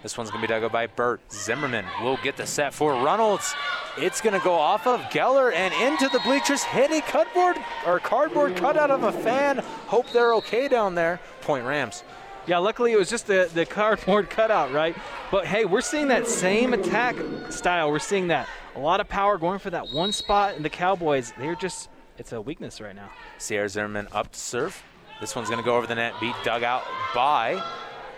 This 0.02 0.16
one's 0.16 0.30
going 0.30 0.42
to 0.42 0.48
be 0.48 0.52
dug 0.52 0.62
up 0.62 0.72
by 0.72 0.86
Burt. 0.86 1.20
Zimmerman 1.32 1.84
will 2.02 2.18
get 2.22 2.36
the 2.36 2.46
set 2.46 2.72
for 2.72 3.04
Reynolds. 3.04 3.54
It's 3.96 4.20
going 4.20 4.38
to 4.38 4.44
go 4.44 4.54
off 4.54 4.86
of 4.86 5.00
Geller 5.10 5.52
and 5.52 5.74
into 5.74 6.08
the 6.08 6.20
bleachers, 6.20 6.62
hit 6.62 6.92
a 6.92 7.00
cardboard 7.00 7.56
or 7.84 7.98
cardboard 7.98 8.56
cutout 8.56 8.92
of 8.92 9.02
a 9.02 9.12
fan. 9.12 9.58
Hope 9.88 10.08
they're 10.12 10.34
okay 10.34 10.68
down 10.68 10.94
there. 10.94 11.18
Point 11.40 11.64
Rams. 11.64 12.04
Yeah, 12.48 12.58
luckily 12.58 12.92
it 12.92 12.98
was 12.98 13.10
just 13.10 13.26
the, 13.26 13.50
the 13.52 13.66
cardboard 13.66 14.30
cutout, 14.30 14.72
right? 14.72 14.96
But 15.30 15.44
hey, 15.44 15.66
we're 15.66 15.82
seeing 15.82 16.08
that 16.08 16.26
same 16.26 16.72
attack 16.72 17.14
style. 17.50 17.90
We're 17.90 17.98
seeing 17.98 18.28
that. 18.28 18.48
A 18.74 18.80
lot 18.80 19.00
of 19.00 19.08
power 19.08 19.36
going 19.36 19.58
for 19.58 19.68
that 19.68 19.92
one 19.92 20.12
spot, 20.12 20.54
and 20.54 20.64
the 20.64 20.70
Cowboys, 20.70 21.34
they're 21.38 21.54
just, 21.54 21.90
it's 22.16 22.32
a 22.32 22.40
weakness 22.40 22.80
right 22.80 22.96
now. 22.96 23.10
Sierra 23.36 23.68
Zimmerman 23.68 24.08
up 24.12 24.32
to 24.32 24.40
serve. 24.40 24.82
This 25.20 25.36
one's 25.36 25.48
going 25.50 25.62
to 25.62 25.64
go 25.64 25.76
over 25.76 25.86
the 25.86 25.96
net, 25.96 26.14
beat 26.20 26.34
dug 26.42 26.62
out 26.62 26.84
by 27.14 27.62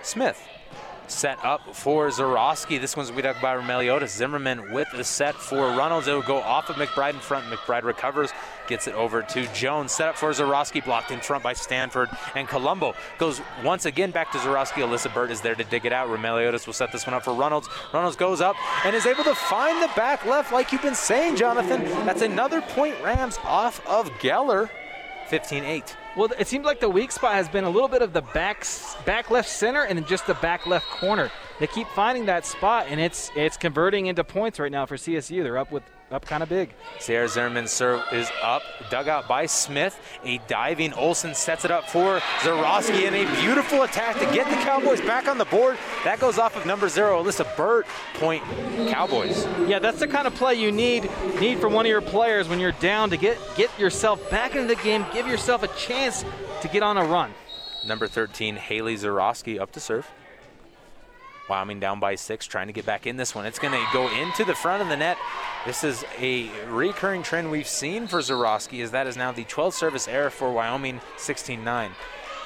Smith 0.02 0.40
set 1.10 1.44
up 1.44 1.74
for 1.74 2.08
Zarowski. 2.08 2.80
This 2.80 2.96
one's 2.96 3.10
dug 3.10 3.40
by 3.40 3.60
Meliodas. 3.60 4.12
Zimmerman 4.12 4.72
with 4.72 4.88
the 4.92 5.04
set 5.04 5.34
for 5.34 5.76
Reynolds. 5.76 6.08
It 6.08 6.12
will 6.12 6.22
go 6.22 6.38
off 6.38 6.70
of 6.70 6.76
McBride 6.76 7.14
in 7.14 7.20
front. 7.20 7.46
McBride 7.46 7.82
recovers, 7.82 8.32
gets 8.66 8.86
it 8.86 8.94
over 8.94 9.22
to 9.22 9.46
Jones. 9.52 9.92
Set 9.92 10.08
up 10.08 10.16
for 10.16 10.30
Zarowski, 10.30 10.84
blocked 10.84 11.10
in 11.10 11.20
front 11.20 11.42
by 11.42 11.52
Stanford. 11.52 12.08
And 12.34 12.48
Colombo 12.48 12.94
goes 13.18 13.40
once 13.64 13.86
again 13.86 14.10
back 14.10 14.32
to 14.32 14.38
Zarowski. 14.38 14.82
Alyssa 14.82 15.12
Burt 15.12 15.30
is 15.30 15.40
there 15.40 15.54
to 15.54 15.64
dig 15.64 15.84
it 15.84 15.92
out. 15.92 16.08
Meliodas 16.20 16.66
will 16.66 16.74
set 16.74 16.92
this 16.92 17.06
one 17.06 17.14
up 17.14 17.24
for 17.24 17.34
Reynolds. 17.34 17.68
Reynolds 17.92 18.16
goes 18.16 18.40
up 18.40 18.56
and 18.84 18.94
is 18.94 19.06
able 19.06 19.24
to 19.24 19.34
find 19.34 19.82
the 19.82 19.90
back 19.96 20.24
left, 20.26 20.52
like 20.52 20.72
you've 20.72 20.82
been 20.82 20.94
saying, 20.94 21.36
Jonathan. 21.36 21.84
That's 22.06 22.22
another 22.22 22.60
point 22.60 22.94
Rams 23.02 23.38
off 23.44 23.84
of 23.86 24.08
Geller. 24.20 24.70
15 25.28 25.64
8. 25.64 25.96
Well, 26.16 26.28
it 26.38 26.48
seems 26.48 26.64
like 26.64 26.80
the 26.80 26.88
weak 26.88 27.12
spot 27.12 27.34
has 27.34 27.48
been 27.48 27.62
a 27.62 27.70
little 27.70 27.88
bit 27.88 28.02
of 28.02 28.12
the 28.12 28.22
back 28.22 28.66
back 29.06 29.30
left 29.30 29.48
center 29.48 29.84
and 29.84 29.96
then 29.96 30.04
just 30.06 30.26
the 30.26 30.34
back 30.34 30.66
left 30.66 30.86
corner. 30.88 31.30
They 31.60 31.68
keep 31.68 31.86
finding 31.88 32.26
that 32.26 32.44
spot, 32.44 32.86
and 32.88 32.98
it's 32.98 33.30
it's 33.36 33.56
converting 33.56 34.06
into 34.06 34.24
points 34.24 34.58
right 34.58 34.72
now 34.72 34.86
for 34.86 34.96
CSU. 34.96 35.44
They're 35.44 35.58
up 35.58 35.70
with 35.70 35.84
up 36.10 36.24
kind 36.26 36.42
of 36.42 36.48
big. 36.48 36.70
Sierra 36.98 37.28
Zimmerman 37.28 37.68
serve 37.68 38.02
is 38.12 38.30
up, 38.42 38.62
dug 38.90 39.08
out 39.08 39.28
by 39.28 39.46
Smith. 39.46 39.98
A 40.24 40.38
diving 40.48 40.92
Olson 40.94 41.34
sets 41.34 41.64
it 41.64 41.70
up 41.70 41.88
for 41.88 42.20
Zarowski, 42.40 43.06
and 43.06 43.14
a 43.14 43.40
beautiful 43.40 43.82
attack 43.82 44.18
to 44.18 44.24
get 44.34 44.48
the 44.48 44.56
Cowboys 44.56 45.00
back 45.00 45.28
on 45.28 45.38
the 45.38 45.44
board. 45.46 45.78
That 46.04 46.20
goes 46.20 46.38
off 46.38 46.56
of 46.56 46.66
number 46.66 46.88
zero, 46.88 47.22
Alyssa 47.22 47.56
Burt. 47.56 47.86
Point 48.14 48.42
Cowboys. 48.88 49.46
Yeah, 49.66 49.78
that's 49.78 50.00
the 50.00 50.08
kind 50.08 50.26
of 50.26 50.34
play 50.34 50.54
you 50.54 50.72
need 50.72 51.10
need 51.40 51.58
from 51.58 51.72
one 51.72 51.86
of 51.86 51.90
your 51.90 52.00
players 52.00 52.48
when 52.48 52.60
you're 52.60 52.72
down 52.72 53.10
to 53.10 53.16
get 53.16 53.38
get 53.56 53.70
yourself 53.78 54.30
back 54.30 54.54
into 54.54 54.74
the 54.74 54.82
game, 54.82 55.04
give 55.12 55.26
yourself 55.26 55.62
a 55.62 55.68
chance 55.68 56.24
to 56.62 56.68
get 56.68 56.82
on 56.82 56.96
a 56.96 57.04
run. 57.04 57.32
Number 57.86 58.06
13, 58.06 58.56
Haley 58.56 58.96
Zarowski 58.96 59.58
up 59.58 59.72
to 59.72 59.80
serve. 59.80 60.06
Wyoming 61.50 61.80
down 61.80 62.00
by 62.00 62.14
six, 62.14 62.46
trying 62.46 62.68
to 62.68 62.72
get 62.72 62.86
back 62.86 63.06
in 63.06 63.16
this 63.16 63.34
one. 63.34 63.44
It's 63.44 63.58
going 63.58 63.74
to 63.74 63.86
go 63.92 64.08
into 64.08 64.44
the 64.44 64.54
front 64.54 64.82
of 64.82 64.88
the 64.88 64.96
net. 64.96 65.18
This 65.66 65.84
is 65.84 66.04
a 66.18 66.48
recurring 66.68 67.22
trend 67.22 67.50
we've 67.50 67.66
seen 67.66 68.06
for 68.06 68.20
Zarowski, 68.20 68.82
as 68.82 68.92
that 68.92 69.06
is 69.06 69.16
now 69.16 69.32
the 69.32 69.44
12th 69.44 69.74
service 69.74 70.08
error 70.08 70.30
for 70.30 70.52
Wyoming, 70.52 71.00
16-9. 71.18 71.90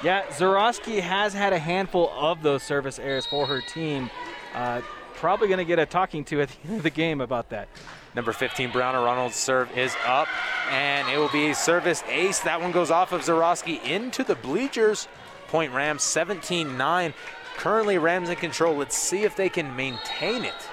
Yeah, 0.03 0.25
Zarowski 0.25 0.99
has 0.99 1.33
had 1.33 1.53
a 1.53 1.59
handful 1.59 2.09
of 2.09 2.41
those 2.41 2.63
service 2.63 2.99
errors 2.99 3.25
for 3.25 3.45
her 3.45 3.61
team. 3.61 4.09
Uh, 4.53 4.81
probably 5.13 5.47
going 5.47 5.59
to 5.59 5.65
get 5.65 5.79
a 5.79 5.85
talking 5.85 6.25
to 6.25 6.41
at 6.41 6.49
the 6.49 6.67
end 6.67 6.77
of 6.77 6.83
the 6.83 6.89
game 6.89 7.21
about 7.21 7.49
that. 7.51 7.69
Number 8.15 8.33
15, 8.33 8.71
Brianna 8.71 9.05
Reynolds' 9.05 9.35
serve 9.35 9.69
is 9.77 9.95
up, 10.05 10.27
and 10.71 11.07
it 11.09 11.17
will 11.17 11.29
be 11.29 11.49
a 11.49 11.55
service 11.55 12.03
ace. 12.09 12.39
That 12.39 12.59
one 12.59 12.71
goes 12.71 12.89
off 12.89 13.11
of 13.11 13.21
Zarowski 13.21 13.83
into 13.83 14.23
the 14.23 14.35
bleachers. 14.35 15.07
Point 15.47 15.73
Rams 15.73 16.01
17 16.03 16.77
9. 16.77 17.13
Currently, 17.57 17.97
Rams 17.97 18.29
in 18.29 18.35
control. 18.35 18.75
Let's 18.75 18.97
see 18.97 19.23
if 19.23 19.35
they 19.35 19.49
can 19.49 19.75
maintain 19.75 20.45
it. 20.45 20.69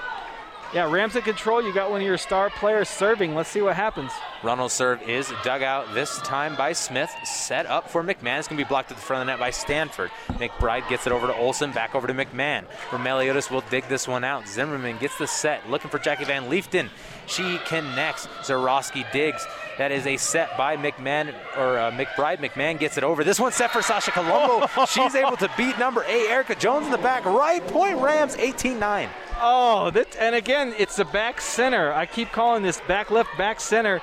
Yeah, 0.74 0.90
Rams 0.90 1.16
in 1.16 1.22
control. 1.22 1.62
You 1.62 1.70
got 1.74 1.90
one 1.90 2.00
of 2.00 2.06
your 2.06 2.16
star 2.16 2.48
players 2.48 2.88
serving. 2.88 3.34
Let's 3.34 3.50
see 3.50 3.60
what 3.60 3.76
happens. 3.76 4.10
Ronald's 4.42 4.72
serve 4.72 5.02
is 5.02 5.30
dug 5.44 5.62
out 5.62 5.92
this 5.92 6.16
time 6.20 6.56
by 6.56 6.72
Smith. 6.72 7.10
Set 7.24 7.66
up 7.66 7.90
for 7.90 8.02
McMahon. 8.02 8.38
It's 8.38 8.48
going 8.48 8.56
to 8.58 8.64
be 8.64 8.68
blocked 8.68 8.90
at 8.90 8.96
the 8.96 9.02
front 9.02 9.20
of 9.20 9.26
the 9.26 9.32
net 9.32 9.38
by 9.38 9.50
Stanford. 9.50 10.10
McBride 10.28 10.88
gets 10.88 11.06
it 11.06 11.12
over 11.12 11.26
to 11.26 11.34
Olson. 11.36 11.72
Back 11.72 11.94
over 11.94 12.06
to 12.06 12.14
McMahon. 12.14 12.64
Meliodas 12.90 13.50
will 13.50 13.60
dig 13.68 13.86
this 13.88 14.08
one 14.08 14.24
out. 14.24 14.48
Zimmerman 14.48 14.96
gets 14.96 15.18
the 15.18 15.26
set. 15.26 15.68
Looking 15.68 15.90
for 15.90 15.98
Jackie 15.98 16.24
Van 16.24 16.48
Leefton. 16.48 16.88
She 17.26 17.58
connects. 17.66 18.26
Zarowski 18.40 19.10
digs. 19.12 19.46
That 19.76 19.92
is 19.92 20.06
a 20.06 20.16
set 20.16 20.56
by 20.56 20.78
McMahon 20.78 21.34
or 21.58 21.78
uh, 21.78 21.90
McBride. 21.90 22.38
McMahon 22.38 22.78
gets 22.78 22.96
it 22.96 23.04
over. 23.04 23.24
This 23.24 23.38
one's 23.38 23.56
set 23.56 23.72
for 23.72 23.82
Sasha 23.82 24.10
Colombo. 24.10 24.66
She's 24.86 25.14
able 25.14 25.36
to 25.36 25.50
beat 25.58 25.78
number 25.78 26.02
eight, 26.04 26.30
Erica 26.30 26.54
Jones 26.54 26.86
in 26.86 26.92
the 26.92 26.98
back. 26.98 27.26
Right 27.26 27.64
point 27.68 27.98
Rams 27.98 28.36
18 28.36 28.78
9. 28.78 29.08
Oh, 29.44 29.90
that, 29.90 30.16
and 30.20 30.36
again, 30.36 30.72
it's 30.78 30.94
the 30.94 31.04
back 31.04 31.40
center. 31.40 31.92
I 31.92 32.06
keep 32.06 32.30
calling 32.30 32.62
this 32.62 32.80
back 32.82 33.10
left, 33.10 33.36
back 33.36 33.58
center. 33.60 34.00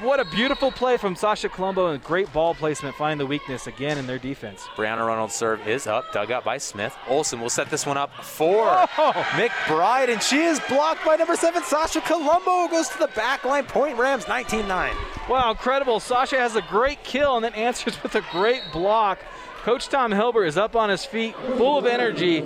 What 0.00 0.20
a 0.20 0.24
beautiful 0.24 0.70
play 0.70 0.96
from 0.96 1.16
Sasha 1.16 1.48
Colombo 1.48 1.88
and 1.88 2.02
great 2.02 2.32
ball 2.32 2.54
placement, 2.54 2.94
finding 2.94 3.18
the 3.18 3.26
weakness 3.26 3.66
again 3.66 3.98
in 3.98 4.06
their 4.06 4.18
defense. 4.18 4.62
Brianna 4.76 5.04
Reynolds' 5.06 5.34
serve 5.34 5.66
is 5.66 5.88
up, 5.88 6.12
dug 6.12 6.30
out 6.30 6.44
by 6.44 6.58
Smith. 6.58 6.96
Olson 7.08 7.40
will 7.40 7.50
set 7.50 7.68
this 7.68 7.84
one 7.84 7.96
up 7.96 8.12
for 8.22 8.68
oh. 8.68 9.12
McBride, 9.32 10.08
and 10.08 10.22
she 10.22 10.42
is 10.42 10.60
blocked 10.68 11.04
by 11.04 11.16
number 11.16 11.34
seven, 11.34 11.64
Sasha 11.64 12.00
Colombo. 12.00 12.68
Goes 12.68 12.88
to 12.90 12.98
the 12.98 13.08
back 13.08 13.44
line, 13.44 13.64
point 13.64 13.98
Rams 13.98 14.28
19 14.28 14.68
9. 14.68 14.96
Wow, 15.28 15.50
incredible. 15.50 15.98
Sasha 15.98 16.36
has 16.36 16.54
a 16.54 16.62
great 16.62 17.02
kill 17.02 17.34
and 17.34 17.44
then 17.44 17.54
answers 17.54 18.00
with 18.04 18.14
a 18.14 18.22
great 18.30 18.62
block. 18.72 19.18
Coach 19.62 19.88
Tom 19.88 20.12
Hilbert 20.12 20.44
is 20.44 20.56
up 20.56 20.76
on 20.76 20.90
his 20.90 21.04
feet, 21.04 21.34
full 21.56 21.78
of 21.78 21.86
energy, 21.86 22.44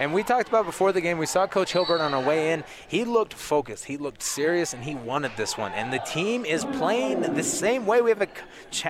and 0.00 0.14
we 0.14 0.22
talked 0.22 0.48
about 0.48 0.64
before 0.64 0.92
the 0.92 1.00
game, 1.02 1.18
we 1.18 1.26
saw 1.26 1.46
Coach 1.46 1.74
Hilbert 1.74 2.00
on 2.00 2.14
our 2.14 2.22
way 2.22 2.52
in. 2.52 2.64
He 2.88 3.04
looked 3.04 3.34
focused, 3.34 3.84
he 3.84 3.98
looked 3.98 4.22
serious, 4.22 4.72
and 4.72 4.82
he 4.82 4.94
wanted 4.94 5.32
this 5.36 5.58
one. 5.58 5.72
And 5.72 5.92
the 5.92 5.98
team 5.98 6.46
is 6.46 6.64
playing 6.64 7.20
the 7.20 7.42
same 7.42 7.84
way. 7.84 8.00
We 8.00 8.08
have 8.08 8.22
a 8.22 8.28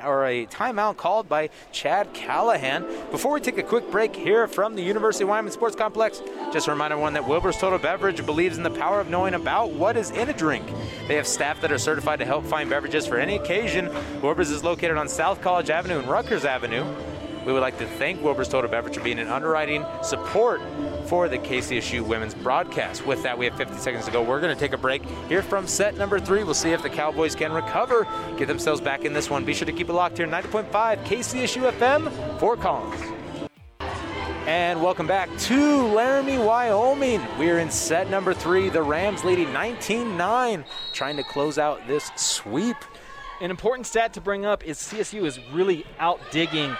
or 0.06 0.24
a 0.24 0.46
timeout 0.46 0.96
called 0.96 1.28
by 1.28 1.50
Chad 1.72 2.14
Callihan. 2.14 3.10
Before 3.10 3.32
we 3.32 3.40
take 3.40 3.58
a 3.58 3.62
quick 3.64 3.90
break 3.90 4.14
here 4.14 4.46
from 4.46 4.76
the 4.76 4.82
University 4.82 5.24
of 5.24 5.30
Wyoming 5.30 5.52
Sports 5.52 5.74
Complex, 5.74 6.22
just 6.52 6.68
a 6.68 6.70
reminder 6.70 6.96
one 6.96 7.14
that 7.14 7.26
Wilbur's 7.26 7.56
Total 7.56 7.78
Beverage 7.78 8.24
believes 8.24 8.56
in 8.56 8.62
the 8.62 8.70
power 8.70 9.00
of 9.00 9.10
knowing 9.10 9.34
about 9.34 9.72
what 9.72 9.96
is 9.96 10.12
in 10.12 10.28
a 10.28 10.32
drink. 10.32 10.64
They 11.08 11.16
have 11.16 11.26
staff 11.26 11.60
that 11.62 11.72
are 11.72 11.78
certified 11.78 12.20
to 12.20 12.24
help 12.24 12.44
find 12.44 12.70
beverages 12.70 13.04
for 13.04 13.18
any 13.18 13.34
occasion. 13.34 13.90
Wilbur's 14.22 14.50
is 14.50 14.62
located 14.62 14.96
on 14.96 15.08
South 15.08 15.42
College 15.42 15.70
Avenue 15.70 15.98
and 15.98 16.08
Rutgers 16.08 16.44
Avenue. 16.44 16.84
We 17.46 17.54
would 17.54 17.62
like 17.62 17.78
to 17.78 17.86
thank 17.86 18.22
Wilbur's 18.22 18.48
Total 18.48 18.70
Beverage 18.70 18.96
for 18.96 19.02
being 19.02 19.18
an 19.18 19.28
underwriting 19.28 19.84
support 20.02 20.60
for 21.06 21.26
the 21.26 21.38
KCSU 21.38 22.02
women's 22.02 22.34
broadcast. 22.34 23.06
With 23.06 23.22
that, 23.22 23.38
we 23.38 23.46
have 23.46 23.56
50 23.56 23.78
seconds 23.78 24.04
to 24.04 24.10
go. 24.10 24.22
We're 24.22 24.40
going 24.40 24.54
to 24.54 24.60
take 24.60 24.74
a 24.74 24.78
break 24.78 25.02
here 25.26 25.42
from 25.42 25.66
set 25.66 25.96
number 25.96 26.20
three. 26.20 26.44
We'll 26.44 26.52
see 26.52 26.72
if 26.72 26.82
the 26.82 26.90
Cowboys 26.90 27.34
can 27.34 27.52
recover, 27.52 28.06
get 28.36 28.46
themselves 28.46 28.82
back 28.82 29.06
in 29.06 29.14
this 29.14 29.30
one. 29.30 29.46
Be 29.46 29.54
sure 29.54 29.64
to 29.64 29.72
keep 29.72 29.88
it 29.88 29.94
locked 29.94 30.18
here, 30.18 30.26
90.5 30.26 30.70
KCSU 31.04 31.72
FM, 31.72 32.38
Fort 32.38 32.60
Collins. 32.60 33.00
And 34.46 34.82
welcome 34.82 35.06
back 35.06 35.34
to 35.38 35.86
Laramie, 35.86 36.36
Wyoming. 36.36 37.22
We're 37.38 37.58
in 37.58 37.70
set 37.70 38.10
number 38.10 38.34
three. 38.34 38.68
The 38.68 38.82
Rams 38.82 39.24
leading 39.24 39.50
19 39.52 40.16
9, 40.16 40.64
trying 40.92 41.16
to 41.16 41.22
close 41.22 41.56
out 41.56 41.86
this 41.86 42.10
sweep. 42.16 42.76
An 43.40 43.50
important 43.50 43.86
stat 43.86 44.12
to 44.14 44.20
bring 44.20 44.44
up 44.44 44.66
is 44.66 44.76
CSU 44.78 45.24
is 45.24 45.40
really 45.52 45.86
out 45.98 46.20
digging 46.30 46.76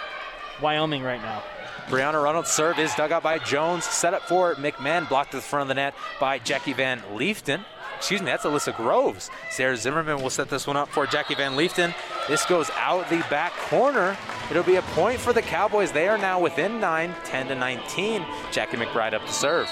Wyoming 0.61 1.03
right 1.03 1.21
now. 1.23 1.43
Brianna 1.89 2.23
Reynolds' 2.23 2.51
serve 2.51 2.79
is 2.79 2.95
dug 2.95 3.11
out 3.11 3.23
by 3.23 3.39
Jones. 3.39 3.85
Set 3.85 4.15
up 4.15 4.23
for 4.23 4.55
McMahon, 4.55 5.09
blocked 5.09 5.33
to 5.33 5.39
the 5.39 5.43
front 5.43 5.63
of 5.63 5.69
the 5.69 5.75
net 5.75 5.95
by 6.21 6.39
Jackie 6.39 6.73
Van 6.73 7.03
Leefton. 7.15 7.65
excuse 7.97 8.21
me, 8.21 8.27
that's 8.27 8.45
Alyssa 8.45 8.77
Groves. 8.77 9.29
Sarah 9.51 9.77
Zimmerman 9.77 10.23
will 10.23 10.31
set 10.31 10.49
this 10.49 10.67
one 10.67 10.77
up 10.77 10.89
for 10.89 11.07
Jackie 11.07 11.35
Van 11.35 11.57
Leefton. 11.57 11.93
This 12.29 12.47
goes 12.47 12.71
out 12.77 13.11
the 13.11 13.25
back 13.29 13.53
corner. 13.53 14.17
It'll 14.51 14.63
be 14.63 14.77
a 14.77 14.83
point 14.83 15.19
for 15.19 15.33
the 15.33 15.43
Cowboys. 15.43 15.91
They 15.91 16.07
are 16.07 16.19
now 16.19 16.39
within 16.41 16.81
nine, 16.81 17.15
10 17.25 17.49
to 17.49 17.55
19. 17.57 18.25
Jackie 18.53 18.77
McBride 18.77 19.15
up 19.15 19.27
to 19.27 19.33
serve. 19.33 19.69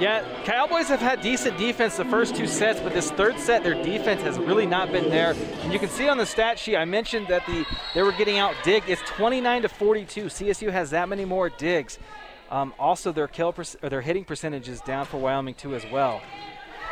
Yeah, 0.00 0.24
Cowboys 0.44 0.88
have 0.88 1.00
had 1.00 1.20
decent 1.20 1.58
defense 1.58 1.98
the 1.98 2.06
first 2.06 2.34
two 2.34 2.46
sets, 2.46 2.80
but 2.80 2.94
this 2.94 3.10
third 3.10 3.38
set, 3.38 3.62
their 3.62 3.74
defense 3.74 4.22
has 4.22 4.38
really 4.38 4.64
not 4.64 4.90
been 4.90 5.10
there. 5.10 5.34
And 5.60 5.74
you 5.74 5.78
can 5.78 5.90
see 5.90 6.08
on 6.08 6.16
the 6.16 6.24
stat 6.24 6.58
sheet, 6.58 6.78
I 6.78 6.86
mentioned 6.86 7.28
that 7.28 7.44
the 7.44 7.66
they 7.94 8.02
were 8.02 8.12
getting 8.12 8.38
out 8.38 8.54
digged. 8.64 8.88
It's 8.88 9.02
29 9.02 9.60
to 9.60 9.68
42. 9.68 10.24
CSU 10.24 10.72
has 10.72 10.88
that 10.90 11.10
many 11.10 11.26
more 11.26 11.50
digs. 11.50 11.98
Um, 12.50 12.72
also, 12.78 13.12
their 13.12 13.28
kill 13.28 13.54
their 13.82 14.00
hitting 14.00 14.24
percentage 14.24 14.70
is 14.70 14.80
down 14.80 15.04
for 15.04 15.18
Wyoming 15.18 15.52
too 15.52 15.74
as 15.74 15.84
well. 15.92 16.22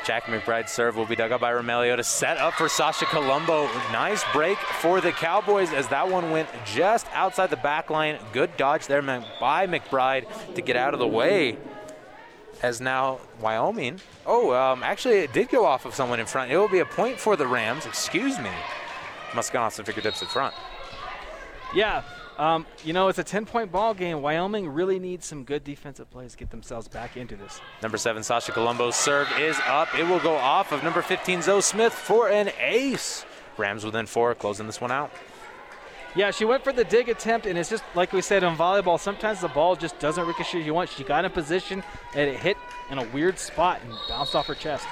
Jack 0.04 0.24
McBride's 0.24 0.70
serve 0.70 0.94
will 0.94 1.06
be 1.06 1.16
dug 1.16 1.32
up 1.32 1.40
by 1.40 1.50
Romeliotis 1.50 2.04
set 2.04 2.36
up 2.36 2.54
for 2.54 2.68
Sasha 2.68 3.06
Colombo. 3.06 3.68
Nice 3.90 4.22
break 4.34 4.58
for 4.58 5.00
the 5.00 5.12
Cowboys 5.12 5.72
as 5.72 5.88
that 5.88 6.10
one 6.10 6.30
went 6.30 6.48
just 6.66 7.06
outside 7.14 7.48
the 7.48 7.56
back 7.56 7.88
line. 7.88 8.18
Good 8.34 8.54
dodge 8.58 8.86
there 8.86 9.00
by 9.00 9.66
McBride 9.66 10.26
to 10.54 10.60
get 10.60 10.76
out 10.76 10.92
of 10.92 11.00
the 11.00 11.08
way 11.08 11.56
as 12.62 12.80
now 12.80 13.20
Wyoming. 13.40 14.00
Oh, 14.26 14.52
um, 14.52 14.82
actually, 14.82 15.18
it 15.18 15.32
did 15.32 15.48
go 15.48 15.64
off 15.64 15.84
of 15.84 15.94
someone 15.94 16.20
in 16.20 16.26
front. 16.26 16.50
It 16.50 16.56
will 16.56 16.68
be 16.68 16.80
a 16.80 16.86
point 16.86 17.18
for 17.18 17.36
the 17.36 17.46
Rams. 17.46 17.86
Excuse 17.86 18.38
me. 18.38 18.50
Must 19.34 19.48
have 19.48 19.52
gone 19.52 19.64
off 19.64 19.74
some 19.74 19.84
fingertips 19.84 20.22
in 20.22 20.28
front. 20.28 20.54
Yeah. 21.74 22.02
Um, 22.38 22.66
you 22.84 22.92
know, 22.92 23.08
it's 23.08 23.18
a 23.18 23.24
10 23.24 23.46
point 23.46 23.72
ball 23.72 23.94
game. 23.94 24.22
Wyoming 24.22 24.68
really 24.68 24.98
needs 24.98 25.26
some 25.26 25.44
good 25.44 25.64
defensive 25.64 26.08
plays 26.10 26.32
to 26.32 26.38
get 26.38 26.50
themselves 26.50 26.86
back 26.86 27.16
into 27.16 27.36
this. 27.36 27.60
Number 27.82 27.98
seven, 27.98 28.22
Sasha 28.22 28.52
Colombo's 28.52 28.94
serve 28.94 29.28
is 29.38 29.58
up. 29.66 29.88
It 29.98 30.06
will 30.06 30.20
go 30.20 30.36
off 30.36 30.72
of 30.72 30.84
number 30.84 31.02
15, 31.02 31.42
Zoe 31.42 31.60
Smith, 31.60 31.92
for 31.92 32.28
an 32.28 32.50
ace. 32.60 33.24
Rams 33.56 33.84
within 33.84 34.06
four, 34.06 34.34
closing 34.36 34.66
this 34.66 34.80
one 34.80 34.92
out. 34.92 35.10
Yeah, 36.14 36.30
she 36.30 36.44
went 36.44 36.64
for 36.64 36.72
the 36.72 36.84
dig 36.84 37.08
attempt, 37.08 37.46
and 37.46 37.58
it's 37.58 37.68
just 37.68 37.84
like 37.94 38.12
we 38.12 38.22
said 38.22 38.42
in 38.42 38.56
volleyball. 38.56 38.98
Sometimes 38.98 39.40
the 39.40 39.48
ball 39.48 39.76
just 39.76 39.98
doesn't 39.98 40.26
ricochet 40.26 40.62
you 40.62 40.74
want. 40.74 40.90
She 40.90 41.04
got 41.04 41.24
in 41.24 41.30
position, 41.30 41.82
and 42.14 42.28
it 42.30 42.38
hit 42.38 42.56
in 42.90 42.98
a 42.98 43.06
weird 43.08 43.38
spot 43.38 43.80
and 43.84 43.92
bounced 44.08 44.34
off 44.34 44.46
her 44.46 44.54
chest. 44.54 44.86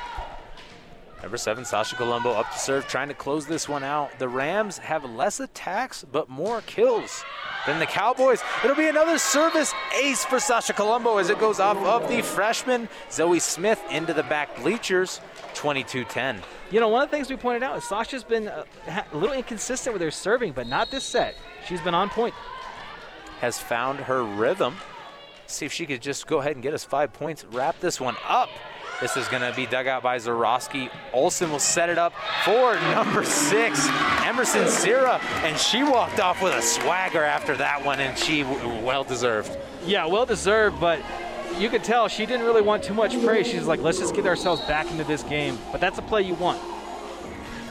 Number 1.22 1.38
seven, 1.38 1.64
Sasha 1.64 1.96
Colombo 1.96 2.30
up 2.30 2.52
to 2.52 2.58
serve, 2.58 2.86
trying 2.86 3.08
to 3.08 3.14
close 3.14 3.46
this 3.46 3.68
one 3.68 3.82
out. 3.82 4.18
The 4.18 4.28
Rams 4.28 4.78
have 4.78 5.04
less 5.04 5.40
attacks, 5.40 6.04
but 6.04 6.28
more 6.28 6.60
kills 6.62 7.24
than 7.66 7.78
the 7.78 7.86
Cowboys. 7.86 8.42
It'll 8.62 8.76
be 8.76 8.88
another 8.88 9.18
service 9.18 9.72
ace 10.00 10.24
for 10.24 10.38
Sasha 10.38 10.72
Colombo 10.72 11.16
as 11.16 11.30
it 11.30 11.38
goes 11.40 11.58
off 11.58 11.78
of 11.78 12.08
the 12.08 12.22
freshman 12.22 12.88
Zoe 13.10 13.40
Smith 13.40 13.82
into 13.90 14.12
the 14.12 14.22
back 14.24 14.54
bleachers, 14.56 15.20
22 15.54 16.04
10. 16.04 16.42
You 16.70 16.80
know, 16.80 16.88
one 16.88 17.02
of 17.02 17.10
the 17.10 17.16
things 17.16 17.30
we 17.30 17.36
pointed 17.36 17.62
out 17.62 17.78
is 17.78 17.84
Sasha's 17.84 18.22
been 18.22 18.48
uh, 18.48 18.64
a, 18.86 19.04
a 19.12 19.16
little 19.16 19.34
inconsistent 19.34 19.94
with 19.94 20.02
her 20.02 20.10
serving, 20.10 20.52
but 20.52 20.66
not 20.66 20.90
this 20.90 21.04
set. 21.04 21.34
She's 21.66 21.80
been 21.80 21.94
on 21.94 22.10
point. 22.10 22.34
Has 23.40 23.58
found 23.58 24.00
her 24.00 24.22
rhythm. 24.22 24.76
See 25.46 25.64
if 25.64 25.72
she 25.72 25.86
could 25.86 26.02
just 26.02 26.26
go 26.26 26.38
ahead 26.38 26.52
and 26.52 26.62
get 26.62 26.74
us 26.74 26.84
five 26.84 27.12
points, 27.12 27.44
wrap 27.46 27.78
this 27.80 28.00
one 28.00 28.16
up. 28.28 28.48
This 29.00 29.16
is 29.16 29.28
going 29.28 29.42
to 29.42 29.54
be 29.54 29.66
dug 29.66 29.86
out 29.86 30.02
by 30.02 30.16
Zarowski. 30.16 30.90
Olson 31.12 31.50
will 31.50 31.58
set 31.58 31.90
it 31.90 31.98
up 31.98 32.14
for 32.44 32.74
number 32.92 33.24
six, 33.24 33.86
Emerson 34.24 34.68
Sierra, 34.68 35.18
and 35.44 35.58
she 35.58 35.82
walked 35.82 36.18
off 36.18 36.42
with 36.42 36.54
a 36.54 36.62
swagger 36.62 37.22
after 37.22 37.56
that 37.56 37.84
one, 37.84 38.00
and 38.00 38.16
she 38.16 38.42
well 38.42 39.04
deserved. 39.04 39.56
Yeah, 39.84 40.06
well 40.06 40.24
deserved, 40.24 40.80
but 40.80 41.00
you 41.58 41.68
could 41.68 41.84
tell 41.84 42.08
she 42.08 42.26
didn't 42.26 42.46
really 42.46 42.62
want 42.62 42.82
too 42.82 42.94
much 42.94 43.22
praise. 43.22 43.46
She's 43.46 43.66
like, 43.66 43.80
let's 43.80 43.98
just 43.98 44.14
get 44.14 44.26
ourselves 44.26 44.62
back 44.62 44.90
into 44.90 45.04
this 45.04 45.22
game. 45.22 45.58
But 45.72 45.80
that's 45.80 45.98
a 45.98 46.02
play 46.02 46.22
you 46.22 46.34
want. 46.34 46.60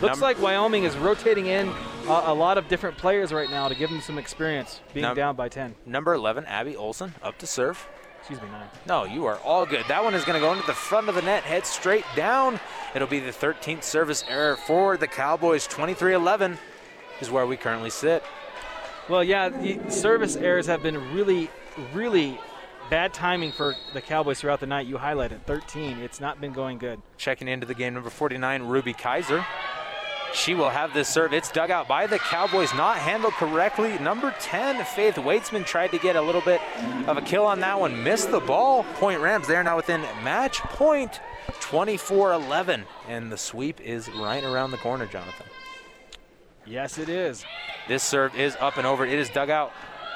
Looks 0.02 0.22
like 0.22 0.42
Wyoming 0.42 0.84
is 0.84 0.96
rotating 0.98 1.48
in 1.48 1.70
uh, 2.08 2.24
a 2.26 2.34
lot 2.34 2.58
of 2.58 2.68
different 2.68 2.98
players 2.98 3.32
right 3.32 3.50
now 3.50 3.68
to 3.68 3.76
give 3.76 3.90
them 3.90 4.02
some 4.02 4.18
experience 4.18 4.82
being 4.94 5.04
Num- 5.04 5.16
down 5.16 5.36
by 5.36 5.50
10. 5.50 5.76
Number 5.86 6.14
11, 6.14 6.46
Abby 6.46 6.76
Olson, 6.76 7.16
up 7.24 7.38
to 7.40 7.48
serve. 7.48 7.88
Excuse 8.28 8.42
me, 8.42 8.50
nine. 8.50 8.68
No, 8.88 9.04
you 9.04 9.28
are 9.28 9.38
all 9.46 9.68
good. 9.68 9.86
That 9.88 10.04
one 10.04 10.16
is 10.16 10.26
going 10.26 10.34
to 10.34 10.40
go 10.40 10.52
into 10.52 10.66
the 10.66 10.74
front 10.74 11.10
of 11.10 11.14
the 11.14 11.22
net, 11.22 11.44
head 11.44 11.64
straight 11.64 12.06
down. 12.16 12.60
It'll 12.96 13.08
be 13.08 13.20
the 13.20 13.30
13th 13.30 13.84
service 13.84 14.24
error 14.28 14.56
for 14.56 14.98
the 14.98 15.06
Cowboys. 15.06 15.68
23 15.68 16.16
11 16.16 16.58
is 17.22 17.30
where 17.30 17.46
we 17.46 17.56
currently 17.56 17.92
sit. 17.92 18.24
Well, 19.08 19.24
yeah, 19.24 19.50
the 19.50 19.80
service 19.92 20.36
errors 20.36 20.66
have 20.66 20.82
been 20.82 21.14
really, 21.14 21.52
really 21.94 22.40
bad 22.90 23.14
timing 23.14 23.52
for 23.52 23.76
the 23.94 24.02
Cowboys 24.02 24.40
throughout 24.40 24.60
the 24.60 24.66
night. 24.66 24.88
You 24.88 24.98
highlighted 24.98 25.44
13. 25.44 26.00
It's 26.00 26.20
not 26.20 26.42
been 26.42 26.52
going 26.52 26.80
good. 26.80 27.00
Checking 27.18 27.48
into 27.48 27.68
the 27.68 27.76
game, 27.76 27.94
number 27.94 28.10
49, 28.10 28.64
Ruby 28.64 28.94
Kaiser. 28.94 29.46
She 30.36 30.54
will 30.54 30.70
have 30.70 30.94
this 30.94 31.08
serve. 31.08 31.32
It's 31.32 31.50
dug 31.50 31.72
out 31.72 31.88
by 31.88 32.08
the 32.08 32.20
Cowboys, 32.20 32.74
not 32.74 32.98
handled 32.98 33.34
correctly. 33.34 33.98
Number 34.00 34.36
10, 34.42 34.84
Faith 34.84 35.16
Weitzman 35.16 35.66
tried 35.66 35.92
to 35.92 35.98
get 35.98 36.18
a 36.18 36.22
little 36.22 36.42
bit 36.42 36.60
of 37.08 37.18
a 37.18 37.22
kill 37.22 37.46
on 37.46 37.62
that 37.62 37.80
one, 37.80 38.04
missed 38.04 38.32
the 38.32 38.42
ball. 38.42 38.84
Point 38.96 39.22
Rams, 39.22 39.48
they're 39.48 39.64
now 39.64 39.78
within 39.78 40.02
match 40.24 40.60
point 40.60 41.22
24 41.62 42.34
11. 42.34 42.84
And 43.08 43.32
the 43.32 43.38
sweep 43.38 43.80
is 43.80 44.10
right 44.10 44.44
around 44.44 44.72
the 44.72 44.78
corner, 44.78 45.06
Jonathan. 45.06 45.46
Yes, 46.66 46.98
it 46.98 47.08
is. 47.08 47.46
This 47.88 48.04
serve 48.04 48.36
is 48.36 48.58
up 48.60 48.76
and 48.76 48.86
over. 48.86 49.06
It 49.06 49.18
is 49.18 49.30
dug 49.30 49.50
out 49.50 49.72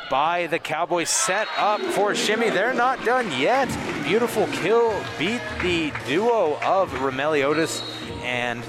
by 0.10 0.48
the 0.48 0.60
Cowboys, 0.60 1.10
set 1.10 1.48
up 1.58 1.80
for 1.80 2.14
Shimmy. 2.14 2.50
They're 2.50 2.74
not 2.74 3.06
done 3.06 3.32
yet. 3.40 3.70
Beautiful 4.04 4.48
kill, 4.48 4.92
beat 5.18 5.42
the 5.62 5.94
duo 6.08 6.60
of 6.62 6.92
Romeliotis 6.92 7.84
and 8.24 8.64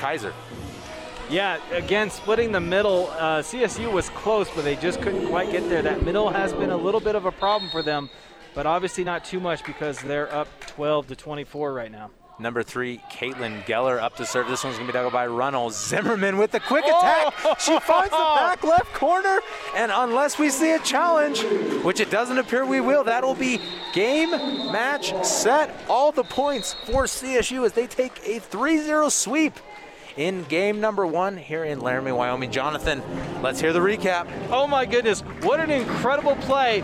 Kaiser. 0.00 0.34
Yeah, 1.30 1.60
again, 1.72 2.10
splitting 2.10 2.52
the 2.52 2.60
middle. 2.60 3.08
Uh, 3.10 3.42
CSU 3.42 3.92
was 3.92 4.08
close, 4.10 4.48
but 4.54 4.64
they 4.64 4.76
just 4.76 5.02
couldn't 5.02 5.28
quite 5.28 5.52
get 5.52 5.68
there. 5.68 5.82
That 5.82 6.02
middle 6.02 6.30
has 6.30 6.54
been 6.54 6.70
a 6.70 6.76
little 6.76 7.00
bit 7.00 7.16
of 7.16 7.26
a 7.26 7.32
problem 7.32 7.70
for 7.70 7.82
them, 7.82 8.08
but 8.54 8.64
obviously 8.64 9.04
not 9.04 9.26
too 9.26 9.38
much 9.38 9.62
because 9.64 10.00
they're 10.00 10.32
up 10.34 10.48
12 10.68 11.08
to 11.08 11.16
24 11.16 11.74
right 11.74 11.92
now. 11.92 12.10
Number 12.40 12.62
three, 12.62 13.02
Caitlin 13.10 13.64
Geller 13.64 14.00
up 14.00 14.16
to 14.16 14.24
serve. 14.24 14.46
This 14.46 14.62
one's 14.62 14.76
going 14.76 14.86
to 14.86 14.92
be 14.92 14.98
dug 14.98 15.12
by 15.12 15.26
Runnels. 15.26 15.76
Zimmerman 15.88 16.38
with 16.38 16.52
the 16.52 16.60
quick 16.60 16.84
attack. 16.84 17.34
Oh! 17.44 17.56
She 17.58 17.78
finds 17.80 18.10
the 18.10 18.16
back 18.36 18.62
left 18.62 18.94
corner. 18.94 19.40
And 19.74 19.90
unless 19.92 20.38
we 20.38 20.48
see 20.48 20.72
a 20.72 20.78
challenge, 20.78 21.42
which 21.82 21.98
it 21.98 22.10
doesn't 22.10 22.38
appear 22.38 22.64
we 22.64 22.80
will, 22.80 23.02
that'll 23.02 23.34
be 23.34 23.60
game, 23.92 24.30
match, 24.30 25.12
set. 25.26 25.74
All 25.88 26.12
the 26.12 26.22
points 26.22 26.74
for 26.86 27.04
CSU 27.04 27.66
as 27.66 27.72
they 27.72 27.88
take 27.88 28.20
a 28.24 28.38
3 28.38 28.78
0 28.78 29.08
sweep 29.08 29.54
in 30.16 30.44
game 30.44 30.80
number 30.80 31.06
one 31.06 31.36
here 31.36 31.64
in 31.64 31.80
Laramie, 31.80 32.12
Wyoming. 32.12 32.50
Jonathan, 32.50 33.02
let's 33.42 33.60
hear 33.60 33.72
the 33.72 33.80
recap. 33.80 34.28
Oh 34.50 34.66
my 34.66 34.86
goodness, 34.86 35.20
what 35.42 35.60
an 35.60 35.70
incredible 35.70 36.36
play 36.36 36.82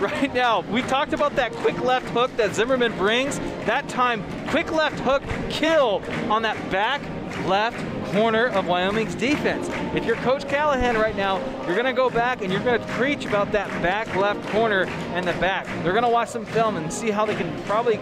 right 0.00 0.34
now. 0.34 0.60
We 0.62 0.82
talked 0.82 1.12
about 1.12 1.36
that 1.36 1.52
quick 1.52 1.80
left 1.80 2.08
hook 2.08 2.34
that 2.36 2.54
Zimmerman 2.54 2.96
brings. 2.96 3.38
That 3.66 3.88
time, 3.88 4.24
quick 4.48 4.72
left 4.72 4.98
hook 5.00 5.22
kill 5.48 6.02
on 6.30 6.42
that 6.42 6.56
back 6.70 7.00
left 7.46 7.78
corner 8.12 8.48
of 8.48 8.66
Wyoming's 8.66 9.14
defense. 9.14 9.68
If 9.94 10.04
you're 10.04 10.16
Coach 10.16 10.44
Callihan 10.44 11.00
right 11.00 11.16
now, 11.16 11.38
you're 11.66 11.74
going 11.74 11.86
to 11.86 11.92
go 11.92 12.10
back 12.10 12.42
and 12.42 12.52
you're 12.52 12.62
going 12.62 12.80
to 12.80 12.86
preach 12.88 13.24
about 13.24 13.52
that 13.52 13.68
back 13.82 14.14
left 14.16 14.46
corner 14.50 14.84
and 15.14 15.26
the 15.26 15.32
back. 15.34 15.66
They're 15.82 15.92
going 15.92 16.04
to 16.04 16.10
watch 16.10 16.28
some 16.28 16.44
film 16.44 16.76
and 16.76 16.92
see 16.92 17.10
how 17.10 17.24
they 17.24 17.34
can 17.34 17.62
probably 17.62 17.98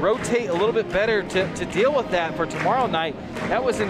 rotate 0.00 0.48
a 0.48 0.52
little 0.52 0.72
bit 0.72 0.90
better 0.90 1.22
to, 1.22 1.54
to 1.54 1.64
deal 1.66 1.94
with 1.94 2.10
that 2.10 2.36
for 2.36 2.46
tomorrow 2.46 2.86
night. 2.86 3.14
That 3.48 3.62
was 3.62 3.80
an 3.80 3.88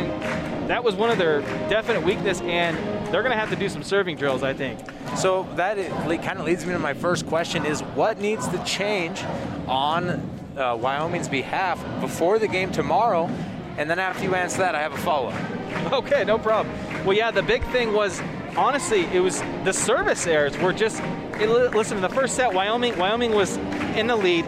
that 0.68 0.84
was 0.84 0.94
one 0.94 1.10
of 1.10 1.18
their 1.18 1.40
definite 1.68 2.04
weakness, 2.04 2.40
and 2.42 2.76
they're 3.12 3.22
going 3.22 3.32
to 3.32 3.38
have 3.38 3.50
to 3.50 3.56
do 3.56 3.68
some 3.68 3.82
serving 3.82 4.16
drills, 4.16 4.44
I 4.44 4.54
think. 4.54 4.78
So 5.16 5.48
that 5.56 5.76
kind 6.22 6.38
of 6.38 6.44
leads 6.44 6.64
me 6.64 6.72
to 6.72 6.78
my 6.78 6.94
first 6.94 7.26
question: 7.26 7.66
Is 7.66 7.80
what 7.80 8.20
needs 8.20 8.46
to 8.48 8.62
change 8.64 9.24
on 9.66 10.30
uh, 10.56 10.76
Wyoming's 10.76 11.28
behalf 11.28 11.84
before 12.00 12.38
the 12.38 12.46
game 12.46 12.70
tomorrow? 12.70 13.28
And 13.78 13.88
then 13.88 13.98
after 13.98 14.22
you 14.24 14.34
answer 14.34 14.58
that, 14.58 14.74
I 14.74 14.80
have 14.80 14.92
a 14.92 14.98
follow-up. 14.98 15.34
Okay, 15.92 16.24
no 16.24 16.38
problem. 16.38 16.76
Well, 17.04 17.16
yeah, 17.16 17.30
the 17.30 17.42
big 17.42 17.64
thing 17.68 17.92
was 17.92 18.20
honestly, 18.56 19.06
it 19.06 19.20
was 19.20 19.40
the 19.64 19.72
service 19.72 20.26
errors 20.26 20.56
were 20.58 20.72
just. 20.72 21.02
It, 21.40 21.48
listen, 21.74 21.96
in 21.96 22.02
the 22.02 22.08
first 22.08 22.36
set, 22.36 22.52
Wyoming 22.52 22.96
Wyoming 22.98 23.32
was 23.32 23.56
in 23.96 24.06
the 24.06 24.16
lead. 24.16 24.44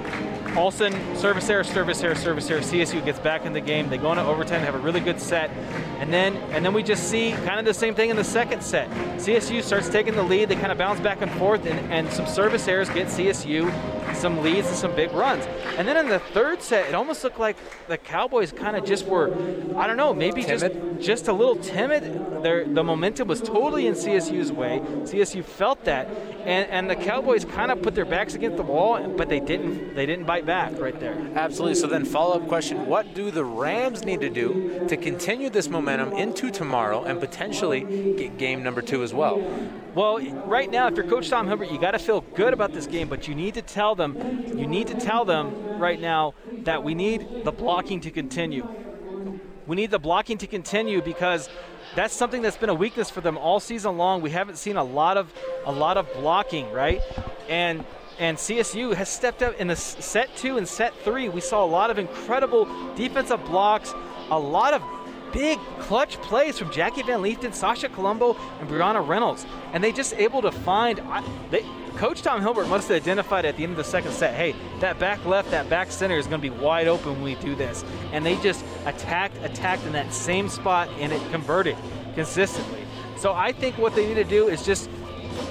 Olson, 0.56 0.92
service 1.16 1.48
error, 1.48 1.64
service 1.64 2.02
error, 2.02 2.14
service 2.14 2.50
error. 2.50 2.60
CSU 2.60 3.04
gets 3.04 3.18
back 3.18 3.46
in 3.46 3.52
the 3.52 3.60
game. 3.60 3.88
They 3.88 3.96
go 3.96 4.12
into 4.12 4.24
overtime, 4.24 4.60
have 4.60 4.74
a 4.74 4.78
really 4.78 5.00
good 5.00 5.18
set, 5.20 5.50
and 5.98 6.12
then 6.12 6.36
and 6.52 6.64
then 6.64 6.74
we 6.74 6.82
just 6.82 7.08
see 7.08 7.32
kind 7.44 7.58
of 7.58 7.64
the 7.64 7.74
same 7.74 7.94
thing 7.94 8.10
in 8.10 8.16
the 8.16 8.24
second 8.24 8.62
set. 8.62 8.90
CSU 9.18 9.62
starts 9.62 9.88
taking 9.88 10.14
the 10.14 10.22
lead. 10.22 10.48
They 10.48 10.56
kind 10.56 10.70
of 10.70 10.78
bounce 10.78 11.00
back 11.00 11.22
and 11.22 11.30
forth, 11.32 11.64
and, 11.64 11.92
and 11.92 12.12
some 12.12 12.26
service 12.26 12.68
errors 12.68 12.90
get 12.90 13.06
CSU 13.06 13.72
some 14.14 14.42
leads 14.42 14.68
and 14.68 14.76
some 14.76 14.94
big 14.94 15.12
runs. 15.12 15.44
And 15.76 15.86
then 15.86 15.96
in 15.96 16.08
the 16.08 16.18
third 16.18 16.62
set, 16.62 16.88
it 16.88 16.94
almost 16.94 17.24
looked 17.24 17.38
like 17.38 17.56
the 17.88 17.98
Cowboys 17.98 18.52
kind 18.52 18.76
of 18.76 18.84
just 18.84 19.06
were, 19.06 19.32
I 19.76 19.86
don't 19.86 19.96
know, 19.96 20.14
maybe 20.14 20.42
timid. 20.42 21.00
just 21.00 21.06
just 21.06 21.28
a 21.28 21.32
little 21.32 21.56
timid. 21.56 22.42
Their 22.42 22.64
the 22.64 22.84
momentum 22.84 23.28
was 23.28 23.40
totally 23.40 23.86
in 23.86 23.94
CSU's 23.94 24.52
way. 24.52 24.80
CSU 25.02 25.44
felt 25.44 25.84
that, 25.84 26.08
and 26.44 26.70
and 26.70 26.90
the 26.90 26.96
Cowboys 26.96 27.44
kind 27.44 27.70
of 27.70 27.82
put 27.82 27.94
their 27.94 28.04
backs 28.04 28.34
against 28.34 28.56
the 28.56 28.62
wall, 28.62 29.08
but 29.08 29.28
they 29.28 29.40
didn't 29.40 29.94
they 29.94 30.06
didn't 30.06 30.26
bite 30.26 30.41
fight 30.42 30.72
back 30.72 30.80
right 30.80 30.98
there. 30.98 31.16
Absolutely. 31.34 31.74
So 31.74 31.86
then, 31.86 32.04
follow 32.04 32.40
up 32.40 32.48
question: 32.48 32.86
What 32.86 33.14
do 33.14 33.30
the 33.30 33.44
Rams 33.44 34.04
need 34.04 34.20
to 34.20 34.30
do 34.30 34.86
to 34.88 34.96
continue 34.96 35.50
this 35.50 35.68
momentum 35.68 36.12
into 36.12 36.50
tomorrow 36.50 37.04
and 37.04 37.20
potentially 37.20 38.14
get 38.16 38.38
game 38.38 38.62
number 38.62 38.82
two 38.82 39.02
as 39.02 39.14
well? 39.14 39.40
Well, 39.94 40.20
right 40.46 40.70
now, 40.70 40.88
if 40.88 40.96
you're 40.96 41.06
Coach 41.06 41.28
Tom 41.28 41.46
Hilbert, 41.46 41.70
you 41.70 41.78
got 41.78 41.92
to 41.92 41.98
feel 41.98 42.22
good 42.34 42.52
about 42.52 42.72
this 42.72 42.86
game, 42.86 43.08
but 43.08 43.28
you 43.28 43.34
need 43.34 43.54
to 43.54 43.62
tell 43.62 43.94
them, 43.94 44.16
you 44.46 44.66
need 44.66 44.86
to 44.88 44.94
tell 44.94 45.24
them 45.24 45.78
right 45.78 46.00
now 46.00 46.34
that 46.64 46.82
we 46.82 46.94
need 46.94 47.44
the 47.44 47.52
blocking 47.52 48.00
to 48.00 48.10
continue. 48.10 48.66
We 49.66 49.76
need 49.76 49.90
the 49.90 49.98
blocking 49.98 50.38
to 50.38 50.46
continue 50.46 51.02
because 51.02 51.48
that's 51.94 52.14
something 52.14 52.42
that's 52.42 52.56
been 52.56 52.70
a 52.70 52.74
weakness 52.74 53.10
for 53.10 53.20
them 53.20 53.36
all 53.36 53.60
season 53.60 53.96
long. 53.96 54.22
We 54.22 54.30
haven't 54.30 54.56
seen 54.56 54.76
a 54.76 54.84
lot 54.84 55.16
of 55.16 55.32
a 55.66 55.72
lot 55.72 55.96
of 55.96 56.12
blocking, 56.14 56.70
right? 56.72 57.00
And 57.48 57.84
and 58.22 58.38
CSU 58.38 58.94
has 58.94 59.08
stepped 59.08 59.42
up 59.42 59.58
in 59.58 59.66
the 59.66 59.74
set 59.74 60.34
two 60.36 60.56
and 60.56 60.68
set 60.68 60.94
three. 60.98 61.28
We 61.28 61.40
saw 61.40 61.64
a 61.64 61.66
lot 61.66 61.90
of 61.90 61.98
incredible 61.98 62.68
defensive 62.94 63.44
blocks, 63.46 63.92
a 64.30 64.38
lot 64.38 64.74
of 64.74 64.82
big 65.32 65.58
clutch 65.80 66.18
plays 66.18 66.56
from 66.56 66.70
Jackie 66.70 67.02
Van 67.02 67.20
Leefden, 67.20 67.52
Sasha 67.52 67.88
Colombo, 67.88 68.36
and 68.60 68.68
Brianna 68.68 69.04
Reynolds. 69.04 69.44
And 69.72 69.82
they 69.82 69.90
just 69.90 70.14
able 70.14 70.40
to 70.42 70.52
find. 70.52 71.02
They, 71.50 71.66
Coach 71.96 72.22
Tom 72.22 72.40
Hilbert 72.40 72.68
must 72.68 72.88
have 72.90 72.96
identified 72.96 73.44
at 73.44 73.56
the 73.56 73.64
end 73.64 73.72
of 73.72 73.76
the 73.76 73.84
second 73.84 74.12
set, 74.12 74.36
hey, 74.36 74.54
that 74.78 75.00
back 75.00 75.24
left, 75.26 75.50
that 75.50 75.68
back 75.68 75.90
center 75.90 76.16
is 76.16 76.28
going 76.28 76.40
to 76.40 76.48
be 76.48 76.56
wide 76.56 76.86
open 76.86 77.14
when 77.14 77.22
we 77.22 77.34
do 77.34 77.56
this. 77.56 77.84
And 78.12 78.24
they 78.24 78.36
just 78.36 78.64
attacked, 78.86 79.36
attacked 79.42 79.84
in 79.84 79.92
that 79.94 80.14
same 80.14 80.48
spot, 80.48 80.88
and 81.00 81.12
it 81.12 81.20
converted 81.32 81.76
consistently. 82.14 82.84
So 83.16 83.32
I 83.32 83.50
think 83.50 83.78
what 83.78 83.96
they 83.96 84.06
need 84.06 84.14
to 84.14 84.24
do 84.24 84.46
is 84.46 84.64
just 84.64 84.88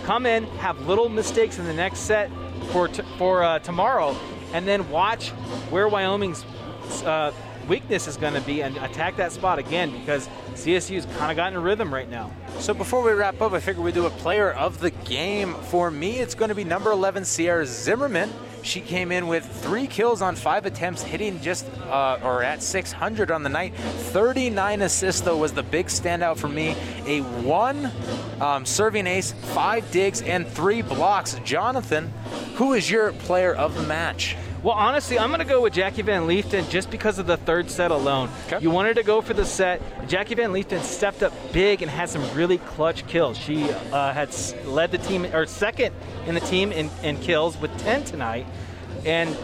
come 0.05 0.25
in, 0.25 0.45
have 0.59 0.79
little 0.87 1.09
mistakes 1.09 1.59
in 1.59 1.65
the 1.65 1.73
next 1.73 1.99
set 1.99 2.31
for 2.71 2.87
for 3.17 3.43
uh, 3.43 3.59
tomorrow, 3.59 4.15
and 4.53 4.67
then 4.67 4.89
watch 4.89 5.29
where 5.69 5.87
Wyoming's 5.87 6.43
uh, 7.05 7.31
weakness 7.67 8.07
is 8.07 8.17
going 8.17 8.33
to 8.33 8.41
be 8.41 8.61
and 8.61 8.75
attack 8.77 9.15
that 9.17 9.31
spot 9.31 9.59
again 9.59 9.91
because 9.91 10.27
CSU's 10.53 11.05
kind 11.17 11.31
of 11.31 11.37
gotten 11.37 11.57
a 11.57 11.61
rhythm 11.61 11.93
right 11.93 12.09
now. 12.09 12.31
So 12.59 12.73
before 12.73 13.01
we 13.01 13.11
wrap 13.11 13.41
up, 13.41 13.53
I 13.53 13.59
figure 13.59 13.81
we 13.81 13.91
do 13.91 14.05
a 14.05 14.09
player 14.09 14.51
of 14.51 14.79
the 14.79 14.91
game. 14.91 15.53
For 15.53 15.89
me, 15.89 16.19
it's 16.19 16.35
going 16.35 16.49
to 16.49 16.55
be 16.55 16.63
number 16.63 16.91
11, 16.91 17.25
Sierra 17.25 17.65
Zimmerman. 17.65 18.31
She 18.63 18.81
came 18.81 19.11
in 19.11 19.27
with 19.27 19.45
three 19.63 19.87
kills 19.87 20.21
on 20.21 20.35
five 20.35 20.65
attempts, 20.65 21.01
hitting 21.01 21.41
just 21.41 21.65
uh, 21.89 22.19
or 22.23 22.43
at 22.43 22.61
600 22.61 23.31
on 23.31 23.43
the 23.43 23.49
night. 23.49 23.75
39 23.75 24.83
assists 24.83 25.21
though 25.21 25.37
was 25.37 25.53
the 25.53 25.63
big 25.63 25.87
standout 25.87 26.37
for 26.37 26.47
me. 26.47 26.75
A 27.05 27.21
one 27.41 27.91
um, 28.39 28.65
serving 28.65 29.07
ace, 29.07 29.31
five 29.31 29.89
digs, 29.91 30.21
and 30.21 30.47
three 30.47 30.81
blocks. 30.81 31.39
Jonathan, 31.43 32.13
who 32.55 32.73
is 32.73 32.89
your 32.89 33.13
player 33.13 33.53
of 33.53 33.75
the 33.75 33.83
match? 33.83 34.35
Well, 34.63 34.75
honestly, 34.75 35.17
I'm 35.17 35.29
going 35.29 35.39
to 35.39 35.45
go 35.45 35.59
with 35.63 35.73
Jackie 35.73 36.03
Van 36.03 36.27
Leefden 36.27 36.69
just 36.69 36.91
because 36.91 37.17
of 37.17 37.25
the 37.25 37.37
third 37.37 37.71
set 37.71 37.89
alone. 37.89 38.29
Okay. 38.45 38.59
You 38.61 38.69
wanted 38.69 38.95
to 38.97 39.03
go 39.03 39.19
for 39.19 39.33
the 39.33 39.43
set. 39.43 39.81
Jackie 40.07 40.35
Van 40.35 40.51
Leefden 40.51 40.83
stepped 40.83 41.23
up 41.23 41.33
big 41.51 41.81
and 41.81 41.89
had 41.89 42.09
some 42.09 42.21
really 42.35 42.59
clutch 42.59 43.07
kills. 43.07 43.39
She 43.39 43.63
uh, 43.63 44.13
had 44.13 44.29
led 44.65 44.91
the 44.91 44.99
team, 44.99 45.25
or 45.33 45.47
second 45.47 45.95
in 46.27 46.35
the 46.35 46.41
team 46.41 46.71
in, 46.71 46.91
in 47.01 47.17
kills 47.17 47.57
with 47.57 47.75
10 47.79 48.03
tonight. 48.03 48.45
And 49.03 49.35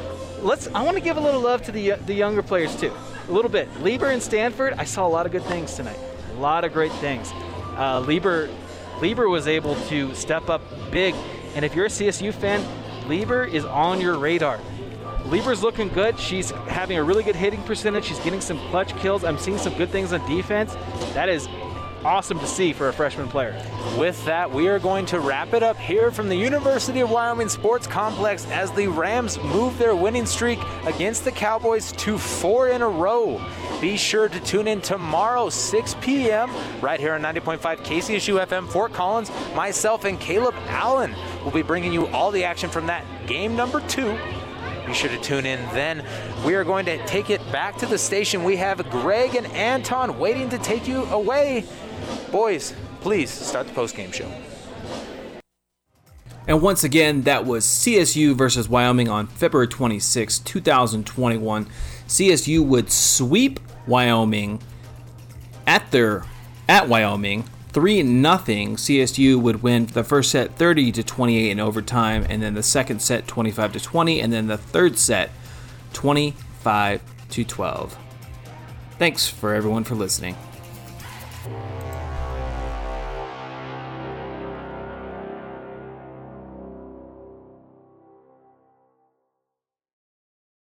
let's, 0.43 0.67
I 0.67 0.83
want 0.83 0.97
to 0.97 1.01
give 1.01 1.17
a 1.17 1.21
little 1.21 1.41
love 1.41 1.63
to 1.63 1.71
the, 1.71 1.93
the 2.05 2.13
younger 2.13 2.43
players 2.43 2.79
too. 2.79 2.93
A 3.27 3.31
little 3.31 3.49
bit. 3.49 3.67
Lieber 3.81 4.11
and 4.11 4.21
Stanford, 4.21 4.73
I 4.77 4.83
saw 4.83 5.07
a 5.07 5.09
lot 5.09 5.25
of 5.25 5.31
good 5.31 5.43
things 5.45 5.75
tonight. 5.75 5.97
A 6.35 6.39
lot 6.39 6.63
of 6.63 6.73
great 6.73 6.91
things. 6.93 7.31
Uh, 7.75 8.01
Lieber, 8.01 8.49
Lieber 9.01 9.29
was 9.29 9.47
able 9.47 9.73
to 9.87 10.13
step 10.13 10.47
up 10.47 10.61
big. 10.91 11.15
And 11.55 11.65
if 11.65 11.73
you're 11.73 11.87
a 11.87 11.89
CSU 11.89 12.31
fan, 12.31 12.63
Lieber 13.09 13.45
is 13.45 13.65
on 13.65 13.99
your 13.99 14.19
radar. 14.19 14.59
Lieber's 15.29 15.61
looking 15.61 15.89
good. 15.89 16.17
She's 16.17 16.51
having 16.51 16.97
a 16.97 17.03
really 17.03 17.23
good 17.23 17.35
hitting 17.35 17.61
percentage. 17.63 18.05
She's 18.05 18.19
getting 18.19 18.39
some 18.39 18.57
clutch 18.69 18.95
kills. 18.97 19.25
I'm 19.25 19.37
seeing 19.37 19.57
some 19.57 19.73
good 19.73 19.89
things 19.89 20.13
on 20.13 20.25
defense. 20.29 20.73
That 21.13 21.27
is 21.27 21.49
awesome 22.05 22.39
to 22.39 22.47
see 22.47 22.71
for 22.71 22.87
a 22.87 22.93
freshman 22.93 23.27
player. 23.27 23.61
With 23.97 24.23
that, 24.23 24.49
we 24.49 24.69
are 24.69 24.79
going 24.79 25.05
to 25.07 25.19
wrap 25.19 25.53
it 25.53 25.63
up 25.63 25.75
here 25.75 26.11
from 26.11 26.29
the 26.29 26.35
University 26.35 27.01
of 27.01 27.09
Wyoming 27.09 27.49
Sports 27.49 27.87
Complex 27.87 28.49
as 28.51 28.71
the 28.71 28.87
Rams 28.87 29.37
move 29.39 29.77
their 29.77 29.95
winning 29.95 30.25
streak 30.25 30.59
against 30.85 31.25
the 31.25 31.31
Cowboys 31.31 31.91
to 31.93 32.17
four 32.17 32.69
in 32.69 32.81
a 32.81 32.87
row. 32.87 33.43
Be 33.81 33.97
sure 33.97 34.29
to 34.29 34.39
tune 34.39 34.67
in 34.67 34.79
tomorrow, 34.79 35.49
6 35.49 35.95
p.m., 35.99 36.49
right 36.79 37.01
here 37.01 37.13
on 37.13 37.21
90.5 37.21 37.59
KCSU 37.59 38.45
FM 38.45 38.69
Fort 38.69 38.93
Collins. 38.93 39.29
Myself 39.55 40.05
and 40.05 40.17
Caleb 40.19 40.55
Allen 40.67 41.13
will 41.43 41.51
be 41.51 41.63
bringing 41.63 41.91
you 41.91 42.07
all 42.07 42.31
the 42.31 42.45
action 42.45 42.69
from 42.69 42.85
that 42.87 43.03
game 43.27 43.57
number 43.57 43.81
two 43.81 44.17
be 44.87 44.93
sure 44.93 45.09
to 45.09 45.19
tune 45.19 45.45
in 45.45 45.59
then. 45.73 46.03
We 46.45 46.55
are 46.55 46.63
going 46.63 46.85
to 46.85 47.05
take 47.05 47.29
it 47.29 47.41
back 47.51 47.77
to 47.77 47.85
the 47.85 47.97
station. 47.97 48.43
We 48.43 48.55
have 48.55 48.89
Greg 48.89 49.35
and 49.35 49.45
Anton 49.47 50.17
waiting 50.17 50.49
to 50.49 50.57
take 50.57 50.87
you 50.87 51.03
away. 51.05 51.65
Boys, 52.31 52.73
please 53.01 53.29
start 53.29 53.67
the 53.67 53.73
post-game 53.73 54.11
show. 54.11 54.31
And 56.47 56.61
once 56.61 56.85
again, 56.85 57.23
that 57.23 57.45
was 57.45 57.65
CSU 57.65 58.33
versus 58.33 58.69
Wyoming 58.69 59.09
on 59.09 59.27
February 59.27 59.67
26, 59.67 60.39
2021. 60.39 61.67
CSU 62.07 62.65
would 62.65 62.89
sweep 62.89 63.59
Wyoming 63.85 64.61
at 65.65 65.91
their 65.91 66.23
at 66.69 66.87
Wyoming 66.87 67.43
3 67.77 68.01
nothing. 68.01 68.75
CSU 68.75 69.39
would 69.39 69.61
win 69.61 69.85
the 69.85 70.03
first 70.03 70.31
set 70.31 70.55
30 70.55 70.93
to 70.93 71.03
28 71.03 71.51
in 71.51 71.59
overtime 71.59 72.25
and 72.27 72.41
then 72.41 72.55
the 72.55 72.63
second 72.63 73.03
set 73.03 73.27
25 73.27 73.73
to 73.73 73.79
20 73.79 74.19
and 74.19 74.33
then 74.33 74.47
the 74.47 74.57
third 74.57 74.97
set 74.97 75.29
25 75.93 77.03
to 77.29 77.43
12. 77.43 77.95
Thanks 78.97 79.27
for 79.29 79.53
everyone 79.53 79.83
for 79.83 79.93
listening. 79.93 80.35